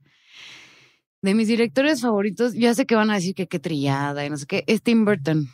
De 1.22 1.34
mis 1.34 1.48
directores 1.48 2.02
favoritos, 2.02 2.56
ya 2.56 2.74
sé 2.74 2.86
que 2.86 2.96
van 2.96 3.10
a 3.10 3.16
decir 3.16 3.34
que 3.34 3.48
qué 3.48 3.60
trillada 3.60 4.26
y 4.26 4.30
no 4.30 4.36
sé 4.36 4.48
qué, 4.48 4.66
es 4.68 4.82
Tim 4.82 5.06
Burton. 5.06 5.48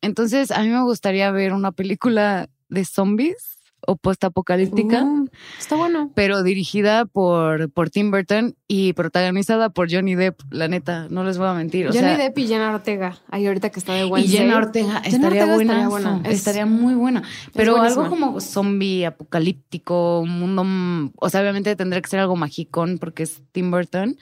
Entonces, 0.00 0.52
a 0.52 0.62
mí 0.62 0.68
me 0.68 0.84
gustaría 0.84 1.28
ver 1.32 1.54
una 1.54 1.72
película 1.72 2.48
de 2.70 2.84
zombies 2.84 3.60
o 3.86 3.96
postapocalíptica. 3.96 5.02
Uh, 5.02 5.28
está 5.58 5.76
bueno. 5.76 6.10
Pero 6.14 6.42
dirigida 6.42 7.06
por, 7.06 7.70
por 7.70 7.90
Tim 7.90 8.10
Burton 8.10 8.54
y 8.68 8.92
protagonizada 8.92 9.70
por 9.70 9.90
Johnny 9.90 10.14
Depp, 10.14 10.40
la 10.50 10.68
neta, 10.68 11.08
no 11.10 11.24
les 11.24 11.38
voy 11.38 11.48
a 11.48 11.54
mentir. 11.54 11.86
Johnny 11.86 12.16
Depp 12.16 12.38
y 12.38 12.46
Jenna 12.46 12.74
Ortega, 12.74 13.18
ahí 13.28 13.46
ahorita 13.46 13.70
que 13.70 13.80
está 13.80 13.94
de 13.94 14.04
Wednesday. 14.04 14.34
Y 14.34 14.38
Jenna 14.38 14.58
Ortega 14.58 14.98
estaría, 15.04 15.46
buena, 15.46 16.22
estaría 16.24 16.66
muy 16.66 16.94
buena. 16.94 17.22
Pero 17.54 17.80
algo 17.80 18.08
como 18.08 18.40
zombie 18.40 19.06
apocalíptico, 19.06 20.20
un 20.20 20.40
mundo, 20.40 21.12
o 21.16 21.30
sea, 21.30 21.40
obviamente 21.40 21.74
tendría 21.76 22.02
que 22.02 22.10
ser 22.10 22.20
algo 22.20 22.36
magicón 22.36 22.98
porque 22.98 23.22
es 23.24 23.42
Tim 23.52 23.70
Burton 23.70 24.16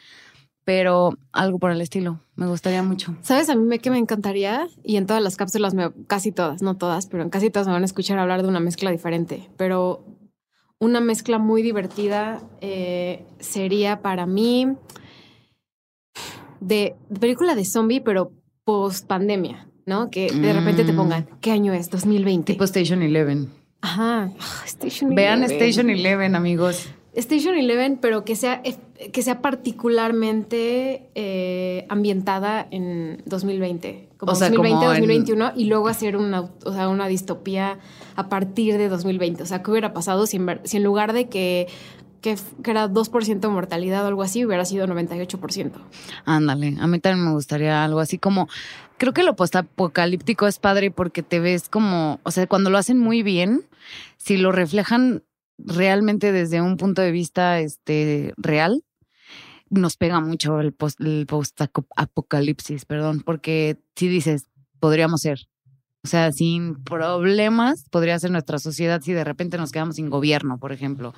pero 0.68 1.16
algo 1.32 1.58
por 1.58 1.70
el 1.70 1.80
estilo. 1.80 2.20
Me 2.36 2.46
gustaría 2.46 2.82
mucho. 2.82 3.16
¿Sabes? 3.22 3.48
A 3.48 3.54
mí 3.54 3.62
me, 3.62 3.78
que 3.78 3.90
me 3.90 3.96
encantaría, 3.96 4.68
y 4.84 4.98
en 4.98 5.06
todas 5.06 5.22
las 5.22 5.34
cápsulas, 5.36 5.72
me, 5.72 5.90
casi 6.06 6.30
todas, 6.30 6.60
no 6.60 6.76
todas, 6.76 7.06
pero 7.06 7.22
en 7.22 7.30
casi 7.30 7.48
todas 7.48 7.66
me 7.66 7.72
van 7.72 7.84
a 7.84 7.86
escuchar 7.86 8.18
hablar 8.18 8.42
de 8.42 8.48
una 8.48 8.60
mezcla 8.60 8.90
diferente. 8.90 9.48
Pero 9.56 10.04
una 10.78 11.00
mezcla 11.00 11.38
muy 11.38 11.62
divertida 11.62 12.42
eh, 12.60 13.24
sería 13.40 14.02
para 14.02 14.26
mí 14.26 14.74
de, 16.60 16.96
película 17.18 17.54
de 17.54 17.64
zombie, 17.64 18.02
pero 18.02 18.32
post 18.64 19.06
pandemia, 19.06 19.70
¿no? 19.86 20.10
Que 20.10 20.30
de 20.30 20.52
repente 20.52 20.84
te 20.84 20.92
mm. 20.92 20.96
pongan, 20.96 21.28
¿qué 21.40 21.50
año 21.50 21.72
es? 21.72 21.88
2020. 21.88 22.52
Tipo 22.52 22.64
Station 22.64 23.00
Eleven. 23.00 23.48
Ajá, 23.80 24.30
Station 24.66 25.14
Vean 25.14 25.44
Station 25.44 25.88
Eleven, 25.88 26.34
amigos. 26.34 26.90
Station 27.18 27.56
Eleven, 27.56 27.98
pero 28.00 28.24
que 28.24 28.36
sea, 28.36 28.62
que 28.62 29.22
sea 29.22 29.42
particularmente 29.42 31.10
eh, 31.16 31.84
ambientada 31.88 32.66
en 32.70 33.22
2020, 33.26 34.08
como 34.16 34.32
2020, 34.32 34.86
2021, 34.86 35.52
y 35.56 35.64
luego 35.64 35.88
hacer 35.88 36.16
una, 36.16 36.42
o 36.42 36.72
sea, 36.72 36.88
una 36.88 37.08
distopía 37.08 37.78
a 38.14 38.28
partir 38.28 38.78
de 38.78 38.88
2020. 38.88 39.42
O 39.42 39.46
sea, 39.46 39.64
¿qué 39.64 39.70
hubiera 39.72 39.92
pasado 39.92 40.26
si 40.26 40.36
en, 40.36 40.60
si 40.62 40.76
en 40.76 40.84
lugar 40.84 41.12
de 41.12 41.28
que, 41.28 41.66
que, 42.20 42.36
que 42.62 42.70
era 42.70 42.88
2% 42.88 43.48
mortalidad 43.50 44.04
o 44.04 44.06
algo 44.06 44.22
así, 44.22 44.44
hubiera 44.44 44.64
sido 44.64 44.86
98%? 44.86 45.72
Ándale, 46.24 46.76
a 46.78 46.86
mí 46.86 47.00
también 47.00 47.26
me 47.26 47.32
gustaría 47.32 47.84
algo 47.84 47.98
así 47.98 48.18
como... 48.18 48.48
Creo 48.96 49.12
que 49.12 49.22
lo 49.22 49.36
postapocalíptico 49.36 50.48
es 50.48 50.58
padre 50.58 50.90
porque 50.90 51.22
te 51.22 51.38
ves 51.38 51.68
como, 51.68 52.18
o 52.24 52.32
sea, 52.32 52.48
cuando 52.48 52.68
lo 52.68 52.78
hacen 52.78 52.98
muy 52.98 53.22
bien, 53.22 53.62
si 54.16 54.36
lo 54.36 54.50
reflejan 54.50 55.22
realmente 55.58 56.32
desde 56.32 56.60
un 56.60 56.76
punto 56.76 57.02
de 57.02 57.10
vista 57.10 57.60
este, 57.60 58.32
real, 58.36 58.84
nos 59.70 59.96
pega 59.96 60.20
mucho 60.20 60.60
el 60.60 60.72
post, 60.72 61.00
el 61.00 61.26
post 61.26 61.60
apocalipsis, 61.96 62.84
perdón, 62.84 63.20
porque 63.20 63.76
si 63.96 64.08
dices, 64.08 64.46
podríamos 64.80 65.20
ser. 65.20 65.48
O 66.04 66.08
sea, 66.08 66.32
sin 66.32 66.82
problemas 66.84 67.84
podría 67.90 68.18
ser 68.18 68.30
nuestra 68.30 68.58
sociedad 68.58 69.02
si 69.02 69.12
de 69.12 69.24
repente 69.24 69.58
nos 69.58 69.72
quedamos 69.72 69.96
sin 69.96 70.08
gobierno, 70.08 70.58
por 70.58 70.72
ejemplo. 70.72 71.12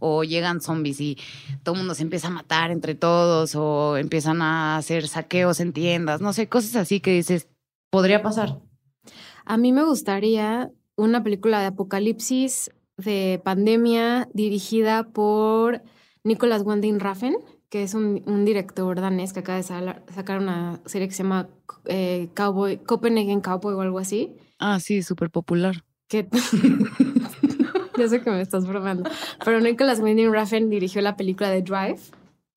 O 0.00 0.24
llegan 0.24 0.60
zombies 0.60 1.00
y 1.00 1.18
todo 1.62 1.74
el 1.74 1.80
mundo 1.80 1.94
se 1.94 2.02
empieza 2.02 2.28
a 2.28 2.30
matar 2.30 2.70
entre 2.70 2.94
todos, 2.94 3.54
o 3.54 3.96
empiezan 3.96 4.42
a 4.42 4.76
hacer 4.76 5.06
saqueos 5.06 5.60
en 5.60 5.72
tiendas, 5.72 6.20
no 6.20 6.32
sé, 6.32 6.48
cosas 6.48 6.76
así 6.76 7.00
que 7.00 7.12
dices, 7.12 7.48
podría 7.90 8.22
pasar. 8.22 8.58
A 9.44 9.56
mí 9.56 9.72
me 9.72 9.84
gustaría 9.84 10.70
una 10.96 11.22
película 11.22 11.60
de 11.60 11.66
apocalipsis 11.66 12.70
de 12.96 13.40
pandemia 13.44 14.28
dirigida 14.32 15.04
por 15.04 15.82
Nicolas 16.22 16.62
Winding 16.64 17.00
Raffen, 17.00 17.36
que 17.68 17.82
es 17.82 17.94
un, 17.94 18.44
director 18.44 19.00
danés 19.00 19.32
que 19.32 19.40
acaba 19.40 19.58
de 19.58 19.64
sacar 19.64 20.38
una 20.38 20.80
serie 20.86 21.08
que 21.08 21.14
se 21.14 21.22
llama 21.22 21.48
eh, 21.86 22.28
Cowboy, 22.34 22.78
Copenhagen 22.78 23.40
Cowboy 23.40 23.74
o 23.74 23.80
algo 23.80 23.98
así. 23.98 24.34
Ah, 24.58 24.78
sí, 24.80 25.02
súper 25.02 25.30
popular. 25.30 25.84
Que 26.08 26.28
ya 27.98 28.08
sé 28.08 28.22
que 28.22 28.30
me 28.30 28.40
estás 28.40 28.66
bromeando. 28.66 29.10
Pero 29.44 29.60
Nicolas 29.60 30.00
Winding 30.00 30.32
Raffen 30.32 30.70
dirigió 30.70 31.02
la 31.02 31.16
película 31.16 31.50
de 31.50 31.62
Drive. 31.62 32.00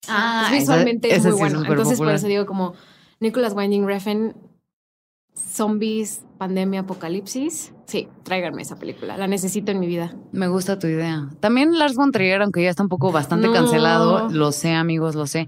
Ah, 0.08 0.48
visualmente 0.52 1.14
es 1.14 1.24
muy 1.24 1.32
bueno. 1.32 1.64
Entonces, 1.64 1.98
por 1.98 2.10
eso 2.10 2.28
digo 2.28 2.46
como 2.46 2.74
Nicolas 3.20 3.54
Winding 3.54 3.86
Refn 3.86 4.34
zombies, 5.38 6.22
pandemia, 6.38 6.80
apocalipsis. 6.80 7.72
Sí, 7.86 8.08
tráiganme 8.22 8.62
esa 8.62 8.76
película. 8.76 9.16
La 9.16 9.26
necesito 9.26 9.72
en 9.72 9.80
mi 9.80 9.86
vida. 9.86 10.14
Me 10.32 10.48
gusta 10.48 10.78
tu 10.78 10.86
idea. 10.86 11.28
También 11.40 11.78
Lars 11.78 11.94
von 11.94 12.12
Trier, 12.12 12.42
aunque 12.42 12.62
ya 12.62 12.70
está 12.70 12.82
un 12.82 12.88
poco 12.88 13.12
bastante 13.12 13.50
cancelado, 13.50 14.28
lo 14.28 14.52
sé, 14.52 14.72
amigos, 14.72 15.14
lo 15.14 15.26
sé. 15.26 15.46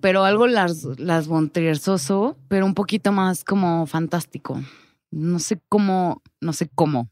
Pero 0.00 0.24
algo 0.24 0.46
Lars, 0.46 0.84
Lars 0.98 1.28
von 1.28 1.50
Trier 1.50 1.78
soso, 1.78 2.36
pero 2.48 2.66
un 2.66 2.74
poquito 2.74 3.12
más 3.12 3.44
como 3.44 3.86
fantástico. 3.86 4.60
No 5.10 5.38
sé 5.38 5.60
cómo, 5.68 6.22
no 6.40 6.52
sé 6.52 6.68
cómo. 6.74 7.08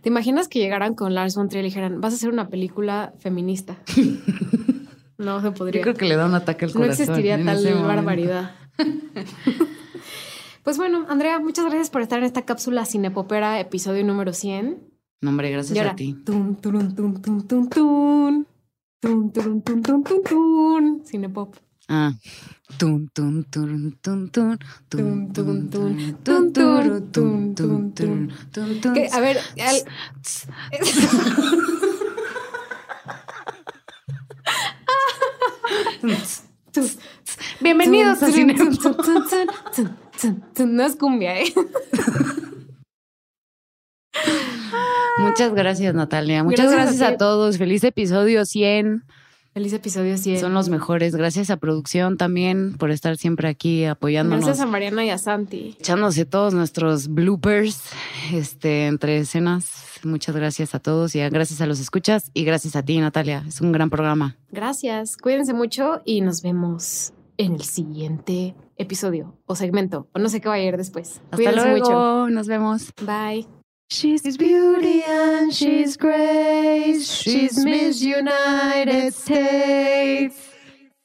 ¿Te 0.00 0.08
imaginas 0.08 0.48
que 0.48 0.60
llegaran 0.60 0.94
con 0.94 1.14
Lars 1.14 1.34
von 1.34 1.48
Trier 1.48 1.64
y 1.64 1.68
dijeran, 1.68 2.00
vas 2.00 2.12
a 2.14 2.16
hacer 2.16 2.30
una 2.30 2.48
película 2.48 3.12
feminista? 3.18 3.76
no 5.18 5.42
se 5.42 5.50
podría. 5.50 5.80
Yo 5.80 5.82
creo 5.82 5.94
que 5.94 6.06
le 6.06 6.16
da 6.16 6.26
un 6.26 6.34
ataque 6.34 6.66
al 6.66 6.72
corazón. 6.72 6.86
No 6.86 6.92
existiría 6.92 7.42
tal 7.44 7.82
barbaridad. 7.82 8.52
Pues 10.64 10.78
bueno, 10.78 11.04
Andrea, 11.10 11.38
muchas 11.40 11.66
gracias 11.66 11.90
por 11.90 12.00
estar 12.00 12.18
en 12.18 12.24
esta 12.24 12.40
cápsula 12.42 12.86
Cinepopera, 12.86 13.60
episodio 13.60 14.02
número 14.02 14.32
100. 14.32 14.82
No, 15.20 15.28
hombre, 15.28 15.50
gracias 15.50 15.78
a 15.86 15.94
ti. 15.94 16.14
Tun, 16.24 16.56
turun, 16.56 16.94
tun, 16.94 17.20
tun, 17.20 17.46
tun, 17.46 17.68
tun. 17.68 18.46
Tun, 18.98 19.30
turun, 19.30 19.60
tun, 19.60 19.82
tun, 19.82 20.02
tun, 20.02 20.22
tun. 20.22 21.02
Cinepop. 21.04 21.54
Ah. 21.86 22.14
Tun, 22.78 23.10
tun, 23.10 23.44
turun, 23.44 23.98
tun, 24.00 24.30
tun. 24.30 24.58
Tun, 24.88 25.32
tun, 25.34 25.68
tun. 25.68 26.16
Tun, 26.24 26.52
turun, 26.54 27.12
tun, 27.12 28.32
A 29.12 29.20
ver. 29.20 29.38
Al... 29.60 29.84
Bienvenidos 37.60 38.22
a 38.22 38.32
Cinepop. 38.32 40.00
No 40.66 40.84
es 40.84 40.96
cumbia, 40.96 41.40
¿eh? 41.40 41.52
Muchas 45.18 45.54
gracias, 45.54 45.94
Natalia. 45.94 46.42
Muchas 46.44 46.70
gracias, 46.70 47.02
a, 47.02 47.16
todos. 47.16 47.58
Feliz 47.58 47.84
episodio 47.84 48.44
100. 48.44 49.04
Feliz 49.52 49.72
episodio 49.72 50.18
100. 50.18 50.40
Son 50.40 50.54
los 50.54 50.68
mejores. 50.68 51.14
Gracias 51.14 51.50
a 51.50 51.56
producción 51.56 52.16
también 52.16 52.76
por 52.76 52.90
estar 52.90 53.16
siempre 53.16 53.48
aquí 53.48 53.84
apoyándonos. 53.84 54.44
Gracias 54.44 54.66
a 54.66 54.68
Mariana 54.68 55.04
y 55.04 55.10
a 55.10 55.18
Santi. 55.18 55.76
Echándose 55.78 56.24
todos 56.24 56.54
nuestros 56.54 57.08
bloopers 57.08 57.80
este, 58.32 58.86
entre 58.86 59.18
escenas. 59.18 59.84
Muchas 60.02 60.34
gracias 60.34 60.74
a 60.74 60.80
todos 60.80 61.14
y 61.14 61.20
gracias 61.20 61.60
a 61.60 61.66
los 61.66 61.80
escuchas 61.80 62.30
y 62.34 62.44
gracias 62.44 62.74
a 62.76 62.82
ti, 62.82 62.98
Natalia. 62.98 63.44
Es 63.46 63.60
un 63.60 63.72
gran 63.72 63.90
programa. 63.90 64.36
Gracias. 64.50 65.16
Cuídense 65.16 65.54
mucho 65.54 66.02
y 66.04 66.20
nos 66.20 66.42
vemos 66.42 67.12
en 67.36 67.54
el 67.54 67.62
siguiente 67.62 68.54
episodio 68.76 69.38
o 69.46 69.54
segmento 69.54 70.08
o 70.12 70.18
no 70.18 70.28
sé 70.28 70.40
qué 70.40 70.48
va 70.48 70.54
a 70.54 70.60
ir 70.60 70.76
después. 70.76 71.20
Hasta 71.30 71.52
luego. 71.52 71.78
Mucho. 71.78 72.30
Nos 72.30 72.46
vemos. 72.46 72.92
Bye. 73.04 73.46
She's 73.90 74.36
beauty 74.36 75.02
and 75.06 75.52
she's 75.52 75.96
grace. 75.96 77.04
She's 77.04 77.64
Miss 77.64 78.02
United 78.02 79.08
States. 79.08 80.50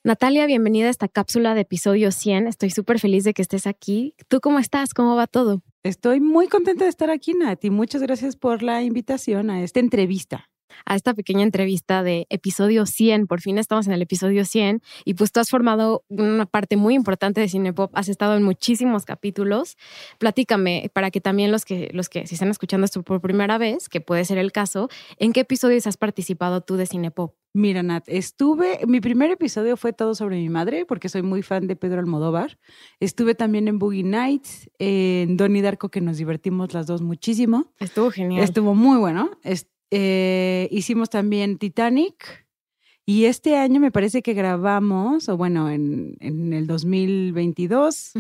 Natalia, 0.03 0.45
bienvenida 0.47 0.88
a 0.88 0.89
esta 0.89 1.07
cápsula 1.07 1.53
de 1.55 1.61
episodio 1.61 2.11
100. 2.11 2.47
Estoy 2.47 2.69
súper 2.69 2.99
feliz 2.99 3.25
de 3.25 3.34
que 3.34 3.41
estés 3.41 3.67
aquí. 3.67 4.15
¿Tú 4.30 4.39
cómo 4.39 4.57
estás? 4.57 4.93
¿Cómo 4.93 5.15
va 5.15 5.27
todo? 5.27 5.61
Estoy 5.84 6.19
muy 6.21 6.47
contenta 6.47 6.86
de 6.86 6.89
estar 6.89 7.09
aquí, 7.09 7.34
Nati. 7.34 7.69
Muchas 7.69 8.01
gracias 8.01 8.36
por 8.36 8.63
la 8.63 8.82
invitación 8.82 9.49
a 9.49 9.61
esta 9.61 9.82
entrevista. 9.82 10.49
A 10.86 10.95
esta 10.95 11.13
pequeña 11.13 11.43
entrevista 11.43 12.03
de 12.03 12.28
episodio 12.30 12.86
100. 12.86 13.28
Por 13.28 13.41
fin 13.41 13.57
estamos 13.57 13.88
en 13.88 13.93
el 13.93 14.01
episodio 14.01 14.45
100 14.45 14.82
y 15.05 15.13
pues 15.13 15.32
tú 15.32 15.39
has 15.39 15.49
formado 15.49 16.03
una 16.09 16.45
parte 16.45 16.78
muy 16.78 16.95
importante 16.95 17.41
de 17.41 17.49
Cinepop, 17.49 17.91
has 17.95 18.09
estado 18.09 18.36
en 18.36 18.43
muchísimos 18.43 19.05
capítulos. 19.05 19.78
Platícame 20.17 20.89
para 20.93 21.11
que 21.11 21.22
también 21.22 21.51
los 21.51 21.65
que 21.65 21.89
los 21.93 22.09
que 22.09 22.28
si 22.28 22.36
están 22.36 22.49
escuchando 22.49 22.86
esto 22.86 23.03
por 23.03 23.22
primera 23.22 23.57
vez, 23.57 23.89
que 23.89 24.01
puede 24.01 24.26
ser 24.26 24.38
el 24.38 24.51
caso, 24.51 24.89
¿en 25.17 25.34
qué 25.34 25.41
episodios 25.41 25.88
has 25.88 25.97
participado 25.97 26.61
tú 26.61 26.76
de 26.76 26.86
Cinepop? 26.86 27.34
Mira, 27.53 27.82
Nat, 27.82 28.03
estuve, 28.07 28.80
mi 28.88 29.01
primer 29.01 29.32
episodio 29.32 29.76
fue 29.76 29.91
todo 29.91 30.13
sobre 30.13 30.38
mi 30.38 30.49
madre, 30.49 30.86
porque 30.86 31.09
soy 31.09 31.24
muy 31.24 31.41
fan 31.41 31.65
de 31.65 31.76
Pedro 31.76 31.99
Almodóvar. 31.99 32.59
Estuve 32.99 33.34
también 33.34 33.67
en 33.67 33.80
Boogie 33.80 34.03
Nights, 34.03 34.70
en 34.78 35.36
Donnie 35.36 35.63
Darko, 35.63 35.89
que 35.89 35.99
nos 35.99 36.17
divertimos 36.17 36.74
las 36.76 36.86
dos 36.86 37.01
muchísimo. 37.01 37.74
Estuvo 37.80 38.11
genial. 38.11 38.43
Estuvo 38.43 38.76
muy 38.76 38.99
bueno. 38.99 39.32
Eh, 39.91 40.67
hicimos 40.71 41.09
también 41.09 41.57
Titanic. 41.57 42.47
Y 43.05 43.25
este 43.25 43.57
año 43.57 43.79
me 43.79 43.91
parece 43.91 44.21
que 44.21 44.35
grabamos, 44.35 45.29
o 45.29 45.37
bueno, 45.37 45.71
en, 45.71 46.15
en 46.19 46.53
el 46.53 46.67
2022, 46.67 48.13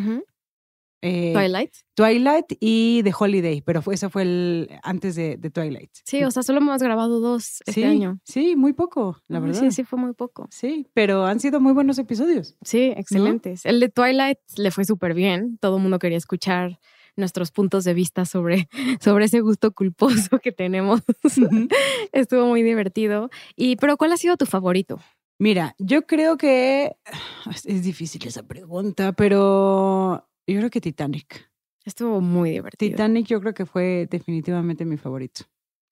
eh, 1.01 1.31
Twilight. 1.33 1.71
Twilight 1.93 2.45
y 2.59 3.01
The 3.03 3.13
Holiday, 3.17 3.61
pero 3.61 3.81
fue, 3.81 3.95
eso 3.95 4.09
fue 4.09 4.23
el 4.23 4.69
antes 4.83 5.15
de, 5.15 5.37
Twilight. 5.37 5.91
Sí, 6.03 6.23
o 6.23 6.31
sea, 6.31 6.43
solo 6.43 6.59
hemos 6.59 6.81
grabado 6.81 7.19
dos 7.19 7.61
este 7.65 7.85
año. 7.85 8.19
Sí, 8.23 8.55
muy 8.55 8.73
poco, 8.73 9.21
la 9.27 9.39
verdad. 9.39 9.59
Sí, 9.59 9.71
sí, 9.71 9.83
fue 9.83 9.99
muy 9.99 10.13
poco. 10.13 10.47
Sí, 10.51 10.87
pero 10.93 11.25
han 11.25 11.39
sido 11.39 11.61
muy 11.61 11.73
buenos 11.73 11.97
episodios. 11.99 12.55
Sí, 12.61 12.93
excelentes. 12.95 13.65
El 13.65 13.79
de 13.79 13.89
Twilight 13.89 14.39
le 14.57 14.71
fue 14.71 14.83
súper 14.85 15.13
bien. 15.13 15.57
Todo 15.59 15.77
el 15.77 15.83
mundo 15.83 15.99
quería 15.99 16.17
escuchar 16.17 16.79
nuestros 17.19 17.51
puntos 17.51 17.83
de 17.83 17.93
vista 17.93 18.25
sobre, 18.25 18.67
sobre 19.01 19.25
ese 19.25 19.41
gusto 19.41 19.71
culposo 19.71 20.39
que 20.39 20.51
tenemos. 20.51 21.01
Estuvo 22.11 22.45
muy 22.45 22.63
divertido. 22.63 23.29
Y, 23.55 23.75
pero 23.75 23.97
¿cuál 23.97 24.11
ha 24.11 24.17
sido 24.17 24.37
tu 24.37 24.45
favorito? 24.45 24.99
Mira, 25.37 25.75
yo 25.77 26.05
creo 26.05 26.37
que 26.37 26.95
es 27.65 27.83
difícil 27.83 28.25
esa 28.27 28.43
pregunta, 28.43 29.13
pero 29.13 30.27
yo 30.47 30.57
creo 30.57 30.69
que 30.69 30.81
Titanic. 30.81 31.49
Estuvo 31.85 32.21
muy 32.21 32.51
divertido. 32.51 32.91
Titanic 32.91 33.27
yo 33.27 33.39
creo 33.39 33.53
que 33.53 33.65
fue 33.65 34.07
definitivamente 34.09 34.85
mi 34.85 34.97
favorito. 34.97 35.43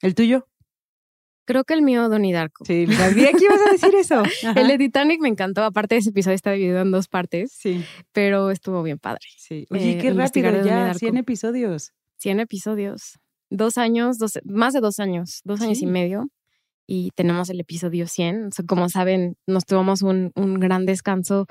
¿El 0.02 0.14
tuyo? 0.14 0.48
Creo 1.48 1.64
que 1.64 1.74
el 1.74 1.82
mío, 1.82 2.10
Donnie 2.10 2.34
Darko. 2.34 2.66
Sí, 2.66 2.86
sabía 2.88 3.32
que 3.32 3.46
ibas 3.46 3.62
a 3.66 3.72
decir 3.72 3.96
eso. 3.96 4.22
el 4.56 4.68
de 4.68 4.78
Titanic 4.78 5.22
me 5.22 5.30
encantó. 5.30 5.64
Aparte, 5.64 5.96
ese 5.96 6.10
episodio 6.10 6.36
está 6.36 6.52
dividido 6.52 6.82
en 6.82 6.92
dos 6.92 7.08
partes. 7.08 7.54
Sí. 7.54 7.86
Pero 8.12 8.52
estuvo 8.52 8.84
bien 8.84 9.00
padre. 9.00 9.26
Sí. 9.38 9.66
Oye, 9.70 9.92
eh, 9.92 9.98
qué 9.98 10.12
rápido 10.12 10.64
ya. 10.66 10.94
100 10.94 11.16
episodios. 11.16 11.94
100 12.18 12.42
episodios. 12.42 13.18
Dos 13.50 13.78
años, 13.78 14.18
dos, 14.18 14.40
más 14.44 14.74
de 14.74 14.82
dos 14.82 15.00
años. 15.00 15.40
Dos 15.46 15.62
años 15.62 15.82
y 15.82 15.86
medio 15.86 16.28
y 16.88 17.12
tenemos 17.16 17.50
el 17.50 17.60
episodio 17.60 18.08
100. 18.08 18.50
como 18.66 18.90
saben, 18.90 19.38
nos 19.46 19.66
tomamos 19.66 20.02
un, 20.02 20.32
gran 20.36 20.86
descanso 20.86 21.46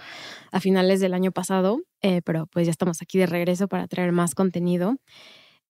a 0.51 0.61
finales 0.61 1.01
del 1.01 1.15
año 1.15 1.31
pasado, 1.31 1.83
eh, 2.01 2.23
pero 2.25 2.47
pues 2.47 2.67
ya 2.67 2.71
estamos 2.71 3.03
aquí 3.03 3.19
de 3.19 3.27
regreso 3.27 3.69
para 3.69 3.87
traer 3.87 4.13
más 4.13 4.35
contenido. 4.35 4.97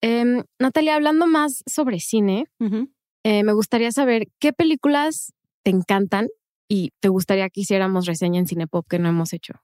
Em, 0.00 0.44
Natalia, 0.58 0.94
hablando 0.94 1.26
más 1.26 1.64
sobre 1.66 1.98
cine, 2.00 2.46
eh, 3.28 3.42
me 3.42 3.52
gustaría 3.54 3.90
saber 3.90 4.28
qué 4.38 4.52
películas 4.52 5.34
te 5.64 5.70
encantan 5.70 6.28
y 6.68 6.92
te 7.00 7.08
gustaría 7.08 7.50
que 7.50 7.62
hiciéramos 7.62 8.06
reseña 8.06 8.38
en 8.38 8.46
Cinepop 8.46 8.86
que 8.86 9.00
no 9.00 9.08
hemos 9.08 9.32
hecho. 9.32 9.54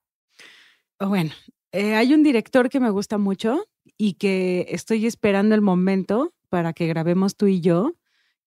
Oh, 0.99 1.07
bueno, 1.07 1.31
eh, 1.71 1.95
hay 1.95 2.13
un 2.13 2.25
director 2.25 2.69
que 2.69 2.81
me 2.81 2.91
gusta 2.91 3.19
mucho 3.19 3.65
y 3.97 4.15
que 4.15 4.67
estoy 4.71 5.07
esperando 5.07 5.55
el 5.55 5.61
momento 5.61 6.35
para 6.49 6.73
que 6.73 6.89
grabemos 6.89 7.37
tú 7.37 7.47
y 7.47 7.61
yo, 7.61 7.93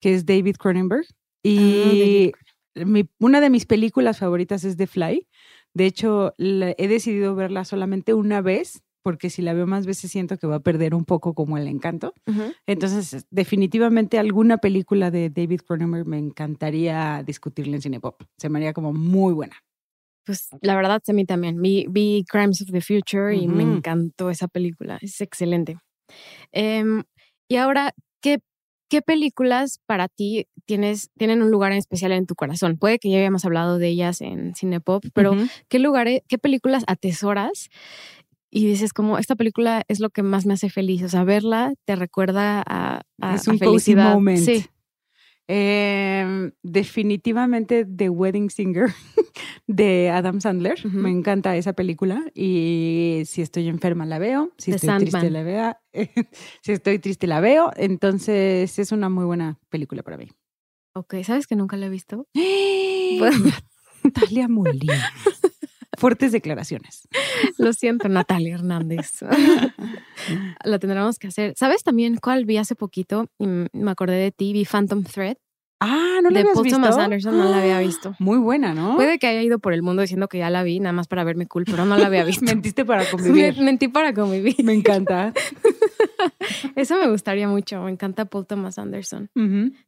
que 0.00 0.12
es 0.12 0.26
David 0.26 0.56
Cronenberg. 0.56 1.06
Y 1.42 2.34
una 3.18 3.40
de 3.40 3.48
mis 3.48 3.64
películas 3.64 4.18
favoritas 4.18 4.64
es 4.64 4.76
The 4.76 4.86
Fly. 4.86 5.26
De 5.72 5.86
hecho, 5.86 6.34
he 6.36 6.88
decidido 6.88 7.34
verla 7.34 7.64
solamente 7.64 8.12
una 8.12 8.42
vez 8.42 8.82
porque 9.06 9.30
si 9.30 9.40
la 9.40 9.52
veo 9.52 9.68
más 9.68 9.86
veces 9.86 10.10
siento 10.10 10.36
que 10.36 10.48
va 10.48 10.56
a 10.56 10.60
perder 10.64 10.92
un 10.92 11.04
poco 11.04 11.32
como 11.32 11.56
el 11.56 11.68
encanto. 11.68 12.12
Entonces, 12.66 13.24
definitivamente 13.30 14.18
alguna 14.18 14.58
película 14.58 15.12
de 15.12 15.30
David 15.30 15.60
Cronenberg 15.60 16.08
me 16.08 16.18
encantaría 16.18 17.22
discutirla 17.24 17.76
en 17.76 17.82
Cinepop. 17.82 18.20
Se 18.36 18.48
me 18.48 18.58
haría 18.58 18.72
como 18.72 18.92
muy 18.92 19.32
buena. 19.32 19.54
Pues 20.24 20.48
la 20.60 20.74
verdad, 20.74 21.00
a 21.06 21.12
mí 21.12 21.24
también. 21.24 21.62
Vi, 21.62 22.24
Crimes 22.28 22.60
of 22.62 22.72
the 22.72 22.80
Future 22.80 23.36
y 23.36 23.46
me 23.46 23.62
encantó 23.62 24.28
esa 24.28 24.48
película. 24.48 24.98
Es 25.00 25.20
excelente. 25.20 25.76
Em, 26.50 27.04
y 27.46 27.58
ahora, 27.58 27.94
¿qué 28.20 28.40
¿qué 28.88 29.02
películas 29.02 29.80
para 29.86 30.08
ti 30.08 30.46
tienes, 30.64 31.10
tienen 31.16 31.42
un 31.42 31.50
lugar 31.50 31.72
en 31.72 31.78
especial 31.78 32.12
en 32.12 32.26
tu 32.26 32.34
corazón? 32.34 32.78
Puede 32.78 32.98
que 32.98 33.10
ya 33.10 33.18
hayamos 33.18 33.44
hablado 33.44 33.78
de 33.78 33.88
ellas 33.88 34.20
en 34.20 34.54
Cinepop, 34.54 35.04
pero 35.14 35.36
¿qué 35.68 35.78
lugares, 35.78 36.22
qué 36.28 36.38
películas 36.38 36.84
atesoras? 36.86 37.68
Y 38.56 38.66
dices 38.66 38.94
como, 38.94 39.18
esta 39.18 39.36
película 39.36 39.82
es 39.86 40.00
lo 40.00 40.08
que 40.08 40.22
más 40.22 40.46
me 40.46 40.54
hace 40.54 40.70
feliz. 40.70 41.02
O 41.02 41.10
sea, 41.10 41.24
verla 41.24 41.74
te 41.84 41.94
recuerda 41.94 42.62
a, 42.66 43.02
a 43.20 43.34
es 43.34 43.46
un 43.48 43.58
felicidad. 43.58 44.18
Sí. 44.36 44.64
Em, 45.46 46.52
definitivamente 46.62 47.84
The 47.84 48.08
Wedding 48.08 48.48
Singer 48.48 48.88
de 49.66 50.08
Adam 50.08 50.40
Sandler. 50.40 50.86
Me 50.86 51.10
encanta 51.10 51.54
esa 51.54 51.74
película 51.74 52.24
y 52.34 53.24
si 53.26 53.42
estoy 53.42 53.68
enferma 53.68 54.06
la 54.06 54.18
veo, 54.18 54.50
si 54.56 54.72
estoy 54.72 55.00
triste 55.00 55.30
la 55.30 55.42
veo, 55.42 55.76
si 56.62 56.72
estoy 56.72 56.98
triste 56.98 57.26
la 57.26 57.40
veo, 57.40 57.70
entonces 57.76 58.78
es 58.78 58.90
una 58.90 59.10
muy 59.10 59.26
buena 59.26 59.58
película 59.68 60.02
para 60.02 60.16
mí. 60.16 60.30
Ok, 60.94 61.16
¿sabes 61.24 61.46
que 61.46 61.56
nunca 61.56 61.76
la 61.76 61.86
he 61.86 61.90
visto? 61.90 62.26
Natalia 64.02 64.48
Molina. 64.48 65.12
Fuertes 65.96 66.32
declaraciones. 66.32 67.08
Lo 67.58 67.72
siento, 67.72 68.08
Natalia 68.08 68.54
Hernández. 68.54 69.20
La 70.64 70.78
tendremos 70.78 71.18
que 71.18 71.28
hacer. 71.28 71.54
¿Sabes 71.56 71.82
también 71.82 72.16
cuál 72.16 72.44
vi 72.44 72.58
hace 72.58 72.74
poquito? 72.74 73.28
Y 73.38 73.46
me 73.46 73.90
acordé 73.90 74.16
de 74.16 74.32
ti, 74.32 74.52
vi 74.52 74.64
Phantom 74.64 75.04
Thread. 75.04 75.36
Ah, 75.78 76.20
no 76.22 76.30
la 76.30 76.36
de 76.36 76.40
habías 76.40 76.54
Paul 76.54 76.70
Thomas 76.70 76.96
Anderson 76.96 77.36
no 77.36 77.44
la 77.50 77.58
había 77.58 77.78
visto. 77.80 78.14
Muy 78.18 78.38
buena, 78.38 78.72
¿no? 78.72 78.96
Puede 78.96 79.18
que 79.18 79.26
haya 79.26 79.42
ido 79.42 79.58
por 79.58 79.72
el 79.74 79.82
mundo 79.82 80.00
diciendo 80.02 80.26
que 80.28 80.38
ya 80.38 80.48
la 80.48 80.62
vi, 80.62 80.80
nada 80.80 80.92
más 80.94 81.06
para 81.06 81.22
verme 81.22 81.46
cool, 81.46 81.64
pero 81.66 81.84
no 81.84 81.96
la 81.98 82.06
había 82.06 82.24
visto. 82.24 82.44
Mentiste 82.46 82.84
para 82.84 83.04
convivir. 83.10 83.60
mentí 83.60 83.88
para 83.88 84.14
convivir. 84.14 84.56
Me 84.64 84.72
encanta. 84.72 85.34
Eso 86.76 86.96
me 86.98 87.08
gustaría 87.10 87.46
mucho. 87.48 87.82
Me 87.82 87.90
encanta 87.90 88.24
Paul 88.24 88.46
Thomas 88.46 88.78
Anderson. 88.78 89.30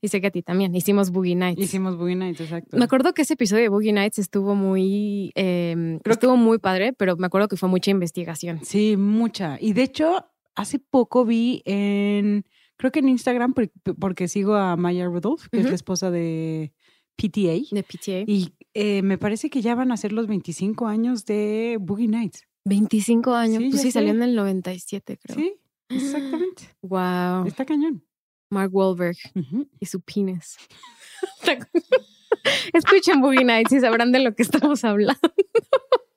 Y 0.01 0.09
sé 0.09 0.20
que 0.20 0.26
a 0.26 0.30
ti 0.30 0.43
también. 0.43 0.74
Hicimos 0.74 1.11
Boogie 1.11 1.34
Nights. 1.36 1.61
Hicimos 1.62 1.97
Boogie 1.97 2.16
Nights, 2.16 2.41
exacto. 2.41 2.76
Me 2.76 2.84
acuerdo 2.84 3.14
que 3.14 3.22
ese 3.22 3.34
episodio 3.34 3.62
de 3.62 3.68
Boogie 3.68 3.93
Nights 3.93 4.18
estuvo 4.18 4.55
muy. 4.55 5.32
Eh, 5.34 5.99
Creo 6.03 6.12
estuvo 6.12 6.36
muy 6.36 6.59
padre, 6.59 6.93
pero 6.93 7.16
me 7.16 7.26
acuerdo 7.26 7.49
que 7.49 7.57
fue 7.57 7.68
mucha 7.68 7.91
investigación. 7.91 8.61
Sí, 8.62 8.97
mucha. 8.97 9.57
Y 9.61 9.72
de 9.72 9.82
hecho, 9.82 10.26
hace 10.55 10.78
poco 10.78 11.24
vi 11.24 11.62
en 11.64 12.45
creo 12.79 12.93
que 12.93 13.01
en 13.01 13.09
Instagram, 13.11 13.55
porque 14.01 14.29
sigo 14.29 14.55
a 14.55 14.76
Maya 14.76 15.07
Rudolph, 15.07 15.49
que 15.51 15.61
es 15.61 15.66
la 15.66 15.74
esposa 15.74 16.11
de 16.11 16.72
PTA. 17.16 17.74
De 17.74 17.83
PTA. 17.83 18.24
Y 18.26 18.55
eh, 18.72 19.03
me 19.03 19.18
parece 19.18 19.51
que 19.51 19.61
ya 19.61 19.74
van 19.74 19.93
a 19.93 19.97
ser 19.97 20.12
los 20.12 20.26
25 20.26 20.87
años 20.87 21.26
de 21.26 21.76
Boogie 21.81 22.09
Nights. 22.09 22.47
25 22.64 23.35
años. 23.35 23.62
pues 23.70 23.83
sí, 23.83 23.91
salió 23.91 24.11
en 24.11 24.22
el 24.22 24.35
97, 24.35 25.18
creo. 25.18 25.37
Sí, 25.37 25.55
exactamente. 25.89 26.76
wow. 26.83 27.47
Está 27.47 27.66
cañón. 27.66 28.05
Mark 28.51 28.74
Wahlberg 28.74 29.16
y 29.79 29.87
su 29.87 30.01
penis. 30.01 30.57
Escuchen 32.72 33.20
Boogie 33.20 33.45
Nights 33.45 33.72
y 33.72 33.81
sabrán 33.81 34.12
de 34.12 34.20
lo 34.20 34.35
que 34.35 34.43
estamos 34.43 34.85
hablando. 34.85 35.20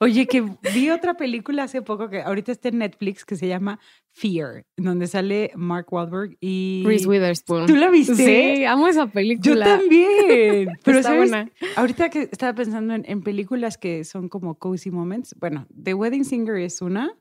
Oye, 0.00 0.26
que 0.26 0.44
vi 0.74 0.90
otra 0.90 1.14
película 1.14 1.64
hace 1.64 1.82
poco 1.82 2.08
que 2.08 2.22
ahorita 2.22 2.52
está 2.52 2.68
en 2.68 2.78
Netflix 2.78 3.24
que 3.24 3.36
se 3.36 3.48
llama 3.48 3.80
Fear, 4.12 4.66
donde 4.76 5.06
sale 5.06 5.52
Mark 5.54 5.86
Wahlberg 5.90 6.36
y 6.40 6.82
Reese 6.86 7.06
Witherspoon. 7.06 7.66
¿Tú 7.66 7.76
la 7.76 7.90
viste? 7.90 8.14
Sí, 8.14 8.64
amo 8.64 8.88
esa 8.88 9.06
película. 9.06 9.66
Yo 9.66 9.78
también. 9.78 10.68
Pero 10.84 10.98
está 10.98 11.16
buena. 11.16 11.50
Ahorita 11.76 12.10
que 12.10 12.22
estaba 12.22 12.54
pensando 12.54 12.94
en, 12.94 13.22
películas 13.22 13.76
que 13.76 14.04
son 14.04 14.28
como 14.28 14.58
cozy 14.58 14.90
moments. 14.90 15.34
Bueno, 15.38 15.66
The 15.82 15.94
Wedding 15.94 16.24
Singer 16.24 16.56
es 16.56 16.80
una. 16.80 17.12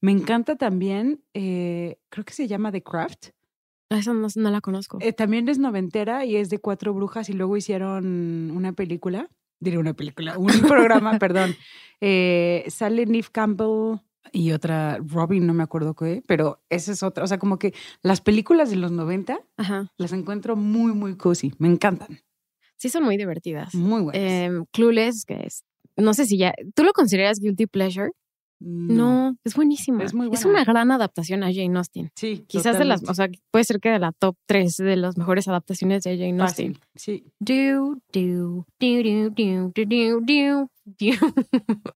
Me 0.00 0.10
encanta 0.10 0.56
también, 0.56 1.22
eh, 1.32 1.98
creo 2.08 2.24
que 2.24 2.32
se 2.32 2.48
llama 2.48 2.72
The 2.72 2.82
Craft. 2.82 3.28
Ah, 3.90 3.98
esa 3.98 4.14
no, 4.14 4.26
no, 4.34 4.50
la 4.50 4.60
conozco. 4.60 4.98
Eh, 5.00 5.12
también 5.12 5.48
es 5.48 5.58
noventera 5.58 6.24
y 6.24 6.36
es 6.36 6.48
de 6.48 6.58
cuatro 6.58 6.94
brujas 6.94 7.28
y 7.28 7.34
luego 7.34 7.56
hicieron 7.56 8.50
una 8.50 8.72
película 8.72 9.28
diré 9.62 9.78
una 9.78 9.94
película, 9.94 10.38
un 10.38 10.50
programa, 10.60 11.18
perdón. 11.18 11.54
Eh, 12.00 12.64
sale 12.68 13.06
Neve 13.06 13.28
Campbell 13.30 14.00
y 14.32 14.52
otra, 14.52 14.98
Robin, 14.98 15.46
no 15.46 15.54
me 15.54 15.62
acuerdo 15.62 15.94
qué, 15.94 16.22
pero 16.26 16.62
esa 16.68 16.92
es 16.92 17.02
otra. 17.02 17.24
O 17.24 17.26
sea, 17.26 17.38
como 17.38 17.58
que 17.58 17.74
las 18.02 18.20
películas 18.20 18.70
de 18.70 18.76
los 18.76 18.90
90 18.90 19.38
las 19.96 20.12
encuentro 20.12 20.56
muy, 20.56 20.92
muy 20.92 21.16
cozy. 21.16 21.52
Me 21.58 21.68
encantan. 21.68 22.20
Sí, 22.76 22.88
son 22.88 23.04
muy 23.04 23.16
divertidas. 23.16 23.74
Muy 23.74 24.02
buenas. 24.02 24.20
Eh, 24.20 24.50
Clueless, 24.72 25.24
que 25.24 25.44
es, 25.46 25.64
no 25.96 26.14
sé 26.14 26.26
si 26.26 26.38
ya, 26.38 26.52
¿tú 26.74 26.82
lo 26.82 26.92
consideras 26.92 27.38
guilty 27.38 27.66
pleasure? 27.66 28.10
No, 28.64 29.36
es 29.44 29.54
buenísima. 29.54 30.04
Es, 30.04 30.14
muy 30.14 30.26
buena. 30.28 30.38
es 30.38 30.44
una 30.44 30.64
gran 30.64 30.90
adaptación 30.90 31.42
a 31.42 31.52
Jane 31.52 31.76
Austen. 31.76 32.10
Sí, 32.14 32.44
quizás 32.46 32.78
de 32.78 32.84
las, 32.84 33.02
o 33.08 33.14
sea, 33.14 33.28
puede 33.50 33.64
ser 33.64 33.80
que 33.80 33.90
de 33.90 33.98
la 33.98 34.12
top 34.12 34.36
3 34.46 34.76
de 34.76 34.96
las 34.96 35.16
mejores 35.16 35.48
adaptaciones 35.48 36.02
de 36.04 36.16
Jane 36.16 36.42
Austen. 36.42 36.78
Sí. 36.94 37.24
sí. 37.24 37.32
Do, 37.40 37.96
do, 38.12 38.66
do, 38.78 39.72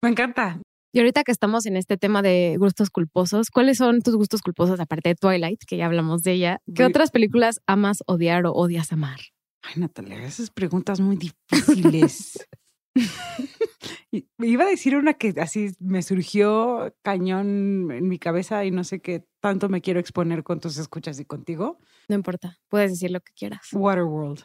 Me 0.03 0.09
encanta. 0.09 0.61
Y 0.93 0.99
ahorita 0.99 1.25
que 1.25 1.33
estamos 1.33 1.67
en 1.67 1.77
este 1.77 1.99
tema 1.99 2.23
de 2.23 2.57
gustos 2.59 2.89
culposos, 2.89 3.51
¿cuáles 3.51 3.77
son 3.77 4.01
tus 4.01 4.17
gustos 4.17 4.41
culposos 4.41 4.81
aparte 4.81 5.11
de 5.11 5.15
Twilight, 5.15 5.61
que 5.67 5.77
ya 5.77 5.87
hablamos 5.87 6.23
de 6.23 6.33
ella? 6.33 6.61
¿Qué 6.75 6.85
otras 6.85 7.11
películas 7.11 7.61
amas 7.67 8.03
odiar 8.07 8.47
o 8.47 8.53
odias 8.53 8.93
amar? 8.93 9.21
Ay, 9.63 9.75
Natalia, 9.77 10.25
esas 10.25 10.51
preguntas 10.51 11.01
muy 11.01 11.17
difíciles. 11.17 12.39
Iba 14.39 14.65
a 14.65 14.69
decir 14.69 14.97
una 14.97 15.15
que 15.15 15.35
así 15.41 15.73
me 15.79 16.03
surgió 16.03 16.95
cañón 17.03 17.91
en 17.91 18.09
mi 18.09 18.19
cabeza 18.19 18.65
y 18.65 18.71
no 18.71 18.85
sé 18.85 19.01
qué 19.01 19.25
tanto 19.41 19.69
me 19.69 19.81
quiero 19.81 20.01
exponer 20.01 20.43
con 20.43 20.61
tus 20.61 20.79
escuchas 20.79 21.21
y 21.21 21.25
contigo. 21.25 21.79
No 22.09 22.15
importa, 22.15 22.59
puedes 22.69 22.93
decir 22.93 23.11
lo 23.11 23.21
que 23.21 23.33
quieras. 23.35 23.69
Waterworld. 23.73 24.45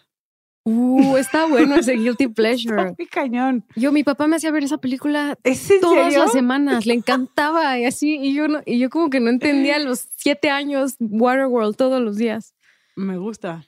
Uh, 0.64 1.18
está 1.18 1.48
bueno 1.48 1.76
ese 1.76 1.94
guilty 1.98 2.28
pleasure. 2.28 2.94
Muy 2.98 3.08
cañón. 3.08 3.66
Yo, 3.76 3.92
mi 3.92 4.04
papá 4.04 4.28
me 4.28 4.36
hacía 4.36 4.52
ver 4.52 4.64
esa 4.64 4.78
película 4.78 5.38
¿Es 5.44 5.72
en 5.72 5.82
todas 5.82 6.06
serio? 6.06 6.20
las 6.20 6.32
semanas, 6.34 6.86
le 6.86 6.94
encantaba 6.94 7.80
y 7.80 7.86
así, 7.86 8.18
y 8.22 8.34
yo, 8.36 8.48
no, 8.48 8.62
y 8.66 8.78
yo 8.78 8.90
como 8.90 9.10
que 9.10 9.20
no 9.20 9.30
entendía 9.30 9.78
a 9.78 9.80
los 9.80 10.10
siete 10.18 10.50
años 10.52 10.98
Waterworld 11.00 11.76
todos 11.76 12.00
los 12.02 12.18
días. 12.18 12.56
Me 12.96 13.18
gusta. 13.18 13.66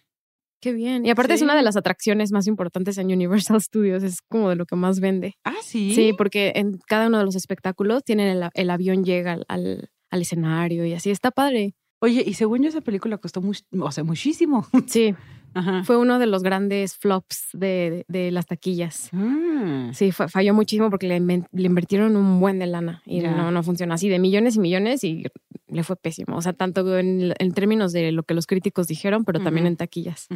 Qué 0.63 0.71
bien. 0.71 1.05
Y 1.05 1.09
aparte 1.09 1.33
es 1.33 1.41
una 1.41 1.55
de 1.57 1.61
las 1.61 1.75
atracciones 1.75 2.31
más 2.31 2.47
importantes 2.47 2.97
en 2.97 3.07
Universal 3.07 3.59
Studios, 3.61 4.01
es 4.01 4.21
como 4.29 4.49
de 4.49 4.55
lo 4.55 4.65
que 4.65 4.77
más 4.77 5.01
vende. 5.01 5.33
Ah, 5.43 5.55
sí. 5.61 5.93
Sí, 5.93 6.13
porque 6.17 6.53
en 6.55 6.77
cada 6.87 7.07
uno 7.07 7.17
de 7.19 7.25
los 7.25 7.35
espectáculos 7.35 8.03
tienen 8.05 8.29
el, 8.29 8.49
el 8.53 8.69
avión 8.69 9.03
llega 9.03 9.33
al, 9.33 9.43
al, 9.49 9.89
al 10.09 10.21
escenario 10.21 10.85
y 10.85 10.93
así, 10.93 11.11
está 11.11 11.31
padre. 11.31 11.75
Oye, 11.99 12.23
y 12.25 12.33
según 12.35 12.63
yo 12.63 12.69
esa 12.69 12.79
película 12.81 13.17
costó 13.17 13.41
much- 13.41 13.65
o 13.77 13.91
sea, 13.91 14.05
muchísimo. 14.05 14.65
Sí, 14.87 15.13
Ajá. 15.53 15.83
fue 15.83 15.97
uno 15.97 16.19
de 16.19 16.25
los 16.25 16.43
grandes 16.43 16.95
flops 16.95 17.49
de, 17.53 18.05
de, 18.07 18.19
de 18.19 18.31
las 18.31 18.45
taquillas. 18.45 19.09
Ah, 19.13 19.89
Sí, 19.93 20.11
fue- 20.11 20.27
falló 20.27 20.53
muchísimo 20.53 20.89
porque 20.89 21.07
le, 21.07 21.19
le 21.19 21.65
invirtieron 21.65 22.15
un 22.15 22.39
buen 22.39 22.59
de 22.59 22.67
lana 22.67 23.01
y 23.05 23.19
no, 23.21 23.51
no 23.51 23.63
funcionó 23.63 23.93
así, 23.93 24.09
de 24.09 24.19
millones 24.19 24.55
y 24.55 24.59
millones 24.59 25.03
y 25.03 25.25
le 25.67 25.83
fue 25.83 25.95
pésimo. 25.95 26.35
O 26.35 26.41
sea, 26.41 26.53
tanto 26.53 26.97
en, 26.97 27.33
en 27.37 27.51
términos 27.53 27.91
de 27.93 28.11
lo 28.11 28.23
que 28.23 28.33
los 28.33 28.45
críticos 28.47 28.87
dijeron, 28.87 29.23
pero 29.25 29.39
también 29.41 29.65
en 29.67 29.75
taquillas. 29.77 30.27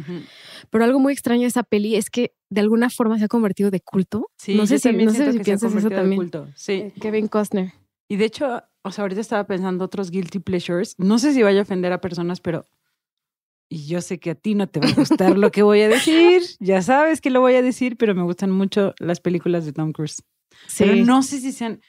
Pero 0.70 0.84
algo 0.84 0.98
muy 0.98 1.12
extraño 1.12 1.42
de 1.42 1.48
esa 1.48 1.62
peli 1.62 1.96
es 1.96 2.10
que 2.10 2.32
de 2.50 2.60
alguna 2.60 2.90
forma 2.90 3.18
se 3.18 3.24
ha 3.24 3.28
convertido 3.28 3.70
de 3.70 3.80
culto. 3.80 4.30
Sí, 4.38 4.54
no 4.54 4.66
sé 4.66 4.78
si, 4.78 4.92
no 4.92 5.10
sé 5.12 5.32
si 5.32 5.38
piensas 5.40 5.74
eso 5.74 5.90
también. 5.90 6.16
culto. 6.20 6.48
Sí. 6.54 6.72
Eh, 6.72 6.92
Kevin 7.00 7.28
Costner. 7.28 7.72
Y 8.08 8.16
de 8.16 8.24
hecho, 8.24 8.62
o 8.82 8.90
sea, 8.90 9.02
ahorita 9.02 9.20
estaba 9.20 9.44
pensando 9.46 9.84
otros 9.84 10.10
guilty 10.10 10.38
pleasures. 10.38 10.94
No 10.98 11.18
sé 11.18 11.32
si 11.34 11.42
vaya 11.42 11.60
a 11.60 11.62
ofender 11.62 11.92
a 11.92 12.00
personas, 12.00 12.40
pero. 12.40 12.66
Y 13.70 13.86
yo 13.86 14.00
sé 14.00 14.18
que 14.18 14.30
a 14.30 14.34
ti 14.34 14.54
no 14.54 14.66
te 14.66 14.80
va 14.80 14.88
a 14.88 14.94
gustar 14.94 15.36
lo 15.36 15.50
que 15.50 15.62
voy 15.62 15.80
a 15.82 15.88
decir. 15.88 16.42
Ya 16.60 16.80
sabes 16.82 17.20
que 17.20 17.30
lo 17.30 17.40
voy 17.40 17.54
a 17.54 17.62
decir, 17.62 17.96
pero 17.96 18.14
me 18.14 18.22
gustan 18.22 18.50
mucho 18.50 18.94
las 18.98 19.20
películas 19.20 19.66
de 19.66 19.72
Tom 19.72 19.92
Cruise. 19.92 20.22
Sí. 20.66 20.84
Pero 20.84 20.96
no 21.04 21.22
sé 21.22 21.40
si 21.40 21.52
sean. 21.52 21.80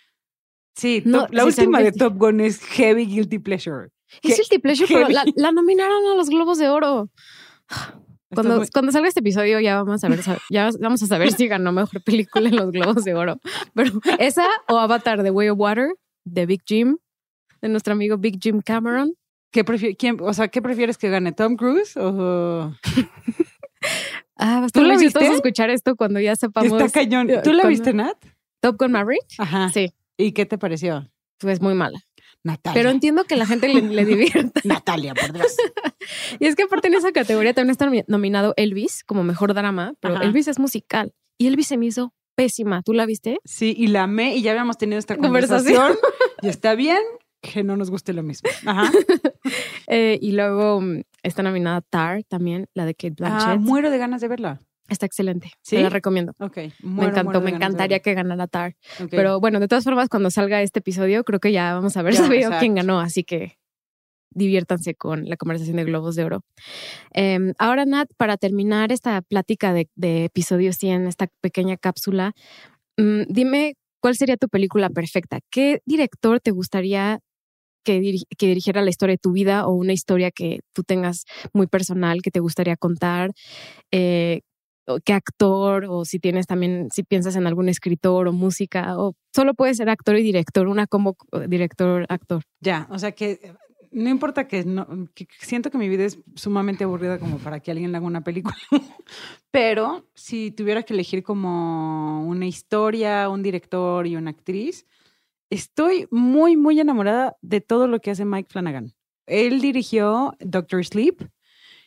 Sí, 0.76 1.02
No, 1.06 1.22
Top- 1.22 1.34
la 1.34 1.42
si 1.44 1.48
última 1.48 1.80
de. 1.82 1.92
Top 1.94 2.16
Gun 2.18 2.42
es 2.42 2.62
Heavy 2.64 3.06
Guilty 3.06 3.40
Pleasure. 3.40 3.90
Es 4.24 4.38
guilty 4.38 4.58
pleasure, 4.60 4.88
pero 4.92 5.08
la, 5.10 5.24
la 5.36 5.52
nominaron 5.52 6.04
a 6.12 6.16
los 6.16 6.30
Globos 6.30 6.58
de 6.58 6.68
Oro. 6.70 7.10
Cuando, 8.34 8.58
muy- 8.58 8.68
cuando 8.70 8.92
salga 8.92 9.08
este 9.08 9.20
episodio 9.22 9.60
ya 9.60 9.82
vamos 9.82 10.04
a 10.04 10.08
ver, 10.10 10.20
ya 10.52 10.70
vamos 10.80 11.02
a 11.04 11.08
saber 11.08 11.32
si 11.32 11.48
ganó 11.48 11.72
mejor 11.72 12.04
película 12.04 12.50
en 12.50 12.56
los 12.56 12.72
Globos 12.72 13.04
de 13.04 13.14
Oro. 13.16 13.40
Pero 13.74 13.92
esa 14.20 14.46
o 14.68 14.78
Avatar 14.78 15.24
The 15.24 15.32
Way 15.32 15.50
of 15.50 15.60
Water 15.60 15.96
de 16.26 16.46
Big 16.46 16.62
Jim, 16.66 16.98
de 17.62 17.70
nuestro 17.70 17.94
amigo 17.94 18.18
Big 18.18 18.40
Jim 18.42 18.62
Cameron. 18.62 19.14
¿Qué 19.52 19.64
quién- 19.98 20.18
o 20.22 20.34
sea, 20.34 20.48
¿qué 20.48 20.62
prefieres 20.62 20.98
que 20.98 21.10
gane? 21.10 21.32
¿Tom 21.32 21.56
Cruise 21.56 21.96
o.? 21.98 22.74
Ah, 24.42 24.66
¿Tú 24.74 24.82
¿tú 24.82 24.86
la 24.86 24.98
viste? 24.98 25.26
escuchar 25.28 25.70
esto 25.70 25.96
cuando 25.96 26.20
ya 26.20 26.36
sepamos 26.36 26.72
Está 26.82 27.02
cañón. 27.02 27.28
¿Tú 27.28 27.52
la 27.52 27.64
cuando- 27.64 27.68
viste, 27.70 27.94
Nat? 27.94 28.16
Top 28.62 28.78
Gun 28.80 28.92
Maverick. 28.92 29.26
Ajá. 29.38 29.70
Sí, 29.70 29.94
¿Y 30.18 30.32
qué 30.34 30.46
te 30.46 30.58
pareció? 30.58 31.10
pues 31.40 31.62
muy 31.62 31.74
mala. 31.74 31.98
Natalia. 32.44 32.74
Pero 32.80 32.90
entiendo 32.90 33.24
que 33.26 33.36
la 33.38 33.46
gente 33.46 33.68
le, 33.70 33.82
le 33.82 34.06
divierte. 34.06 34.62
Natalia, 34.66 35.14
por 35.14 35.32
Dios. 35.34 35.56
Y 36.40 36.46
es 36.48 36.56
que 36.56 36.64
aparte 36.64 36.88
en 36.88 36.94
esa 36.96 37.12
categoría 37.12 37.54
también 37.54 37.72
está 37.72 37.86
nomi- 37.86 38.04
nominado 38.08 38.54
Elvis 38.58 39.04
como 39.06 39.24
mejor 39.24 39.54
drama, 39.54 39.94
pero 40.00 40.16
Ajá. 40.16 40.24
Elvis 40.26 40.48
es 40.48 40.58
musical. 40.60 41.14
Y 41.38 41.48
Elvis 41.48 41.68
se 41.68 41.78
me 41.78 41.86
hizo 41.88 42.14
pésima. 42.36 42.82
¿Tú 42.84 42.94
la 42.94 43.06
viste? 43.06 43.40
Sí, 43.46 43.74
y 43.78 43.88
la 43.88 44.04
amé 44.04 44.36
y 44.36 44.42
ya 44.42 44.52
habíamos 44.52 44.78
tenido 44.78 45.00
esta 45.00 45.16
Conversación. 45.18 45.76
conversación. 45.76 45.98
y 46.42 46.48
está 46.48 46.76
bien 46.76 47.00
que 47.42 47.64
no 47.64 47.76
nos 47.78 47.90
guste 47.90 48.14
lo 48.14 48.24
mismo. 48.24 48.50
Ajá. 48.66 48.92
Eh, 49.88 50.20
y 50.22 50.32
luego 50.34 50.82
mm, 50.82 51.02
está 51.24 51.42
nominada 51.44 51.82
Tar 51.82 52.24
también, 52.24 52.68
la 52.74 52.86
de 52.86 52.94
Kate 52.96 53.16
Blanchett. 53.18 53.48
Ah, 53.48 53.56
muero 53.58 53.90
de 53.90 53.98
ganas 53.98 54.22
de 54.22 54.28
verla. 54.28 54.60
está 54.90 55.06
excelente. 55.06 55.52
¿Sí? 55.62 55.78
Te 55.78 55.84
la 55.84 55.90
recomiendo. 55.90 56.34
Ok. 56.40 56.58
me 56.84 57.06
encantó, 57.06 57.42
me 57.42 57.52
encantaría 57.52 58.00
que 58.00 58.14
ganara 58.14 58.48
Tar. 58.48 58.76
que. 58.98 59.08
Pero 59.08 59.40
bueno, 59.40 59.60
de 59.60 59.68
todas 59.68 59.84
formas, 59.84 60.10
cuando 60.10 60.30
salga 60.32 60.62
este 60.62 60.80
episodio, 60.80 61.24
creo 61.24 61.40
que 61.40 61.52
ya 61.52 61.74
vamos 61.74 61.96
a 61.98 62.02
haber 62.02 62.14
Ya, 62.14 62.20
sabido 62.24 62.38
exacto. 62.42 62.60
quién 62.60 62.76
ganó. 62.76 63.00
Así 63.00 63.24
que 63.24 63.58
diviértanse 64.32 64.94
con 64.94 65.28
la 65.28 65.38
conversación 65.38 65.78
de 65.78 65.86
Globos 65.86 66.16
de 66.16 66.24
Oro. 66.24 66.42
Eh, 67.16 67.54
ahora, 67.58 67.86
Nat, 67.86 68.10
para 68.16 68.38
terminar 68.38 68.92
esta 68.92 69.22
plática 69.24 69.74
de, 69.74 69.90
de 69.96 70.26
episodio 70.26 70.72
100, 70.72 71.08
esta 71.08 71.28
pequeña 71.42 71.78
cápsula, 71.78 72.34
mm, 72.98 73.22
dime 73.28 73.76
cuál 74.02 74.16
sería 74.16 74.38
tu 74.38 74.48
película 74.48 74.90
perfecta. 74.92 75.40
¿Qué 75.50 75.82
director 75.86 76.40
te 76.40 76.52
gustaría 76.52 77.20
que, 77.90 78.00
diri- 78.02 78.26
que 78.38 78.48
dirigiera 78.48 78.82
la 78.82 78.90
historia 78.90 79.14
de 79.14 79.18
tu 79.18 79.32
vida 79.32 79.66
o 79.68 79.72
una 79.74 79.94
historia 79.94 80.30
que 80.32 80.60
tú 80.74 80.84
tengas 80.84 81.26
muy 81.54 81.66
personal 81.68 82.22
que 82.22 82.30
te 82.32 82.40
gustaría 82.40 82.76
contar? 82.78 83.32
Eh, 83.92 84.42
¿Qué 85.06 85.14
actor? 85.14 85.86
O 85.88 86.04
si 86.06 86.20
tienes 86.20 86.46
también, 86.48 86.88
si 86.92 87.04
piensas 87.04 87.36
en 87.36 87.46
algún 87.48 87.70
escritor 87.70 88.28
o 88.28 88.34
música, 88.34 88.98
o 88.98 89.14
solo 89.36 89.54
puede 89.54 89.74
ser 89.76 89.90
actor 89.90 90.18
y 90.18 90.24
director, 90.24 90.68
una 90.68 90.88
como 90.88 91.16
director-actor. 91.48 92.42
Ya, 92.60 92.88
o 92.90 92.98
sea 92.98 93.12
que 93.12 93.32
eh, 93.32 93.54
no 93.92 94.10
importa 94.10 94.48
que 94.48 94.64
que 95.16 95.28
siento 95.40 95.70
que 95.72 95.78
mi 95.78 95.90
vida 95.90 96.06
es 96.06 96.18
sumamente 96.36 96.84
aburrida 96.86 97.20
como 97.20 97.38
para 97.38 97.60
que 97.60 97.72
alguien 97.72 97.96
haga 97.96 98.06
una 98.06 98.22
película. 98.22 98.56
Pero 99.52 100.06
si 100.16 100.52
tuviera 100.52 100.84
que 100.84 100.94
elegir 100.94 101.22
como 101.24 102.28
una 102.28 102.46
historia, 102.48 103.30
un 103.30 103.42
director 103.44 104.06
y 104.08 104.16
una 104.16 104.32
actriz, 104.32 104.86
estoy 105.50 106.08
muy, 106.12 106.56
muy 106.58 106.80
enamorada 106.80 107.36
de 107.42 107.62
todo 107.62 107.88
lo 107.88 108.00
que 108.00 108.12
hace 108.12 108.26
Mike 108.26 108.50
Flanagan. 108.52 108.94
Él 109.26 109.62
dirigió 109.62 110.36
Doctor 110.40 110.84
Sleep 110.86 111.22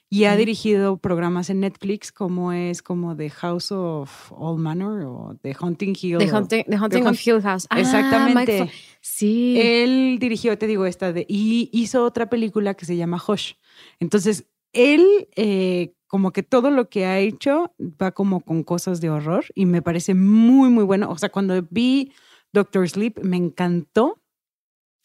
y 0.09 0.25
ha 0.25 0.37
dirigido 0.37 0.99
programas 0.99 1.49
en 1.49 1.61
Netflix 1.61 2.13
como 2.13 2.53
es 2.53 2.83
como 2.83 3.17
The 3.17 3.31
House 3.31 3.73
of 3.73 4.31
All 4.33 4.59
Manor 4.59 5.03
o 5.07 5.37
The 5.43 5.57
Hunting 5.59 5.95
Hill. 6.01 6.19
The 6.19 6.33
Hunting, 6.33 6.65
The 6.69 6.77
Haunting 6.77 7.05
Hunt- 7.05 7.11
of 7.13 7.27
Hill 7.27 7.41
House. 7.43 7.67
Ah, 7.71 7.81
Exactamente. 7.81 8.71
Sí. 9.01 9.55
Él 9.59 10.19
dirigió, 10.21 10.57
te 10.59 10.67
digo, 10.67 10.85
esta 10.87 11.13
de, 11.13 11.25
y 11.29 11.71
hizo 11.73 12.05
otra 12.05 12.29
película 12.29 12.75
que 12.75 12.85
se 12.85 12.97
llama 12.97 13.21
Hush. 13.27 13.55
Entonces, 14.01 14.45
él, 14.75 15.29
eh, 15.35 15.95
como 16.07 16.31
que 16.33 16.43
todo 16.43 16.71
lo 16.71 16.91
que 16.91 17.07
ha 17.07 17.19
hecho 17.19 17.73
va 17.81 18.13
como 18.13 18.41
con 18.41 18.63
cosas 18.65 19.01
de 19.01 19.09
horror 19.09 19.47
y 19.55 19.65
me 19.65 19.81
parece 19.81 20.15
muy, 20.15 20.69
muy 20.69 20.85
bueno. 20.85 21.11
O 21.11 21.17
sea, 21.17 21.31
cuando 21.31 21.61
vi 21.71 22.13
Doctor 22.53 22.89
Sleep 22.89 23.19
me 23.23 23.37
encantó. 23.37 24.19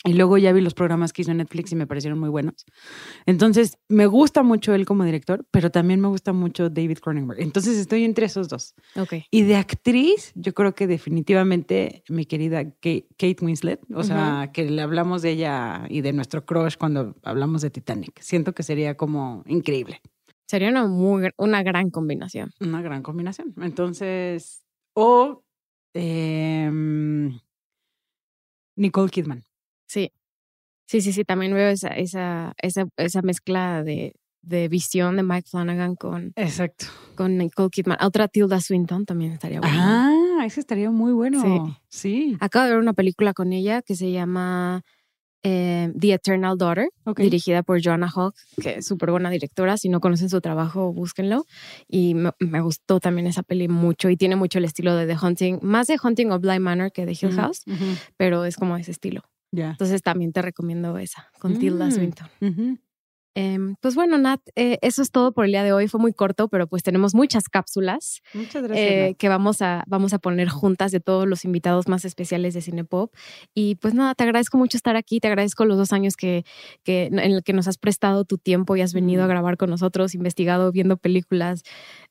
Y 0.05 0.13
luego 0.13 0.37
ya 0.37 0.53
vi 0.53 0.61
los 0.61 0.75
programas 0.75 1.11
que 1.11 1.23
hizo 1.23 1.31
en 1.31 1.37
Netflix 1.37 1.71
y 1.71 1.75
me 1.75 1.87
parecieron 1.87 2.19
muy 2.19 2.29
buenos. 2.29 2.65
Entonces, 3.25 3.77
me 3.89 4.05
gusta 4.05 4.43
mucho 4.43 4.73
él 4.73 4.85
como 4.85 5.03
director, 5.03 5.45
pero 5.51 5.69
también 5.71 5.99
me 5.99 6.07
gusta 6.07 6.31
mucho 6.33 6.69
David 6.69 6.99
Cronenberg. 6.99 7.41
Entonces, 7.41 7.77
estoy 7.77 8.05
entre 8.05 8.27
esos 8.27 8.47
dos. 8.47 8.75
ok. 8.95 9.13
Y 9.31 9.41
de 9.41 9.55
actriz, 9.57 10.31
yo 10.35 10.53
creo 10.53 10.75
que 10.75 10.87
definitivamente 10.87 12.03
mi 12.09 12.25
querida 12.25 12.63
Kate, 12.63 13.37
Winslet, 13.41 13.81
o 13.93 14.03
sea, 14.03 14.51
que 14.53 14.69
le 14.69 14.81
hablamos 14.81 15.23
de 15.23 15.31
ella 15.31 15.85
y 15.89 16.01
de 16.01 16.13
nuestro 16.13 16.45
crush 16.45 16.77
cuando 16.77 17.15
hablamos 17.23 17.63
de 17.63 17.71
Titanic. 17.71 18.21
Siento 18.21 18.53
que 18.53 18.63
sería 18.63 18.95
como 18.95 19.43
increíble, 19.47 19.99
Sería 20.47 20.69
una, 20.69 20.87
muy, 20.87 21.29
una 21.37 21.61
gran 21.63 21.89
combinación. 21.89 22.51
una 22.61 22.81
gran 22.81 23.01
combinación. 23.03 23.53
Entonces, 23.61 24.63
o 24.93 25.43
em, 25.93 27.39
Nicole 28.75 29.09
Kidman. 29.09 29.43
Sí. 29.87 30.11
Sí, 30.85 31.01
sí, 31.01 31.11
sí. 31.11 31.23
También 31.23 31.53
veo 31.53 31.69
esa, 31.69 31.89
esa, 31.89 32.53
esa, 32.61 32.85
esa 32.97 33.21
mezcla 33.21 33.83
de, 33.83 34.13
de 34.41 34.67
visión 34.69 35.17
de 35.17 35.23
Mike 35.23 35.49
Flanagan 35.49 35.95
con, 35.95 36.31
Exacto. 36.35 36.85
con 37.15 37.37
Nicole 37.37 37.69
Kidman. 37.69 37.97
Otra 38.01 38.27
Tilda 38.27 38.61
Swinton 38.61 39.05
también 39.05 39.33
estaría 39.33 39.59
buena. 39.59 40.09
Ah, 40.39 40.45
ese 40.45 40.59
estaría 40.59 40.89
muy 40.91 41.11
bueno. 41.11 41.41
Sí. 41.41 41.77
Sí. 41.89 42.37
Acabo 42.39 42.65
de 42.65 42.71
ver 42.71 42.79
una 42.79 42.93
película 42.93 43.33
con 43.33 43.51
ella 43.51 43.81
que 43.81 43.95
se 43.95 44.11
llama 44.11 44.83
eh, 45.49 45.93
The 45.97 46.13
Eternal 46.13 46.57
Daughter, 46.57 46.89
dirigida 47.15 47.63
por 47.63 47.79
Joanna 47.81 48.11
Hogg, 48.13 48.33
que 48.61 48.75
es 48.79 48.85
súper 48.85 49.11
buena 49.11 49.29
directora. 49.29 49.77
Si 49.77 49.87
no 49.87 49.99
conocen 50.01 50.29
su 50.29 50.41
trabajo, 50.41 50.91
búsquenlo. 50.91 51.45
Y 51.87 52.15
me, 52.15 52.31
me 52.39 52.59
gustó 52.59 52.99
también 52.99 53.27
esa 53.27 53.43
peli 53.43 53.67
mucho 53.69 54.09
y 54.09 54.17
tiene 54.17 54.35
mucho 54.35 54.57
el 54.59 54.65
estilo 54.65 54.95
de 54.95 55.07
The 55.07 55.17
Hunting, 55.25 55.59
más 55.61 55.87
de 55.87 55.97
Hunting 56.01 56.31
of 56.31 56.41
Bly 56.41 56.59
Manor 56.59 56.91
que 56.91 57.05
de 57.05 57.13
Hill 57.13 57.31
House, 57.33 57.63
pero 58.17 58.43
es 58.45 58.57
como 58.57 58.75
ese 58.75 58.91
estilo. 58.91 59.21
Ya. 59.51 59.71
Entonces 59.71 60.01
también 60.01 60.33
te 60.33 60.41
recomiendo 60.41 60.97
esa 60.97 61.29
con 61.39 61.57
Tilda 61.57 61.87
Mm. 61.87 61.91
Swinton. 61.91 62.27
Em, 63.37 63.75
pues 63.81 63.93
bueno, 63.93 64.17
Nat, 64.17 64.41
eh, 64.55 64.79
eso 64.81 65.03
es 65.03 65.11
todo 65.11 65.31
por 65.31 65.45
el 65.45 65.51
día 65.51 65.63
de 65.63 65.71
hoy. 65.71 65.87
Fue 65.87 65.99
muy 65.99 66.11
corto, 66.11 66.47
pero 66.47 66.65
pues 66.65 66.81
tenemos 66.81 67.13
muchas 67.13 67.49
cápsulas 67.49 68.21
Muchas 68.33 68.63
gracias. 68.63 68.89
eh, 68.89 69.15
que 69.19 69.29
vamos 69.29 69.61
a, 69.61 69.83
vamos 69.85 70.11
a 70.13 70.17
poner 70.17 70.49
juntas 70.49 70.91
de 70.91 70.99
todos 70.99 71.27
los 71.27 71.45
invitados 71.45 71.87
más 71.87 72.03
especiales 72.03 72.55
de 72.55 72.61
Cinepop. 72.61 73.13
Y 73.53 73.75
pues 73.75 73.93
nada, 73.93 74.15
te 74.15 74.23
agradezco 74.23 74.57
mucho 74.57 74.75
estar 74.75 74.95
aquí, 74.95 75.19
te 75.19 75.27
agradezco 75.27 75.65
los 75.65 75.77
dos 75.77 75.93
años 75.93 76.15
que, 76.15 76.45
que, 76.83 77.05
en 77.05 77.19
el 77.19 77.43
que 77.43 77.53
nos 77.53 77.67
has 77.67 77.77
prestado 77.77 78.25
tu 78.25 78.39
tiempo 78.39 78.75
y 78.75 78.81
has 78.81 78.93
venido 78.93 79.23
a 79.23 79.27
grabar 79.27 79.55
con 79.57 79.69
nosotros, 79.69 80.15
investigado, 80.15 80.71
viendo 80.71 80.97
películas, 80.97 81.61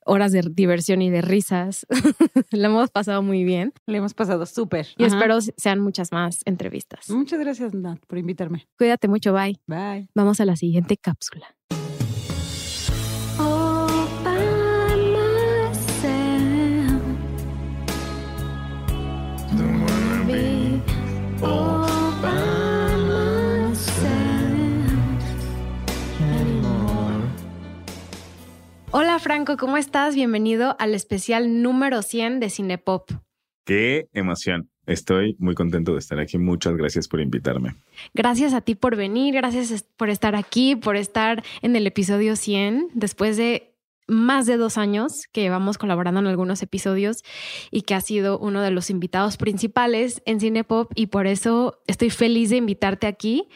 horas 0.05 0.31
de 0.31 0.43
diversión 0.49 1.03
y 1.03 1.11
de 1.11 1.23
risas. 1.23 1.89
La 2.53 2.69
hemos 2.69 2.91
pasado 2.91 3.23
muy 3.23 3.43
bien 3.43 3.73
Le 3.87 3.99
hemos 3.99 4.15
pasado 4.15 4.47
súper. 4.47 4.87
y 4.97 5.03
Ajá. 5.03 5.17
espero 5.17 5.41
sean 5.41 5.81
muchas 5.81 6.13
más 6.13 6.43
entrevistas. 6.45 7.11
Muchas 7.11 7.41
gracias, 7.41 7.75
Nat, 7.75 7.99
por 8.07 8.17
invitarme. 8.19 8.69
Cuídate 8.79 9.09
mucho, 9.09 9.33
bye. 9.33 9.59
Bye. 9.67 10.09
Vamos 10.15 10.39
a 10.41 10.45
la 10.45 10.55
siguiente 10.55 10.97
cápsula. 10.97 11.16
Hola 28.93 29.19
Franco, 29.19 29.57
¿cómo 29.57 29.77
estás? 29.77 30.15
Bienvenido 30.15 30.77
al 30.79 30.95
especial 30.95 31.63
número 31.63 32.03
100 32.03 32.41
de 32.41 32.51
Cinepop. 32.51 33.11
Qué 33.65 34.09
emoción. 34.13 34.71
Estoy 34.87 35.37
muy 35.39 35.55
contento 35.55 35.93
de 35.93 35.99
estar 35.99 36.19
aquí. 36.21 36.39
Muchas 36.39 36.77
gracias 36.77 37.09
por 37.09 37.21
invitarme. 37.21 37.75
Gracias 38.15 38.55
a 38.55 38.61
ti 38.61 38.75
por 38.75 38.97
venir, 38.97 39.35
gracias 39.35 39.85
por 39.97 40.11
estar 40.11 40.37
aquí, 40.37 40.77
por 40.77 40.97
estar 40.97 41.43
en 41.63 41.75
el 41.77 41.87
episodio 41.87 42.37
100, 42.37 42.91
después 42.95 43.37
de 43.37 43.77
más 44.09 44.47
de 44.47 44.57
dos 44.57 44.79
años 44.79 45.27
que 45.33 45.41
llevamos 45.41 45.79
colaborando 45.79 46.21
en 46.21 46.27
algunos 46.29 46.63
episodios 46.63 47.25
y 47.71 47.83
que 47.83 47.95
ha 47.95 48.01
sido 48.01 48.39
uno 48.39 48.63
de 48.63 48.71
los 48.71 48.91
invitados 48.91 49.37
principales 49.37 50.23
en 50.27 50.39
Cinepop 50.41 50.93
y 50.95 51.07
por 51.07 51.27
eso 51.27 51.81
estoy 51.87 52.11
feliz 52.11 52.51
de 52.51 52.57
invitarte 52.57 53.07
aquí 53.07 53.49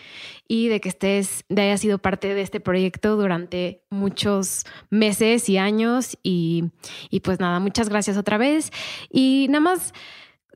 y 0.48 0.68
de 0.68 0.80
que 0.80 0.88
estés, 0.88 1.44
de 1.48 1.62
hayas 1.62 1.80
sido 1.80 1.98
parte 1.98 2.34
de 2.34 2.42
este 2.42 2.58
proyecto 2.58 3.16
durante 3.16 3.84
muchos 3.90 4.64
meses 4.90 5.48
y 5.48 5.56
años 5.56 6.18
y, 6.22 6.64
y 7.10 7.20
pues 7.20 7.38
nada, 7.38 7.60
muchas 7.60 7.88
gracias 7.88 8.16
otra 8.16 8.36
vez 8.36 8.72
y 9.08 9.46
nada 9.48 9.60
más 9.60 9.92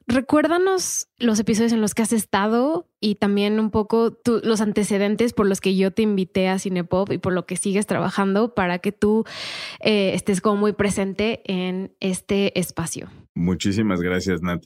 recuérdanos 0.07 1.09
los 1.19 1.39
episodios 1.41 1.73
en 1.73 1.81
los 1.81 1.95
que 1.95 2.03
has 2.03 2.13
estado 2.13 2.89
y 3.01 3.17
también 3.17 3.59
un 3.59 3.71
poco 3.71 4.19
los 4.43 4.61
antecedentes 4.61 5.33
por 5.33 5.47
los 5.47 5.61
que 5.61 5.77
yo 5.77 5.93
te 5.93 6.03
invité 6.03 6.49
a 6.49 6.59
Cinepop 6.59 7.13
y 7.13 7.19
por 7.19 7.33
lo 7.33 7.47
que 7.47 7.57
sigues 7.57 7.87
trabajando 7.87 8.55
para 8.55 8.79
que 8.79 8.93
tú 8.93 9.25
eh, 9.81 10.13
estés 10.15 10.41
como 10.41 10.57
muy 10.57 10.73
presente 10.73 11.43
en 11.45 11.93
este 12.01 12.59
espacio. 12.59 13.09
Muchísimas 13.35 14.01
gracias, 14.01 14.43
Nat. 14.43 14.65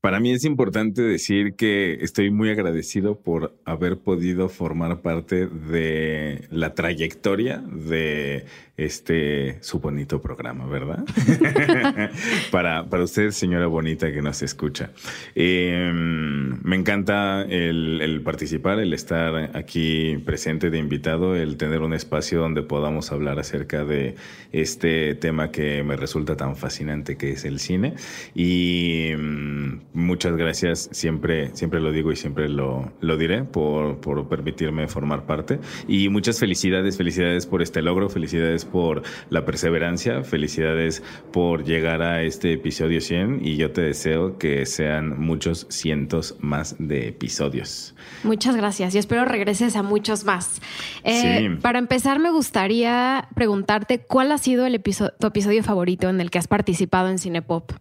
Para 0.00 0.20
mí 0.20 0.30
es 0.30 0.44
importante 0.44 1.02
decir 1.02 1.56
que 1.56 1.94
estoy 2.02 2.30
muy 2.30 2.50
agradecido 2.50 3.20
por 3.20 3.58
haber 3.64 3.98
podido 3.98 4.48
formar 4.48 5.02
parte 5.02 5.48
de 5.48 6.46
la 6.50 6.72
trayectoria 6.74 7.58
de 7.58 8.44
este 8.78 9.58
su 9.60 9.80
bonito 9.80 10.22
programa, 10.22 10.66
¿verdad? 10.66 11.04
para, 12.52 12.88
para 12.88 13.02
usted, 13.02 13.32
señora 13.32 13.66
bonita 13.66 14.12
que 14.12 14.22
nos 14.22 14.40
escucha. 14.42 14.90
Eh, 15.34 15.90
me 15.92 16.76
encanta 16.76 17.42
el, 17.42 18.00
el 18.00 18.22
participar, 18.22 18.78
el 18.78 18.92
estar 18.92 19.56
aquí 19.56 20.16
presente 20.24 20.70
de 20.70 20.78
invitado, 20.78 21.34
el 21.34 21.56
tener 21.56 21.80
un 21.80 21.92
espacio 21.92 22.40
donde 22.40 22.62
podamos 22.62 23.10
hablar 23.10 23.40
acerca 23.40 23.84
de 23.84 24.14
este 24.52 25.16
tema 25.16 25.50
que 25.50 25.82
me 25.82 25.96
resulta 25.96 26.36
tan 26.36 26.56
fascinante 26.56 27.16
que 27.16 27.32
es 27.32 27.44
el 27.44 27.58
cine. 27.58 27.94
Y 28.34 29.10
mm, 29.18 29.80
muchas 29.92 30.36
gracias, 30.36 30.88
siempre, 30.92 31.54
siempre 31.54 31.80
lo 31.80 31.90
digo 31.90 32.12
y 32.12 32.16
siempre 32.16 32.48
lo, 32.48 32.92
lo 33.00 33.16
diré 33.16 33.42
por, 33.42 34.00
por 34.00 34.28
permitirme 34.28 34.86
formar 34.86 35.26
parte. 35.26 35.58
Y 35.88 36.08
muchas 36.10 36.38
felicidades, 36.38 36.96
felicidades 36.96 37.44
por 37.46 37.60
este 37.60 37.82
logro, 37.82 38.08
felicidades 38.08 38.67
por 38.70 39.02
la 39.30 39.44
perseverancia, 39.44 40.22
felicidades 40.22 41.02
por 41.32 41.64
llegar 41.64 42.02
a 42.02 42.22
este 42.22 42.52
episodio 42.52 43.00
100 43.00 43.40
y 43.42 43.56
yo 43.56 43.72
te 43.72 43.82
deseo 43.82 44.38
que 44.38 44.66
sean 44.66 45.18
muchos 45.20 45.66
cientos 45.70 46.36
más 46.40 46.76
de 46.78 47.08
episodios. 47.08 47.94
Muchas 48.22 48.56
gracias 48.56 48.94
y 48.94 48.98
espero 48.98 49.24
regreses 49.24 49.76
a 49.76 49.82
muchos 49.82 50.24
más. 50.24 50.60
Eh, 51.04 51.18
Sí. 51.18 51.48
Para 51.60 51.78
empezar, 51.78 52.18
me 52.18 52.30
gustaría 52.30 53.28
preguntarte 53.34 54.00
cuál 54.00 54.32
ha 54.32 54.38
sido 54.38 54.66
el 54.66 54.80
tu 54.80 55.26
episodio 55.26 55.62
favorito 55.62 56.08
en 56.08 56.20
el 56.20 56.30
que 56.30 56.38
has 56.38 56.48
participado 56.48 57.08
en 57.08 57.18
Cinepop. 57.18 57.72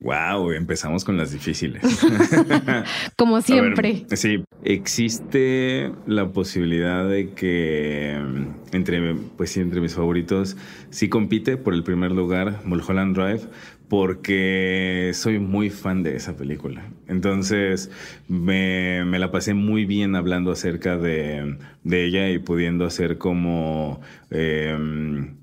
Wow, 0.00 0.52
empezamos 0.52 1.04
con 1.04 1.18
las 1.18 1.30
difíciles. 1.30 1.82
Como 3.16 3.34
ver, 3.34 3.42
siempre. 3.42 4.06
sí, 4.14 4.42
existe 4.64 5.92
la 6.06 6.32
posibilidad 6.32 7.06
de 7.06 7.34
que 7.34 8.18
mm, 8.18 8.74
entre, 8.74 9.14
pues 9.36 9.50
sí, 9.50 9.60
entre 9.60 9.82
mis 9.82 9.94
favoritos 9.94 10.56
sí 10.88 11.10
compite 11.10 11.58
por 11.58 11.74
el 11.74 11.84
primer 11.84 12.12
lugar 12.12 12.62
Mulholland 12.64 13.14
Drive 13.14 13.42
porque 13.88 15.10
soy 15.14 15.38
muy 15.38 15.68
fan 15.68 16.02
de 16.02 16.16
esa 16.16 16.34
película. 16.36 16.82
Entonces 17.06 17.90
me, 18.28 19.04
me 19.04 19.18
la 19.18 19.30
pasé 19.30 19.52
muy 19.52 19.84
bien 19.84 20.14
hablando 20.16 20.50
acerca 20.52 20.96
de, 20.96 21.58
de 21.84 22.04
ella 22.06 22.30
y 22.30 22.38
pudiendo 22.38 22.86
hacer 22.86 23.18
como... 23.18 24.00
em, 24.30 25.36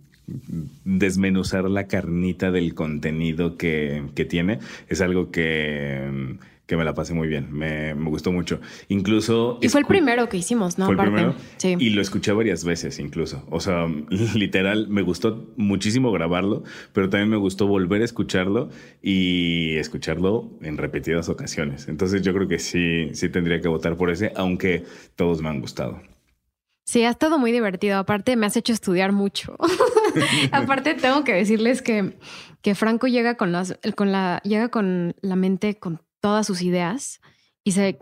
desmenuzar 0.83 1.69
la 1.69 1.87
carnita 1.87 2.51
del 2.51 2.73
contenido 2.73 3.57
que, 3.57 4.03
que 4.15 4.25
tiene 4.25 4.59
es 4.89 4.99
algo 5.01 5.31
que, 5.31 6.35
que 6.65 6.75
me 6.75 6.83
la 6.83 6.93
pasé 6.93 7.13
muy 7.13 7.29
bien. 7.29 7.47
Me, 7.51 7.95
me 7.95 8.09
gustó 8.09 8.31
mucho. 8.33 8.59
Incluso. 8.89 9.57
Y 9.61 9.69
fue 9.69 9.79
el 9.81 9.87
primero 9.87 10.27
que 10.27 10.35
hicimos, 10.37 10.77
¿no? 10.77 10.85
¿Fue 10.85 10.95
el 10.95 10.99
Aparte. 10.99 11.15
primero? 11.15 11.35
Sí. 11.55 11.75
Y 11.79 11.91
lo 11.91 12.01
escuché 12.01 12.33
varias 12.33 12.65
veces 12.65 12.99
incluso. 12.99 13.45
O 13.49 13.61
sea, 13.61 13.87
literal, 14.35 14.89
me 14.89 15.01
gustó 15.01 15.47
muchísimo 15.55 16.11
grabarlo, 16.11 16.63
pero 16.91 17.09
también 17.09 17.29
me 17.29 17.37
gustó 17.37 17.65
volver 17.67 18.01
a 18.01 18.05
escucharlo 18.05 18.69
y 19.01 19.75
escucharlo 19.77 20.51
en 20.61 20.77
repetidas 20.77 21.29
ocasiones. 21.29 21.87
Entonces 21.87 22.21
yo 22.21 22.33
creo 22.33 22.49
que 22.49 22.59
sí, 22.59 23.11
sí 23.13 23.29
tendría 23.29 23.61
que 23.61 23.69
votar 23.69 23.95
por 23.95 24.09
ese, 24.09 24.33
aunque 24.35 24.83
todos 25.15 25.41
me 25.41 25.47
han 25.47 25.61
gustado. 25.61 26.01
Sí, 26.83 27.03
ha 27.03 27.09
estado 27.09 27.37
muy 27.37 27.51
divertido. 27.51 27.97
Aparte, 27.97 28.37
me 28.37 28.45
has 28.45 28.55
hecho 28.55 28.71
estudiar 28.71 29.11
mucho. 29.11 29.57
Aparte, 30.51 30.93
tengo 30.95 31.23
que 31.23 31.33
decirles 31.33 31.81
que, 31.81 32.17
que 32.61 32.75
Franco 32.75 33.07
llega 33.07 33.35
con 33.35 33.51
las, 33.51 33.77
con 33.95 34.11
la, 34.11 34.41
llega 34.43 34.69
con 34.69 35.15
la 35.21 35.35
mente 35.35 35.77
con 35.77 36.01
todas 36.19 36.47
sus 36.47 36.61
ideas 36.61 37.21
y 37.63 37.71
se 37.73 37.97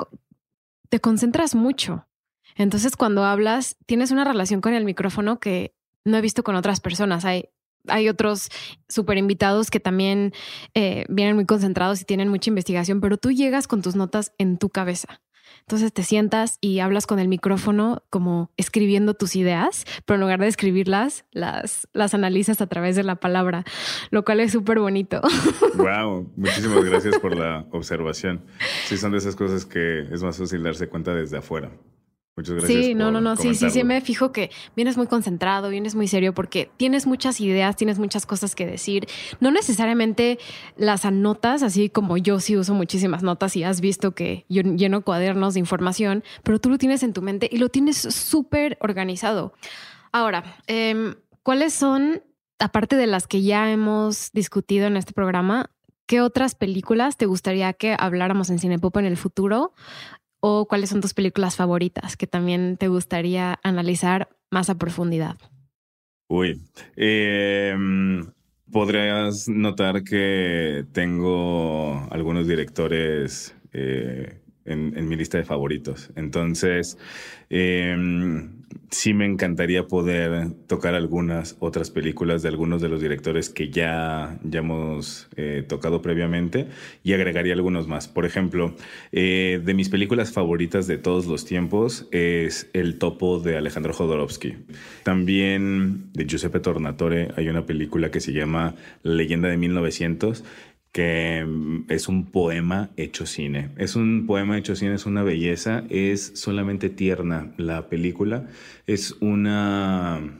te 0.90 1.00
concentras 1.00 1.56
mucho. 1.56 2.08
Entonces, 2.56 2.96
cuando 2.96 3.26
hablas, 3.26 3.78
tienes 3.86 4.12
una 4.12 4.24
relación 4.24 4.62
con 4.62 4.74
el 4.74 4.86
micrófono 4.86 5.40
que 5.40 5.76
no 6.06 6.18
he 6.18 6.22
visto 6.22 6.44
con 6.44 6.56
otras 6.56 6.80
personas. 6.80 7.26
Hay, 7.26 7.50
hay 7.88 8.08
otros 8.08 8.50
super 8.88 9.18
invitados 9.18 9.70
que 9.70 9.80
también 9.80 10.34
eh, 10.74 11.06
vienen 11.10 11.36
muy 11.36 11.46
concentrados 11.46 12.02
y 12.02 12.06
tienen 12.06 12.30
mucha 12.30 12.50
investigación, 12.50 13.02
pero 13.02 13.18
tú 13.18 13.32
llegas 13.32 13.68
con 13.68 13.82
tus 13.82 13.96
notas 13.96 14.34
en 14.38 14.58
tu 14.58 14.70
cabeza. 14.70 15.22
Entonces 15.68 15.92
te 15.94 16.04
sientas 16.04 16.60
y 16.62 16.80
hablas 16.80 17.08
con 17.08 17.18
el 17.18 17.28
micrófono 17.28 18.04
como 18.12 18.52
escribiendo 18.56 19.16
tus 19.16 19.36
ideas, 19.36 19.86
pero 20.06 20.16
en 20.16 20.22
lugar 20.22 20.40
de 20.40 20.48
escribirlas, 20.48 21.26
las, 21.32 21.88
las 21.92 22.14
analizas 22.14 22.62
a 22.62 22.68
través 22.68 22.96
de 22.96 23.04
la 23.04 23.16
palabra, 23.16 23.64
lo 24.12 24.24
cual 24.24 24.42
es 24.42 24.52
súper 24.52 24.78
bonito. 24.78 25.22
Wow, 25.74 26.32
muchísimas 26.38 26.84
gracias 26.84 27.18
por 27.18 27.36
la 27.36 27.66
observación. 27.72 28.46
Sí, 28.86 28.96
son 28.96 29.14
de 29.14 29.18
esas 29.18 29.36
cosas 29.36 29.66
que 29.66 30.02
es 30.02 30.22
más 30.22 30.38
fácil 30.38 30.62
darse 30.62 30.88
cuenta 30.88 31.16
desde 31.16 31.38
afuera. 31.38 31.72
Muchas 32.38 32.56
gracias. 32.56 32.86
Sí, 32.86 32.96
no, 32.96 33.12
no, 33.12 33.22
no, 33.22 33.38
sí, 33.38 33.56
sí, 33.56 33.70
sí, 33.70 33.86
me 33.86 34.02
fijo 34.02 34.34
que 34.34 34.52
vienes 34.76 34.98
muy 34.98 35.08
concentrado, 35.08 35.70
vienes 35.70 35.96
muy 35.96 36.10
serio 36.10 36.34
porque 36.34 36.70
tienes 36.76 37.08
muchas 37.08 37.40
ideas, 37.40 37.78
tienes 37.78 37.98
muchas 37.98 38.26
cosas 38.26 38.56
que 38.56 38.66
decir. 38.66 39.08
No 39.40 39.52
necesariamente 39.52 40.38
las 40.76 41.06
anotas, 41.06 41.64
así 41.64 41.90
como 41.90 42.18
yo 42.18 42.42
sí 42.42 42.58
uso 42.58 42.74
muchísimas 42.74 43.24
notas 43.24 43.56
y 43.56 43.64
has 43.64 43.80
visto 43.80 44.12
que 44.12 44.46
yo 44.50 44.64
lleno 44.64 45.02
cuadernos 45.02 45.54
de 45.54 45.62
información, 45.62 46.26
pero 46.44 46.60
tú 46.60 46.70
lo 46.70 46.78
tienes 46.78 47.04
en 47.04 47.14
tu 47.14 47.22
mente 47.22 47.48
y 47.50 47.58
lo 47.58 47.70
tienes 47.70 47.98
súper 47.98 48.78
organizado. 48.82 49.54
Ahora, 50.12 50.58
em, 50.68 51.16
¿cuáles 51.42 51.74
son, 51.74 52.22
aparte 52.60 52.98
de 52.98 53.08
las 53.08 53.28
que 53.28 53.44
ya 53.44 53.72
hemos 53.72 54.32
discutido 54.34 54.88
en 54.88 54.98
este 54.98 55.14
programa, 55.14 55.72
qué 56.06 56.20
otras 56.20 56.54
películas 56.54 57.16
te 57.16 57.28
gustaría 57.28 57.72
que 57.72 57.96
habláramos 57.98 58.50
en 58.50 58.60
Cinepop 58.60 58.98
en 58.98 59.06
el 59.06 59.16
futuro? 59.16 59.74
O 60.48 60.68
cuáles 60.68 60.92
son 60.92 61.02
tus 61.02 61.16
películas 61.16 61.56
favoritas 61.56 62.16
que 62.16 62.28
también 62.28 62.78
te 62.78 62.88
gustaría 62.88 63.60
analizar 63.64 64.30
más 64.52 64.70
a 64.70 64.76
profundidad. 64.78 65.38
Uy, 66.28 66.62
eh, 66.96 67.76
podrías 68.72 69.48
notar 69.50 70.04
que 70.04 70.86
tengo 70.92 72.08
algunos 72.12 72.48
directores 72.48 73.56
eh, 73.74 74.40
en, 74.66 75.08
mi 75.08 75.16
lista 75.16 75.38
de 75.38 75.44
favoritos. 75.44 76.12
Entonces, 76.16 76.98
eh, 77.50 77.96
sí 78.90 79.14
me 79.14 79.26
encantaría 79.26 79.88
poder 79.88 80.52
tocar 80.68 80.96
algunas 80.96 81.56
otras 81.60 81.92
películas 81.92 82.42
de 82.42 82.50
algunos 82.50 82.82
de 82.82 82.90
los 82.90 83.02
directores 83.02 83.50
que 83.50 83.70
ya, 83.70 84.40
ya 84.44 84.60
hemos 84.60 85.28
eh, 85.36 85.64
tocado 85.68 86.02
previamente 86.02 86.68
y 87.04 87.14
agregaría 87.14 87.54
algunos 87.54 87.88
más. 87.88 88.08
Por 88.08 88.26
ejemplo, 88.26 88.76
eh, 89.12 89.62
de 89.64 89.74
mis 89.74 89.90
películas 89.90 90.32
favoritas 90.32 90.88
de 90.88 90.98
todos 90.98 91.26
los 91.26 91.46
tiempos 91.46 92.08
es 92.12 92.70
El 92.74 92.98
Topo 92.98 93.40
de 93.40 93.58
Alejandro 93.58 93.94
Jodorowsky. 93.94 94.56
También 95.04 96.12
de 96.14 96.26
Giuseppe 96.26 96.60
Tornatore 96.60 97.30
hay 97.36 97.50
una 97.50 97.66
película 97.66 98.12
que 98.12 98.20
se 98.20 98.34
llama 98.34 98.76
La 99.04 99.14
leyenda 99.14 99.50
de 99.50 99.58
1900 99.58 100.44
que 100.96 101.44
mm, 101.46 101.88
es 101.90 102.08
un 102.08 102.32
poema 102.32 102.90
hecho 102.96 103.26
cine. 103.26 103.72
Es 103.76 103.98
un 103.98 104.26
poema 104.26 104.58
hecho 104.58 104.78
cine, 104.78 104.94
es 104.94 105.06
una 105.06 105.24
belleza, 105.24 105.84
es 105.90 106.32
solamente 106.36 106.90
tierna 106.90 107.52
la 107.58 107.90
película, 107.90 108.48
es 108.88 109.12
una 109.20 110.40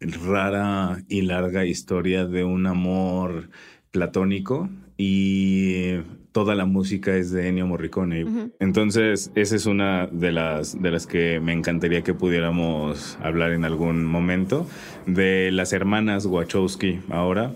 rara 0.00 1.04
y 1.06 1.20
larga 1.20 1.66
historia 1.66 2.24
de 2.24 2.44
un 2.44 2.66
amor 2.66 3.50
platónico 3.90 4.70
y 4.96 5.96
toda 6.32 6.54
la 6.54 6.64
música 6.64 7.14
es 7.14 7.30
de 7.30 7.46
Ennio 7.46 7.66
Morricone. 7.66 8.52
Entonces, 8.58 9.30
esa 9.34 9.54
es 9.54 9.66
una 9.66 10.06
de 10.06 10.32
las, 10.32 10.80
de 10.80 10.90
las 10.90 11.06
que 11.06 11.40
me 11.40 11.52
encantaría 11.52 12.02
que 12.02 12.14
pudiéramos 12.14 13.18
hablar 13.22 13.52
en 13.52 13.66
algún 13.66 14.06
momento. 14.06 14.66
De 15.06 15.50
las 15.52 15.74
hermanas 15.74 16.24
Wachowski 16.24 17.00
ahora, 17.10 17.52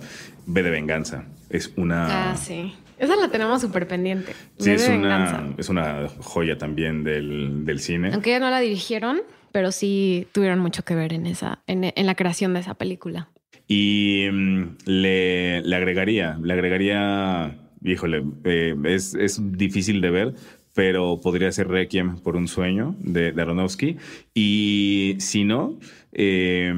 ve 0.46 0.62
de 0.62 0.70
Venganza. 0.70 1.24
Es 1.50 1.72
una... 1.76 2.30
Ah, 2.30 2.36
sí. 2.36 2.72
Esa 2.98 3.14
la 3.16 3.28
tenemos 3.28 3.60
súper 3.60 3.86
pendiente. 3.86 4.32
Sí, 4.58 4.70
es 4.70 4.88
una, 4.88 5.54
es 5.58 5.68
una 5.68 6.08
joya 6.20 6.56
también 6.56 7.04
del, 7.04 7.78
cine. 7.78 8.10
Aunque 8.14 8.30
ya 8.30 8.40
no 8.40 8.48
la 8.48 8.60
dirigieron, 8.60 9.20
pero 9.52 9.70
sí 9.70 10.26
tuvieron 10.32 10.60
mucho 10.60 10.82
que 10.82 10.94
ver 10.94 11.12
en, 11.12 11.26
esa, 11.26 11.58
en, 11.66 12.06
la 12.06 12.14
creación 12.14 12.54
de 12.54 12.60
esa 12.60 12.74
película. 12.74 13.28
Y 13.68 14.28
mm, 14.32 14.76
le, 14.86 15.60
le, 15.60 15.76
agregaría, 15.76 16.38
le 16.42 16.52
agregaría, 16.54 17.58
híjole, 17.84 18.24
eh, 18.44 18.74
es, 18.84 19.14
es 19.14 19.40
difícil 19.52 20.00
de 20.00 20.10
ver, 20.10 20.34
pero 20.72 21.20
podría 21.22 21.50
ser 21.52 21.68
Requiem 21.68 22.18
por 22.18 22.36
un 22.36 22.48
sueño 22.48 22.94
de, 23.00 23.32
de 23.32 23.42
Aronofsky. 23.42 23.96
Y 24.34 25.16
si 25.18 25.44
no, 25.44 25.78
eh, 26.18 26.72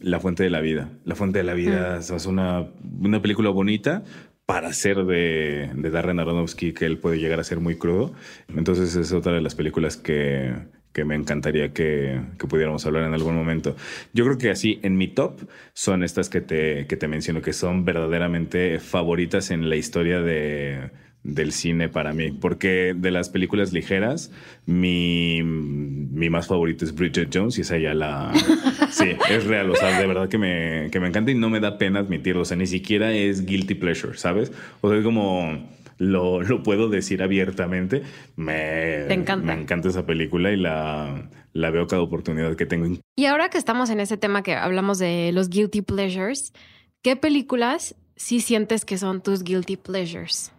La 0.00 0.20
Fuente 0.20 0.42
de 0.42 0.50
la 0.50 0.60
Vida. 0.60 0.90
La 1.04 1.14
Fuente 1.14 1.38
de 1.38 1.44
la 1.44 1.54
Vida 1.54 1.98
es 1.98 2.26
una, 2.26 2.66
una 3.00 3.22
película 3.22 3.50
bonita 3.50 4.02
para 4.44 4.72
ser 4.72 5.04
de, 5.04 5.70
de 5.72 5.90
Darren 5.90 6.18
Aronofsky, 6.18 6.72
que 6.72 6.84
él 6.84 6.98
puede 6.98 7.20
llegar 7.20 7.38
a 7.38 7.44
ser 7.44 7.60
muy 7.60 7.76
crudo. 7.76 8.12
Entonces 8.48 8.96
es 8.96 9.12
otra 9.12 9.32
de 9.32 9.40
las 9.40 9.54
películas 9.54 9.96
que, 9.96 10.52
que 10.92 11.04
me 11.04 11.14
encantaría 11.14 11.72
que, 11.72 12.20
que, 12.36 12.46
pudiéramos 12.48 12.84
hablar 12.84 13.04
en 13.04 13.14
algún 13.14 13.36
momento. 13.36 13.76
Yo 14.12 14.24
creo 14.24 14.38
que 14.38 14.50
así, 14.50 14.80
en 14.82 14.96
mi 14.96 15.06
top, 15.06 15.48
son 15.72 16.02
estas 16.02 16.28
que 16.28 16.40
te, 16.40 16.88
que 16.88 16.96
te 16.96 17.06
menciono, 17.06 17.42
que 17.42 17.52
son 17.52 17.84
verdaderamente 17.84 18.80
favoritas 18.80 19.52
en 19.52 19.68
la 19.68 19.76
historia 19.76 20.20
de 20.20 20.90
del 21.22 21.52
cine 21.52 21.88
para 21.88 22.12
mí, 22.12 22.30
porque 22.30 22.94
de 22.96 23.10
las 23.10 23.28
películas 23.28 23.72
ligeras, 23.72 24.32
mi, 24.66 25.42
mi 25.42 26.30
más 26.30 26.46
favorito 26.46 26.84
es 26.84 26.94
Bridget 26.94 27.30
Jones 27.32 27.58
y 27.58 27.60
esa 27.60 27.76
ya 27.76 27.92
la... 27.92 28.32
sí, 28.90 29.10
es 29.28 29.44
real, 29.44 29.70
o 29.70 29.76
sea, 29.76 29.98
de 29.98 30.06
verdad 30.06 30.28
que 30.28 30.38
me, 30.38 30.88
que 30.90 30.98
me 30.98 31.08
encanta 31.08 31.30
y 31.30 31.34
no 31.34 31.50
me 31.50 31.60
da 31.60 31.76
pena 31.76 32.00
admitirlo, 32.00 32.42
o 32.42 32.44
sea, 32.44 32.56
ni 32.56 32.66
siquiera 32.66 33.12
es 33.12 33.44
guilty 33.44 33.74
pleasure, 33.74 34.16
¿sabes? 34.16 34.52
O 34.80 34.88
sea, 34.88 34.98
es 34.98 35.04
como... 35.04 35.68
Lo, 35.98 36.40
lo 36.40 36.62
puedo 36.62 36.88
decir 36.88 37.22
abiertamente, 37.22 38.02
me, 38.34 39.12
encanta. 39.12 39.54
me 39.54 39.60
encanta 39.60 39.90
esa 39.90 40.06
película 40.06 40.50
y 40.50 40.56
la, 40.56 41.28
la 41.52 41.70
veo 41.70 41.86
cada 41.86 42.00
oportunidad 42.00 42.56
que 42.56 42.64
tengo. 42.64 42.86
Y 43.16 43.26
ahora 43.26 43.50
que 43.50 43.58
estamos 43.58 43.90
en 43.90 44.00
ese 44.00 44.16
tema 44.16 44.42
que 44.42 44.54
hablamos 44.54 44.98
de 44.98 45.30
los 45.34 45.50
guilty 45.50 45.82
pleasures, 45.82 46.54
¿qué 47.02 47.16
películas 47.16 47.96
sí 48.16 48.40
sientes 48.40 48.86
que 48.86 48.96
son 48.96 49.22
tus 49.22 49.44
guilty 49.44 49.76
pleasures? 49.76 50.52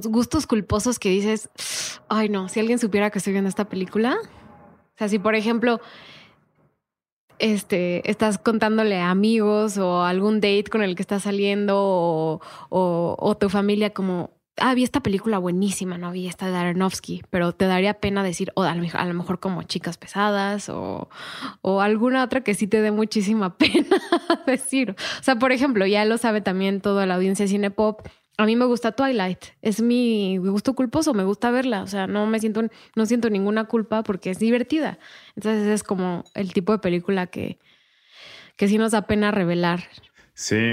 Tus 0.00 0.10
gustos 0.10 0.46
culposos 0.46 0.98
que 0.98 1.10
dices, 1.10 1.50
ay 2.08 2.30
no, 2.30 2.48
si 2.48 2.60
alguien 2.60 2.78
supiera 2.78 3.10
que 3.10 3.18
estoy 3.18 3.34
viendo 3.34 3.50
esta 3.50 3.68
película. 3.68 4.16
O 4.22 4.98
sea, 4.98 5.08
si 5.08 5.18
por 5.18 5.34
ejemplo, 5.34 5.82
este, 7.38 8.08
estás 8.10 8.38
contándole 8.38 9.00
a 9.00 9.10
amigos 9.10 9.76
o 9.76 10.02
algún 10.02 10.36
date 10.36 10.64
con 10.70 10.82
el 10.82 10.96
que 10.96 11.02
estás 11.02 11.24
saliendo 11.24 12.40
o, 12.70 13.36
tu 13.38 13.50
familia 13.50 13.90
como, 13.90 14.30
ah, 14.56 14.74
vi 14.74 14.82
esta 14.82 15.00
película 15.00 15.38
buenísima, 15.38 15.98
no 15.98 16.10
vi 16.10 16.26
esta 16.26 16.48
de 16.48 16.56
Aronofsky, 16.56 17.22
pero 17.28 17.52
te 17.52 17.66
daría 17.66 17.94
pena 17.94 18.22
decir, 18.22 18.50
o 18.54 18.62
a 18.62 18.74
lo, 18.74 19.14
mejor 19.14 19.40
como 19.40 19.62
chicas 19.64 19.98
pesadas 19.98 20.70
o, 20.70 21.10
o 21.60 21.82
alguna 21.82 22.24
otra 22.24 22.42
que 22.42 22.54
sí 22.54 22.66
te 22.66 22.80
dé 22.80 22.92
muchísima 22.92 23.56
pena 23.58 24.00
decir. 24.46 24.96
O 25.20 25.22
sea, 25.22 25.36
por 25.36 25.52
ejemplo, 25.52 25.84
ya 25.86 26.06
lo 26.06 26.16
sabe 26.16 26.40
también 26.40 26.80
toda 26.80 27.04
la 27.04 27.16
audiencia 27.16 27.44
de 27.44 27.50
cine 27.50 27.70
pop 27.70 28.06
a 28.38 28.46
mí 28.46 28.56
me 28.56 28.64
gusta 28.64 28.92
Twilight, 28.92 29.44
es 29.60 29.82
mi 29.82 30.38
gusto 30.38 30.74
culposo, 30.74 31.14
me 31.14 31.24
gusta 31.24 31.50
verla, 31.50 31.82
o 31.82 31.86
sea, 31.86 32.06
no 32.06 32.26
me 32.26 32.40
siento, 32.40 32.62
no 32.96 33.06
siento 33.06 33.30
ninguna 33.30 33.64
culpa 33.64 34.02
porque 34.02 34.30
es 34.30 34.38
divertida. 34.38 34.98
Entonces 35.36 35.66
es 35.66 35.82
como 35.82 36.24
el 36.34 36.52
tipo 36.52 36.72
de 36.72 36.78
película 36.78 37.26
que, 37.26 37.58
que 38.56 38.68
sí 38.68 38.78
nos 38.78 38.92
da 38.92 39.06
pena 39.06 39.30
revelar. 39.30 39.84
Sí. 40.34 40.72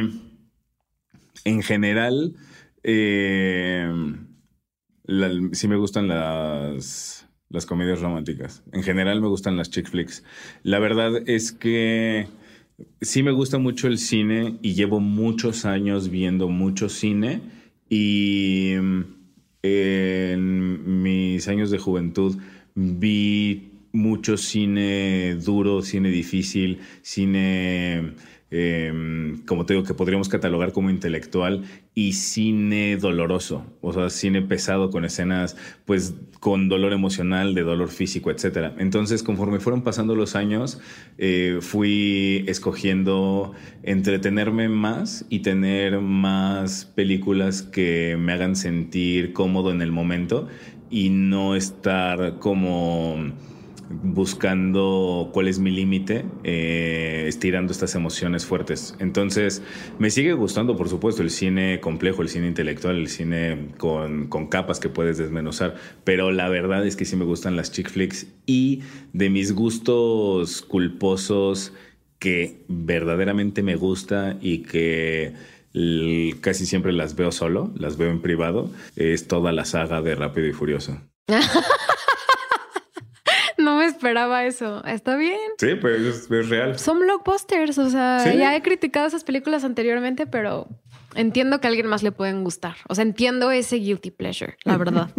En 1.44 1.62
general, 1.62 2.36
eh, 2.84 3.92
sí 5.52 5.68
me 5.68 5.76
gustan 5.76 6.08
las, 6.08 7.28
las 7.50 7.66
comedias 7.66 8.00
románticas. 8.00 8.64
En 8.72 8.84
general 8.84 9.22
me 9.22 9.28
gustan 9.28 9.58
las 9.58 9.70
chick 9.70 9.90
flicks. 9.90 10.24
La 10.64 10.80
verdad 10.80 11.12
es 11.26 11.52
que 11.52 12.28
sí 13.02 13.24
me 13.24 13.32
gusta 13.32 13.58
mucho 13.58 13.88
el 13.88 13.98
cine 13.98 14.58
y 14.62 14.74
llevo 14.74 15.00
muchos 15.00 15.66
años 15.66 16.10
viendo 16.10 16.50
mucho 16.50 16.90
cine 16.90 17.42
y 17.90 18.74
mm, 18.80 19.04
en 19.64 21.02
mis 21.02 21.48
años 21.48 21.72
de 21.72 21.78
juventud 21.78 22.38
vi 22.76 23.72
mucho 23.92 24.38
cine 24.38 25.36
duro, 25.36 25.82
cine 25.82 26.10
difícil, 26.10 26.80
cine 27.02 28.14
Em, 28.52 29.44
como 29.46 29.66
te 29.66 29.74
digo, 29.74 29.86
que 29.86 29.94
podríamos 29.94 30.28
catalogar 30.28 30.72
como 30.72 30.90
intelectual 30.90 31.66
y 31.94 32.14
cine 32.14 32.98
doloroso, 32.98 33.66
o 33.82 33.94
sea, 33.94 34.10
cine 34.10 34.42
pesado 34.42 34.90
con 34.90 35.06
escenas, 35.06 35.56
pues, 35.86 36.16
con 36.40 36.68
dolor 36.68 36.94
emocional, 36.94 37.54
de 37.54 37.62
dolor 37.62 37.90
físico, 37.90 38.32
etc. 38.32 38.74
Entonces, 38.80 39.22
conforme 39.22 39.60
fueron 39.60 39.84
pasando 39.84 40.16
los 40.16 40.36
años, 40.36 40.80
eh, 41.20 41.60
fui 41.62 42.44
escogiendo 42.48 43.54
entretenerme 43.84 44.68
más 44.68 45.26
y 45.30 45.40
tener 45.40 46.00
más 46.00 46.86
películas 46.86 47.62
que 47.62 48.18
me 48.18 48.34
hagan 48.34 48.56
sentir 48.56 49.34
cómodo 49.34 49.72
en 49.72 49.82
el 49.82 49.92
momento 49.92 50.48
y 50.90 51.10
no 51.10 51.56
estar 51.56 52.40
como 52.40 53.32
buscando 53.90 55.30
cuál 55.34 55.48
es 55.48 55.60
mi 55.60 55.72
límite, 55.72 56.26
eh, 56.44 57.26
estirando 57.28 57.72
estas 57.72 57.96
emociones 57.96 58.46
fuertes. 58.46 58.96
Entonces, 59.00 59.64
me 59.98 60.12
sigue 60.12 60.34
gustando, 60.34 60.78
por 60.78 60.90
supuesto, 60.90 61.24
el 61.24 61.32
cine 61.32 61.80
complejo, 61.80 62.22
el 62.22 62.30
cine 62.30 62.48
intelectual, 62.48 62.98
el 62.98 63.08
cine 63.08 63.70
con, 63.78 64.28
con 64.28 64.48
capas 64.48 64.80
que 64.80 64.90
puedes 64.90 65.18
desmenuzar, 65.18 65.76
pero 66.04 66.32
la 66.32 66.50
verdad 66.50 66.86
es 66.86 66.96
que 66.96 67.06
sí 67.06 67.16
me 67.16 67.26
gustan 67.26 67.56
las 67.56 67.72
chick 67.72 67.90
flicks 67.90 68.28
y 68.46 68.82
de 69.14 69.30
mis 69.30 69.54
gustos 69.54 70.62
culposos 70.62 71.74
que 72.20 72.64
verdaderamente 72.68 73.64
me 73.64 73.76
gusta 73.76 74.38
y 74.42 74.60
que 74.60 75.34
casi 76.42 76.66
siempre 76.66 76.92
las 76.92 77.16
veo 77.16 77.32
solo, 77.32 77.72
las 77.76 77.98
veo 77.98 78.10
en 78.10 78.22
privado, 78.22 78.70
es 78.96 79.28
toda 79.28 79.52
la 79.52 79.66
saga 79.66 80.02
de 80.02 80.16
Rápido 80.16 80.48
y 80.48 80.54
Furioso. 80.54 81.00
esperaba 84.10 84.46
eso. 84.46 84.84
Está 84.86 85.16
bien. 85.16 85.38
Sí, 85.60 85.76
pues 85.76 86.30
es, 86.30 86.50
real. 86.50 86.78
Son 86.78 87.00
blockbusters. 87.00 87.78
O 87.78 87.90
sea, 87.90 88.34
ya 88.34 88.56
he 88.56 88.62
criticado 88.62 89.08
esas 89.08 89.24
películas 89.24 89.64
anteriormente, 89.64 90.26
pero 90.26 90.68
entiendo 91.16 91.60
que 91.60 91.68
a 91.68 91.70
alguien 91.70 91.88
más 91.88 92.04
le 92.04 92.12
pueden 92.12 92.44
gustar. 92.44 92.76
O 92.88 92.96
sea, 92.96 93.04
entiendo 93.04 93.52
ese 93.52 93.78
guilty 93.78 94.12
pleasure, 94.12 94.58
la 94.64 94.78
verdad. 94.84 95.10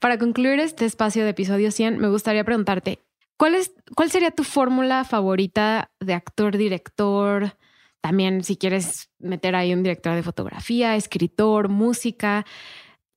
Para 0.00 0.18
concluir 0.18 0.58
este 0.60 0.84
espacio 0.84 1.24
de 1.24 1.30
episodio 1.30 1.70
100, 1.70 1.98
me 1.98 2.08
gustaría 2.08 2.44
preguntarte, 2.44 2.98
¿cuál, 3.36 3.54
es, 3.54 3.72
cuál 3.94 4.10
sería 4.10 4.30
tu 4.30 4.44
fórmula 4.44 5.04
favorita 5.04 5.90
de 6.00 6.14
actor, 6.14 6.56
director? 6.56 7.56
También 8.00 8.42
si 8.42 8.56
quieres 8.56 9.10
meter 9.18 9.54
ahí 9.54 9.72
un 9.72 9.82
director 9.82 10.14
de 10.14 10.22
fotografía, 10.22 10.96
escritor, 10.96 11.68
música, 11.68 12.44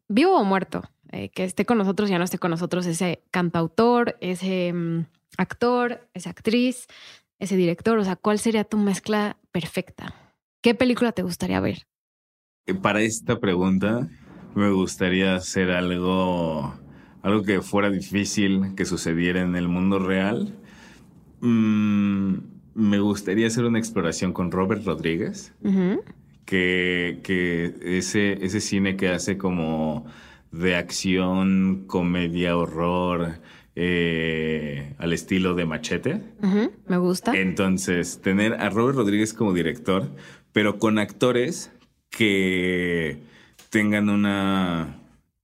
vivo 0.07 0.37
o 0.37 0.43
muerto 0.43 0.83
eh, 1.15 1.29
que 1.29 1.45
esté 1.45 1.65
con 1.65 1.77
nosotros, 1.77 2.09
ya 2.09 2.17
no 2.17 2.25
esté 2.25 2.37
con 2.37 2.51
nosotros 2.51 2.85
ese 2.85 3.23
cantautor, 3.31 4.17
ese 4.19 4.73
mm, 4.73 5.05
actor, 5.37 6.09
esa 6.13 6.31
actriz, 6.31 6.87
ese 7.39 7.55
director? 7.55 7.97
O 7.97 8.03
sea, 8.03 8.17
¿cuál 8.17 8.37
sería 8.37 8.65
tu 8.65 8.77
mezcla 8.77 9.37
perfecta? 9.53 10.13
¿Qué 10.61 10.75
película 10.75 11.13
te 11.13 11.23
gustaría 11.23 11.61
ver? 11.61 11.87
Eh, 12.65 12.73
Para 12.73 13.01
esta 13.01 13.39
pregunta 13.39 14.09
me 14.55 14.69
gustaría 14.71 15.35
hacer 15.35 15.71
algo, 15.71 16.73
algo 17.21 17.43
que 17.43 17.61
fuera 17.61 17.89
difícil 17.89 18.75
que 18.75 18.83
sucediera 18.83 19.41
en 19.41 19.55
el 19.55 19.69
mundo 19.69 19.99
real. 19.99 20.53
Mm, 21.39 22.35
me 22.73 22.99
gustaría 22.99 23.47
hacer 23.47 23.63
una 23.63 23.79
exploración 23.79 24.33
con 24.33 24.51
Robert 24.51 24.85
Rodríguez, 24.85 25.53
que, 26.43 27.21
que 27.23 27.73
ese, 27.97 28.45
ese 28.45 28.59
cine 28.59 28.97
que 28.97 29.07
hace 29.07 29.37
como 29.37 30.05
de 30.57 30.75
acción, 30.75 31.83
comedia, 31.87 32.57
horror, 32.57 33.39
eh, 33.75 34.93
al 34.97 35.11
estilo 35.11 35.53
de 35.53 35.65
Machete. 35.65 36.21
Me 36.87 36.97
gusta. 36.97 37.35
Entonces, 37.35 38.21
tener 38.21 38.53
a 38.53 38.69
Robert 38.69 38.97
Rodríguez 38.97 39.33
como 39.33 39.53
director, 39.53 40.07
pero 40.53 40.79
con 40.79 40.97
actores 40.97 41.71
que 42.09 43.17
tengan 43.69 44.09
una, 44.09 45.01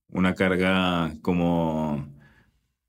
una 0.08 0.34
carga 0.34 1.12
como, 1.20 2.06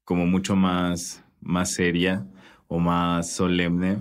como 0.05 0.25
mucho 0.25 0.55
más, 0.55 1.23
más 1.41 1.73
seria 1.73 2.25
o 2.67 2.79
más 2.79 3.29
solemne. 3.29 3.97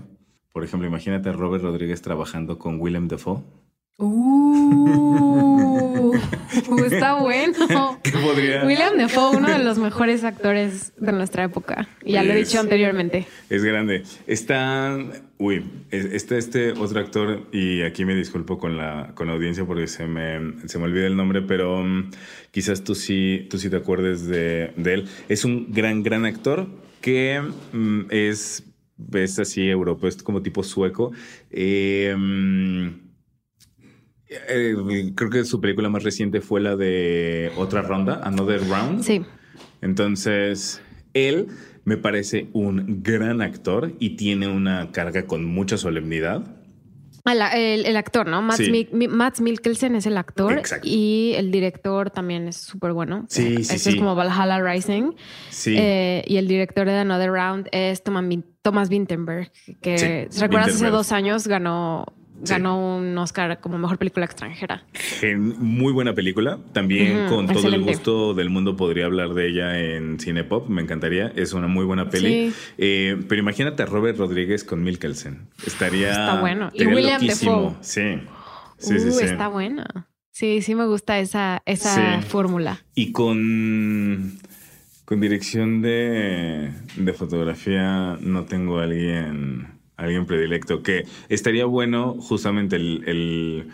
Por 0.52 0.62
ejemplo, 0.62 0.86
imagínate 0.86 1.30
a 1.30 1.32
Robert 1.32 1.64
Rodríguez 1.64 2.02
trabajando 2.02 2.58
con 2.58 2.80
Willem 2.80 3.08
Dafoe. 3.08 3.42
Uh, 4.84 6.12
está 6.86 7.14
bueno. 7.20 7.98
¿Qué 8.02 8.10
podría? 8.10 8.64
William 8.64 8.96
Defoe, 8.96 9.36
uno 9.36 9.48
de 9.48 9.60
los 9.62 9.78
mejores 9.78 10.24
actores 10.24 10.92
de 10.96 11.12
nuestra 11.12 11.44
época. 11.44 11.88
Y 12.04 12.12
ya 12.14 12.24
lo 12.24 12.32
he 12.32 12.36
dicho 12.36 12.58
anteriormente. 12.58 13.26
Es 13.48 13.62
grande. 13.62 14.02
Está, 14.26 14.98
uy, 15.38 15.64
es- 15.90 16.06
está 16.06 16.36
este 16.36 16.72
otro 16.72 16.98
actor 17.00 17.46
y 17.52 17.82
aquí 17.82 18.04
me 18.04 18.14
disculpo 18.16 18.58
con 18.58 18.76
la, 18.76 19.12
con 19.14 19.28
la 19.28 19.34
audiencia 19.34 19.64
porque 19.64 19.86
se 19.86 20.06
me, 20.06 20.68
se 20.68 20.78
me 20.78 20.84
olvida 20.84 21.06
el 21.06 21.16
nombre, 21.16 21.40
pero 21.42 21.82
mm, 21.84 22.10
quizás 22.50 22.82
tú 22.82 22.94
sí, 22.96 23.46
tú 23.50 23.58
sí 23.58 23.70
te 23.70 23.76
acuerdes 23.76 24.26
de, 24.26 24.72
de 24.76 24.94
él. 24.94 25.08
Es 25.28 25.44
un 25.44 25.68
gran, 25.72 26.02
gran 26.02 26.24
actor 26.24 26.66
que 27.00 27.40
mm, 27.72 28.00
es, 28.10 28.64
es 29.14 29.38
así 29.38 29.68
europeo, 29.68 30.08
es 30.08 30.22
como 30.24 30.42
tipo 30.42 30.62
sueco. 30.64 31.12
Eh, 31.52 32.14
mm, 32.18 33.01
eh, 34.48 35.12
creo 35.14 35.30
que 35.30 35.44
su 35.44 35.60
película 35.60 35.88
más 35.88 36.02
reciente 36.02 36.40
fue 36.40 36.60
la 36.60 36.76
de 36.76 37.50
Otra 37.56 37.82
Ronda, 37.82 38.20
Another 38.24 38.60
Round. 38.68 39.02
Sí. 39.02 39.22
Entonces, 39.80 40.80
él 41.14 41.48
me 41.84 41.96
parece 41.96 42.48
un 42.52 43.02
gran 43.02 43.42
actor 43.42 43.92
y 43.98 44.10
tiene 44.16 44.48
una 44.48 44.92
carga 44.92 45.26
con 45.26 45.44
mucha 45.44 45.76
solemnidad. 45.76 46.44
El, 47.24 47.40
el- 47.54 47.86
el 47.86 47.96
actor, 47.96 48.26
¿no? 48.26 48.42
Mads, 48.42 48.56
Sí. 48.56 49.42
Mikkelsen 49.42 49.94
es 49.94 50.06
el 50.06 50.16
actor 50.16 50.54
Exacto. 50.58 50.88
y 50.88 51.34
el 51.36 51.52
director 51.52 52.10
también 52.10 52.48
es 52.48 52.56
súper 52.56 52.92
bueno. 52.92 53.26
Sí, 53.28 53.56
Eh, 53.58 53.64
sí, 53.64 53.74
Este 53.76 53.90
es 53.90 53.96
como 53.96 54.14
Valhalla 54.16 54.60
Rising. 54.60 55.12
Sí. 55.50 55.76
Eh, 55.78 56.24
y 56.26 56.36
el 56.38 56.48
director 56.48 56.86
de 56.86 56.94
Another 56.98 57.30
Round 57.30 57.68
es 57.70 58.02
Thomas, 58.02 58.24
Vin- 58.24 58.44
Thomas 58.62 58.88
Vinterberg, 58.88 59.52
que, 59.80 60.28
¿recuerdas? 60.40 60.74
Hace 60.74 60.90
dos 60.90 61.12
años 61.12 61.46
ganó, 61.46 62.06
Sí. 62.44 62.50
ganó 62.52 62.96
un 62.96 63.16
Oscar 63.18 63.60
como 63.60 63.78
mejor 63.78 63.98
película 63.98 64.26
extranjera. 64.26 64.84
Gen- 64.94 65.54
muy 65.58 65.92
buena 65.92 66.14
película. 66.14 66.58
También 66.72 67.28
con 67.28 67.46
todo 67.46 67.68
el 67.68 67.82
gusto 67.82 68.34
del 68.34 68.50
mundo 68.50 68.76
podría 68.76 69.06
hablar 69.06 69.34
de 69.34 69.48
ella 69.48 69.78
en 69.78 70.18
Cinepop. 70.18 70.68
Me 70.68 70.82
encantaría. 70.82 71.32
Es 71.36 71.52
una 71.52 71.68
muy 71.68 71.84
buena 71.84 72.10
peli. 72.10 72.50
Sí. 72.50 72.54
Eh, 72.78 73.16
pero 73.28 73.40
imagínate 73.40 73.82
a 73.82 73.86
Robert 73.86 74.18
Rodríguez 74.18 74.64
con 74.64 74.82
Mikkelsen. 74.82 75.48
Estaría. 75.66 76.10
Está 76.10 76.40
bueno. 76.40 76.70
Y 76.74 76.86
William. 76.86 77.20
Sí. 77.20 77.48
Sí, 77.80 78.98
sí, 78.98 79.08
Uh, 79.08 79.12
sí. 79.12 79.24
está 79.24 79.46
buena. 79.48 80.08
Sí, 80.32 80.62
sí 80.62 80.74
me 80.74 80.86
gusta 80.86 81.18
esa, 81.20 81.62
esa 81.66 82.22
fórmula. 82.22 82.82
Y 82.94 83.12
con, 83.12 84.38
con 85.04 85.20
dirección 85.20 85.82
de, 85.82 86.72
de 86.96 87.12
fotografía 87.12 88.16
no 88.20 88.44
tengo 88.46 88.78
a 88.78 88.84
alguien, 88.84 89.66
alguien 89.96 90.26
predilecto. 90.26 90.82
Que 90.82 91.04
estaría 91.28 91.64
bueno 91.66 92.14
justamente 92.20 92.76
el, 92.76 93.04
el- 93.06 93.68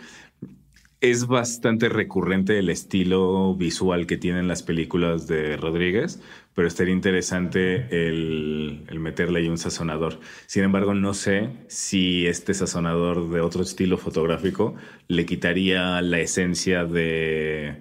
Es 1.01 1.27
bastante 1.27 1.87
recurrente 1.87 2.59
el 2.59 2.69
estilo 2.69 3.55
visual 3.55 4.05
que 4.05 4.17
tienen 4.17 4.49
las 4.49 4.63
películas 4.63 5.27
de 5.27 5.55
Rodríguez, 5.55 6.21
pero 6.53 6.67
estaría 6.67 6.93
interesante 6.93 7.87
el, 8.09 8.83
el 8.89 8.99
meterle 8.99 9.39
ahí 9.39 9.47
un 9.47 9.57
sazonador. 9.57 10.19
Sin 10.45 10.63
embargo, 10.65 10.93
no 10.93 11.13
sé 11.13 11.51
si 11.69 12.27
este 12.27 12.53
sazonador 12.53 13.29
de 13.29 13.39
otro 13.39 13.63
estilo 13.63 13.97
fotográfico 13.97 14.75
le 15.07 15.25
quitaría 15.25 16.01
la 16.01 16.19
esencia 16.19 16.83
de, 16.83 17.77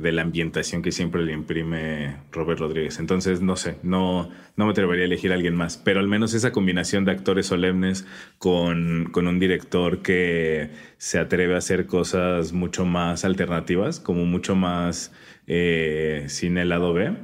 de 0.00 0.12
la 0.12 0.22
ambientación 0.22 0.82
que 0.82 0.92
siempre 0.92 1.22
le 1.22 1.32
imprime 1.32 2.16
Robert 2.32 2.60
Rodríguez. 2.60 2.98
Entonces, 2.98 3.40
no 3.42 3.56
sé, 3.56 3.76
no, 3.82 4.30
no 4.56 4.64
me 4.64 4.70
atrevería 4.70 5.04
a 5.04 5.06
elegir 5.06 5.32
a 5.32 5.34
alguien 5.34 5.54
más, 5.54 5.76
pero 5.76 6.00
al 6.00 6.08
menos 6.08 6.34
esa 6.34 6.52
combinación 6.52 7.04
de 7.04 7.12
actores 7.12 7.46
solemnes 7.46 8.06
con, 8.38 9.10
con 9.12 9.26
un 9.26 9.38
director 9.38 10.02
que 10.02 10.70
se 10.98 11.18
atreve 11.18 11.54
a 11.54 11.58
hacer 11.58 11.86
cosas 11.86 12.52
mucho 12.52 12.84
más 12.84 13.24
alternativas, 13.24 14.00
como 14.00 14.24
mucho 14.24 14.54
más 14.54 15.12
eh, 15.46 16.24
cine 16.28 16.64
lado 16.64 16.92
B, 16.92 17.14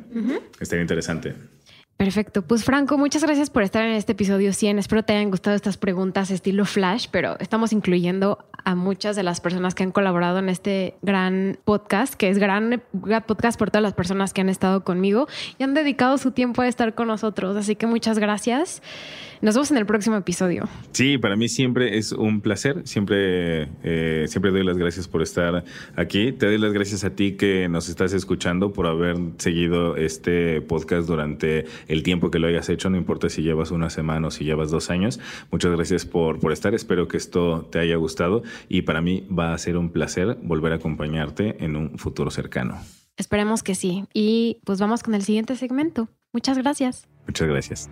estaría 0.60 0.82
interesante. 0.82 1.34
Perfecto. 1.98 2.42
Pues 2.42 2.62
Franco, 2.62 2.96
muchas 2.96 3.24
gracias 3.24 3.50
por 3.50 3.64
estar 3.64 3.84
en 3.84 3.94
este 3.94 4.12
episodio 4.12 4.52
100. 4.52 4.78
Espero 4.78 5.02
te 5.02 5.14
hayan 5.14 5.30
gustado 5.30 5.56
estas 5.56 5.76
preguntas 5.76 6.30
estilo 6.30 6.64
flash, 6.64 7.08
pero 7.10 7.36
estamos 7.40 7.72
incluyendo 7.72 8.38
a 8.64 8.74
muchas 8.74 9.16
de 9.16 9.22
las 9.22 9.40
personas 9.40 9.74
que 9.74 9.82
han 9.82 9.92
colaborado 9.92 10.38
en 10.38 10.48
este 10.48 10.96
gran 11.02 11.58
podcast, 11.64 12.14
que 12.14 12.28
es 12.28 12.38
gran, 12.38 12.82
podcast 13.26 13.58
por 13.58 13.70
todas 13.70 13.82
las 13.82 13.94
personas 13.94 14.32
que 14.32 14.40
han 14.40 14.48
estado 14.48 14.84
conmigo 14.84 15.28
y 15.58 15.62
han 15.62 15.74
dedicado 15.74 16.18
su 16.18 16.32
tiempo 16.32 16.62
a 16.62 16.68
estar 16.68 16.94
con 16.94 17.08
nosotros. 17.08 17.56
Así 17.56 17.76
que 17.76 17.86
muchas 17.86 18.18
gracias. 18.18 18.82
Nos 19.40 19.54
vemos 19.54 19.70
en 19.70 19.76
el 19.76 19.86
próximo 19.86 20.16
episodio. 20.16 20.68
Sí, 20.92 21.18
para 21.18 21.36
mí 21.36 21.48
siempre 21.48 21.98
es 21.98 22.12
un 22.12 22.40
placer. 22.40 22.82
Siempre, 22.84 23.68
eh, 23.82 24.26
siempre 24.28 24.50
doy 24.50 24.64
las 24.64 24.76
gracias 24.76 25.06
por 25.06 25.22
estar 25.22 25.64
aquí. 25.96 26.32
Te 26.32 26.46
doy 26.46 26.58
las 26.58 26.72
gracias 26.72 27.04
a 27.04 27.10
ti 27.10 27.32
que 27.32 27.68
nos 27.68 27.88
estás 27.88 28.12
escuchando 28.12 28.72
por 28.72 28.86
haber 28.86 29.16
seguido 29.38 29.96
este 29.96 30.60
podcast 30.60 31.06
durante 31.06 31.66
el 31.86 32.02
tiempo 32.02 32.30
que 32.30 32.38
lo 32.38 32.48
hayas 32.48 32.68
hecho. 32.68 32.90
No 32.90 32.96
importa 32.96 33.28
si 33.28 33.42
llevas 33.42 33.70
una 33.70 33.90
semana 33.90 34.28
o 34.28 34.30
si 34.30 34.44
llevas 34.44 34.70
dos 34.70 34.90
años. 34.90 35.20
Muchas 35.50 35.72
gracias 35.72 36.04
por, 36.04 36.40
por 36.40 36.52
estar. 36.52 36.74
Espero 36.74 37.06
que 37.06 37.16
esto 37.16 37.68
te 37.70 37.78
haya 37.78 37.96
gustado 37.96 38.42
y 38.68 38.82
para 38.82 39.00
mí 39.00 39.26
va 39.30 39.54
a 39.54 39.58
ser 39.58 39.76
un 39.76 39.90
placer 39.90 40.36
volver 40.42 40.72
a 40.72 40.76
acompañarte 40.76 41.64
en 41.64 41.76
un 41.76 41.98
futuro 41.98 42.30
cercano. 42.30 42.78
Esperemos 43.16 43.62
que 43.62 43.74
sí. 43.74 44.04
Y 44.14 44.60
pues 44.64 44.80
vamos 44.80 45.02
con 45.02 45.14
el 45.14 45.22
siguiente 45.22 45.56
segmento. 45.56 46.08
Muchas 46.32 46.56
gracias. 46.56 47.08
Muchas 47.26 47.48
gracias. 47.48 47.90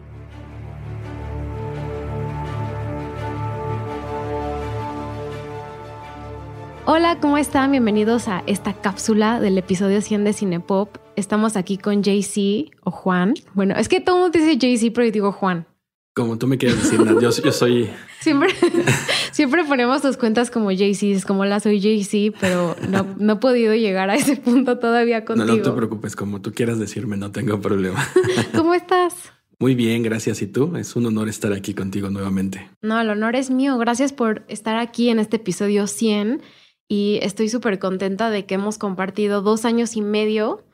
Hola, 6.89 7.19
¿cómo 7.21 7.37
están? 7.37 7.73
Bienvenidos 7.73 8.29
a 8.29 8.45
esta 8.47 8.73
cápsula 8.75 9.41
del 9.41 9.59
episodio 9.59 10.01
100 10.01 10.23
de 10.25 10.33
Cinepop. 10.33 10.97
Estamos 11.17 11.57
aquí 11.57 11.79
con 11.79 12.03
JC 12.03 12.71
o 12.85 12.91
Juan. 12.93 13.35
Bueno, 13.55 13.75
es 13.77 13.89
que 13.89 14.01
todo 14.01 14.17
el 14.17 14.23
mundo 14.23 14.39
dice 14.39 14.57
JC, 14.57 14.93
pero 14.93 15.07
yo 15.07 15.13
digo 15.13 15.33
Juan. 15.33 15.67
Como 16.15 16.39
tú 16.39 16.47
me 16.47 16.59
quieras 16.59 16.83
decir, 16.83 17.01
Nat, 17.01 17.21
yo, 17.21 17.31
yo 17.31 17.53
soy. 17.53 17.91
Siempre, 18.21 18.49
siempre 19.33 19.65
ponemos 19.65 20.01
tus 20.03 20.17
cuentas 20.17 20.51
como 20.51 20.71
JC, 20.73 21.13
es 21.13 21.25
como 21.27 21.45
la 21.45 21.61
soy 21.61 21.81
JC, 21.81 22.35
pero 22.41 22.75
no, 22.89 23.07
no 23.19 23.35
he 23.35 23.37
podido 23.37 23.75
llegar 23.75 24.09
a 24.11 24.15
ese 24.17 24.37
punto 24.37 24.79
todavía 24.79 25.21
No, 25.21 25.25
contigo. 25.27 25.57
no 25.57 25.63
te 25.63 25.71
preocupes, 25.71 26.17
como 26.17 26.41
tú 26.41 26.53
quieras 26.53 26.79
decirme, 26.79 27.17
no 27.17 27.31
tengo 27.33 27.61
problema. 27.61 28.05
¿Cómo 28.57 28.75
estás? 28.75 29.15
Muy 29.59 29.75
bien, 29.75 30.03
gracias. 30.03 30.43
¿Y 30.43 30.47
tú? 30.47 30.77
Es 30.77 30.97
un 30.97 31.07
honor 31.07 31.29
estar 31.29 31.53
aquí 31.53 31.75
contigo 31.75 32.11
nuevamente. 32.11 32.69
No, 32.83 33.01
el 33.01 33.11
honor 33.11 33.37
es 33.37 33.51
mío. 33.51 33.77
Gracias 33.79 34.13
por 34.13 34.45
estar 34.49 34.77
aquí 34.77 35.09
en 35.09 35.19
este 35.19 35.37
episodio 35.37 35.87
100 35.87 36.43
y 36.89 37.19
estoy 37.23 37.49
súper 37.49 37.79
contenta 37.79 38.31
de 38.31 38.45
que 38.47 38.55
hemos 38.55 38.79
compartido 38.79 39.43
dos 39.43 39.65
años 39.65 39.97
y 39.97 40.03
medio. 40.03 40.65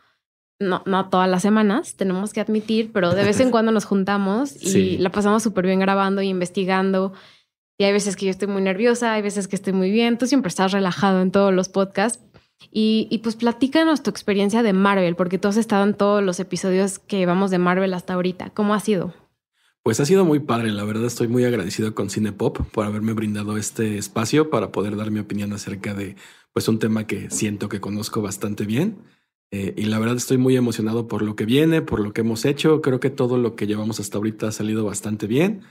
No, 0.61 0.83
no 0.87 1.09
todas 1.09 1.29
las 1.29 1.43
semanas, 1.43 1.97
tenemos 1.97 2.33
que 2.33 2.41
admitir, 2.41 2.93
pero 2.93 3.15
de 3.15 3.25
vez 3.25 3.41
en 3.41 3.51
cuando 3.53 3.73
nos 3.73 3.85
juntamos 3.85 4.55
y 4.57 4.69
Sí. 4.71 4.99
la 4.99 5.11
pasamos 5.11 5.43
súper 5.43 5.67
bien 5.67 5.81
grabando 5.81 6.23
y 6.23 6.29
investigando. 6.29 7.13
Y 7.79 7.85
hay 7.85 7.93
veces 7.93 8.15
que 8.17 8.27
yo 8.27 8.31
estoy 8.31 8.47
muy 8.49 8.63
nerviosa, 8.63 9.15
hay 9.15 9.23
veces 9.23 9.49
que 9.49 9.57
estoy 9.57 9.73
muy 9.73 9.91
bien. 9.91 10.19
Tú 10.19 10.27
siempre 10.27 10.49
estás 10.51 10.71
relajado 10.73 11.21
en 11.23 11.33
todos 11.33 11.53
los 11.53 11.69
podcasts. 11.69 12.23
Y, 12.71 13.09
y 13.11 13.19
pues 13.19 13.35
platícanos 13.35 14.05
tu 14.05 14.11
experiencia 14.11 14.63
de 14.63 14.73
Marvel, 14.73 15.17
porque 15.17 15.37
tú 15.39 15.49
has 15.49 15.57
estado 15.57 15.83
en 15.83 15.95
todos 15.95 16.23
los 16.23 16.39
episodios 16.39 17.01
que 17.01 17.17
llevamos 17.19 17.51
de 17.51 17.59
Marvel 17.59 17.93
hasta 17.93 18.15
ahorita. 18.15 18.51
¿Cómo 18.51 18.73
ha 18.75 18.79
sido? 18.81 19.15
Pues 19.83 19.99
ha 19.99 20.07
sido 20.07 20.25
muy 20.25 20.39
padre, 20.39 20.71
la 20.71 20.85
verdad 20.85 21.07
estoy 21.07 21.27
muy 21.27 21.45
agradecido 21.45 21.93
con 21.93 22.09
Cinepop 22.09 22.59
por 22.71 22.87
haberme 22.87 23.15
brindado 23.15 23.57
este 23.57 23.99
espacio 23.99 24.49
para 24.49 24.71
poder 24.71 24.97
dar 24.97 25.11
mi 25.11 25.19
opinión 25.19 25.53
acerca 25.53 25.93
de 25.93 26.15
pues 26.53 26.69
un 26.69 26.79
tema 26.79 27.09
que 27.09 27.31
siento 27.31 27.69
que 27.69 27.81
conozco 27.81 28.23
bastante 28.23 28.65
bien. 28.65 28.99
Eh, 29.51 29.75
y 29.77 29.85
la 29.87 29.99
verdad 29.99 30.17
estoy 30.17 30.39
muy 30.39 30.57
emocionado 30.57 31.09
por 31.09 31.23
lo 31.23 31.35
que 31.35 31.47
viene, 31.47 31.83
por 31.83 31.99
lo 31.99 32.13
que 32.13 32.21
hemos 32.21 32.45
hecho. 32.45 32.81
Creo 32.81 33.01
que 33.01 33.11
todo 33.11 33.39
lo 33.39 33.57
que 33.57 33.67
llevamos 33.67 33.99
hasta 33.99 34.19
ahorita 34.19 34.49
ha 34.49 34.53
salido 34.53 34.85
bastante 34.85 35.27
bien. 35.27 35.63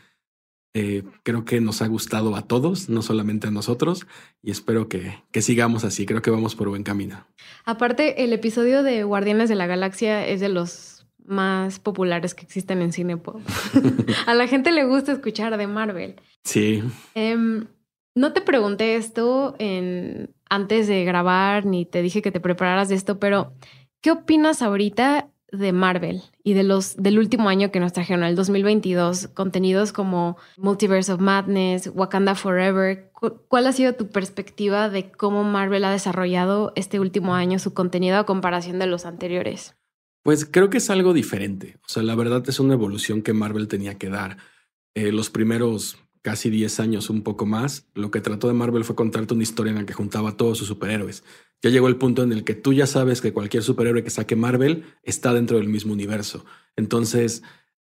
Eh, 0.73 1.03
creo 1.23 1.45
que 1.45 1.61
nos 1.61 1.81
ha 1.81 1.87
gustado 1.87 2.35
a 2.35 2.43
todos, 2.43 2.89
no 2.89 3.01
solamente 3.01 3.47
a 3.47 3.51
nosotros, 3.51 4.07
y 4.41 4.51
espero 4.51 4.87
que, 4.87 5.21
que, 5.31 5.41
sigamos 5.41 5.83
así. 5.83 6.05
Creo 6.05 6.21
que 6.21 6.31
vamos 6.31 6.55
por 6.55 6.69
buen 6.69 6.83
camino. 6.83 7.25
Aparte, 7.65 8.23
el 8.23 8.31
episodio 8.33 8.83
de 8.83 9.03
Guardianes 9.03 9.49
de 9.49 9.55
la 9.55 9.67
Galaxia 9.67 10.25
es 10.25 10.39
de 10.39 10.49
los 10.49 11.00
más 11.31 11.79
populares 11.79 12.35
que 12.35 12.43
existen 12.43 12.81
en 12.81 12.91
cine 12.91 13.17
pop. 13.17 13.41
a 14.27 14.33
la 14.35 14.47
gente 14.47 14.71
le 14.71 14.83
gusta 14.85 15.13
escuchar 15.13 15.57
de 15.57 15.67
Marvel. 15.67 16.15
Sí. 16.43 16.83
Um, 17.15 17.65
no 18.13 18.33
te 18.33 18.41
pregunté 18.41 18.95
esto 18.95 19.55
en, 19.57 20.33
antes 20.49 20.87
de 20.87 21.05
grabar, 21.05 21.65
ni 21.65 21.85
te 21.85 22.01
dije 22.01 22.21
que 22.21 22.31
te 22.31 22.39
prepararas 22.39 22.89
de 22.89 22.95
esto, 22.95 23.19
pero 23.19 23.53
¿qué 24.01 24.11
opinas 24.11 24.61
ahorita 24.61 25.29
de 25.51 25.73
Marvel 25.73 26.21
y 26.43 26.53
de 26.53 26.63
los 26.63 26.95
del 26.95 27.19
último 27.19 27.49
año 27.49 27.71
que 27.71 27.79
nos 27.79 27.93
trajeron, 27.93 28.23
el 28.23 28.35
2022, 28.35 29.29
contenidos 29.29 29.93
como 29.93 30.37
Multiverse 30.57 31.13
of 31.13 31.21
Madness, 31.21 31.89
Wakanda 31.93 32.35
Forever? 32.35 33.11
¿Cuál 33.47 33.67
ha 33.67 33.71
sido 33.71 33.93
tu 33.93 34.09
perspectiva 34.09 34.89
de 34.89 35.09
cómo 35.11 35.43
Marvel 35.43 35.85
ha 35.85 35.91
desarrollado 35.91 36.73
este 36.75 36.99
último 36.99 37.35
año 37.35 37.59
su 37.59 37.73
contenido 37.73 38.17
a 38.17 38.25
comparación 38.25 38.79
de 38.79 38.87
los 38.87 39.05
anteriores? 39.05 39.75
Pues 40.23 40.45
creo 40.45 40.69
que 40.69 40.77
es 40.77 40.89
algo 40.89 41.13
diferente. 41.13 41.77
O 41.85 41.89
sea, 41.89 42.03
la 42.03 42.15
verdad 42.15 42.43
es 42.47 42.59
una 42.59 42.73
evolución 42.73 43.21
que 43.21 43.33
Marvel 43.33 43.67
tenía 43.67 43.97
que 43.97 44.09
dar. 44.09 44.37
Eh, 44.93 45.11
los 45.11 45.29
primeros 45.29 45.97
casi 46.21 46.49
10 46.49 46.79
años, 46.79 47.09
un 47.09 47.23
poco 47.23 47.45
más, 47.45 47.87
lo 47.95 48.11
que 48.11 48.21
trató 48.21 48.47
de 48.47 48.53
Marvel 48.53 48.83
fue 48.83 48.95
contarte 48.95 49.33
una 49.33 49.43
historia 49.43 49.71
en 49.71 49.77
la 49.77 49.85
que 49.85 49.93
juntaba 49.93 50.29
a 50.29 50.37
todos 50.37 50.57
sus 50.57 50.67
superhéroes. 50.67 51.23
Ya 51.63 51.69
llegó 51.69 51.87
el 51.87 51.97
punto 51.97 52.23
en 52.23 52.31
el 52.31 52.43
que 52.43 52.55
tú 52.55 52.73
ya 52.73 52.87
sabes 52.87 53.21
que 53.21 53.33
cualquier 53.33 53.63
superhéroe 53.63 54.03
que 54.03 54.09
saque 54.09 54.35
Marvel 54.35 54.83
está 55.03 55.33
dentro 55.33 55.57
del 55.57 55.69
mismo 55.69 55.93
universo. 55.93 56.45
Entonces, 56.75 57.43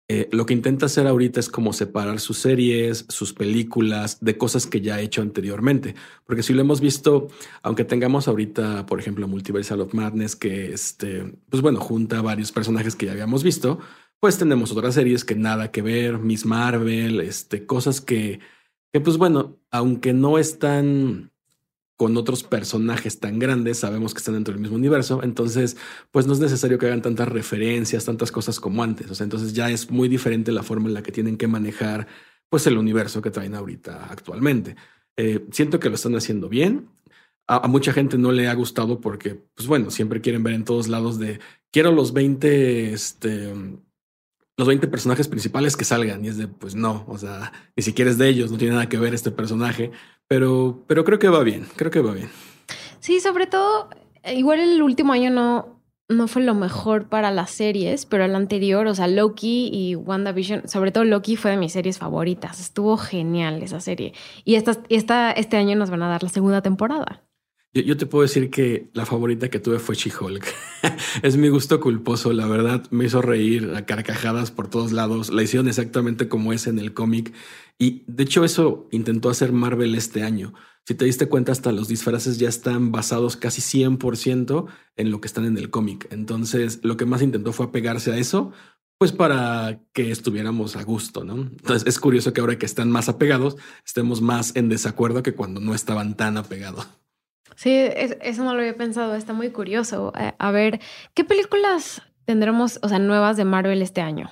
eh, 0.09 0.29
lo 0.31 0.45
que 0.45 0.53
intenta 0.53 0.85
hacer 0.85 1.05
ahorita 1.05 1.39
es 1.41 1.49
como 1.49 1.73
separar 1.73 2.21
sus 2.21 2.37
series, 2.37 3.05
sus 3.09 3.33
películas, 3.33 4.19
de 4.21 4.37
cosas 4.37 4.65
que 4.65 4.79
ya 4.79 4.95
ha 4.95 5.01
hecho 5.01 5.21
anteriormente. 5.21 5.95
Porque 6.25 6.43
si 6.43 6.53
lo 6.53 6.61
hemos 6.61 6.79
visto, 6.79 7.27
aunque 7.61 7.83
tengamos 7.83 8.29
ahorita, 8.29 8.85
por 8.85 8.99
ejemplo, 9.01 9.27
Multiversal 9.27 9.81
of 9.81 9.93
Madness, 9.93 10.37
que 10.37 10.71
este, 10.71 11.35
pues 11.49 11.61
bueno, 11.61 11.81
junta 11.81 12.21
varios 12.21 12.53
personajes 12.53 12.95
que 12.95 13.07
ya 13.07 13.11
habíamos 13.11 13.43
visto, 13.43 13.79
pues 14.19 14.37
tenemos 14.37 14.71
otras 14.71 14.95
series 14.95 15.25
que 15.25 15.35
nada 15.35 15.71
que 15.71 15.81
ver, 15.81 16.19
Miss 16.19 16.45
Marvel, 16.45 17.19
este, 17.19 17.65
cosas 17.65 17.99
que, 17.99 18.39
que 18.93 19.01
pues 19.01 19.17
bueno, 19.17 19.59
aunque 19.71 20.13
no 20.13 20.37
están 20.37 21.31
con 21.97 22.15
otros 22.15 22.43
personajes 22.43 23.19
tan 23.19 23.39
grandes, 23.39 23.79
sabemos 23.79 24.13
que 24.13 24.19
están 24.19 24.35
dentro 24.35 24.53
del 24.53 24.61
mismo 24.61 24.77
universo, 24.77 25.21
entonces 25.23 25.77
pues 26.11 26.27
no 26.27 26.33
es 26.33 26.39
necesario 26.39 26.77
que 26.77 26.85
hagan 26.85 27.01
tantas 27.01 27.27
referencias, 27.27 28.05
tantas 28.05 28.31
cosas 28.31 28.59
como 28.59 28.83
antes, 28.83 29.09
o 29.11 29.15
sea, 29.15 29.23
entonces 29.25 29.53
ya 29.53 29.69
es 29.69 29.89
muy 29.91 30.07
diferente 30.07 30.51
la 30.51 30.63
forma 30.63 30.87
en 30.87 30.93
la 30.93 31.03
que 31.03 31.11
tienen 31.11 31.37
que 31.37 31.47
manejar 31.47 32.07
pues 32.49 32.65
el 32.67 32.77
universo 32.77 33.21
que 33.21 33.31
traen 33.31 33.55
ahorita 33.55 34.05
actualmente. 34.09 34.75
Eh, 35.17 35.45
siento 35.51 35.79
que 35.79 35.89
lo 35.89 35.95
están 35.95 36.15
haciendo 36.15 36.47
bien. 36.47 36.89
A, 37.47 37.65
a, 37.65 37.67
mucha 37.67 37.91
gente 37.91 38.17
no 38.17 38.31
le 38.31 38.47
ha 38.47 38.53
gustado 38.53 39.01
porque, 39.01 39.35
pues 39.55 39.67
bueno, 39.67 39.89
siempre 39.89 40.21
quieren 40.21 40.43
ver 40.43 40.53
en 40.53 40.65
todos 40.65 40.87
lados 40.87 41.17
de 41.19 41.39
quiero 41.71 41.91
los 41.91 42.13
20 42.13 42.93
este, 42.93 43.53
los 44.57 44.67
20 44.67 44.87
personajes 44.87 45.27
principales 45.27 45.77
que 45.77 45.85
salgan. 45.85 46.25
Y 46.25 46.29
es 46.29 46.37
de, 46.37 46.47
pues 46.47 46.75
no, 46.75 47.05
o 47.07 47.17
sea, 47.17 47.53
ni 47.75 47.83
siquiera 47.83 48.11
es 48.11 48.17
de 48.17 48.27
ellos, 48.27 48.51
no 48.51 48.57
tiene 48.57 48.73
nada 48.73 48.89
que 48.89 48.97
ver 48.97 49.13
este 49.13 49.31
personaje, 49.31 49.91
pero, 50.27 50.83
pero 50.87 51.05
creo 51.05 51.19
que 51.19 51.29
va 51.29 51.43
bien, 51.43 51.67
creo 51.75 51.91
que 51.91 52.01
va 52.01 52.13
bien. 52.13 52.29
Sí, 52.99 53.19
sobre 53.19 53.47
todo, 53.47 53.89
igual 54.35 54.59
el 54.59 54.81
último 54.81 55.13
año 55.13 55.29
no, 55.29 55.81
no 56.09 56.27
fue 56.27 56.41
lo 56.41 56.55
mejor 56.55 57.07
para 57.07 57.31
las 57.31 57.51
series, 57.51 58.05
pero 58.05 58.25
el 58.25 58.35
anterior, 58.35 58.87
o 58.87 58.95
sea, 58.95 59.07
Loki 59.07 59.69
y 59.71 59.95
WandaVision, 59.95 60.67
sobre 60.67 60.91
todo 60.91 61.03
Loki 61.03 61.35
fue 61.35 61.51
de 61.51 61.57
mis 61.57 61.73
series 61.73 61.99
favoritas. 61.99 62.59
Estuvo 62.59 62.97
genial 62.97 63.61
esa 63.61 63.79
serie. 63.79 64.13
Y 64.43 64.55
esta, 64.55 64.77
esta, 64.89 65.31
este 65.31 65.57
año 65.57 65.75
nos 65.75 65.91
van 65.91 66.01
a 66.01 66.09
dar 66.09 66.23
la 66.23 66.29
segunda 66.29 66.61
temporada. 66.61 67.26
Yo, 67.83 67.97
te 67.97 68.05
puedo 68.05 68.23
decir 68.23 68.49
que 68.49 68.89
la 68.93 69.05
favorita 69.05 69.49
que 69.49 69.59
tuve 69.59 69.79
fue 69.79 69.95
She-Hulk. 69.95 70.45
es 71.21 71.37
mi 71.37 71.49
gusto 71.49 71.79
culposo, 71.79 72.33
la 72.33 72.47
verdad. 72.47 72.85
Me 72.91 73.05
hizo 73.05 73.21
reír 73.21 73.73
a 73.75 73.85
carcajadas 73.85 74.51
por 74.51 74.69
todos 74.69 74.91
lados. 74.91 75.29
La 75.29 75.43
hicieron 75.43 75.67
exactamente 75.67 76.27
como 76.27 76.53
es 76.53 76.67
en 76.67 76.79
el 76.79 76.93
cómic. 76.93 77.33
Y 77.77 78.03
de 78.07 78.23
hecho, 78.23 78.43
eso 78.43 78.87
intentó 78.91 79.29
hacer 79.29 79.51
Marvel 79.51 79.95
este 79.95 80.23
año. 80.23 80.53
Si 80.85 80.95
te 80.95 81.05
diste 81.05 81.27
cuenta, 81.27 81.51
hasta 81.51 81.71
los 81.71 81.87
disfraces 81.87 82.39
ya 82.39 82.47
están 82.47 82.91
basados 82.91 83.35
casi 83.35 83.61
100% 83.61 84.67
en 84.95 85.11
lo 85.11 85.19
que 85.19 85.27
están 85.27 85.45
en 85.45 85.57
el 85.57 85.69
cómic. 85.69 86.07
Entonces, 86.11 86.79
lo 86.83 86.95
que 86.97 87.05
más 87.05 87.21
intentó 87.21 87.51
fue 87.51 87.65
apegarse 87.65 88.11
a 88.11 88.17
eso, 88.17 88.53
pues 88.97 89.11
para 89.11 89.81
que 89.93 90.11
estuviéramos 90.11 90.75
a 90.75 90.83
gusto, 90.83 91.23
¿no? 91.23 91.35
Entonces, 91.35 91.87
es 91.87 91.99
curioso 91.99 92.33
que 92.33 92.41
ahora 92.41 92.57
que 92.57 92.65
están 92.65 92.89
más 92.89 93.09
apegados, 93.09 93.57
estemos 93.85 94.21
más 94.21 94.55
en 94.55 94.69
desacuerdo 94.69 95.23
que 95.23 95.35
cuando 95.35 95.59
no 95.59 95.75
estaban 95.75 96.15
tan 96.15 96.37
apegados. 96.37 96.87
Sí, 97.57 97.71
eso 97.73 98.43
no 98.43 98.53
lo 98.53 98.59
había 98.59 98.77
pensado, 98.77 99.15
está 99.15 99.33
muy 99.33 99.49
curioso. 99.49 100.13
A 100.15 100.51
ver, 100.51 100.79
¿qué 101.15 101.23
películas 101.23 102.03
tendremos, 102.23 102.79
o 102.83 102.87
sea, 102.87 102.99
nuevas 102.99 103.35
de 103.35 103.45
Marvel 103.45 103.81
este 103.81 104.01
año? 104.01 104.29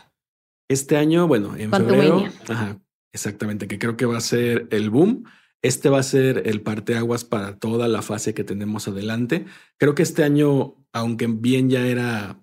Este 0.69 0.95
año, 0.95 1.27
bueno, 1.27 1.55
en 1.57 1.71
febrero, 1.71 2.23
ajá, 2.47 2.79
exactamente, 3.11 3.67
que 3.67 3.79
creo 3.79 3.97
que 3.97 4.05
va 4.05 4.17
a 4.17 4.21
ser 4.21 4.67
el 4.69 4.91
boom. 4.91 5.23
Este 5.63 5.89
va 5.89 5.97
a 5.97 6.03
ser 6.03 6.43
el 6.45 6.61
parteaguas 6.61 7.23
para 7.23 7.57
toda 7.57 7.87
la 7.87 8.03
fase 8.03 8.35
que 8.35 8.43
tenemos 8.43 8.87
adelante. 8.87 9.47
Creo 9.77 9.95
que 9.95 10.03
este 10.03 10.23
año, 10.23 10.75
aunque 10.93 11.25
bien 11.25 11.71
ya 11.71 11.87
era 11.87 12.39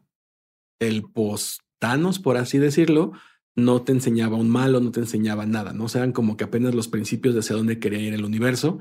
el 0.81 1.05
post-Thanos, 1.05 2.19
por 2.19 2.37
así 2.37 2.59
decirlo, 2.59 3.13
no 3.55 3.83
te 3.83 3.93
enseñaba 3.93 4.37
un 4.37 4.49
malo, 4.49 4.81
no 4.81 4.91
te 4.91 4.99
enseñaba 4.99 5.47
nada, 5.47 5.73
¿no? 5.73 5.85
O 5.85 5.89
sea, 5.89 6.01
eran 6.01 6.11
como 6.11 6.37
que 6.37 6.43
apenas 6.43 6.75
los 6.75 6.89
principios 6.89 7.35
de 7.35 7.41
hacia 7.41 7.55
dónde 7.55 7.79
quería 7.79 8.01
ir 8.01 8.15
el 8.15 8.25
universo. 8.25 8.81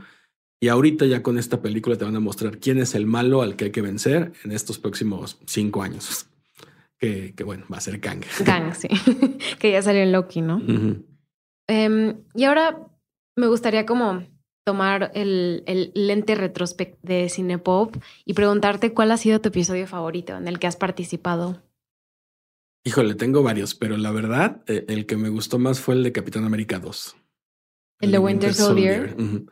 Y 0.63 0.67
ahorita 0.67 1.07
ya 1.07 1.23
con 1.23 1.39
esta 1.39 1.59
película 1.59 1.97
te 1.97 2.05
van 2.05 2.15
a 2.15 2.19
mostrar 2.19 2.59
quién 2.59 2.77
es 2.77 2.93
el 2.93 3.07
malo 3.07 3.41
al 3.41 3.55
que 3.55 3.65
hay 3.65 3.71
que 3.71 3.81
vencer 3.81 4.31
en 4.43 4.51
estos 4.51 4.77
próximos 4.77 5.39
cinco 5.47 5.81
años. 5.81 6.27
Que, 6.99 7.33
que 7.35 7.43
bueno, 7.43 7.65
va 7.71 7.77
a 7.77 7.81
ser 7.81 7.99
Kang. 7.99 8.21
Kang, 8.45 8.75
sí. 8.75 8.87
que 9.59 9.71
ya 9.71 9.81
salió 9.81 10.03
en 10.03 10.11
Loki, 10.11 10.41
¿no? 10.41 10.57
Uh 10.57 10.59
-huh. 10.59 12.09
um, 12.11 12.23
y 12.35 12.43
ahora 12.43 12.77
me 13.35 13.47
gustaría 13.47 13.87
como 13.87 14.23
tomar 14.63 15.11
el, 15.15 15.63
el 15.65 15.91
lente 15.95 16.35
retrospect 16.35 17.01
de 17.01 17.27
Cinepop 17.27 17.97
y 18.23 18.35
preguntarte 18.35 18.93
cuál 18.93 19.09
ha 19.09 19.17
sido 19.17 19.41
tu 19.41 19.49
episodio 19.49 19.87
favorito 19.87 20.37
en 20.37 20.47
el 20.47 20.59
que 20.59 20.67
has 20.67 20.75
participado. 20.75 21.63
Híjole, 22.85 23.15
tengo 23.15 23.41
varios, 23.41 23.73
pero 23.73 23.97
la 23.97 24.11
verdad, 24.11 24.61
eh, 24.67 24.85
el 24.89 25.07
que 25.07 25.17
me 25.17 25.29
gustó 25.29 25.57
más 25.57 25.79
fue 25.79 25.95
el 25.95 26.03
de 26.03 26.11
Capitán 26.11 26.45
América 26.45 26.77
2. 26.77 27.15
El, 28.01 28.05
el 28.05 28.11
de 28.11 28.19
Winter, 28.19 28.49
Winter 28.49 28.53
Soldier. 28.53 29.09
Soldier. 29.09 29.27
Uh 29.27 29.33
-huh. 29.39 29.51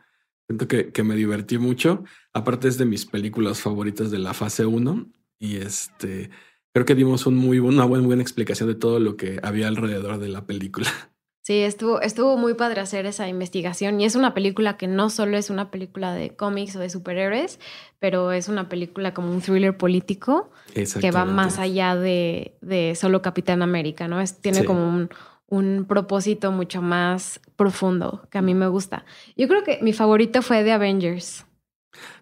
Siento 0.50 0.66
que, 0.66 0.90
que, 0.90 1.04
me 1.04 1.14
divertí 1.14 1.58
mucho. 1.58 2.02
Aparte 2.34 2.66
es 2.66 2.76
de 2.76 2.84
mis 2.84 3.06
películas 3.06 3.60
favoritas 3.60 4.10
de 4.10 4.18
la 4.18 4.34
fase 4.34 4.66
1 4.66 5.06
y 5.38 5.58
este 5.58 6.30
creo 6.72 6.84
que 6.84 6.96
dimos 6.96 7.24
un 7.24 7.36
muy, 7.36 7.60
una 7.60 7.84
buena, 7.84 8.04
buena 8.04 8.22
explicación 8.22 8.68
de 8.68 8.74
todo 8.74 8.98
lo 8.98 9.16
que 9.16 9.38
había 9.44 9.68
alrededor 9.68 10.18
de 10.18 10.28
la 10.28 10.46
película. 10.46 10.88
Sí, 11.42 11.62
estuvo, 11.62 12.00
estuvo 12.02 12.36
muy 12.36 12.52
padre 12.54 12.82
hacer 12.82 13.06
esa 13.06 13.26
investigación 13.26 13.98
y 14.00 14.04
es 14.04 14.14
una 14.14 14.34
película 14.34 14.76
que 14.76 14.86
no 14.86 15.08
solo 15.08 15.38
es 15.38 15.48
una 15.48 15.70
película 15.70 16.12
de 16.12 16.36
cómics 16.36 16.76
o 16.76 16.80
de 16.80 16.90
superhéroes, 16.90 17.58
pero 17.98 18.30
es 18.30 18.48
una 18.48 18.68
película 18.68 19.14
como 19.14 19.32
un 19.32 19.40
thriller 19.40 19.76
político 19.76 20.50
que 20.74 21.10
va 21.10 21.24
más 21.24 21.58
allá 21.58 21.96
de, 21.96 22.56
de 22.60 22.94
solo 22.94 23.22
Capitán 23.22 23.62
América, 23.62 24.06
¿no? 24.06 24.20
Es, 24.20 24.40
tiene 24.40 24.60
sí. 24.60 24.64
como 24.64 24.86
un, 24.86 25.10
un 25.50 25.84
propósito 25.86 26.52
mucho 26.52 26.80
más 26.80 27.40
profundo 27.56 28.26
que 28.30 28.38
a 28.38 28.42
mí 28.42 28.54
me 28.54 28.68
gusta. 28.68 29.04
Yo 29.36 29.46
creo 29.48 29.62
que 29.62 29.80
mi 29.82 29.92
favorito 29.92 30.40
fue 30.40 30.64
de 30.64 30.72
Avengers. 30.72 31.44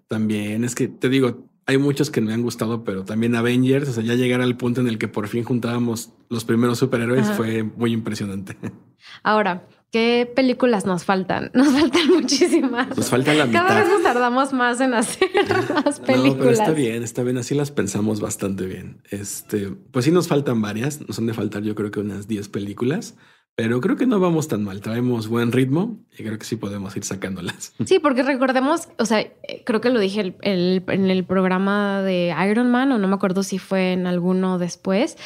También 0.08 0.64
es 0.64 0.74
que 0.74 0.88
te 0.88 1.08
digo, 1.08 1.44
hay 1.66 1.76
muchos 1.76 2.10
que 2.10 2.22
me 2.22 2.32
han 2.32 2.42
gustado, 2.42 2.82
pero 2.82 3.04
también 3.04 3.36
Avengers, 3.36 3.90
o 3.90 3.92
sea, 3.92 4.02
ya 4.02 4.14
llegar 4.14 4.40
al 4.40 4.56
punto 4.56 4.80
en 4.80 4.88
el 4.88 4.96
que 4.96 5.06
por 5.06 5.28
fin 5.28 5.44
juntábamos 5.44 6.10
los 6.30 6.46
primeros 6.46 6.78
superhéroes 6.78 7.26
Ajá. 7.26 7.34
fue 7.34 7.62
muy 7.62 7.92
impresionante. 7.92 8.56
Ahora, 9.22 9.68
¿qué 9.90 10.30
películas 10.34 10.86
nos 10.86 11.04
faltan? 11.04 11.50
Nos 11.54 11.72
faltan 11.72 12.08
muchísimas. 12.08 12.96
Nos 12.96 13.08
falta 13.08 13.34
la 13.34 13.46
mitad. 13.46 13.66
Cada 13.66 13.80
vez 13.80 13.88
nos 13.88 14.02
tardamos 14.02 14.52
más 14.52 14.80
en 14.80 14.94
hacer 14.94 15.30
las 15.84 16.00
películas. 16.00 16.34
No, 16.34 16.38
pero 16.38 16.50
está 16.50 16.72
bien, 16.72 17.02
está 17.02 17.22
bien, 17.22 17.38
así 17.38 17.54
las 17.54 17.70
pensamos 17.70 18.20
bastante 18.20 18.66
bien. 18.66 19.02
Este, 19.10 19.68
pues 19.68 20.04
sí 20.04 20.10
nos 20.10 20.28
faltan 20.28 20.60
varias, 20.60 21.06
nos 21.06 21.18
han 21.18 21.26
de 21.26 21.34
faltar 21.34 21.62
yo 21.62 21.74
creo 21.74 21.90
que 21.90 22.00
unas 22.00 22.28
10 22.28 22.48
películas. 22.48 23.14
Pero 23.58 23.80
creo 23.80 23.96
que 23.96 24.06
no 24.06 24.20
vamos 24.20 24.46
tan 24.46 24.62
mal, 24.62 24.80
traemos 24.80 25.26
buen 25.26 25.50
ritmo 25.50 25.98
y 26.16 26.22
creo 26.22 26.38
que 26.38 26.44
sí 26.44 26.54
podemos 26.54 26.96
ir 26.96 27.02
sacándolas. 27.02 27.74
Sí, 27.86 27.98
porque 27.98 28.22
recordemos, 28.22 28.88
o 28.98 29.04
sea, 29.04 29.26
creo 29.64 29.80
que 29.80 29.90
lo 29.90 29.98
dije 29.98 30.20
el, 30.20 30.36
el, 30.42 30.84
en 30.86 31.10
el 31.10 31.24
programa 31.24 32.02
de 32.02 32.32
Iron 32.48 32.70
Man 32.70 32.92
o 32.92 32.98
no 32.98 33.08
me 33.08 33.16
acuerdo 33.16 33.42
si 33.42 33.58
fue 33.58 33.94
en 33.94 34.06
alguno 34.06 34.60
después, 34.60 35.16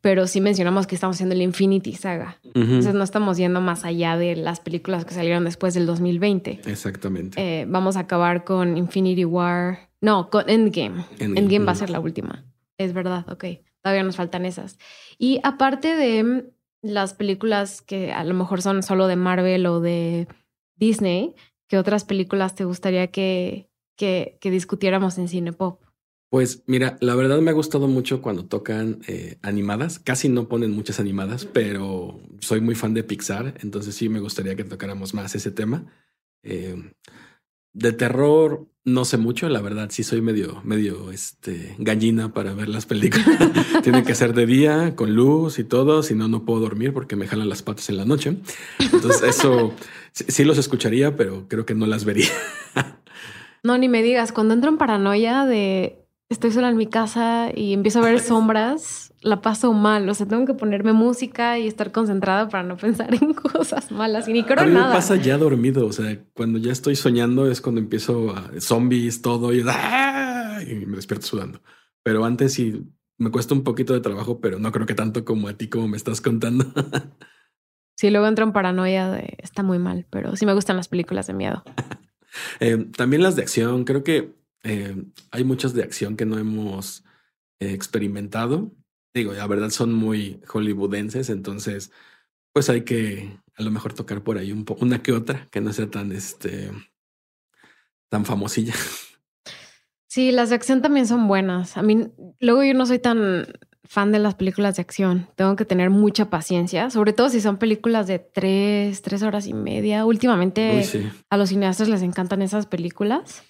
pero 0.00 0.26
sí 0.26 0.40
mencionamos 0.40 0.86
que 0.86 0.94
estamos 0.94 1.16
haciendo 1.16 1.34
el 1.34 1.42
Infinity 1.42 1.94
Saga. 1.94 2.38
Uh 2.44 2.48
-huh. 2.48 2.62
Entonces 2.62 2.94
no 2.94 3.04
estamos 3.04 3.36
yendo 3.36 3.60
más 3.60 3.84
allá 3.84 4.16
de 4.16 4.36
las 4.36 4.60
películas 4.60 5.04
que 5.04 5.14
salieron 5.14 5.44
después 5.44 5.74
del 5.74 5.86
2020. 5.86 6.60
Exactamente. 6.66 7.40
Eh, 7.40 7.66
vamos 7.68 7.96
a 7.96 8.00
acabar 8.00 8.44
con 8.44 8.76
Infinity 8.76 9.24
War, 9.24 9.90
no, 10.00 10.30
con 10.30 10.48
Endgame. 10.48 11.04
Endgame, 11.18 11.40
Endgame 11.40 11.64
va 11.64 11.72
a 11.72 11.76
ser 11.76 11.90
la 11.90 12.00
última. 12.00 12.44
Es 12.78 12.92
verdad, 12.92 13.26
ok. 13.30 13.44
Todavía 13.82 14.04
nos 14.04 14.16
faltan 14.16 14.44
esas. 14.44 14.78
Y 15.18 15.40
aparte 15.42 15.96
de 15.96 16.22
mm, 16.22 16.42
las 16.82 17.14
películas 17.14 17.82
que 17.82 18.12
a 18.12 18.24
lo 18.24 18.34
mejor 18.34 18.62
son 18.62 18.82
solo 18.82 19.08
de 19.08 19.16
Marvel 19.16 19.66
o 19.66 19.80
de 19.80 20.28
Disney, 20.76 21.34
¿qué 21.68 21.78
otras 21.78 22.04
películas 22.04 22.54
te 22.54 22.64
gustaría 22.64 23.08
que, 23.08 23.68
que, 23.96 24.38
que 24.40 24.50
discutiéramos 24.50 25.18
en 25.18 25.28
cine 25.28 25.52
pop? 25.52 25.82
Pues 26.30 26.62
mira, 26.66 26.98
la 27.00 27.14
verdad 27.14 27.40
me 27.40 27.50
ha 27.50 27.54
gustado 27.54 27.88
mucho 27.88 28.20
cuando 28.20 28.44
tocan 28.44 29.00
eh, 29.06 29.38
animadas. 29.42 29.98
Casi 29.98 30.28
no 30.28 30.48
ponen 30.48 30.72
muchas 30.72 31.00
animadas, 31.00 31.46
pero 31.46 32.20
soy 32.40 32.60
muy 32.60 32.74
fan 32.74 32.92
de 32.94 33.02
Pixar, 33.02 33.54
entonces 33.62 33.94
sí 33.94 34.08
me 34.08 34.20
gustaría 34.20 34.54
que 34.54 34.64
tocáramos 34.64 35.14
más 35.14 35.34
ese 35.34 35.50
tema. 35.50 35.86
Eh, 36.42 36.92
de 37.72 37.92
terror 37.92 38.68
no 38.88 39.04
sé 39.04 39.18
mucho, 39.18 39.48
la 39.48 39.60
verdad 39.60 39.88
sí 39.90 40.02
soy 40.02 40.20
medio, 40.22 40.62
medio 40.64 41.10
este, 41.10 41.76
gallina 41.78 42.32
para 42.32 42.54
ver 42.54 42.68
las 42.68 42.86
películas. 42.86 43.26
Tiene 43.82 44.02
que 44.02 44.14
ser 44.14 44.34
de 44.34 44.46
día, 44.46 44.96
con 44.96 45.14
luz 45.14 45.58
y 45.58 45.64
todo, 45.64 46.02
si 46.02 46.14
no, 46.14 46.26
no 46.26 46.44
puedo 46.44 46.60
dormir 46.60 46.92
porque 46.92 47.14
me 47.14 47.28
jalan 47.28 47.48
las 47.48 47.62
patas 47.62 47.88
en 47.90 47.98
la 47.98 48.04
noche. 48.04 48.36
Entonces 48.78 49.22
eso 49.22 49.74
sí 50.12 50.44
los 50.44 50.58
escucharía, 50.58 51.16
pero 51.16 51.46
creo 51.48 51.66
que 51.66 51.74
no 51.74 51.86
las 51.86 52.04
vería. 52.04 52.30
No, 53.62 53.76
ni 53.76 53.88
me 53.88 54.02
digas, 54.02 54.32
cuando 54.32 54.54
entro 54.54 54.70
en 54.70 54.78
paranoia 54.78 55.44
de 55.44 56.07
estoy 56.28 56.50
sola 56.50 56.68
en 56.68 56.76
mi 56.76 56.86
casa 56.86 57.50
y 57.54 57.72
empiezo 57.72 58.00
a 58.00 58.02
ver 58.02 58.20
sombras, 58.20 59.14
la 59.22 59.40
paso 59.40 59.72
mal. 59.72 60.08
O 60.08 60.14
sea, 60.14 60.26
tengo 60.26 60.44
que 60.46 60.54
ponerme 60.54 60.92
música 60.92 61.58
y 61.58 61.66
estar 61.66 61.92
concentrada 61.92 62.48
para 62.48 62.62
no 62.62 62.76
pensar 62.78 63.14
en 63.14 63.34
cosas 63.34 63.90
malas 63.90 64.28
y 64.28 64.32
ni 64.32 64.44
creo 64.44 64.62
a 64.62 64.66
mí 64.66 64.74
nada. 64.74 64.88
Me 64.88 64.94
pasa 64.94 65.16
ya 65.16 65.38
dormido. 65.38 65.86
O 65.86 65.92
sea, 65.92 66.18
cuando 66.34 66.58
ya 66.58 66.72
estoy 66.72 66.96
soñando 66.96 67.50
es 67.50 67.60
cuando 67.60 67.80
empiezo 67.80 68.36
a 68.36 68.50
zombies, 68.60 69.22
todo 69.22 69.52
y, 69.54 69.64
¡ah! 69.66 70.60
y 70.66 70.86
me 70.86 70.96
despierto 70.96 71.26
sudando. 71.26 71.62
Pero 72.02 72.24
antes 72.24 72.54
sí 72.54 72.86
me 73.16 73.30
cuesta 73.30 73.54
un 73.54 73.64
poquito 73.64 73.94
de 73.94 74.00
trabajo, 74.00 74.40
pero 74.40 74.58
no 74.58 74.70
creo 74.70 74.86
que 74.86 74.94
tanto 74.94 75.24
como 75.24 75.48
a 75.48 75.54
ti, 75.54 75.68
como 75.68 75.88
me 75.88 75.96
estás 75.96 76.20
contando. 76.20 76.66
sí, 77.96 78.10
luego 78.10 78.26
entro 78.26 78.44
en 78.44 78.52
paranoia 78.52 79.10
de 79.10 79.36
está 79.38 79.62
muy 79.62 79.78
mal, 79.78 80.06
pero 80.10 80.36
sí 80.36 80.46
me 80.46 80.54
gustan 80.54 80.76
las 80.76 80.88
películas 80.88 81.26
de 81.26 81.34
miedo. 81.34 81.64
eh, 82.60 82.86
también 82.96 83.22
las 83.22 83.34
de 83.34 83.42
acción. 83.42 83.84
Creo 83.84 84.04
que 84.04 84.37
eh, 84.62 84.96
hay 85.30 85.44
muchas 85.44 85.74
de 85.74 85.82
acción 85.82 86.16
que 86.16 86.26
no 86.26 86.38
hemos 86.38 87.04
eh, 87.60 87.72
experimentado. 87.72 88.72
Digo, 89.14 89.32
la 89.32 89.46
verdad 89.46 89.70
son 89.70 89.92
muy 89.92 90.40
hollywoodenses, 90.46 91.30
entonces 91.30 91.90
pues 92.52 92.68
hay 92.70 92.82
que 92.82 93.38
a 93.56 93.62
lo 93.62 93.70
mejor 93.70 93.92
tocar 93.92 94.22
por 94.22 94.38
ahí 94.38 94.52
un 94.52 94.64
poco, 94.64 94.84
una 94.84 95.02
que 95.02 95.12
otra 95.12 95.48
que 95.50 95.60
no 95.60 95.72
sea 95.72 95.90
tan 95.90 96.12
este 96.12 96.70
tan 98.08 98.24
famosilla. 98.24 98.74
Sí, 100.10 100.32
las 100.32 100.48
de 100.48 100.54
acción 100.54 100.80
también 100.80 101.06
son 101.06 101.28
buenas. 101.28 101.76
A 101.76 101.82
mí, 101.82 102.08
luego 102.40 102.64
yo 102.64 102.72
no 102.72 102.86
soy 102.86 102.98
tan 102.98 103.46
fan 103.84 104.10
de 104.10 104.18
las 104.18 104.34
películas 104.34 104.76
de 104.76 104.82
acción. 104.82 105.28
Tengo 105.34 105.54
que 105.54 105.66
tener 105.66 105.90
mucha 105.90 106.30
paciencia, 106.30 106.88
sobre 106.88 107.12
todo 107.12 107.28
si 107.28 107.42
son 107.42 107.58
películas 107.58 108.06
de 108.06 108.18
tres, 108.18 109.02
tres 109.02 109.22
horas 109.22 109.46
y 109.46 109.52
media. 109.52 110.06
Últimamente 110.06 110.78
Uy, 110.78 110.84
sí. 110.84 111.10
a 111.28 111.36
los 111.36 111.50
cineastas 111.50 111.88
les 111.88 112.02
encantan 112.02 112.40
esas 112.40 112.66
películas 112.66 113.42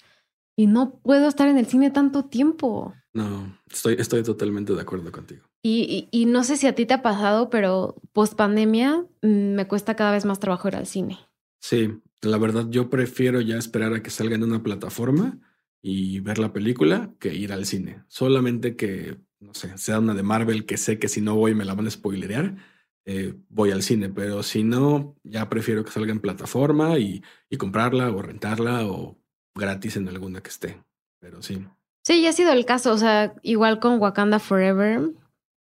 y 0.59 0.67
no 0.67 0.99
puedo 0.99 1.29
estar 1.29 1.47
en 1.47 1.57
el 1.57 1.67
cine 1.67 1.89
tanto 1.89 2.25
tiempo. 2.25 2.93
No, 3.13 3.57
estoy, 3.71 3.95
estoy 3.97 4.23
totalmente 4.23 4.73
de 4.73 4.81
acuerdo 4.81 5.09
contigo. 5.09 5.45
Y, 5.63 6.09
y, 6.11 6.21
y 6.23 6.25
no 6.25 6.43
sé 6.43 6.57
si 6.57 6.67
a 6.67 6.75
ti 6.75 6.85
te 6.85 6.95
ha 6.95 7.01
pasado, 7.01 7.49
pero 7.49 7.95
post 8.11 8.33
pandemia 8.33 9.05
me 9.21 9.65
cuesta 9.69 9.95
cada 9.95 10.11
vez 10.11 10.25
más 10.25 10.41
trabajo 10.41 10.67
ir 10.67 10.75
al 10.75 10.85
cine. 10.85 11.17
Sí, 11.61 12.01
la 12.21 12.37
verdad 12.37 12.65
yo 12.69 12.89
prefiero 12.89 13.39
ya 13.39 13.55
esperar 13.55 13.93
a 13.93 14.03
que 14.03 14.09
salga 14.09 14.35
en 14.35 14.43
una 14.43 14.61
plataforma 14.61 15.39
y 15.81 16.19
ver 16.19 16.39
la 16.39 16.51
película 16.51 17.13
que 17.19 17.33
ir 17.33 17.53
al 17.53 17.65
cine. 17.65 18.03
Solamente 18.09 18.75
que, 18.75 19.15
no 19.39 19.53
sé, 19.53 19.77
sea 19.77 19.99
una 19.99 20.13
de 20.13 20.23
Marvel 20.23 20.65
que 20.65 20.75
sé 20.75 20.99
que 20.99 21.07
si 21.07 21.21
no 21.21 21.37
voy 21.37 21.55
me 21.55 21.63
la 21.63 21.73
van 21.73 21.87
a 21.87 21.91
spoilerear, 21.91 22.57
eh, 23.05 23.33
voy 23.47 23.71
al 23.71 23.81
cine. 23.81 24.09
Pero 24.09 24.43
si 24.43 24.63
no, 24.65 25.15
ya 25.23 25.47
prefiero 25.47 25.85
que 25.85 25.91
salga 25.91 26.11
en 26.11 26.19
plataforma 26.19 26.99
y, 26.99 27.23
y 27.49 27.55
comprarla 27.55 28.11
o 28.11 28.21
rentarla 28.21 28.85
o 28.85 29.18
gratis 29.59 29.97
en 29.97 30.07
alguna 30.07 30.41
que 30.41 30.49
esté. 30.49 30.81
Pero 31.19 31.41
sí. 31.41 31.65
Sí, 32.03 32.21
ya 32.21 32.29
ha 32.29 32.33
sido 32.33 32.51
el 32.51 32.65
caso. 32.65 32.91
O 32.93 32.97
sea, 32.97 33.33
igual 33.43 33.79
con 33.79 33.99
Wakanda 33.99 34.39
Forever, 34.39 35.01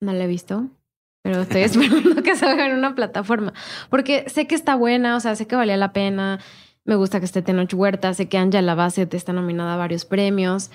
no 0.02 0.14
la 0.14 0.24
he 0.24 0.28
visto. 0.28 0.68
Pero 1.24 1.42
estoy 1.42 1.62
esperando 1.64 2.24
que 2.24 2.36
salga 2.36 2.66
en 2.66 2.78
una 2.78 2.96
plataforma. 2.96 3.54
Porque 3.90 4.28
sé 4.30 4.48
que 4.48 4.56
está 4.56 4.76
buena, 4.76 5.16
o 5.16 5.20
sea, 5.20 5.36
sé 5.36 5.46
que 5.48 5.56
valía 5.56 5.78
la 5.78 5.94
pena. 5.94 6.40
Me 6.84 6.96
gusta 6.96 7.20
que 7.20 7.26
esté 7.26 7.42
Tenoch 7.42 7.74
Huerta, 7.74 8.14
sé 8.14 8.28
que 8.28 8.38
Angela 8.38 8.74
Bassett 8.74 9.14
está 9.14 9.34
nominada 9.34 9.76
a 9.76 9.78
varios 9.78 10.06
premios. 10.06 10.72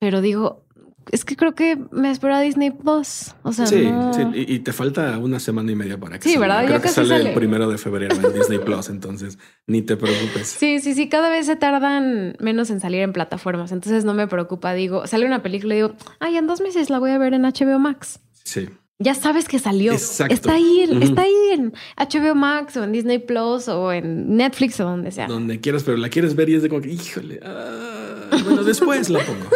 Pero 0.00 0.20
digo, 0.20 0.64
es 1.12 1.24
que 1.24 1.36
creo 1.36 1.54
que 1.54 1.78
me 1.90 2.10
espero 2.10 2.34
a 2.34 2.40
Disney 2.40 2.70
Plus. 2.70 3.34
O 3.42 3.52
sea, 3.52 3.66
sí, 3.66 3.86
no... 3.90 4.12
sí, 4.12 4.22
y, 4.34 4.54
y, 4.54 4.58
te 4.60 4.72
falta 4.72 5.18
una 5.18 5.40
semana 5.40 5.70
y 5.72 5.74
media 5.74 5.98
para 5.98 6.18
que 6.18 6.24
Sí, 6.28 6.34
salga. 6.34 6.46
¿verdad? 6.46 6.64
Creo 6.66 6.76
Ya 6.78 6.82
que 6.82 6.88
sale, 6.88 7.08
sale. 7.08 7.28
el 7.30 7.34
primero 7.34 7.68
de 7.70 7.78
febrero 7.78 8.14
en 8.16 8.34
Disney 8.34 8.58
Plus, 8.58 8.88
entonces 8.88 9.38
ni 9.66 9.82
te 9.82 9.96
preocupes. 9.96 10.48
Sí, 10.48 10.80
sí, 10.80 10.94
sí, 10.94 11.08
cada 11.08 11.30
vez 11.30 11.46
se 11.46 11.56
tardan 11.56 12.36
menos 12.40 12.70
en 12.70 12.80
salir 12.80 13.00
en 13.02 13.12
plataformas, 13.12 13.72
entonces 13.72 14.04
no 14.04 14.14
me 14.14 14.26
preocupa. 14.26 14.72
Digo, 14.74 15.06
sale 15.06 15.26
una 15.26 15.42
película 15.42 15.74
y 15.74 15.78
digo, 15.78 15.94
ay, 16.20 16.36
en 16.36 16.46
dos 16.46 16.60
meses 16.60 16.90
la 16.90 16.98
voy 16.98 17.10
a 17.10 17.18
ver 17.18 17.34
en 17.34 17.42
HBO 17.42 17.78
Max. 17.78 18.20
Sí. 18.44 18.68
Ya 19.00 19.14
sabes 19.14 19.46
que 19.46 19.60
salió. 19.60 19.92
Exacto. 19.92 20.34
Está 20.34 20.54
ahí, 20.54 20.80
está 21.02 21.22
ahí 21.22 21.50
en 21.52 21.72
HBO 21.96 22.34
Max 22.34 22.76
o 22.76 22.82
en 22.82 22.90
Disney 22.90 23.20
Plus 23.20 23.68
o 23.68 23.92
en 23.92 24.36
Netflix 24.36 24.80
o 24.80 24.84
donde 24.84 25.12
sea. 25.12 25.28
Donde 25.28 25.60
quieras, 25.60 25.84
pero 25.84 25.96
la 25.98 26.08
quieres 26.08 26.34
ver 26.34 26.48
y 26.48 26.56
es 26.56 26.62
de 26.64 26.68
como 26.68 26.80
que, 26.82 26.88
híjole, 26.90 27.38
ah, 27.44 28.26
bueno, 28.42 28.64
después 28.64 29.08
la 29.08 29.20
pongo. 29.20 29.46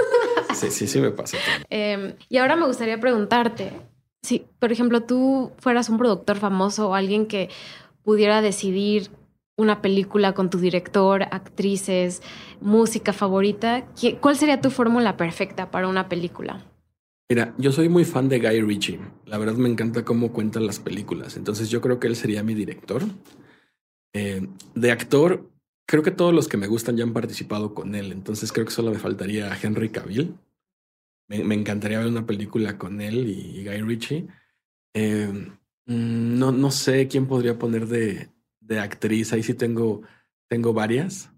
Sí, 0.54 0.70
sí, 0.70 0.86
sí 0.86 1.00
me 1.00 1.10
pasa. 1.10 1.36
Eh, 1.70 2.16
y 2.28 2.36
ahora 2.38 2.56
me 2.56 2.66
gustaría 2.66 2.98
preguntarte, 3.00 3.72
si, 4.22 4.46
por 4.58 4.72
ejemplo, 4.72 5.02
tú 5.02 5.52
fueras 5.58 5.88
un 5.88 5.98
productor 5.98 6.36
famoso 6.38 6.90
o 6.90 6.94
alguien 6.94 7.26
que 7.26 7.48
pudiera 8.04 8.40
decidir 8.42 9.10
una 9.56 9.82
película 9.82 10.32
con 10.32 10.50
tu 10.50 10.58
director, 10.58 11.22
actrices, 11.24 12.22
música 12.60 13.12
favorita, 13.12 13.86
¿qué- 14.00 14.16
¿cuál 14.16 14.36
sería 14.36 14.60
tu 14.60 14.70
fórmula 14.70 15.16
perfecta 15.16 15.70
para 15.70 15.88
una 15.88 16.08
película? 16.08 16.64
Mira, 17.30 17.54
yo 17.58 17.72
soy 17.72 17.88
muy 17.88 18.04
fan 18.04 18.28
de 18.28 18.40
Guy 18.40 18.60
Ritchie. 18.62 19.00
La 19.26 19.38
verdad 19.38 19.54
me 19.54 19.68
encanta 19.68 20.04
cómo 20.04 20.32
cuentan 20.32 20.66
las 20.66 20.80
películas. 20.80 21.36
Entonces 21.36 21.70
yo 21.70 21.80
creo 21.80 21.98
que 22.00 22.06
él 22.06 22.16
sería 22.16 22.42
mi 22.42 22.54
director. 22.54 23.02
Eh, 24.14 24.46
de 24.74 24.90
actor, 24.90 25.48
creo 25.92 26.02
que 26.02 26.10
todos 26.10 26.32
los 26.32 26.48
que 26.48 26.56
me 26.56 26.68
gustan 26.68 26.96
ya 26.96 27.04
han 27.04 27.12
participado 27.12 27.74
con 27.74 27.94
él. 27.94 28.12
Entonces 28.12 28.50
creo 28.50 28.64
que 28.64 28.72
solo 28.72 28.90
me 28.90 28.98
faltaría 28.98 29.54
Henry 29.62 29.90
Cavill. 29.90 30.34
Me, 31.28 31.44
me 31.44 31.54
encantaría 31.54 31.98
ver 31.98 32.08
una 32.08 32.24
película 32.24 32.78
con 32.78 33.02
él 33.02 33.28
y, 33.28 33.58
y 33.58 33.64
Guy 33.66 33.82
Ritchie. 33.82 34.26
Eh, 34.94 35.28
mm, 35.84 36.38
no, 36.38 36.50
no 36.50 36.70
sé 36.70 37.08
quién 37.08 37.26
podría 37.26 37.58
poner 37.58 37.88
de, 37.88 38.30
de 38.60 38.78
actriz. 38.80 39.34
Ahí 39.34 39.42
sí 39.42 39.52
tengo, 39.52 40.00
tengo 40.48 40.72
varias. 40.72 41.30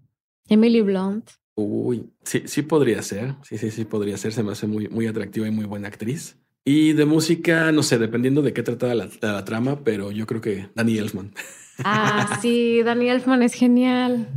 Emily 0.47 0.79
Blunt. 0.79 1.31
Uy, 1.55 2.09
sí, 2.23 2.43
sí 2.45 2.61
podría 2.61 3.01
ser. 3.01 3.35
Sí, 3.43 3.57
sí, 3.57 3.71
sí 3.71 3.83
podría 3.83 4.15
ser. 4.15 4.31
Se 4.31 4.41
me 4.41 4.53
hace 4.53 4.67
muy, 4.67 4.87
muy 4.87 5.05
atractiva 5.05 5.49
y 5.49 5.51
muy 5.51 5.65
buena 5.65 5.89
actriz. 5.89 6.37
Y 6.63 6.93
de 6.93 7.03
música, 7.03 7.73
no 7.73 7.83
sé, 7.83 7.97
dependiendo 7.97 8.41
de 8.41 8.53
qué 8.53 8.63
trata 8.63 8.95
la, 8.95 9.09
la, 9.19 9.33
la 9.33 9.43
trama, 9.43 9.83
pero 9.83 10.11
yo 10.11 10.25
creo 10.25 10.39
que 10.39 10.69
Danny 10.75 10.97
Elfman. 10.97 11.33
Ah, 11.83 12.37
sí, 12.41 12.81
Danny 12.83 13.09
Elfman 13.09 13.43
es 13.43 13.53
genial. 13.53 14.27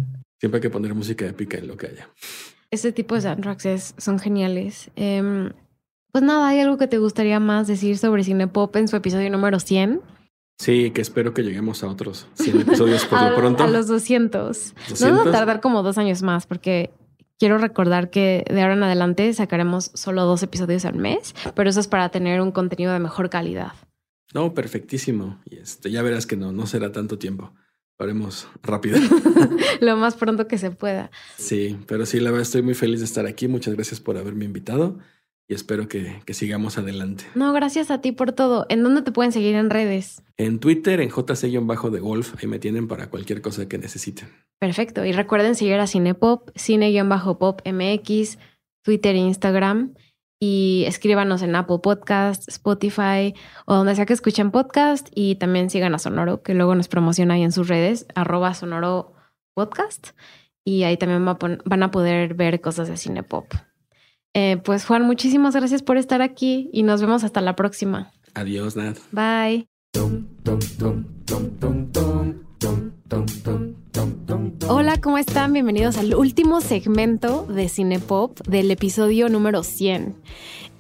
Siempre 0.41 0.59
hay 0.59 0.63
que 0.63 0.71
poner 0.71 0.95
música 0.95 1.27
épica 1.27 1.59
en 1.59 1.69
lo 1.69 1.77
que 1.77 1.87
haya. 1.89 2.09
Ese 2.71 2.93
tipo 2.93 3.15
de 3.15 3.23
soundtracks 3.23 3.67
es- 3.67 3.95
son 3.99 4.19
geniales. 4.19 4.91
Em, 4.97 5.53
pues 6.13 6.23
nada, 6.25 6.49
¿hay 6.49 6.61
algo 6.61 6.77
que 6.79 6.87
te 6.87 6.99
gustaría 6.99 7.41
más 7.41 7.67
decir 7.67 7.97
sobre 7.99 8.25
Cinepop 8.25 8.75
en 8.77 8.89
su 8.89 8.97
episodio 8.97 9.31
número 9.31 9.59
100? 9.61 10.01
Sí, 10.61 10.91
que 10.91 11.01
espero 11.01 11.35
que 11.35 11.43
lleguemos 11.43 11.83
a 11.85 11.89
otros 11.89 12.27
100 12.35 12.61
episodios 12.63 13.05
por 13.07 13.19
a, 13.19 13.31
lo 13.31 13.37
pronto. 13.37 13.63
a 13.63 13.69
los 13.69 13.87
200. 13.87 14.75
No 14.77 14.83
200. 14.91 15.27
va 15.27 15.31
a 15.31 15.33
tardar 15.33 15.61
como 15.61 15.83
dos 15.83 15.99
años 15.99 16.23
más 16.23 16.47
porque 16.47 16.91
quiero 17.39 17.59
recordar 17.59 18.11
que 18.11 18.45
de 18.51 18.61
ahora 18.61 18.75
en 18.75 18.83
adelante 18.83 19.33
sacaremos 19.33 19.93
solo 19.95 20.25
dos 20.25 20.43
episodios 20.43 20.85
al 20.85 20.97
mes, 20.97 21.35
pero 21.55 21.71
eso 21.71 21.79
es 21.79 21.87
para 21.87 22.09
tener 22.09 22.41
un 22.41 22.51
contenido 22.51 22.93
de 22.93 22.99
mejor 22.99 23.31
calidad. 23.31 23.73
No, 24.35 24.55
perfectísimo. 24.55 25.41
Y 25.45 25.57
este, 25.57 25.91
ya 25.91 26.03
verás 26.03 26.27
que 26.27 26.37
no, 26.37 26.53
no 26.53 26.67
será 26.67 26.93
tanto 26.93 27.19
tiempo. 27.19 27.53
Lo 27.99 28.05
haremos 28.05 28.49
rápido. 28.63 28.99
Lo 29.81 29.97
más 29.97 30.15
pronto 30.15 30.47
que 30.47 30.59
se 30.59 30.71
pueda. 30.71 31.11
Sí, 31.37 31.77
pero 31.87 32.07
sí, 32.07 32.21
la 32.21 32.31
verdad 32.31 32.43
estoy 32.43 32.63
muy 32.63 32.75
feliz 32.75 33.01
de 33.01 33.07
estar 33.07 33.27
aquí. 33.27 33.49
Muchas 33.49 33.75
gracias 33.75 34.01
por 34.01 34.17
haberme 34.17 34.45
invitado 34.45 34.99
y 35.49 35.55
espero 35.55 35.89
que, 35.89 36.21
que 36.27 36.35
sigamos 36.35 36.77
adelante. 36.77 37.25
No, 37.35 37.53
gracias 37.55 37.91
a 37.91 38.01
ti 38.01 38.13
por 38.13 38.33
todo. 38.33 38.67
¿En 38.69 38.83
dónde 38.83 39.03
te 39.03 39.13
pueden 39.13 39.33
seguir 39.33 39.55
en 39.55 39.71
redes? 39.71 40.23
En 40.37 40.61
Twitter, 40.61 41.01
en 41.01 41.09
JC-de 41.09 41.99
Golf, 42.01 42.35
ahí 42.39 42.47
me 42.47 42.59
tienen 42.59 42.87
para 42.87 43.09
cualquier 43.09 43.41
cosa 43.41 43.67
que 43.67 43.79
necesiten. 43.79 44.29
Perfecto. 44.61 45.05
Y 45.07 45.13
recuerden 45.13 45.55
seguir 45.55 45.81
a 45.81 45.87
Cinepop, 45.87 46.51
Cine-Pop 46.55 47.63
MX, 47.67 48.39
Twitter 48.83 49.15
e 49.15 49.19
Instagram. 49.19 49.95
Y 50.41 50.85
escríbanos 50.87 51.43
en 51.43 51.57
Apple 51.57 51.79
Podcast, 51.83 52.49
Spotify 52.49 53.35
o 53.67 53.75
donde 53.75 53.95
sea 53.97 54.07
que 54.07 54.13
escuchen 54.13 54.51
podcast. 54.53 55.09
Y 55.15 55.35
también 55.37 55.69
sigan 55.71 55.95
a 55.95 55.99
Sonoro, 55.99 56.43
que 56.43 56.55
luego 56.55 56.75
nos 56.75 56.89
promociona 56.89 57.35
ahí 57.35 57.43
en 57.43 57.53
sus 57.53 57.69
redes, 57.69 58.07
arroba 58.15 58.55
Sonoro 58.55 59.15
Podcast. 59.55 60.11
Y 60.65 60.85
ahí 60.85 60.97
también 60.97 61.27
va 61.27 61.33
a 61.33 61.39
pon- 61.39 61.63
van 61.65 61.83
a 61.83 61.91
poder 61.91 62.35
ver 62.35 62.61
cosas 62.61 62.89
de 62.89 62.97
Cinepop. 62.97 63.53
Eh, 64.35 64.59
pues 64.63 64.85
Juan, 64.85 65.03
muchísimas 65.05 65.57
gracias 65.57 65.83
por 65.83 65.97
estar 65.97 66.23
aquí 66.23 66.71
y 66.73 66.83
nos 66.85 67.01
vemos 67.01 67.25
hasta 67.25 67.41
la 67.41 67.57
próxima. 67.57 68.13
Adiós, 68.35 68.77
Nat. 68.77 68.99
Bye. 69.11 69.67
Hola, 74.69 75.01
¿cómo 75.01 75.19
están? 75.19 75.53
Bienvenidos 75.53 75.97
al 75.97 76.15
último 76.15 76.61
segmento 76.61 77.47
de 77.47 77.69
Cinepop 77.69 78.41
del 78.47 78.71
episodio 78.71 79.29
número 79.29 79.63
100. 79.63 80.15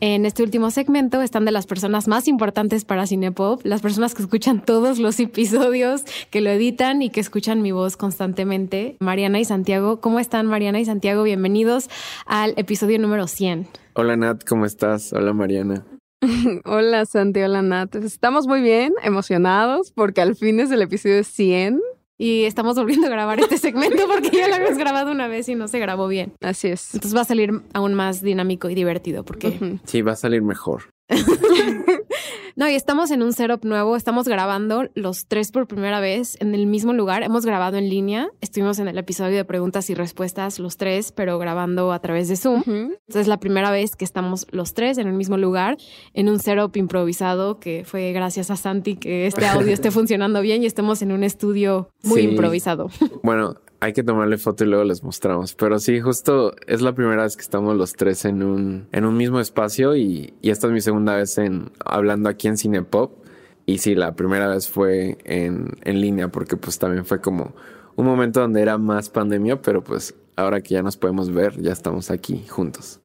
En 0.00 0.26
este 0.26 0.42
último 0.42 0.70
segmento 0.70 1.22
están 1.22 1.44
de 1.44 1.50
las 1.50 1.66
personas 1.66 2.06
más 2.06 2.28
importantes 2.28 2.84
para 2.84 3.06
Cinepop, 3.06 3.60
las 3.64 3.80
personas 3.80 4.14
que 4.14 4.22
escuchan 4.22 4.64
todos 4.64 4.98
los 4.98 5.18
episodios, 5.20 6.04
que 6.30 6.40
lo 6.40 6.50
editan 6.50 7.02
y 7.02 7.10
que 7.10 7.20
escuchan 7.20 7.62
mi 7.62 7.72
voz 7.72 7.96
constantemente. 7.96 8.96
Mariana 9.00 9.40
y 9.40 9.44
Santiago, 9.44 10.00
¿cómo 10.00 10.20
están 10.20 10.46
Mariana 10.46 10.80
y 10.80 10.84
Santiago? 10.84 11.22
Bienvenidos 11.22 11.88
al 12.26 12.54
episodio 12.56 12.98
número 12.98 13.26
100. 13.26 13.66
Hola 13.94 14.16
Nat, 14.16 14.44
¿cómo 14.44 14.66
estás? 14.66 15.12
Hola 15.12 15.32
Mariana. 15.32 15.84
hola 16.64 17.04
Santi, 17.06 17.40
hola 17.40 17.62
Nat. 17.62 17.94
Estamos 17.96 18.46
muy 18.46 18.60
bien, 18.60 18.92
emocionados 19.02 19.92
porque 19.92 20.20
al 20.20 20.34
fin 20.34 20.58
es 20.60 20.70
el 20.70 20.82
episodio 20.82 21.22
100 21.22 21.80
y 22.18 22.44
estamos 22.44 22.76
volviendo 22.76 23.06
a 23.06 23.10
grabar 23.10 23.38
este 23.38 23.58
segmento 23.58 24.02
porque 24.08 24.30
ya 24.36 24.48
lo 24.48 24.56
habíamos 24.56 24.78
grabado 24.78 25.12
una 25.12 25.28
vez 25.28 25.48
y 25.48 25.54
no 25.54 25.68
se 25.68 25.78
grabó 25.78 26.08
bien. 26.08 26.32
Así 26.40 26.68
es. 26.68 26.94
Entonces 26.94 27.16
va 27.16 27.22
a 27.22 27.24
salir 27.24 27.62
aún 27.72 27.94
más 27.94 28.20
dinámico 28.20 28.68
y 28.68 28.74
divertido 28.74 29.24
porque... 29.24 29.78
Sí, 29.84 30.02
va 30.02 30.12
a 30.12 30.16
salir 30.16 30.42
mejor. 30.42 30.90
no, 32.58 32.68
y 32.68 32.74
estamos 32.74 33.12
en 33.12 33.22
un 33.22 33.32
setup 33.32 33.64
nuevo, 33.64 33.94
estamos 33.94 34.26
grabando 34.26 34.88
los 34.94 35.26
tres 35.28 35.52
por 35.52 35.68
primera 35.68 36.00
vez 36.00 36.36
en 36.40 36.56
el 36.56 36.66
mismo 36.66 36.92
lugar, 36.92 37.22
hemos 37.22 37.46
grabado 37.46 37.76
en 37.76 37.88
línea, 37.88 38.30
estuvimos 38.40 38.80
en 38.80 38.88
el 38.88 38.98
episodio 38.98 39.36
de 39.36 39.44
preguntas 39.44 39.90
y 39.90 39.94
respuestas 39.94 40.58
los 40.58 40.76
tres, 40.76 41.12
pero 41.12 41.38
grabando 41.38 41.92
a 41.92 42.00
través 42.00 42.26
de 42.26 42.34
Zoom. 42.34 42.64
Entonces 42.66 43.14
es 43.14 43.28
la 43.28 43.38
primera 43.38 43.70
vez 43.70 43.94
que 43.94 44.04
estamos 44.04 44.48
los 44.50 44.74
tres 44.74 44.98
en 44.98 45.06
el 45.06 45.14
mismo 45.14 45.36
lugar, 45.36 45.76
en 46.14 46.28
un 46.28 46.40
setup 46.40 46.76
improvisado, 46.76 47.60
que 47.60 47.84
fue 47.86 48.10
gracias 48.10 48.50
a 48.50 48.56
Santi 48.56 48.96
que 48.96 49.28
este 49.28 49.46
audio 49.46 49.72
esté 49.72 49.92
funcionando 49.92 50.40
bien 50.40 50.64
y 50.64 50.66
estemos 50.66 51.00
en 51.00 51.12
un 51.12 51.22
estudio 51.22 51.90
muy 52.02 52.22
improvisado. 52.22 52.90
Bueno, 53.22 53.56
hay 53.80 53.92
que 53.92 54.02
tomarle 54.02 54.38
foto 54.38 54.64
y 54.64 54.66
luego 54.66 54.84
les 54.84 55.02
mostramos. 55.02 55.54
Pero 55.54 55.78
sí, 55.78 56.00
justo 56.00 56.54
es 56.66 56.80
la 56.80 56.94
primera 56.94 57.22
vez 57.22 57.36
que 57.36 57.42
estamos 57.42 57.76
los 57.76 57.92
tres 57.92 58.24
en 58.24 58.42
un, 58.42 58.88
en 58.92 59.04
un 59.04 59.16
mismo 59.16 59.40
espacio 59.40 59.96
y, 59.96 60.34
y 60.42 60.50
esta 60.50 60.66
es 60.66 60.72
mi 60.72 60.80
segunda 60.80 61.16
vez 61.16 61.38
en 61.38 61.70
hablando 61.84 62.28
aquí 62.28 62.47
en 62.48 62.58
Cinepop. 62.58 63.24
Y 63.66 63.78
sí, 63.78 63.94
la 63.94 64.14
primera 64.16 64.48
vez 64.48 64.68
fue 64.68 65.18
en, 65.24 65.76
en 65.84 66.00
línea 66.00 66.28
porque 66.28 66.56
pues 66.56 66.78
también 66.78 67.04
fue 67.04 67.20
como 67.20 67.54
un 67.96 68.06
momento 68.06 68.40
donde 68.40 68.62
era 68.62 68.78
más 68.78 69.10
pandemia, 69.10 69.60
pero 69.60 69.84
pues 69.84 70.14
ahora 70.36 70.60
que 70.62 70.74
ya 70.74 70.82
nos 70.82 70.96
podemos 70.96 71.32
ver, 71.32 71.60
ya 71.60 71.72
estamos 71.72 72.10
aquí 72.10 72.44
juntos. 72.48 73.00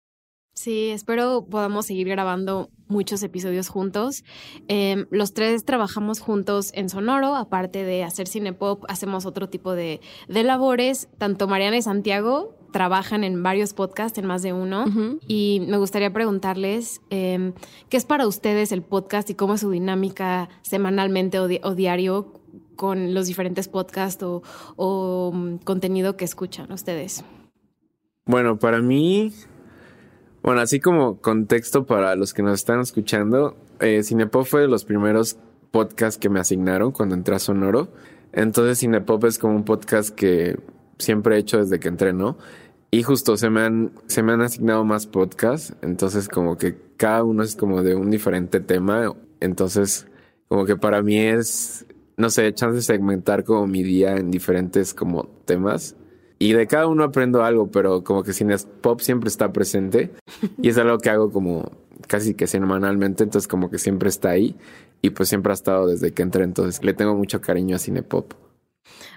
Sí, 0.53 0.89
espero 0.89 1.47
podamos 1.49 1.87
seguir 1.87 2.07
grabando 2.07 2.69
muchos 2.87 3.23
episodios 3.23 3.69
juntos. 3.69 4.23
Em, 4.67 5.07
los 5.09 5.33
tres 5.33 5.65
trabajamos 5.65 6.19
juntos 6.19 6.71
en 6.75 6.89
Sonoro, 6.89 7.35
aparte 7.35 7.83
de 7.83 8.03
hacer 8.03 8.27
cine 8.27 8.53
pop, 8.53 8.85
hacemos 8.87 9.25
otro 9.25 9.49
tipo 9.49 9.73
de, 9.73 9.99
de 10.27 10.43
labores. 10.43 11.09
Tanto 11.17 11.47
Mariana 11.47 11.77
y 11.77 11.81
Santiago 11.81 12.55
trabajan 12.73 13.23
en 13.23 13.41
varios 13.41 13.73
podcasts, 13.73 14.17
en 14.17 14.25
más 14.25 14.41
de 14.41 14.51
uno. 14.51 14.83
Y 15.25 15.65
me 15.69 15.77
gustaría 15.77 16.11
preguntarles 16.11 16.99
em, 17.09 17.53
qué 17.87 17.95
es 17.95 18.03
para 18.03 18.27
ustedes 18.27 18.73
el 18.73 18.81
podcast 18.81 19.29
y 19.29 19.35
cómo 19.35 19.53
es 19.53 19.61
su 19.61 19.71
dinámica 19.71 20.49
semanalmente 20.63 21.39
o, 21.39 21.45
o 21.45 21.75
diario 21.75 22.33
con 22.75 23.13
los 23.13 23.27
diferentes 23.27 23.69
podcasts 23.69 24.21
o, 24.23 24.43
o 24.75 25.29
um, 25.33 25.57
contenido 25.59 26.17
que 26.17 26.25
escuchan 26.25 26.69
ustedes. 26.73 27.23
Bueno, 28.25 28.59
para 28.59 28.81
mí 28.81 29.31
bueno, 30.43 30.59
así 30.59 30.81
como 30.81 31.21
contexto 31.21 31.85
para 31.85 32.17
los 32.17 32.33
que 32.33 32.43
nos 32.43 32.55
están 32.55 32.81
escuchando, 32.81 33.55
eh, 33.79 34.03
Cinepop 34.03 34.45
fue 34.45 34.61
de 34.61 34.67
los 34.67 34.83
primeros 34.83 35.37
podcasts 35.71 36.19
que 36.19 36.27
me 36.27 36.41
asignaron 36.41 36.91
cuando 36.91 37.15
entré 37.15 37.35
a 37.35 37.39
Sonoro. 37.39 37.87
Entonces 38.33 38.79
Cinepop 38.79 39.23
es 39.23 39.39
como 39.39 39.55
un 39.55 39.63
podcast 39.63 40.09
que 40.09 40.59
siempre 40.97 41.37
he 41.37 41.39
hecho 41.39 41.59
desde 41.59 41.79
que 41.79 41.87
entré, 41.87 42.11
¿no? 42.11 42.37
Y 42.93 43.01
justo 43.01 43.37
se 43.37 43.49
me 43.49 43.61
han, 43.61 43.91
se 44.05 44.21
me 44.21 44.33
han 44.33 44.41
asignado 44.41 44.85
más 44.85 45.07
podcasts, 45.07 45.73
entonces 45.81 46.29
como 46.29 46.57
que 46.57 46.77
cada 46.95 47.23
uno 47.23 47.41
es 47.41 47.55
como 47.55 47.81
de 47.81 47.95
un 47.95 48.11
diferente 48.11 48.59
tema, 48.59 49.11
entonces 49.39 50.05
como 50.47 50.65
que 50.65 50.75
para 50.75 51.01
mí 51.01 51.17
es, 51.17 51.87
no 52.17 52.29
sé, 52.29 52.53
chance 52.53 52.75
de 52.75 52.81
segmentar 52.83 53.45
como 53.45 53.65
mi 53.65 53.81
día 53.81 54.15
en 54.15 54.29
diferentes 54.29 54.93
como 54.93 55.23
temas. 55.45 55.95
Y 56.37 56.53
de 56.53 56.67
cada 56.67 56.85
uno 56.85 57.03
aprendo 57.03 57.43
algo, 57.43 57.71
pero 57.71 58.03
como 58.03 58.21
que 58.21 58.31
Cine 58.31 58.57
Pop 58.81 58.99
siempre 58.99 59.29
está 59.29 59.51
presente. 59.51 60.11
Y 60.61 60.69
es 60.69 60.77
algo 60.77 60.99
que 60.99 61.09
hago 61.09 61.31
como 61.31 61.71
casi 62.07 62.35
que 62.35 62.45
semanalmente, 62.45 63.23
entonces 63.23 63.47
como 63.47 63.71
que 63.71 63.79
siempre 63.79 64.09
está 64.09 64.29
ahí. 64.29 64.55
Y 65.01 65.09
pues 65.09 65.29
siempre 65.29 65.51
ha 65.51 65.55
estado 65.55 65.87
desde 65.87 66.11
que 66.11 66.21
entré, 66.21 66.43
entonces 66.43 66.83
le 66.83 66.93
tengo 66.93 67.15
mucho 67.15 67.41
cariño 67.41 67.75
a 67.75 67.79
Cine 67.79 68.03
Pop. 68.03 68.35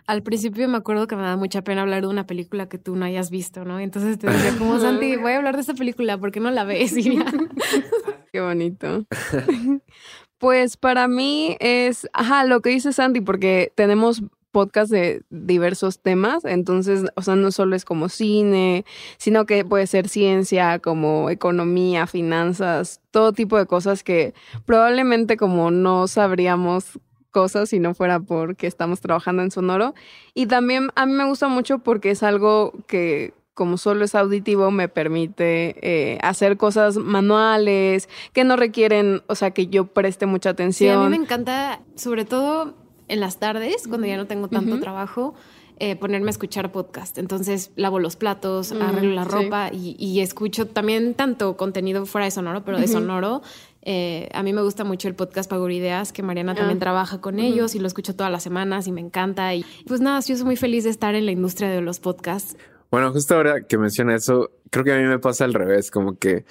Al 0.06 0.22
principio 0.22 0.68
me 0.68 0.76
acuerdo 0.76 1.06
que 1.06 1.16
me 1.16 1.22
da 1.22 1.36
mucha 1.36 1.62
pena 1.62 1.82
hablar 1.82 2.02
de 2.02 2.08
una 2.08 2.26
película 2.26 2.68
que 2.68 2.78
tú 2.78 2.96
no 2.96 3.04
hayas 3.04 3.30
visto, 3.30 3.64
¿no? 3.64 3.80
Entonces 3.80 4.18
te 4.18 4.28
decía 4.28 4.56
como, 4.58 4.78
Santi, 4.78 5.16
voy 5.16 5.32
a 5.32 5.36
hablar 5.36 5.54
de 5.56 5.62
esta 5.62 5.74
película, 5.74 6.18
¿por 6.18 6.32
qué 6.32 6.40
no 6.40 6.50
la 6.50 6.64
ves? 6.64 6.94
Qué 8.32 8.40
bonito. 8.40 9.06
Pues 10.38 10.76
para 10.76 11.08
mí 11.08 11.56
es, 11.60 12.06
ajá, 12.12 12.44
lo 12.44 12.60
que 12.60 12.68
dice 12.68 12.92
Santi, 12.92 13.22
porque 13.22 13.72
tenemos 13.74 14.22
podcast 14.56 14.90
de 14.90 15.22
diversos 15.28 16.00
temas, 16.00 16.46
entonces, 16.46 17.04
o 17.14 17.20
sea, 17.20 17.36
no 17.36 17.50
solo 17.50 17.76
es 17.76 17.84
como 17.84 18.08
cine, 18.08 18.86
sino 19.18 19.44
que 19.44 19.66
puede 19.66 19.86
ser 19.86 20.08
ciencia, 20.08 20.78
como 20.78 21.28
economía, 21.28 22.06
finanzas, 22.06 23.02
todo 23.10 23.32
tipo 23.32 23.58
de 23.58 23.66
cosas 23.66 24.02
que 24.02 24.32
probablemente 24.64 25.36
como 25.36 25.70
no 25.70 26.08
sabríamos 26.08 26.98
cosas 27.36 27.68
si 27.68 27.80
no 27.80 27.92
fuera 27.92 28.18
porque 28.18 28.66
estamos 28.66 29.02
trabajando 29.02 29.42
en 29.42 29.50
Sonoro. 29.50 29.94
Y 30.32 30.46
también 30.46 30.88
a 30.94 31.04
mí 31.04 31.12
me 31.12 31.26
gusta 31.26 31.48
mucho 31.48 31.80
porque 31.80 32.10
es 32.10 32.22
algo 32.22 32.72
que 32.86 33.34
como 33.52 33.76
solo 33.76 34.06
es 34.06 34.14
auditivo, 34.14 34.70
me 34.70 34.88
permite 34.88 35.76
eh, 35.82 36.18
hacer 36.22 36.56
cosas 36.56 36.96
manuales 36.96 38.08
que 38.32 38.44
no 38.44 38.56
requieren, 38.56 39.22
o 39.26 39.34
sea, 39.34 39.50
que 39.50 39.66
yo 39.66 39.84
preste 39.84 40.24
mucha 40.24 40.48
atención. 40.50 40.94
Sí, 40.94 40.98
a 40.98 41.04
mí 41.04 41.10
me 41.10 41.22
encanta, 41.22 41.80
sobre 41.94 42.24
todo 42.24 42.74
en 43.08 43.20
las 43.20 43.38
tardes, 43.38 43.86
cuando 43.86 44.06
ya 44.06 44.16
no 44.16 44.26
tengo 44.26 44.48
tanto 44.48 44.80
trabajo, 44.80 45.34
eh, 45.78 45.94
ponerme 45.94 46.28
a 46.28 46.30
escuchar 46.30 46.72
podcast. 46.72 47.18
Entonces 47.18 47.70
lavo 47.76 47.98
los 47.98 48.16
platos, 48.16 48.72
mm, 48.72 48.80
arreglo 48.80 49.14
la 49.14 49.24
ropa 49.24 49.70
y, 49.70 50.20
escucho 50.20 50.66
también 50.66 51.12
tanto 51.12 51.58
contenido 51.58 52.06
fuera 52.06 52.24
de 52.24 52.30
sonoro, 52.30 52.64
pero 52.64 52.78
de 52.78 52.88
sonoro. 52.88 53.42
Eh, 53.88 54.28
a 54.32 54.42
mí 54.42 54.52
me 54.52 54.62
gusta 54.62 54.82
mucho 54.82 55.06
el 55.06 55.14
podcast 55.14 55.48
Pago 55.48 55.70
Ideas, 55.70 56.12
que 56.12 56.24
Mariana 56.24 56.52
ah. 56.52 56.56
también 56.56 56.80
trabaja 56.80 57.20
con 57.20 57.38
ellos 57.38 57.76
y 57.76 57.78
lo 57.78 57.86
escucho 57.86 58.16
todas 58.16 58.32
las 58.32 58.42
semanas 58.42 58.88
y 58.88 58.92
me 58.92 59.00
encanta. 59.00 59.54
Y 59.54 59.64
pues 59.86 60.00
nada, 60.00 60.18
yo 60.20 60.36
soy 60.36 60.44
muy 60.44 60.56
feliz 60.56 60.82
de 60.82 60.90
estar 60.90 61.14
en 61.14 61.24
la 61.24 61.30
industria 61.30 61.70
de 61.70 61.80
los 61.80 62.00
podcasts. 62.00 62.56
Bueno, 62.90 63.12
justo 63.12 63.36
ahora 63.36 63.62
que 63.62 63.78
menciona 63.78 64.16
eso, 64.16 64.50
creo 64.70 64.84
que 64.84 64.92
a 64.92 64.96
mí 64.96 65.04
me 65.04 65.20
pasa 65.20 65.44
al 65.44 65.54
revés, 65.54 65.92
como 65.92 66.18
que 66.18 66.44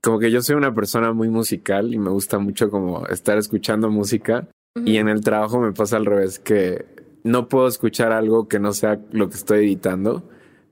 como 0.00 0.18
que 0.18 0.30
yo 0.30 0.40
soy 0.40 0.56
una 0.56 0.74
persona 0.74 1.12
muy 1.12 1.28
musical 1.28 1.92
y 1.92 1.98
me 1.98 2.10
gusta 2.10 2.38
mucho 2.38 2.70
como 2.70 3.06
estar 3.08 3.36
escuchando 3.36 3.90
música 3.90 4.48
y 4.84 4.96
en 4.96 5.08
el 5.08 5.22
trabajo 5.22 5.60
me 5.60 5.72
pasa 5.72 5.96
al 5.96 6.06
revés, 6.06 6.38
que 6.38 6.86
no 7.24 7.48
puedo 7.48 7.66
escuchar 7.66 8.12
algo 8.12 8.48
que 8.48 8.60
no 8.60 8.72
sea 8.72 9.00
lo 9.10 9.28
que 9.28 9.34
estoy 9.34 9.58
editando, 9.58 10.22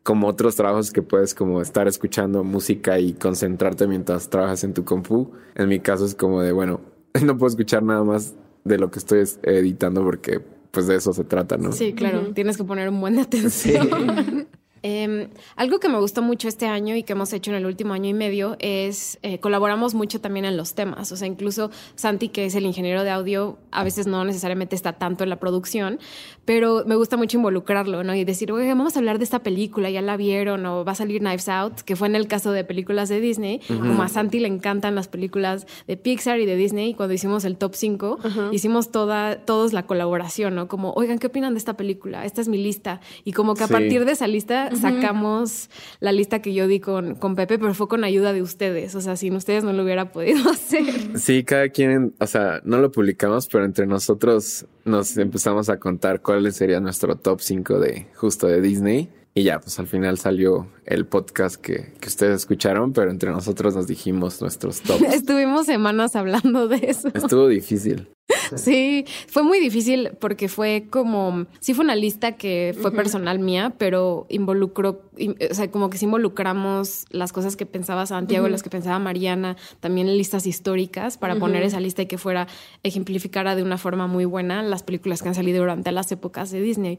como 0.07 0.28
otros 0.28 0.55
trabajos 0.55 0.93
que 0.93 1.03
puedes 1.03 1.35
como 1.35 1.61
estar 1.61 1.89
escuchando 1.89 2.45
música 2.45 3.01
y 3.01 3.15
concentrarte 3.15 3.89
mientras 3.89 4.31
trabajas 4.31 4.62
en 4.62 4.73
tu 4.73 4.85
compu. 4.85 5.33
En 5.57 5.69
mi 5.69 5.81
caso 5.81 6.07
es 6.07 6.15
como 6.15 6.43
de, 6.43 6.53
bueno, 6.53 6.81
no 7.24 7.37
puedo 7.37 7.49
escuchar 7.49 7.83
nada 7.83 8.05
más 8.05 8.37
de 8.62 8.78
lo 8.78 8.89
que 8.93 9.01
estoy 9.01 9.24
editando 9.43 10.05
porque 10.05 10.41
pues 10.70 10.87
de 10.87 10.95
eso 10.95 11.12
se 11.12 11.24
trata, 11.24 11.57
¿no? 11.57 11.73
Sí, 11.73 11.93
claro, 11.93 12.33
tienes 12.35 12.57
que 12.57 12.62
poner 12.62 12.89
un 12.89 13.01
buen 13.01 13.16
de 13.16 13.23
atención. 13.23 14.47
Em, 14.89 15.31
algo 15.57 15.81
que 15.81 15.89
me 15.89 15.99
gustó 15.99 16.23
mucho 16.23 16.47
este 16.47 16.67
año 16.67 16.95
y 16.95 17.03
que 17.03 17.15
hemos 17.15 17.33
hecho 17.33 17.51
en 17.51 17.57
el 17.57 17.67
último 17.67 17.93
año 17.93 18.09
y 18.09 18.15
medio 18.15 18.55
es 18.61 19.19
eh, 19.23 19.41
colaboramos 19.41 19.95
mucho 19.95 20.21
también 20.21 20.45
en 20.45 20.57
los 20.57 20.75
temas. 20.75 21.11
O 21.11 21.17
sea, 21.17 21.27
incluso 21.27 21.73
Santi, 21.97 22.29
que 22.29 22.47
es 22.47 22.55
el 22.55 22.65
ingeniero 22.67 23.03
de 23.03 23.11
audio, 23.11 23.59
a 23.73 23.83
veces 23.83 24.07
no 24.07 24.25
necesariamente 24.25 24.77
está 24.77 24.93
tanto 24.93 25.25
en 25.25 25.31
la 25.31 25.41
producción, 25.41 25.99
pero 26.45 26.85
me 26.87 26.95
gusta 26.95 27.17
mucho 27.17 27.37
involucrarlo, 27.37 28.05
¿no? 28.05 28.15
Y 28.15 28.25
decir, 28.25 28.53
oye, 28.53 28.69
vamos 28.69 28.95
a 28.95 29.01
hablar 29.01 29.19
de 29.19 29.25
esta 29.25 29.41
película, 29.41 29.91
ya 29.91 30.03
la 30.03 30.17
vieron, 30.17 30.65
o 30.67 30.85
va 30.85 30.93
a 30.93 30.95
salir 30.95 31.21
Knives 31.21 31.49
Out, 31.49 31.81
que 31.81 31.97
fue 31.97 32.07
en 32.07 32.15
el 32.15 32.29
caso 32.29 32.53
de 32.53 32.63
películas 32.63 33.09
de 33.09 33.21
Disney. 33.21 33.61
Como 33.67 34.05
a 34.05 34.09
Santi 34.09 34.39
le 34.39 34.47
encantan 34.47 34.95
las 34.95 35.09
películas 35.09 35.67
de 35.89 35.97
Pixar 35.97 36.39
y 36.39 36.47
de 36.47 36.55
Disney, 36.55 36.91
y 36.91 36.95
cuando 36.95 37.13
hicimos 37.13 37.45
el 37.45 37.57
top 37.57 37.75
5, 37.75 38.19
hicimos 38.53 38.93
toda, 38.93 39.41
todos 39.45 39.73
la 39.73 39.85
colaboración, 39.85 40.55
¿no? 40.55 40.69
Como, 40.69 40.93
oigan, 40.93 41.19
¿qué 41.19 41.27
opinan 41.27 41.55
de 41.55 41.59
esta 41.59 41.77
película? 41.77 42.25
Esta 42.25 42.41
es 42.41 42.47
mi 42.47 42.59
lista. 42.59 43.01
Y 43.25 43.33
como 43.33 43.55
que 43.55 43.65
a 43.65 43.69
partir 43.69 44.05
de 44.05 44.13
esa 44.13 44.29
lista 44.29 44.71
sacamos 44.78 45.70
la 46.01 46.12
lista 46.12 46.40
que 46.40 46.55
yo 46.55 46.66
di 46.66 46.81
con, 46.81 47.15
con 47.15 47.35
Pepe, 47.36 47.59
pero 47.59 47.74
fue 47.74 47.89
con 47.89 48.05
ayuda 48.05 48.32
de 48.32 48.43
ustedes. 48.43 48.94
O 48.94 49.01
sea, 49.01 49.16
sin 49.16 49.35
ustedes 49.36 49.65
no 49.65 49.73
lo 49.73 49.82
hubiera 49.82 50.12
podido 50.12 50.51
hacer. 50.51 51.19
Sí, 51.19 51.44
cada 51.44 51.69
quien, 51.69 52.15
o 52.19 52.27
sea, 52.27 52.61
no 52.65 52.78
lo 52.78 52.90
publicamos, 52.90 53.48
pero 53.48 53.65
entre 53.65 53.86
nosotros 53.86 54.66
nos 54.85 55.16
empezamos 55.16 55.69
a 55.69 55.78
contar 55.78 56.23
cuál 56.23 56.53
sería 56.53 56.81
nuestro 56.81 57.16
top 57.16 57.40
5 57.40 57.78
de 57.78 58.07
justo 58.15 58.47
de 58.47 58.61
Disney. 58.61 59.11
Y 59.35 59.43
ya, 59.43 59.61
pues 59.61 59.78
al 59.78 59.86
final 59.86 60.16
salió 60.16 60.66
el 60.86 61.05
podcast 61.05 61.57
que, 61.57 61.93
que 62.01 62.09
ustedes 62.09 62.36
escucharon, 62.36 62.94
pero 62.94 63.11
entre 63.11 63.31
nosotros 63.31 63.77
nos 63.77 63.86
dijimos 63.86 64.40
nuestros 64.40 64.81
tops. 64.82 65.03
Estuvimos 65.03 65.66
semanas 65.66 66.16
hablando 66.16 66.69
de 66.69 66.77
eso. 66.89 67.09
Estuvo 67.12 67.47
difícil. 67.47 68.09
Sí, 68.57 69.05
fue 69.28 69.43
muy 69.43 69.61
difícil 69.61 70.11
porque 70.19 70.48
fue 70.48 70.86
como, 70.90 71.47
sí 71.61 71.74
fue 71.74 71.85
una 71.85 71.94
lista 71.94 72.32
que 72.32 72.77
fue 72.81 72.93
personal 72.93 73.39
mía, 73.39 73.74
pero 73.78 74.27
involucró, 74.28 75.03
o 75.51 75.55
sea, 75.55 75.70
como 75.70 75.90
que 75.90 75.98
sí 75.98 76.07
involucramos 76.07 77.05
las 77.11 77.32
cosas 77.32 77.57
que 77.57 77.66
pensaba 77.66 78.07
Santiago, 78.07 78.48
las 78.48 78.62
que 78.62 78.70
pensaba 78.70 78.98
Mariana, 78.98 79.57
también 79.81 80.16
listas 80.16 80.47
históricas 80.47 81.19
para 81.19 81.36
poner 81.36 81.62
esa 81.62 81.81
lista 81.81 82.03
y 82.03 82.07
que 82.07 82.19
fuera, 82.19 82.48
ejemplificara 82.82 83.55
de 83.55 83.62
una 83.62 83.78
forma 83.78 84.07
muy 84.07 84.24
buena 84.24 84.62
las 84.62 84.82
películas 84.82 85.23
que 85.23 85.28
han 85.28 85.35
salido 85.35 85.61
durante 85.61 85.93
las 85.93 86.11
épocas 86.12 86.51
de 86.51 86.61
Disney. 86.61 86.98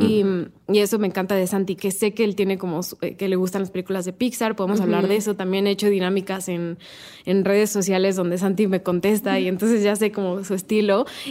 y, 0.00 0.24
y, 0.68 0.78
eso 0.78 0.98
me 0.98 1.08
encanta 1.08 1.34
de 1.34 1.46
Santi, 1.46 1.74
que 1.76 1.90
sé 1.90 2.14
que 2.14 2.24
él 2.24 2.36
tiene 2.36 2.58
como, 2.58 2.80
eh, 3.00 3.16
que 3.16 3.28
le 3.28 3.36
gustan 3.36 3.62
las 3.62 3.70
películas 3.70 4.04
de 4.04 4.12
Pixar, 4.12 4.56
podemos 4.56 4.80
hablar 4.80 5.08
de 5.08 5.16
eso. 5.16 5.34
También 5.34 5.66
he 5.66 5.70
hecho 5.70 5.90
dinámicas 5.90 6.48
en, 6.48 6.78
en 7.24 7.44
redes 7.44 7.70
sociales 7.70 8.16
donde 8.16 8.38
Santi 8.38 8.66
me 8.66 8.82
contesta 8.82 9.38
y 9.40 9.48
entonces 9.48 9.82
ya 9.82 9.96
sé 9.96 10.12
como 10.12 10.44
su 10.44 10.54
estilo. 10.54 10.67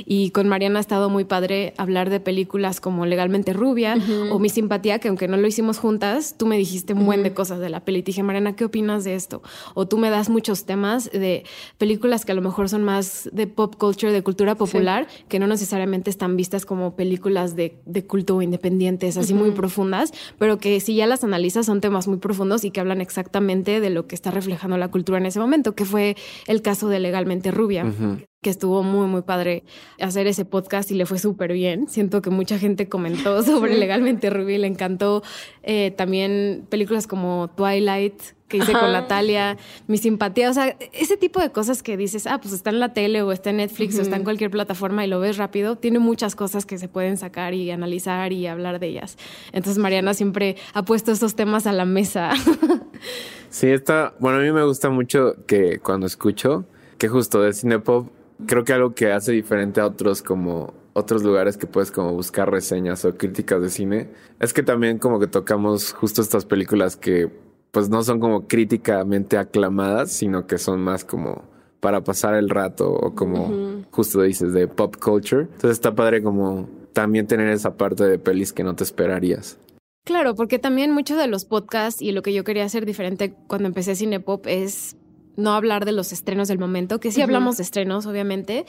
Y 0.06 0.32
con 0.32 0.48
Mariana 0.48 0.80
ha 0.80 0.82
estado 0.82 1.10
muy 1.10 1.26
padre 1.26 1.74
hablar 1.78 2.10
de 2.10 2.20
películas 2.20 2.82
como 2.82 3.06
Legalmente 3.06 3.54
Rubia 3.54 3.96
o 4.32 4.40
Mi 4.40 4.50
Simpatía, 4.50 5.00
que 5.00 5.08
aunque 5.08 5.28
no 5.28 5.38
lo 5.38 5.48
hicimos 5.48 5.78
juntas, 5.78 6.36
tú 6.38 6.48
me 6.48 6.58
dijiste 6.58 6.94
un 6.94 7.06
buen 7.06 7.24
de 7.24 7.34
cosas 7.34 7.60
de 7.60 7.70
la 7.70 7.82
peli. 7.82 8.02
Te 8.02 8.08
dije, 8.08 8.24
Mariana, 8.24 8.56
¿qué 8.56 8.66
opinas 8.66 9.04
de 9.04 9.16
esto? 9.16 9.42
O 9.74 9.88
tú 9.88 9.98
me 9.98 10.10
das 10.10 10.30
muchos 10.30 10.66
temas 10.66 11.10
de 11.12 11.44
películas 11.78 12.26
que 12.26 12.32
a 12.32 12.36
lo 12.36 12.42
mejor 12.42 12.70
son 12.70 12.84
más 12.84 13.30
de 13.32 13.48
pop 13.48 13.76
culture, 13.76 14.12
de 14.12 14.24
cultura 14.24 14.56
popular, 14.56 15.08
que 15.28 15.40
no 15.40 15.48
necesariamente 15.48 16.10
están 16.10 16.36
vistas 16.36 16.66
como 16.66 16.96
películas 16.96 17.56
de, 17.56 17.78
de 17.86 18.06
culto 18.06 18.42
independientes, 18.42 19.18
así 19.18 19.34
muy 19.34 19.52
profundas, 19.52 20.12
pero 20.38 20.58
que 20.58 20.80
si 20.80 20.96
ya 20.96 21.06
las 21.06 21.24
analizas 21.24 21.66
son 21.66 21.82
temas 21.82 22.08
muy 22.08 22.18
profundos 22.18 22.64
y 22.64 22.72
que 22.72 22.80
hablan 22.80 23.02
exactamente 23.02 23.80
de 23.80 23.90
lo 23.90 24.08
que 24.08 24.16
está 24.16 24.32
reflejando 24.32 24.78
la 24.78 24.90
cultura 24.90 25.18
en 25.18 25.26
ese 25.26 25.40
momento, 25.40 25.76
que 25.76 25.86
fue 25.86 26.16
el 26.48 26.62
caso 26.62 26.90
de 26.90 27.00
Legalmente 27.00 27.52
Rubia 27.52 27.86
que 28.42 28.50
estuvo 28.50 28.84
muy, 28.84 29.08
muy 29.08 29.24
padre 29.24 29.64
hacer 30.00 30.28
ese 30.28 30.46
podcast 30.46 30.92
y 30.92 30.96
le 30.96 31.06
fue 31.06 31.18
súper 31.18 31.54
bien. 31.54 31.88
Siento 31.88 32.22
que 32.22 32.30
mucha 32.30 32.60
gente 32.60 32.88
comentó 32.88 33.42
sobre 33.44 33.78
Legalmente 33.78 34.30
Ruby, 34.30 34.58
le 34.58 34.68
encantó 34.68 35.24
eh, 35.64 35.92
también 35.92 36.66
películas 36.70 37.08
como 37.08 37.50
Twilight, 37.56 38.22
que 38.48 38.58
hice 38.58 38.72
con 38.72 38.94
Natalia, 38.94 39.58
mi 39.88 39.98
simpatía, 39.98 40.50
o 40.50 40.54
sea, 40.54 40.78
ese 40.94 41.18
tipo 41.18 41.42
de 41.42 41.52
cosas 41.52 41.84
que 41.84 41.98
dices, 41.98 42.28
ah, 42.28 42.40
pues 42.40 42.54
está 42.54 42.70
en 42.70 42.80
la 42.80 42.94
tele 42.94 43.22
o 43.22 43.34
está 43.34 43.50
en 43.50 43.58
Netflix 43.58 44.00
o 44.00 44.02
está 44.02 44.16
en 44.16 44.24
cualquier 44.24 44.50
plataforma 44.50 45.04
y 45.04 45.10
lo 45.10 45.20
ves 45.20 45.38
rápido, 45.38 45.76
tiene 45.76 46.00
muchas 46.00 46.36
cosas 46.36 46.66
que 46.66 46.78
se 46.78 46.88
pueden 46.88 47.18
sacar 47.18 47.54
y 47.54 47.70
analizar 47.72 48.32
y 48.32 48.48
hablar 48.48 48.80
de 48.80 48.88
ellas. 48.88 49.18
Entonces 49.52 49.78
Mariana 49.80 50.14
siempre 50.14 50.56
ha 50.74 50.84
puesto 50.84 51.12
estos 51.12 51.36
temas 51.36 51.68
a 51.68 51.74
la 51.74 51.84
mesa. 51.84 52.32
sí, 53.50 53.68
está, 53.68 54.14
bueno, 54.20 54.38
a 54.38 54.42
mí 54.42 54.52
me 54.54 54.64
gusta 54.64 54.90
mucho 54.90 55.36
que 55.46 55.80
cuando 55.80 56.08
escucho, 56.08 56.66
que 56.98 57.10
justo 57.10 57.42
de 57.42 57.52
Cinepop 57.52 58.08
creo 58.46 58.64
que 58.64 58.74
algo 58.74 58.94
que 58.94 59.12
hace 59.12 59.32
diferente 59.32 59.82
a 59.82 59.88
otros 59.88 60.22
como 60.22 60.74
otros 60.94 61.24
lugares 61.24 61.58
que 61.58 61.68
puedes 61.68 61.92
como 61.92 62.14
buscar 62.14 62.50
reseñas 62.50 63.06
o 63.06 63.16
críticas 63.16 63.62
de 63.62 63.70
cine 63.70 64.10
es 64.40 64.54
que 64.54 64.64
también 64.64 64.98
como 64.98 65.20
que 65.20 65.28
tocamos 65.28 65.94
justo 65.94 66.22
estas 66.22 66.46
películas 66.46 66.96
que 66.96 67.32
pues 67.72 67.90
no 67.90 68.02
son 68.04 68.20
como 68.20 68.48
críticamente 68.48 69.38
aclamadas, 69.38 70.12
sino 70.12 70.48
que 70.48 70.58
son 70.58 70.82
más 70.82 71.06
como 71.06 71.44
para 71.80 72.04
pasar 72.04 72.34
el 72.34 72.50
rato 72.50 72.92
o 72.92 73.14
como 73.14 73.84
justo 73.92 74.22
dices 74.22 74.54
de 74.54 74.68
pop 74.68 74.96
culture. 75.00 75.44
Entonces 75.44 75.72
está 75.72 75.94
padre 75.94 76.24
como 76.24 76.68
también 76.94 77.28
tener 77.28 77.50
esa 77.50 77.78
parte 77.78 78.04
de 78.04 78.18
pelis 78.18 78.52
que 78.52 78.64
no 78.64 78.76
te 78.76 78.84
esperarías. 78.84 79.60
Claro, 80.04 80.36
porque 80.36 80.58
también 80.58 80.92
muchos 80.92 81.18
de 81.18 81.28
los 81.28 81.46
podcasts 81.46 82.02
y 82.02 82.12
lo 82.14 82.22
que 82.24 82.34
yo 82.34 82.44
quería 82.44 82.64
hacer 82.64 82.86
diferente 82.86 83.36
cuando 83.48 83.68
empecé 83.68 83.96
Cinepop 83.96 84.48
es 84.48 84.96
no 85.38 85.54
hablar 85.54 85.86
de 85.86 85.94
los 85.94 86.12
estrenos 86.12 86.50
del 86.50 86.60
momento, 86.60 87.00
que 87.00 87.12
sí 87.12 87.22
hablamos 87.22 87.58
de 87.58 87.64
estrenos, 87.64 88.06
obviamente, 88.06 88.66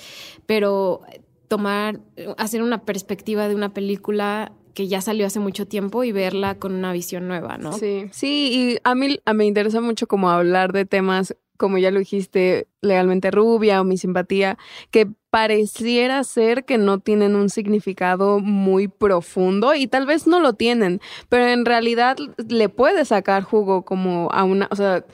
pero 0.46 1.02
tomar, 1.48 2.00
hacer 2.36 2.62
una 2.62 2.84
perspectiva 2.84 3.48
de 3.48 3.54
una 3.54 3.74
película 3.74 4.52
que 4.74 4.86
ya 4.86 5.00
salió 5.00 5.26
hace 5.26 5.40
mucho 5.40 5.66
tiempo 5.66 6.04
y 6.04 6.12
verla 6.12 6.56
con 6.56 6.72
una 6.72 6.92
visión 6.92 7.26
nueva, 7.26 7.58
¿no? 7.58 7.72
Sí, 7.72 8.06
sí, 8.12 8.50
y 8.52 8.78
a 8.84 8.94
mí 8.94 9.18
me 9.34 9.44
interesa 9.44 9.80
mucho 9.80 10.06
como 10.06 10.30
hablar 10.30 10.72
de 10.72 10.84
temas, 10.84 11.34
como 11.56 11.78
ya 11.78 11.90
lo 11.90 11.98
dijiste, 11.98 12.68
legalmente 12.80 13.32
rubia 13.32 13.80
o 13.80 13.84
mi 13.84 13.98
simpatía, 13.98 14.56
que 14.92 15.08
pareciera 15.30 16.22
ser 16.22 16.64
que 16.64 16.78
no 16.78 17.00
tienen 17.00 17.34
un 17.34 17.50
significado 17.50 18.38
muy 18.38 18.86
profundo 18.86 19.74
y 19.74 19.88
tal 19.88 20.06
vez 20.06 20.28
no 20.28 20.38
lo 20.38 20.52
tienen, 20.52 21.00
pero 21.28 21.48
en 21.48 21.64
realidad 21.64 22.16
le 22.48 22.68
puede 22.68 23.04
sacar 23.04 23.42
jugo 23.42 23.84
como 23.84 24.30
a 24.30 24.44
una, 24.44 24.68
o 24.70 24.76
sea, 24.76 25.04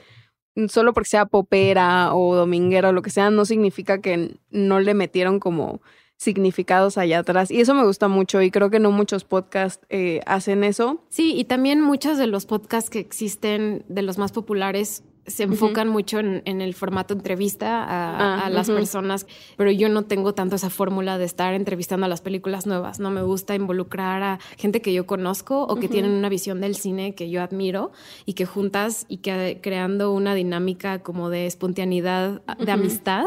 solo 0.69 0.93
porque 0.93 1.09
sea 1.09 1.25
popera 1.25 2.13
o 2.15 2.35
dominguera 2.35 2.89
o 2.89 2.93
lo 2.93 3.01
que 3.01 3.09
sea, 3.09 3.29
no 3.29 3.45
significa 3.45 4.01
que 4.01 4.37
no 4.51 4.79
le 4.79 4.93
metieron 4.93 5.39
como 5.39 5.81
significados 6.17 6.97
allá 6.97 7.19
atrás. 7.19 7.51
Y 7.51 7.61
eso 7.61 7.73
me 7.73 7.83
gusta 7.83 8.07
mucho 8.07 8.41
y 8.41 8.51
creo 8.51 8.69
que 8.69 8.79
no 8.79 8.91
muchos 8.91 9.23
podcasts 9.23 9.85
eh, 9.89 10.21
hacen 10.25 10.63
eso. 10.63 11.03
Sí, 11.09 11.33
y 11.35 11.45
también 11.45 11.81
muchos 11.81 12.17
de 12.17 12.27
los 12.27 12.45
podcasts 12.45 12.89
que 12.89 12.99
existen, 12.99 13.83
de 13.89 14.01
los 14.01 14.17
más 14.17 14.31
populares, 14.31 15.03
se 15.27 15.43
enfocan 15.43 15.89
mucho 15.89 16.19
en, 16.19 16.61
el 16.61 16.73
formato 16.73 17.13
entrevista 17.13 17.83
a, 17.83 18.45
ah, 18.45 18.49
las 18.49 18.69
personas, 18.69 19.25
pero 19.57 19.71
yo 19.71 19.89
no 19.89 20.03
tengo 20.03 20.33
tanto 20.33 20.55
esa 20.55 20.69
fórmula 20.69 21.17
de 21.17 21.25
estar 21.25 21.53
entrevistando 21.53 22.05
a 22.05 22.09
las 22.09 22.21
películas 22.21 22.67
nuevas. 22.67 22.99
No 22.99 23.09
me 23.09 23.23
gusta 23.23 23.55
involucrar 23.55 24.21
a 24.23 24.39
gente 24.57 24.81
que 24.81 24.93
yo 24.93 25.05
conozco 25.05 25.63
o 25.63 25.75
que 25.77 25.87
tienen 25.87 26.11
una 26.11 26.29
visión 26.29 26.61
del 26.61 26.75
cine 26.75 27.15
que 27.15 27.29
yo 27.29 27.41
admiro 27.41 27.91
y 28.25 28.33
que 28.33 28.45
juntas 28.45 29.05
y 29.09 29.17
que 29.17 29.59
creando 29.61 30.13
una 30.13 30.35
dinámica 30.35 30.99
como 30.99 31.29
de 31.29 31.47
espontaneidad, 31.47 32.41
de 32.59 32.71
amistad 32.71 33.25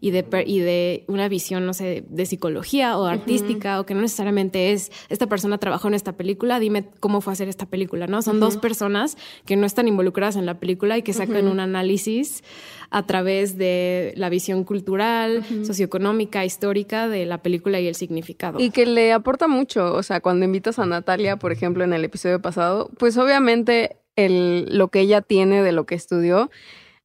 y 0.00 0.10
de, 0.10 0.26
y 0.46 0.58
de 0.60 1.04
una 1.08 1.28
visión, 1.28 1.64
no 1.64 1.72
sé, 1.72 2.04
de 2.08 2.26
psicología 2.26 2.98
o 2.98 3.06
artística 3.06 3.80
o 3.80 3.86
que 3.86 3.94
no 3.94 4.02
necesariamente 4.02 4.72
es 4.72 4.92
esta 5.08 5.26
persona 5.26 5.58
trabajó 5.58 5.88
en 5.88 5.94
esta 5.94 6.12
película, 6.12 6.60
dime 6.60 6.84
cómo 7.00 7.20
fue 7.20 7.32
hacer 7.32 7.48
esta 7.48 7.66
película, 7.66 8.06
¿no? 8.06 8.20
Son 8.22 8.38
dos 8.38 8.56
personas 8.58 9.16
que 9.46 9.56
no 9.56 9.66
están 9.66 9.88
involucradas 9.88 10.36
en 10.36 10.44
la 10.44 10.60
película 10.60 10.98
y 10.98 11.02
que 11.02 11.12
sacan 11.12 11.37
en 11.38 11.48
un 11.48 11.60
análisis 11.60 12.42
a 12.90 13.04
través 13.04 13.58
de 13.58 14.14
la 14.16 14.30
visión 14.30 14.64
cultural, 14.64 15.44
socioeconómica, 15.64 16.44
histórica 16.44 17.08
de 17.08 17.26
la 17.26 17.38
película 17.42 17.80
y 17.80 17.86
el 17.86 17.94
significado. 17.94 18.60
Y 18.60 18.70
que 18.70 18.86
le 18.86 19.12
aporta 19.12 19.46
mucho, 19.46 19.94
o 19.94 20.02
sea, 20.02 20.20
cuando 20.20 20.44
invitas 20.44 20.78
a 20.78 20.86
Natalia, 20.86 21.36
por 21.36 21.52
ejemplo, 21.52 21.84
en 21.84 21.92
el 21.92 22.04
episodio 22.04 22.40
pasado, 22.40 22.90
pues 22.98 23.16
obviamente 23.18 23.96
el, 24.16 24.66
lo 24.70 24.88
que 24.88 25.00
ella 25.00 25.20
tiene 25.20 25.62
de 25.62 25.72
lo 25.72 25.84
que 25.84 25.94
estudió 25.94 26.50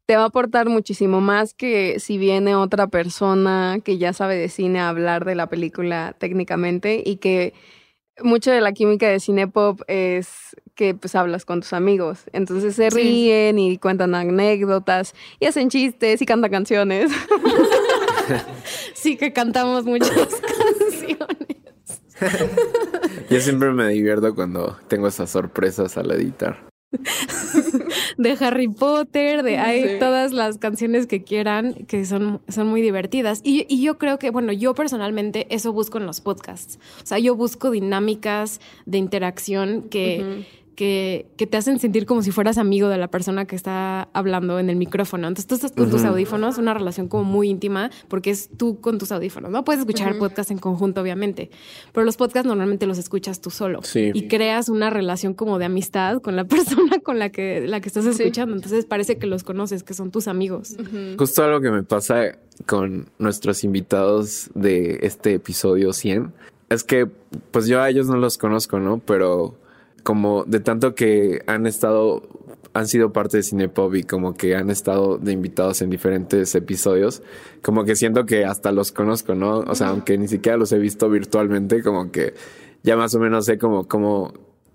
te 0.05 0.17
va 0.17 0.23
a 0.23 0.27
aportar 0.27 0.67
muchísimo 0.67 1.21
más 1.21 1.53
que 1.53 1.99
si 1.99 2.17
viene 2.17 2.55
otra 2.55 2.87
persona 2.87 3.79
que 3.83 3.97
ya 3.97 4.11
sabe 4.11 4.35
de 4.35 4.49
cine 4.49 4.79
a 4.79 4.89
hablar 4.89 5.23
de 5.23 5.35
la 5.35 5.47
película 5.47 6.15
técnicamente 6.17 7.01
y 7.05 7.17
que 7.17 7.53
mucho 8.21 8.51
de 8.51 8.61
la 8.61 8.73
química 8.73 9.07
de 9.07 9.19
cine 9.19 9.47
pop 9.47 9.81
es 9.87 10.27
que 10.75 10.93
pues 10.93 11.15
hablas 11.15 11.45
con 11.45 11.61
tus 11.61 11.73
amigos. 11.73 12.25
Entonces 12.33 12.75
se 12.75 12.89
ríen 12.89 13.59
y 13.59 13.77
cuentan 13.77 14.15
anécdotas 14.15 15.13
y 15.39 15.45
hacen 15.45 15.69
chistes 15.69 16.21
y 16.21 16.25
cantan 16.25 16.51
canciones. 16.51 17.11
sí 18.93 19.17
que 19.17 19.33
cantamos 19.33 19.85
muchas 19.85 20.11
canciones. 20.17 21.27
Yo 23.29 23.41
siempre 23.41 23.71
me 23.71 23.89
divierto 23.89 24.33
cuando 24.35 24.77
tengo 24.87 25.07
esas 25.07 25.29
sorpresas 25.29 25.97
al 25.97 26.11
editar. 26.11 26.57
de 28.17 28.37
Harry 28.39 28.67
Potter, 28.67 29.43
de 29.43 29.57
hay 29.57 29.99
todas 29.99 30.31
las 30.31 30.57
canciones 30.57 31.07
que 31.07 31.23
quieran, 31.23 31.73
que 31.87 32.05
son, 32.05 32.41
son 32.47 32.67
muy 32.67 32.81
divertidas. 32.81 33.41
Y, 33.43 33.65
y, 33.69 33.81
yo 33.81 33.97
creo 33.97 34.19
que, 34.19 34.29
bueno, 34.29 34.51
yo 34.51 34.73
personalmente 34.73 35.47
eso 35.49 35.73
busco 35.73 35.97
en 35.97 36.05
los 36.05 36.21
podcasts. 36.21 36.79
O 37.01 37.05
sea, 37.05 37.19
yo 37.19 37.35
busco 37.35 37.71
dinámicas 37.71 38.59
de 38.85 38.97
interacción 38.97 39.83
que 39.89 40.45
que, 40.75 41.27
que, 41.37 41.47
te 41.47 41.57
hacen 41.57 41.79
sentir 41.79 42.05
como 42.05 42.21
si 42.21 42.31
fueras 42.31 42.57
amigo 42.57 42.89
de 42.89 42.97
la 42.97 43.07
persona 43.07 43.45
que 43.45 43.55
está 43.55 44.09
hablando 44.13 44.59
en 44.59 44.69
el 44.69 44.75
micrófono. 44.75 45.27
Entonces 45.27 45.47
tú 45.47 45.55
estás 45.55 45.71
con 45.71 45.89
tus 45.89 46.03
audífonos, 46.03 46.57
una 46.57 46.73
relación 46.73 47.07
como 47.07 47.23
muy 47.23 47.49
íntima, 47.49 47.91
porque 48.07 48.31
es 48.31 48.49
tú 48.57 48.79
con 48.79 48.97
tus 48.97 49.11
audífonos. 49.11 49.51
No 49.51 49.63
puedes 49.63 49.81
escuchar 49.81 50.11
el 50.11 50.17
podcast 50.17 50.51
en 50.51 50.57
conjunto, 50.57 51.01
obviamente, 51.01 51.49
pero 51.91 52.05
los 52.05 52.17
podcasts 52.17 52.47
normalmente 52.47 52.85
los 52.85 52.97
escuchas 52.97 53.41
tú 53.41 53.49
solo 53.49 53.81
y 53.93 54.27
creas 54.27 54.69
una 54.69 54.89
relación 54.89 55.33
como 55.33 55.59
de 55.59 55.65
amistad 55.65 56.21
con 56.21 56.35
la 56.35 56.43
persona 56.45 56.99
con 56.99 57.19
la 57.19 57.29
que, 57.29 57.65
la 57.67 57.81
que 57.81 57.87
estás 57.87 58.05
escuchando. 58.05 58.55
Entonces 58.55 58.85
parece 58.85 59.17
que 59.17 59.27
los 59.27 59.43
conoces, 59.43 59.83
que 59.83 59.93
son 59.93 60.11
tus 60.11 60.27
amigos. 60.27 60.75
Justo 61.17 61.43
algo 61.43 61.61
que 61.61 61.71
me 61.71 61.83
pasa 61.83 62.37
con 62.65 63.09
nuestros 63.19 63.63
invitados 63.63 64.49
de 64.53 64.99
este 65.01 65.33
episodio 65.35 65.93
100 65.93 66.33
es 66.69 66.83
que, 66.83 67.07
pues 67.51 67.67
yo 67.67 67.81
a 67.81 67.89
ellos 67.89 68.07
no 68.07 68.17
los 68.17 68.37
conozco, 68.37 68.79
¿no? 68.79 68.99
Pero 68.99 69.55
como 70.03 70.43
de 70.45 70.59
tanto 70.59 70.95
que 70.95 71.41
han 71.47 71.65
estado, 71.65 72.23
han 72.73 72.87
sido 72.87 73.13
parte 73.13 73.37
de 73.37 73.43
Cinepop 73.43 73.95
y 73.95 74.03
como 74.03 74.35
que 74.35 74.55
han 74.55 74.69
estado 74.69 75.17
de 75.17 75.31
invitados 75.31 75.81
en 75.81 75.89
diferentes 75.89 76.53
episodios, 76.55 77.23
como 77.61 77.85
que 77.85 77.95
siento 77.95 78.25
que 78.25 78.45
hasta 78.45 78.71
los 78.71 78.91
conozco, 78.91 79.35
¿no? 79.35 79.59
O 79.59 79.75
sea, 79.75 79.89
aunque 79.89 80.17
ni 80.17 80.27
siquiera 80.27 80.57
los 80.57 80.71
he 80.71 80.77
visto 80.77 81.09
virtualmente, 81.09 81.81
como 81.81 82.11
que 82.11 82.33
ya 82.83 82.97
más 82.97 83.15
o 83.15 83.19
menos 83.19 83.45
sé 83.45 83.57
como, 83.57 83.87
como 83.87 84.33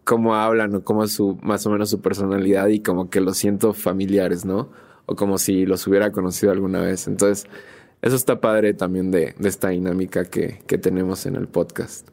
cómo 0.08 0.34
hablan 0.34 0.74
o 0.74 0.82
cómo 0.82 1.04
es 1.04 1.12
su, 1.12 1.38
más 1.42 1.66
o 1.66 1.70
menos 1.70 1.90
su 1.90 2.00
personalidad 2.00 2.68
y 2.68 2.80
como 2.80 3.10
que 3.10 3.20
los 3.20 3.36
siento 3.36 3.74
familiares, 3.74 4.46
¿no? 4.46 4.70
O 5.04 5.14
como 5.14 5.36
si 5.36 5.66
los 5.66 5.86
hubiera 5.86 6.12
conocido 6.12 6.50
alguna 6.50 6.80
vez. 6.80 7.06
Entonces, 7.08 7.46
eso 8.00 8.16
está 8.16 8.40
padre 8.40 8.72
también 8.72 9.10
de, 9.10 9.34
de 9.38 9.48
esta 9.48 9.68
dinámica 9.68 10.24
que, 10.24 10.62
que 10.66 10.78
tenemos 10.78 11.26
en 11.26 11.36
el 11.36 11.46
podcast. 11.46 12.08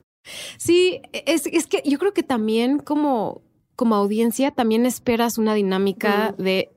Sí, 0.57 1.01
es, 1.13 1.45
es 1.47 1.67
que 1.67 1.81
yo 1.85 1.99
creo 1.99 2.13
que 2.13 2.23
también 2.23 2.79
como, 2.79 3.41
como 3.75 3.95
audiencia 3.95 4.51
también 4.51 4.85
esperas 4.85 5.37
una 5.37 5.53
dinámica 5.53 6.33
de 6.37 6.69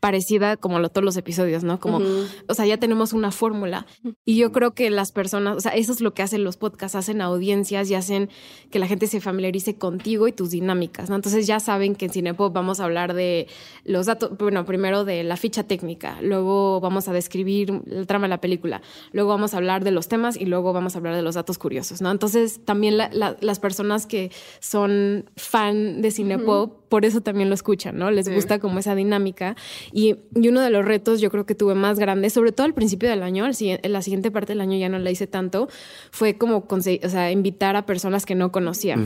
parecida 0.00 0.56
como 0.56 0.78
lo, 0.80 0.88
todos 0.88 1.04
los 1.04 1.16
episodios, 1.16 1.62
¿no? 1.64 1.78
Como, 1.78 1.98
Ujú. 1.98 2.24
o 2.48 2.54
sea, 2.54 2.66
ya 2.66 2.76
tenemos 2.78 3.12
una 3.12 3.30
fórmula. 3.30 3.86
Y 4.24 4.36
yo 4.36 4.50
creo 4.52 4.74
que 4.74 4.90
las 4.90 5.12
personas, 5.12 5.56
o 5.56 5.60
sea, 5.60 5.72
eso 5.72 5.92
es 5.92 6.00
lo 6.00 6.12
que 6.14 6.22
hacen 6.22 6.42
los 6.44 6.56
podcasts, 6.56 6.96
hacen 6.96 7.20
audiencias 7.20 7.88
y 7.90 7.94
hacen 7.94 8.28
que 8.70 8.78
la 8.80 8.86
gente 8.88 9.06
se 9.06 9.20
familiarice 9.20 9.76
contigo 9.76 10.26
y 10.26 10.32
tus 10.32 10.50
dinámicas, 10.50 11.08
¿no? 11.08 11.16
Entonces 11.16 11.46
ya 11.46 11.60
saben 11.60 11.94
que 11.94 12.06
en 12.06 12.12
Cinepop 12.12 12.52
vamos 12.52 12.80
a 12.80 12.84
hablar 12.84 13.14
de 13.14 13.46
los 13.84 14.06
datos, 14.06 14.36
bueno, 14.38 14.64
primero 14.64 15.04
de 15.04 15.22
la 15.22 15.36
ficha 15.36 15.62
técnica, 15.62 16.18
luego 16.20 16.80
vamos 16.80 17.06
a 17.08 17.12
describir 17.12 17.82
el 17.90 18.06
trama 18.06 18.24
de 18.26 18.30
la 18.30 18.40
película, 18.40 18.82
luego 19.12 19.30
vamos 19.30 19.54
a 19.54 19.58
hablar 19.58 19.84
de 19.84 19.92
los 19.92 20.08
temas 20.08 20.36
y 20.36 20.46
luego 20.46 20.72
vamos 20.72 20.96
a 20.96 20.98
hablar 20.98 21.14
de 21.14 21.22
los 21.22 21.36
datos 21.36 21.58
curiosos, 21.58 22.00
¿no? 22.02 22.10
Entonces 22.10 22.60
también 22.64 22.98
la- 22.98 23.10
la- 23.12 23.36
las 23.40 23.60
personas 23.60 24.06
que 24.06 24.32
son 24.60 25.30
fan 25.36 26.02
de 26.02 26.10
Cinepop, 26.10 26.41
por 26.88 27.04
eso 27.04 27.20
también 27.20 27.48
lo 27.48 27.54
escuchan, 27.54 27.96
¿no? 27.98 28.10
Les 28.10 28.26
Sí. 28.26 28.34
gusta 28.34 28.58
como 28.58 28.78
esa 28.78 28.94
dinámica. 28.94 29.56
Y, 29.92 30.16
y 30.34 30.48
uno 30.48 30.60
de 30.60 30.70
los 30.70 30.84
retos 30.84 31.20
yo 31.20 31.30
creo 31.30 31.46
que 31.46 31.54
tuve 31.54 31.74
más 31.74 31.98
grande, 31.98 32.28
sobre 32.30 32.52
todo 32.52 32.66
al 32.66 32.74
principio 32.74 33.08
del 33.08 33.22
año, 33.22 33.44
al 33.44 33.54
siguiente- 33.54 33.86
en 33.86 33.92
la 33.92 34.02
siguiente 34.02 34.30
parte 34.30 34.52
del 34.52 34.60
año 34.60 34.76
ya 34.78 34.88
no 34.88 34.98
la 34.98 35.10
hice 35.10 35.26
tanto, 35.26 35.68
fue 36.10 36.36
como 36.38 36.66
o 36.68 36.80
sea, 36.80 37.30
invitar 37.32 37.76
a 37.76 37.86
personas 37.86 38.26
que 38.26 38.34
no 38.34 38.52
conocía. 38.52 38.96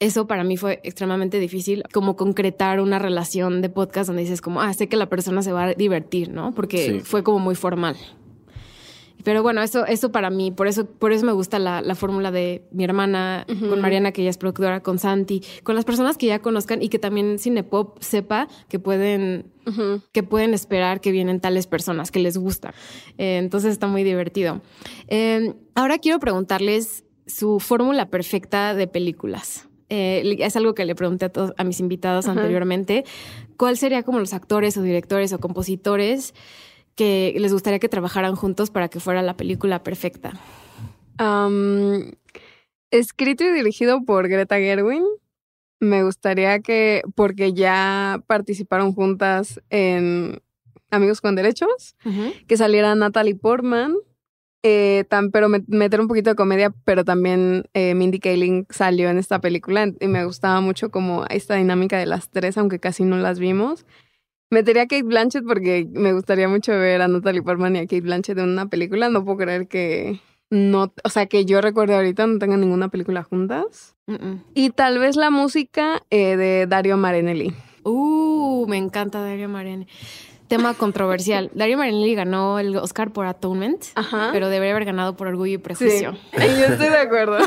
Eso 0.00 0.26
para 0.26 0.42
mí 0.42 0.56
fue 0.56 0.80
extremadamente 0.82 1.38
difícil, 1.38 1.84
como 1.92 2.16
concretar 2.16 2.80
una 2.80 2.98
relación 2.98 3.62
de 3.62 3.68
podcast 3.68 4.08
donde 4.08 4.22
dices 4.22 4.40
como, 4.40 4.60
ah, 4.60 4.72
sé 4.74 4.88
que 4.88 4.96
la 4.96 5.08
persona 5.08 5.42
se 5.42 5.52
va 5.52 5.64
a 5.64 5.74
divertir, 5.74 6.28
¿no? 6.30 6.52
Porque 6.54 6.78
Sí. 6.86 7.00
fue 7.00 7.22
como 7.22 7.38
muy 7.38 7.54
formal. 7.54 7.96
Pero 9.24 9.42
bueno, 9.42 9.62
eso, 9.62 9.86
eso 9.86 10.12
para 10.12 10.30
mí, 10.30 10.50
por 10.50 10.66
eso, 10.66 10.86
por 10.86 11.12
eso 11.12 11.24
me 11.24 11.32
gusta 11.32 11.58
la, 11.58 11.80
la 11.80 11.94
fórmula 11.94 12.30
de 12.30 12.64
mi 12.72 12.84
hermana, 12.84 13.46
con 13.46 13.80
Mariana, 13.80 14.12
que 14.12 14.22
ella 14.22 14.30
es 14.30 14.38
productora, 14.38 14.80
con 14.80 14.98
Santi, 14.98 15.42
con 15.62 15.74
las 15.76 15.84
personas 15.84 16.16
que 16.16 16.26
ya 16.26 16.40
conozcan 16.40 16.82
y 16.82 16.88
que 16.88 16.98
también 16.98 17.38
Cinepop 17.38 18.00
sepa 18.00 18.48
que 18.68 18.78
pueden, 18.78 19.50
que 20.12 20.22
pueden 20.22 20.54
esperar 20.54 21.00
que 21.00 21.12
vienen 21.12 21.40
tales 21.40 21.66
personas, 21.66 22.10
que 22.10 22.18
les 22.18 22.36
gusta. 22.36 22.74
Eh, 23.18 23.38
entonces 23.38 23.72
está 23.72 23.86
muy 23.86 24.02
divertido. 24.02 24.60
Eh, 25.08 25.54
ahora 25.74 25.98
quiero 25.98 26.18
preguntarles 26.18 27.04
su 27.26 27.60
fórmula 27.60 28.10
perfecta 28.10 28.74
de 28.74 28.86
películas. 28.86 29.68
Eh, 29.88 30.36
es 30.38 30.56
algo 30.56 30.74
que 30.74 30.86
le 30.86 30.94
pregunté 30.94 31.26
a, 31.26 31.28
todos, 31.28 31.52
a 31.58 31.64
mis 31.64 31.78
invitados 31.78 32.26
anteriormente. 32.26 33.04
¿Cuál 33.58 33.76
sería 33.76 34.02
como 34.02 34.18
los 34.18 34.32
actores 34.32 34.76
o 34.78 34.82
directores 34.82 35.34
o 35.34 35.38
compositores 35.38 36.34
que 36.94 37.34
les 37.38 37.52
gustaría 37.52 37.78
que 37.78 37.88
trabajaran 37.88 38.34
juntos 38.36 38.70
para 38.70 38.88
que 38.88 39.00
fuera 39.00 39.22
la 39.22 39.36
película 39.36 39.82
perfecta? 39.82 40.32
Escrito 42.90 43.44
y 43.44 43.50
dirigido 43.52 44.04
por 44.04 44.28
Greta 44.28 44.56
Gerwin. 44.56 45.04
Me 45.80 46.04
gustaría 46.04 46.60
que, 46.60 47.02
porque 47.14 47.54
ya 47.54 48.22
participaron 48.26 48.92
juntas 48.92 49.60
en 49.70 50.40
Amigos 50.90 51.20
con 51.20 51.34
Derechos, 51.34 51.96
que 52.46 52.56
saliera 52.56 52.94
Natalie 52.94 53.34
Portman, 53.34 53.94
eh, 54.62 55.04
tan, 55.08 55.30
pero 55.32 55.48
me- 55.48 55.64
meter 55.66 56.00
un 56.00 56.06
poquito 56.06 56.30
de 56.30 56.36
comedia, 56.36 56.72
pero 56.84 57.04
también 57.04 57.64
eh, 57.74 57.94
Mindy 57.94 58.20
Kaling 58.20 58.66
salió 58.70 59.08
en 59.10 59.18
esta 59.18 59.40
película 59.40 59.90
y 59.98 60.06
me 60.06 60.24
gustaba 60.24 60.60
mucho 60.60 60.90
como 60.90 61.24
esta 61.30 61.56
dinámica 61.56 61.98
de 61.98 62.06
las 62.06 62.28
tres, 62.30 62.56
aunque 62.58 62.78
casi 62.78 63.04
no 63.04 63.16
las 63.16 63.40
vimos. 63.40 63.84
Metería 64.52 64.82
a 64.82 64.86
Kate 64.86 65.02
Blanchett 65.02 65.44
porque 65.46 65.88
me 65.90 66.12
gustaría 66.12 66.46
mucho 66.46 66.72
ver 66.72 67.00
a 67.00 67.08
Natalie 67.08 67.42
Portman 67.42 67.74
y 67.76 67.78
a 67.78 67.82
Kate 67.82 68.02
Blanchett 68.02 68.36
en 68.38 68.50
una 68.50 68.66
película. 68.66 69.08
No 69.08 69.24
puedo 69.24 69.38
creer 69.38 69.66
que 69.66 70.20
no, 70.50 70.92
o 71.02 71.08
sea, 71.08 71.24
que 71.26 71.46
yo 71.46 71.62
recuerde 71.62 71.94
ahorita 71.96 72.26
no 72.26 72.38
tengan 72.38 72.60
ninguna 72.60 72.88
película 72.88 73.22
juntas. 73.22 73.96
Y 74.52 74.68
tal 74.70 74.98
vez 74.98 75.16
la 75.16 75.30
música 75.30 76.02
eh, 76.10 76.36
de 76.36 76.66
Dario 76.68 76.98
Marinelli. 76.98 77.54
Uh, 77.84 78.66
me 78.68 78.76
encanta 78.76 79.22
Dario 79.22 79.48
Marinelli. 79.48 79.86
Tema 80.48 80.74
controversial. 80.74 81.50
Dario 81.54 81.78
Marinelli 81.78 82.14
ganó 82.14 82.58
el 82.58 82.76
Oscar 82.76 83.10
por 83.10 83.24
Atonement, 83.24 83.82
Ajá. 83.94 84.28
pero 84.34 84.50
debería 84.50 84.72
haber 84.74 84.84
ganado 84.84 85.16
por 85.16 85.28
Orgullo 85.28 85.54
y 85.54 85.58
Prejuicio. 85.58 86.12
yo 86.32 86.66
estoy 86.66 86.90
de 86.90 86.98
acuerdo. 86.98 87.38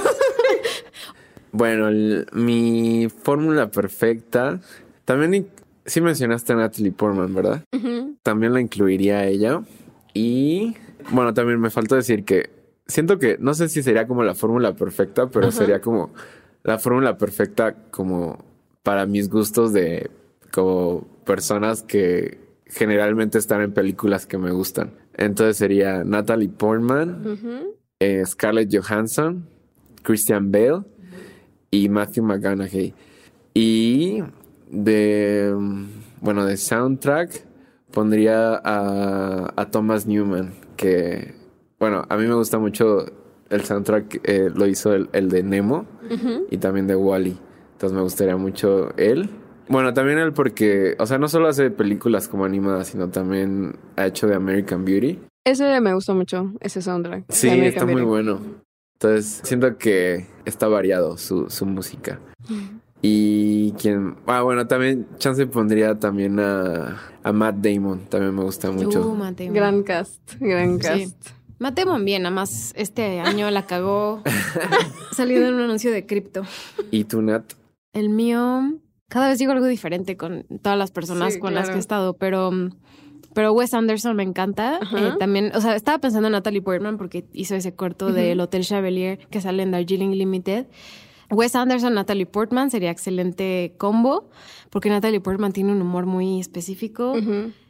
Bueno, 1.51 1.87
el- 1.87 2.27
mi 2.33 3.07
fórmula 3.23 3.71
perfecta. 3.71 4.59
También 5.05 5.47
sí 5.85 6.01
mencionaste 6.01 6.53
a 6.53 6.57
Natalie 6.57 6.91
Portman, 6.91 7.33
¿verdad? 7.33 7.63
También 8.23 8.53
la 8.53 8.61
incluiría 8.61 9.19
a 9.19 9.25
ella. 9.25 9.61
Y 10.13 10.75
bueno, 11.11 11.33
también 11.33 11.59
me 11.59 11.69
faltó 11.69 11.95
decir 11.95 12.23
que 12.23 12.49
siento 12.87 13.19
que 13.19 13.37
no 13.39 13.53
sé 13.53 13.69
si 13.69 13.83
sería 13.83 14.07
como 14.07 14.23
la 14.23 14.35
fórmula 14.35 14.75
perfecta, 14.75 15.27
pero 15.27 15.51
sería 15.51 15.81
como 15.81 16.11
la 16.63 16.79
fórmula 16.79 17.17
perfecta 17.17 17.75
como 17.91 18.43
para 18.83 19.05
mis 19.05 19.29
gustos 19.29 19.73
de 19.73 20.09
como 20.51 21.05
personas 21.25 21.83
que 21.83 22.39
generalmente 22.65 23.37
están 23.37 23.61
en 23.61 23.73
películas 23.73 24.25
que 24.25 24.37
me 24.37 24.51
gustan. 24.51 24.91
Entonces 25.15 25.57
sería 25.57 26.03
Natalie 26.03 26.49
Portman, 26.49 27.37
eh, 27.99 28.23
Scarlett 28.25 28.75
Johansson, 28.75 29.47
Christian 30.01 30.51
Bale 30.51 30.83
y 31.71 31.89
Matthew 31.89 32.23
McConaughey. 32.23 32.93
Y 33.53 34.23
de, 34.69 35.53
bueno, 36.21 36.45
de 36.45 36.57
soundtrack 36.57 37.45
pondría 37.91 38.55
a, 38.63 39.53
a 39.55 39.71
Thomas 39.71 40.05
Newman, 40.05 40.53
que, 40.75 41.33
bueno, 41.79 42.05
a 42.09 42.17
mí 42.17 42.27
me 42.27 42.35
gusta 42.35 42.59
mucho 42.59 43.05
el 43.49 43.63
soundtrack, 43.63 44.21
eh, 44.23 44.49
lo 44.53 44.67
hizo 44.67 44.93
el, 44.93 45.09
el 45.13 45.29
de 45.29 45.43
Nemo 45.43 45.85
y 46.49 46.57
también 46.57 46.87
de 46.87 46.95
Wally. 46.95 47.37
Entonces 47.73 47.95
me 47.95 48.01
gustaría 48.01 48.35
mucho 48.37 48.95
él. 48.97 49.29
Bueno, 49.67 49.93
también 49.93 50.19
él 50.19 50.33
porque, 50.33 50.95
o 50.99 51.05
sea, 51.05 51.17
no 51.17 51.27
solo 51.27 51.47
hace 51.47 51.71
películas 51.71 52.27
como 52.27 52.45
animadas, 52.45 52.87
sino 52.87 53.09
también 53.09 53.77
ha 53.95 54.05
hecho 54.05 54.27
de 54.27 54.35
American 54.35 54.85
Beauty. 54.85 55.19
Ese 55.45 55.79
me 55.81 55.93
gustó 55.93 56.15
mucho, 56.15 56.53
ese 56.59 56.81
soundtrack. 56.81 57.25
Sí, 57.29 57.49
está 57.49 57.85
muy 57.85 58.01
bueno. 58.01 58.39
Entonces, 58.99 59.41
siento 59.43 59.77
que 59.77 60.25
está 60.45 60.67
variado 60.67 61.17
su, 61.17 61.49
su 61.49 61.65
música. 61.65 62.19
Y 63.07 63.71
quien. 63.73 64.15
Ah, 64.25 64.41
bueno, 64.41 64.65
también 64.67 65.07
Chance 65.17 65.45
pondría 65.47 65.99
también 65.99 66.39
a, 66.39 66.99
a 67.23 67.31
Matt 67.31 67.57
Damon. 67.57 67.99
También 68.09 68.33
me 68.35 68.43
gusta 68.43 68.71
mucho. 68.71 69.07
Uh, 69.07 69.15
Matt 69.15 69.37
Damon. 69.37 69.53
Gran 69.53 69.83
cast, 69.83 70.21
gran 70.39 70.79
Sí. 70.81 70.87
cast. 70.87 71.27
Matt 71.59 71.77
Damon 71.79 72.03
bien, 72.03 72.23
nada 72.23 72.35
más 72.35 72.73
este 72.75 73.19
año 73.21 73.49
la 73.51 73.65
cagó 73.65 74.21
saliendo 75.13 75.47
en 75.47 75.53
un 75.55 75.61
anuncio 75.61 75.91
de 75.91 76.05
cripto. 76.05 76.43
¿Y 76.91 77.05
tú, 77.05 77.21
Nat? 77.21 77.43
El 77.93 78.09
mío, 78.09 78.73
cada 79.07 79.29
vez 79.29 79.39
digo 79.39 79.53
algo 79.53 79.65
diferente 79.67 80.17
con 80.17 80.45
todas 80.61 80.77
las 80.77 80.91
personas 80.91 81.35
Sí, 81.35 81.39
con 81.39 81.53
las 81.53 81.63
que 81.63 81.67
claro. 81.67 81.77
he 81.77 81.79
estado, 81.79 82.13
pero, 82.17 82.51
pero 83.33 83.53
Wes 83.53 83.73
Anderson 83.73 84.17
me 84.17 84.23
encanta. 84.23 84.79
Eh, 84.97 85.13
también, 85.17 85.51
o 85.55 85.61
sea, 85.61 85.75
estaba 85.77 85.99
pensando 85.99 86.27
en 86.27 86.33
Natalie 86.33 86.61
Portman 86.61 86.97
porque 86.97 87.25
hizo 87.31 87.55
ese 87.55 87.73
corto 87.73 88.11
del 88.11 88.39
Hotel 88.41 88.63
Chevalier 88.63 89.19
que 89.29 89.39
sale 89.39 89.63
en 89.63 89.71
Darjeeling 89.71 90.11
Limited. 90.11 90.65
Wes 91.35 91.55
Anderson, 91.55 91.93
Natalie 91.93 92.25
Portman 92.25 92.71
sería 92.71 92.89
excelente 92.91 93.75
combo 93.77 94.29
porque 94.69 94.89
Natalie 94.89 95.19
Portman 95.21 95.51
tiene 95.53 95.71
un 95.71 95.81
humor 95.81 96.05
muy 96.05 96.39
específico. 96.39 97.13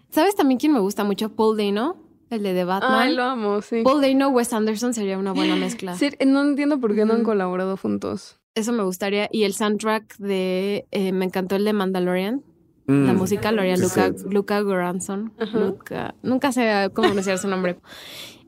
¿Sabes 0.10 0.36
también 0.36 0.60
quién 0.60 0.72
me 0.72 0.80
gusta 0.80 1.04
mucho? 1.04 1.30
Paul 1.36 1.58
Dano, 1.58 1.98
el 2.30 2.42
de 2.44 2.54
The 2.54 2.64
Batman. 2.64 2.94
Ay, 2.94 3.14
lo 3.16 3.24
amo, 3.24 3.62
sí. 3.62 3.82
Paul 3.84 4.02
Dano, 4.02 4.30
Wes 4.30 4.54
Anderson 4.54 4.94
sería 4.94 5.18
una 5.18 5.34
buena 5.34 5.56
mezcla. 5.56 5.96
Sí, 5.98 6.10
no 6.26 6.42
entiendo 6.42 6.80
por 6.80 6.96
qué 6.96 7.06
no 7.06 7.14
han 7.14 7.24
colaborado 7.24 7.76
juntos. 7.78 8.40
Eso 8.56 8.72
me 8.72 8.84
gustaría. 8.84 9.28
Y 9.32 9.44
el 9.44 9.54
soundtrack 9.54 10.18
de. 10.18 10.86
eh, 10.92 11.12
me 11.12 11.26
encantó 11.26 11.58
el 11.58 11.66
de 11.66 11.74
Mandalorian. 11.74 12.44
La 12.88 13.14
Mm, 13.14 13.18
música 13.18 13.52
lo 13.52 13.62
haría 13.62 13.78
Luca, 13.78 14.12
sí. 14.16 14.26
Luca 14.30 14.62
Goranson. 14.62 15.34
Luca. 15.54 16.14
Nunca 16.22 16.52
sé 16.52 16.90
cómo 16.94 17.08
pronunciar 17.08 17.40
su 17.40 17.48
nombre. 17.48 17.78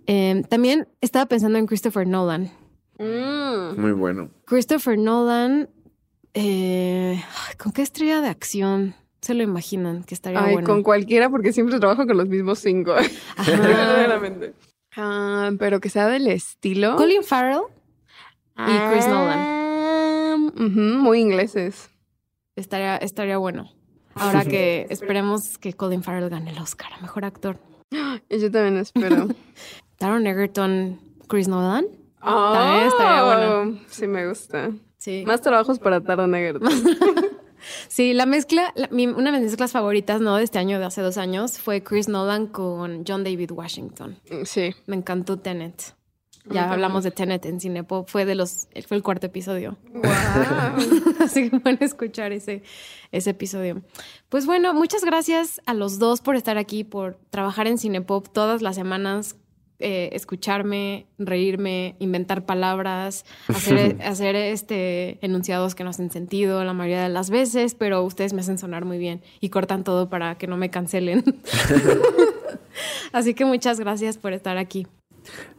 Eh, 0.06 0.44
también 0.48 0.88
estaba 1.02 1.26
pensando 1.26 1.58
en 1.58 1.66
Christopher 1.66 2.08
Nolan. 2.08 2.52
Mm. 3.00 3.80
Muy 3.80 3.92
bueno. 3.92 4.30
Christopher 4.46 4.98
Nolan. 4.98 5.70
eh, 6.34 7.22
¿Con 7.58 7.72
qué 7.72 7.82
estrella 7.82 8.22
de 8.22 8.30
acción 8.30 8.96
se 9.22 9.34
lo 9.34 9.44
imaginan 9.44 10.04
que 10.04 10.14
estaría 10.14 10.44
Ay, 10.44 10.54
bueno? 10.54 10.68
con 10.68 10.84
cualquiera 10.84 11.30
porque 11.30 11.52
siempre 11.54 11.80
trabajo 11.80 12.06
con 12.06 12.18
los 12.18 12.28
mismos 12.28 12.60
cinco. 12.60 12.94
Ajá. 13.38 14.20
Ah, 14.96 15.52
pero 15.60 15.80
que 15.80 15.90
sea 15.90 16.08
del 16.08 16.28
estilo. 16.28 16.96
Colin 16.96 17.24
Farrell 17.24 17.62
y 18.58 18.92
Chris 18.92 19.08
Nolan. 19.08 19.38
Ah, 19.40 20.36
ujú, 20.56 20.80
muy 20.80 21.20
ingleses. 21.20 21.90
estaría, 22.56 22.98
estaría 22.98 23.38
bueno. 23.38 23.72
Ahora 24.16 24.44
que 24.46 24.88
esperemos 24.90 25.58
que 25.60 25.74
Colin 25.74 26.02
Farrell 26.04 26.30
gane 26.30 26.50
el 26.52 26.58
Oscar 26.60 26.92
a 26.94 27.02
mejor 27.02 27.26
actor. 27.26 27.60
Y 28.30 28.38
Yo 28.40 28.50
también 28.52 28.78
espero. 28.78 29.28
Taron 29.98 30.26
Egerton, 30.28 31.00
Chris 31.28 31.48
Nolan. 31.48 31.86
También 32.22 32.88
estaría 32.88 33.24
bueno. 33.24 33.62
Oh, 33.62 33.86
Sí, 33.90 34.08
me 34.08 34.28
gusta. 34.28 34.72
Sí. 34.98 35.24
Más 35.26 35.42
trabajos 35.42 35.80
para 35.80 35.98
Egerton. 35.98 36.70
Sí, 37.90 38.14
la 38.14 38.26
mezcla, 38.26 38.72
la- 38.76 38.88
mi- 38.92 39.08
una 39.08 39.32
de 39.32 39.40
mis 39.40 39.48
mezclas 39.50 39.72
favoritas, 39.72 40.22
¿no? 40.22 40.36
De 40.38 40.44
este 40.44 40.60
año, 40.60 40.80
de 40.80 40.86
hace 40.86 41.02
dos 41.02 41.18
años, 41.18 41.58
fue 41.60 41.84
Chris 41.84 42.08
Nolan 42.08 42.48
con 42.48 43.04
John 43.06 43.24
David 43.24 43.52
Washington. 43.52 44.20
Sí. 44.46 44.74
Me 44.86 44.96
encantó 44.96 45.38
Tenet. 45.40 45.96
Ya 46.50 46.72
hablamos 46.72 47.04
de 47.04 47.12
Tenet 47.12 47.46
en 47.46 47.60
Cinepop, 47.60 48.08
fue 48.08 48.24
de 48.24 48.36
los, 48.36 48.70
fue 48.88 48.96
el 48.96 49.04
cuarto 49.04 49.26
episodio. 49.26 49.76
Wow. 49.94 50.04
Así 51.20 51.50
que 51.50 51.60
pueden 51.60 51.80
escuchar 51.82 52.32
ese, 52.32 52.64
ese 53.12 53.32
episodio. 53.32 53.82
Pues 54.30 54.46
bueno, 54.46 54.74
muchas 54.74 55.04
gracias 55.04 55.60
a 55.66 55.74
los 55.74 56.00
dos 56.00 56.22
por 56.22 56.38
estar 56.38 56.58
aquí, 56.58 56.86
por 56.86 57.18
trabajar 57.32 57.68
en 57.68 57.78
Cinepop 57.78 58.30
todas 58.30 58.62
las 58.62 58.76
semanas, 58.76 59.36
eh, 59.80 60.10
escucharme, 60.14 61.08
reírme, 61.18 61.96
inventar 62.00 62.46
palabras, 62.46 63.26
hacer, 63.48 64.02
hacer 64.02 64.36
este 64.36 65.18
enunciados 65.26 65.76
que 65.76 65.84
no 65.84 65.92
hacen 65.92 66.12
sentido 66.12 66.64
la 66.64 66.74
mayoría 66.74 67.04
de 67.04 67.10
las 67.10 67.30
veces, 67.30 67.76
pero 67.76 68.04
ustedes 68.04 68.34
me 68.34 68.42
hacen 68.42 68.58
sonar 68.58 68.86
muy 68.86 68.98
bien 68.98 69.22
y 69.40 69.50
cortan 69.50 69.84
todo 69.84 70.10
para 70.10 70.38
que 70.38 70.48
no 70.48 70.58
me 70.58 70.70
cancelen. 70.70 71.24
Así 73.12 73.34
que 73.34 73.46
muchas 73.46 73.80
gracias 73.80 74.18
por 74.18 74.34
estar 74.34 74.58
aquí. 74.58 74.88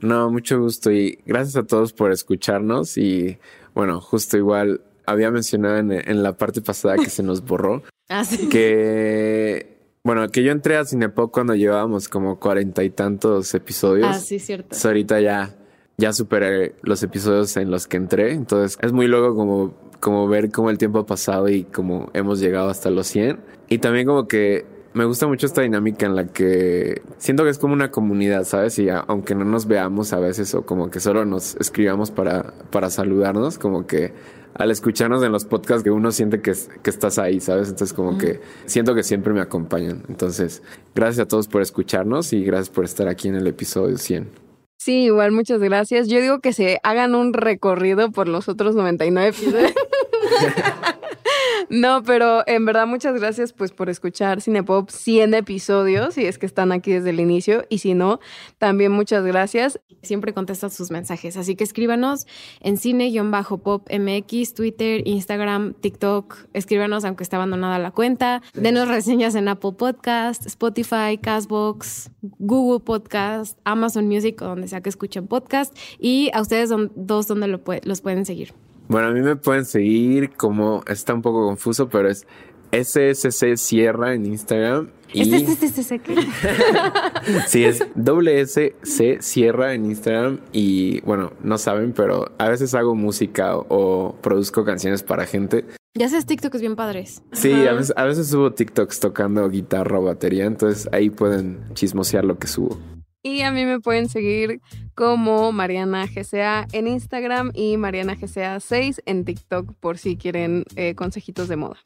No, 0.00 0.30
mucho 0.30 0.60
gusto 0.60 0.90
y 0.90 1.18
gracias 1.26 1.56
a 1.56 1.66
todos 1.66 1.92
por 1.92 2.10
escucharnos 2.10 2.96
y 2.96 3.38
bueno, 3.74 4.00
justo 4.00 4.36
igual 4.36 4.80
había 5.04 5.30
mencionado 5.30 5.76
en, 5.78 5.92
en 5.92 6.22
la 6.22 6.36
parte 6.36 6.60
pasada 6.62 6.96
que 6.96 7.10
se 7.10 7.22
nos 7.22 7.44
borró 7.44 7.82
Así 8.08 8.48
que 8.48 9.77
bueno, 10.09 10.26
que 10.30 10.43
yo 10.43 10.52
entré 10.52 10.78
a 10.78 10.86
Cinepop 10.86 11.30
cuando 11.30 11.55
llevábamos 11.55 12.09
como 12.09 12.39
cuarenta 12.39 12.82
y 12.82 12.89
tantos 12.89 13.52
episodios. 13.52 14.09
Ah, 14.09 14.18
sí, 14.18 14.39
cierto. 14.39 14.68
Entonces, 14.68 14.86
ahorita 14.86 15.20
ya 15.20 15.55
ya 15.98 16.14
superé 16.14 16.76
los 16.80 17.02
episodios 17.02 17.55
en 17.59 17.70
los 17.70 17.86
que 17.86 17.98
entré, 17.98 18.32
entonces 18.32 18.78
es 18.80 18.90
muy 18.90 19.06
loco 19.06 19.36
como 19.36 19.74
como 20.01 20.26
ver 20.26 20.51
cómo 20.51 20.70
el 20.70 20.78
tiempo 20.78 21.01
ha 21.01 21.05
pasado 21.05 21.51
y 21.51 21.64
cómo 21.64 22.09
hemos 22.14 22.40
llegado 22.40 22.70
hasta 22.70 22.89
los 22.89 23.06
100 23.09 23.39
y 23.68 23.78
también 23.80 24.06
como 24.06 24.26
que 24.26 24.64
me 24.94 25.05
gusta 25.05 25.26
mucho 25.26 25.44
esta 25.44 25.60
dinámica 25.60 26.06
en 26.06 26.16
la 26.16 26.26
que 26.26 27.02
siento 27.18 27.44
que 27.44 27.51
es 27.51 27.59
como 27.59 27.74
una 27.74 27.90
comunidad, 27.90 28.44
¿sabes? 28.44 28.78
Y 28.78 28.89
aunque 28.89 29.35
no 29.35 29.44
nos 29.44 29.66
veamos 29.66 30.14
a 30.14 30.20
veces 30.20 30.55
o 30.55 30.64
como 30.64 30.90
que 30.90 31.01
solo 31.01 31.26
nos 31.26 31.55
escribamos 31.56 32.10
para, 32.10 32.55
para 32.70 32.89
saludarnos, 32.89 33.59
como 33.59 33.86
que 33.86 34.14
al 34.54 34.70
escucharnos 34.70 35.22
en 35.22 35.32
los 35.32 35.44
podcasts 35.44 35.82
que 35.82 35.90
uno 35.90 36.10
siente 36.12 36.40
que, 36.40 36.52
que 36.82 36.90
estás 36.90 37.18
ahí, 37.18 37.40
¿sabes? 37.40 37.68
Entonces 37.68 37.94
como 37.94 38.18
que 38.18 38.40
siento 38.66 38.94
que 38.94 39.02
siempre 39.02 39.32
me 39.32 39.40
acompañan. 39.40 40.04
Entonces, 40.08 40.62
gracias 40.94 41.24
a 41.24 41.28
todos 41.28 41.48
por 41.48 41.62
escucharnos 41.62 42.32
y 42.32 42.44
gracias 42.44 42.70
por 42.70 42.84
estar 42.84 43.08
aquí 43.08 43.28
en 43.28 43.36
el 43.36 43.46
episodio 43.46 43.96
100. 43.96 44.28
Sí, 44.78 45.04
igual 45.04 45.32
muchas 45.32 45.60
gracias. 45.60 46.08
Yo 46.08 46.20
digo 46.20 46.40
que 46.40 46.52
se 46.52 46.78
hagan 46.84 47.14
un 47.14 47.32
recorrido 47.32 48.12
por 48.12 48.28
los 48.28 48.48
otros 48.48 48.74
99 48.76 49.28
episodios. 49.28 49.72
No, 51.70 52.02
pero 52.02 52.42
en 52.46 52.64
verdad 52.64 52.86
muchas 52.86 53.18
gracias 53.20 53.52
pues 53.52 53.72
por 53.72 53.90
escuchar 53.90 54.40
Cinepop 54.40 54.88
100 54.90 55.34
episodios, 55.34 56.14
si 56.14 56.24
es 56.24 56.38
que 56.38 56.46
están 56.46 56.72
aquí 56.72 56.92
desde 56.92 57.10
el 57.10 57.20
inicio, 57.20 57.64
y 57.68 57.78
si 57.78 57.94
no, 57.94 58.20
también 58.58 58.92
muchas 58.92 59.24
gracias. 59.24 59.80
siempre 60.02 60.32
contestas 60.32 60.74
sus 60.74 60.90
mensajes. 60.92 61.36
Así 61.36 61.56
que 61.56 61.64
escríbanos 61.64 62.26
en 62.60 62.76
cine-pop 62.76 63.88
MX, 63.90 64.54
Twitter, 64.54 65.02
Instagram, 65.06 65.74
TikTok. 65.74 66.36
Escríbanos 66.52 67.04
aunque 67.04 67.24
esté 67.24 67.34
abandonada 67.36 67.78
la 67.80 67.90
cuenta. 67.90 68.40
Denos 68.54 68.86
reseñas 68.88 69.34
en 69.34 69.48
Apple 69.48 69.72
Podcast, 69.72 70.46
Spotify, 70.46 71.18
Castbox, 71.20 72.10
Google 72.38 72.84
Podcast, 72.84 73.58
Amazon 73.64 74.06
Music 74.06 74.40
o 74.40 74.44
donde 74.46 74.68
sea 74.68 74.80
que 74.80 74.88
escuchen 74.88 75.26
podcast. 75.26 75.76
Y 75.98 76.30
a 76.32 76.40
ustedes 76.42 76.68
don- 76.68 76.92
dos 76.94 77.26
donde 77.26 77.48
lo 77.48 77.60
los 77.82 78.00
pueden 78.00 78.24
seguir. 78.24 78.54
Bueno, 78.89 79.09
a 79.09 79.10
mí 79.12 79.20
me 79.20 79.36
pueden 79.36 79.65
seguir 79.66 80.31
como 80.31 80.82
está 80.86 81.12
un 81.15 81.23
poco 81.23 81.47
confuso, 81.47 81.89
pero 81.89 82.09
es 82.09 82.27
SSC 82.73 83.56
Sierra 83.56 84.15
en 84.15 84.27
Instagram. 84.27 84.90
Y 85.12 85.35
Este, 85.35 85.66
este, 85.66 85.81
este, 85.81 86.01
sí, 87.47 87.65
es 87.65 87.86
WSC 87.94 89.20
Sierra 89.20 89.74
en 89.74 89.86
Instagram. 89.86 90.40
Y 90.52 91.01
bueno, 91.02 91.32
no 91.43 91.59
saben, 91.59 91.93
pero 91.93 92.32
a 92.39 92.48
veces 92.48 92.74
hago 92.74 92.94
música 92.94 93.56
o, 93.56 93.66
o 93.69 94.16
produzco 94.20 94.65
canciones 94.65 95.02
para 95.02 95.27
gente. 95.27 95.65
Ya 95.94 96.06
haces 96.06 96.27
TikTok 96.27 96.59
bien 96.59 96.77
padres. 96.77 97.23
Sí, 97.32 97.52
a 97.66 97.73
veces, 97.73 97.93
a 97.97 98.05
veces 98.05 98.28
subo 98.28 98.52
TikToks 98.52 99.01
tocando 99.01 99.48
guitarra 99.48 99.98
o 99.98 100.05
batería, 100.05 100.44
entonces 100.44 100.89
ahí 100.93 101.10
pueden 101.10 101.60
chismosear 101.74 102.24
lo 102.24 102.39
que 102.39 102.47
subo. 102.47 102.78
Y 103.22 103.42
a 103.42 103.50
mí 103.50 103.64
me 103.64 103.80
pueden 103.80 104.08
seguir 104.08 104.60
como 104.94 105.52
Mariana 105.52 106.06
GCA 106.06 106.66
en 106.72 106.86
Instagram 106.86 107.50
y 107.54 107.76
Mariana 107.76 108.14
GCA 108.14 108.60
6 108.60 109.02
en 109.06 109.24
TikTok 109.24 109.74
por 109.80 109.98
si 109.98 110.16
quieren 110.16 110.64
eh, 110.76 110.94
consejitos 110.94 111.48
de 111.48 111.56
moda. 111.56 111.78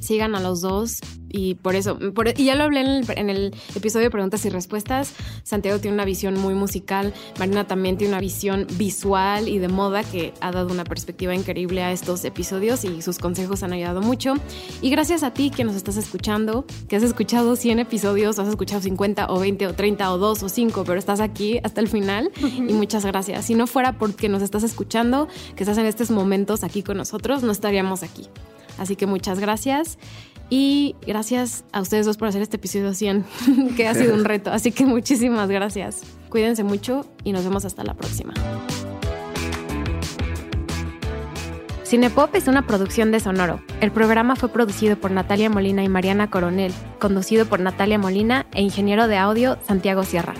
sigan 0.00 0.34
a 0.34 0.40
los 0.40 0.60
dos 0.60 1.00
y 1.36 1.54
por 1.56 1.74
eso, 1.74 1.98
por- 2.14 2.28
y 2.38 2.44
ya 2.44 2.54
lo 2.54 2.62
hablé 2.64 2.80
en 2.82 2.86
el, 2.86 3.04
en 3.16 3.28
el 3.30 3.54
episodio 3.74 4.04
de 4.04 4.10
preguntas 4.10 4.44
y 4.44 4.50
respuestas, 4.50 5.12
Santiago 5.42 5.80
tiene 5.80 5.94
una 5.94 6.04
visión 6.04 6.38
muy 6.38 6.54
musical, 6.54 7.12
Marina 7.40 7.66
también 7.66 7.96
tiene 7.98 8.12
una 8.12 8.20
visión 8.20 8.66
visual 8.74 9.48
y 9.48 9.58
de 9.58 9.66
moda 9.66 10.04
que 10.04 10.32
ha 10.40 10.52
dado 10.52 10.72
una 10.72 10.84
perspectiva 10.84 11.34
increíble 11.34 11.82
a 11.82 11.90
estos 11.90 12.24
episodios 12.24 12.84
y 12.84 13.02
sus 13.02 13.18
consejos 13.18 13.62
han 13.64 13.72
ayudado 13.72 14.00
mucho. 14.00 14.34
Y 14.80 14.90
gracias 14.90 15.24
a 15.24 15.32
ti 15.34 15.50
que 15.50 15.64
nos 15.64 15.74
estás 15.74 15.96
escuchando, 15.96 16.64
que 16.88 16.94
has 16.96 17.02
escuchado 17.02 17.56
100 17.56 17.80
episodios, 17.80 18.38
has 18.38 18.46
escuchado 18.48 18.80
50 18.82 19.26
o 19.28 19.40
20 19.40 19.66
o 19.66 19.74
30 19.74 20.12
o 20.12 20.18
2 20.18 20.42
o 20.44 20.48
5, 20.48 20.84
pero 20.84 20.98
estás 21.00 21.18
aquí 21.20 21.58
hasta 21.64 21.80
el 21.80 21.88
final 21.88 22.30
y 22.42 22.60
muchas 22.74 23.04
gracias. 23.04 23.44
Si 23.46 23.54
no 23.54 23.66
fuera 23.66 23.98
porque 23.98 24.28
nos 24.28 24.42
estás 24.42 24.62
escuchando, 24.62 25.26
que 25.56 25.64
estás 25.64 25.78
en 25.78 25.86
estos 25.86 26.10
momentos 26.12 26.62
aquí 26.62 26.82
con 26.84 26.96
nosotros, 26.96 27.42
no 27.42 27.50
estaríamos 27.50 28.02
aquí. 28.04 28.28
Así 28.78 28.96
que 28.96 29.06
muchas 29.06 29.38
gracias. 29.40 29.98
Y 30.56 30.94
gracias 31.04 31.64
a 31.72 31.80
ustedes 31.80 32.06
dos 32.06 32.16
por 32.16 32.28
hacer 32.28 32.40
este 32.40 32.58
episodio 32.58 32.94
100, 32.94 33.24
que 33.76 33.88
ha 33.88 33.94
sido 33.94 34.14
un 34.14 34.24
reto. 34.24 34.52
Así 34.52 34.70
que 34.70 34.86
muchísimas 34.86 35.50
gracias. 35.50 36.02
Cuídense 36.28 36.62
mucho 36.62 37.04
y 37.24 37.32
nos 37.32 37.42
vemos 37.42 37.64
hasta 37.64 37.82
la 37.82 37.94
próxima. 37.94 38.34
Cinepop 41.84 42.32
es 42.36 42.46
una 42.46 42.68
producción 42.68 43.10
de 43.10 43.18
Sonoro. 43.18 43.62
El 43.80 43.90
programa 43.90 44.36
fue 44.36 44.48
producido 44.48 44.94
por 44.94 45.10
Natalia 45.10 45.50
Molina 45.50 45.82
y 45.82 45.88
Mariana 45.88 46.30
Coronel, 46.30 46.72
conducido 47.00 47.46
por 47.46 47.58
Natalia 47.58 47.98
Molina 47.98 48.46
e 48.52 48.62
ingeniero 48.62 49.08
de 49.08 49.16
audio 49.16 49.58
Santiago 49.66 50.04
Sierra. 50.04 50.34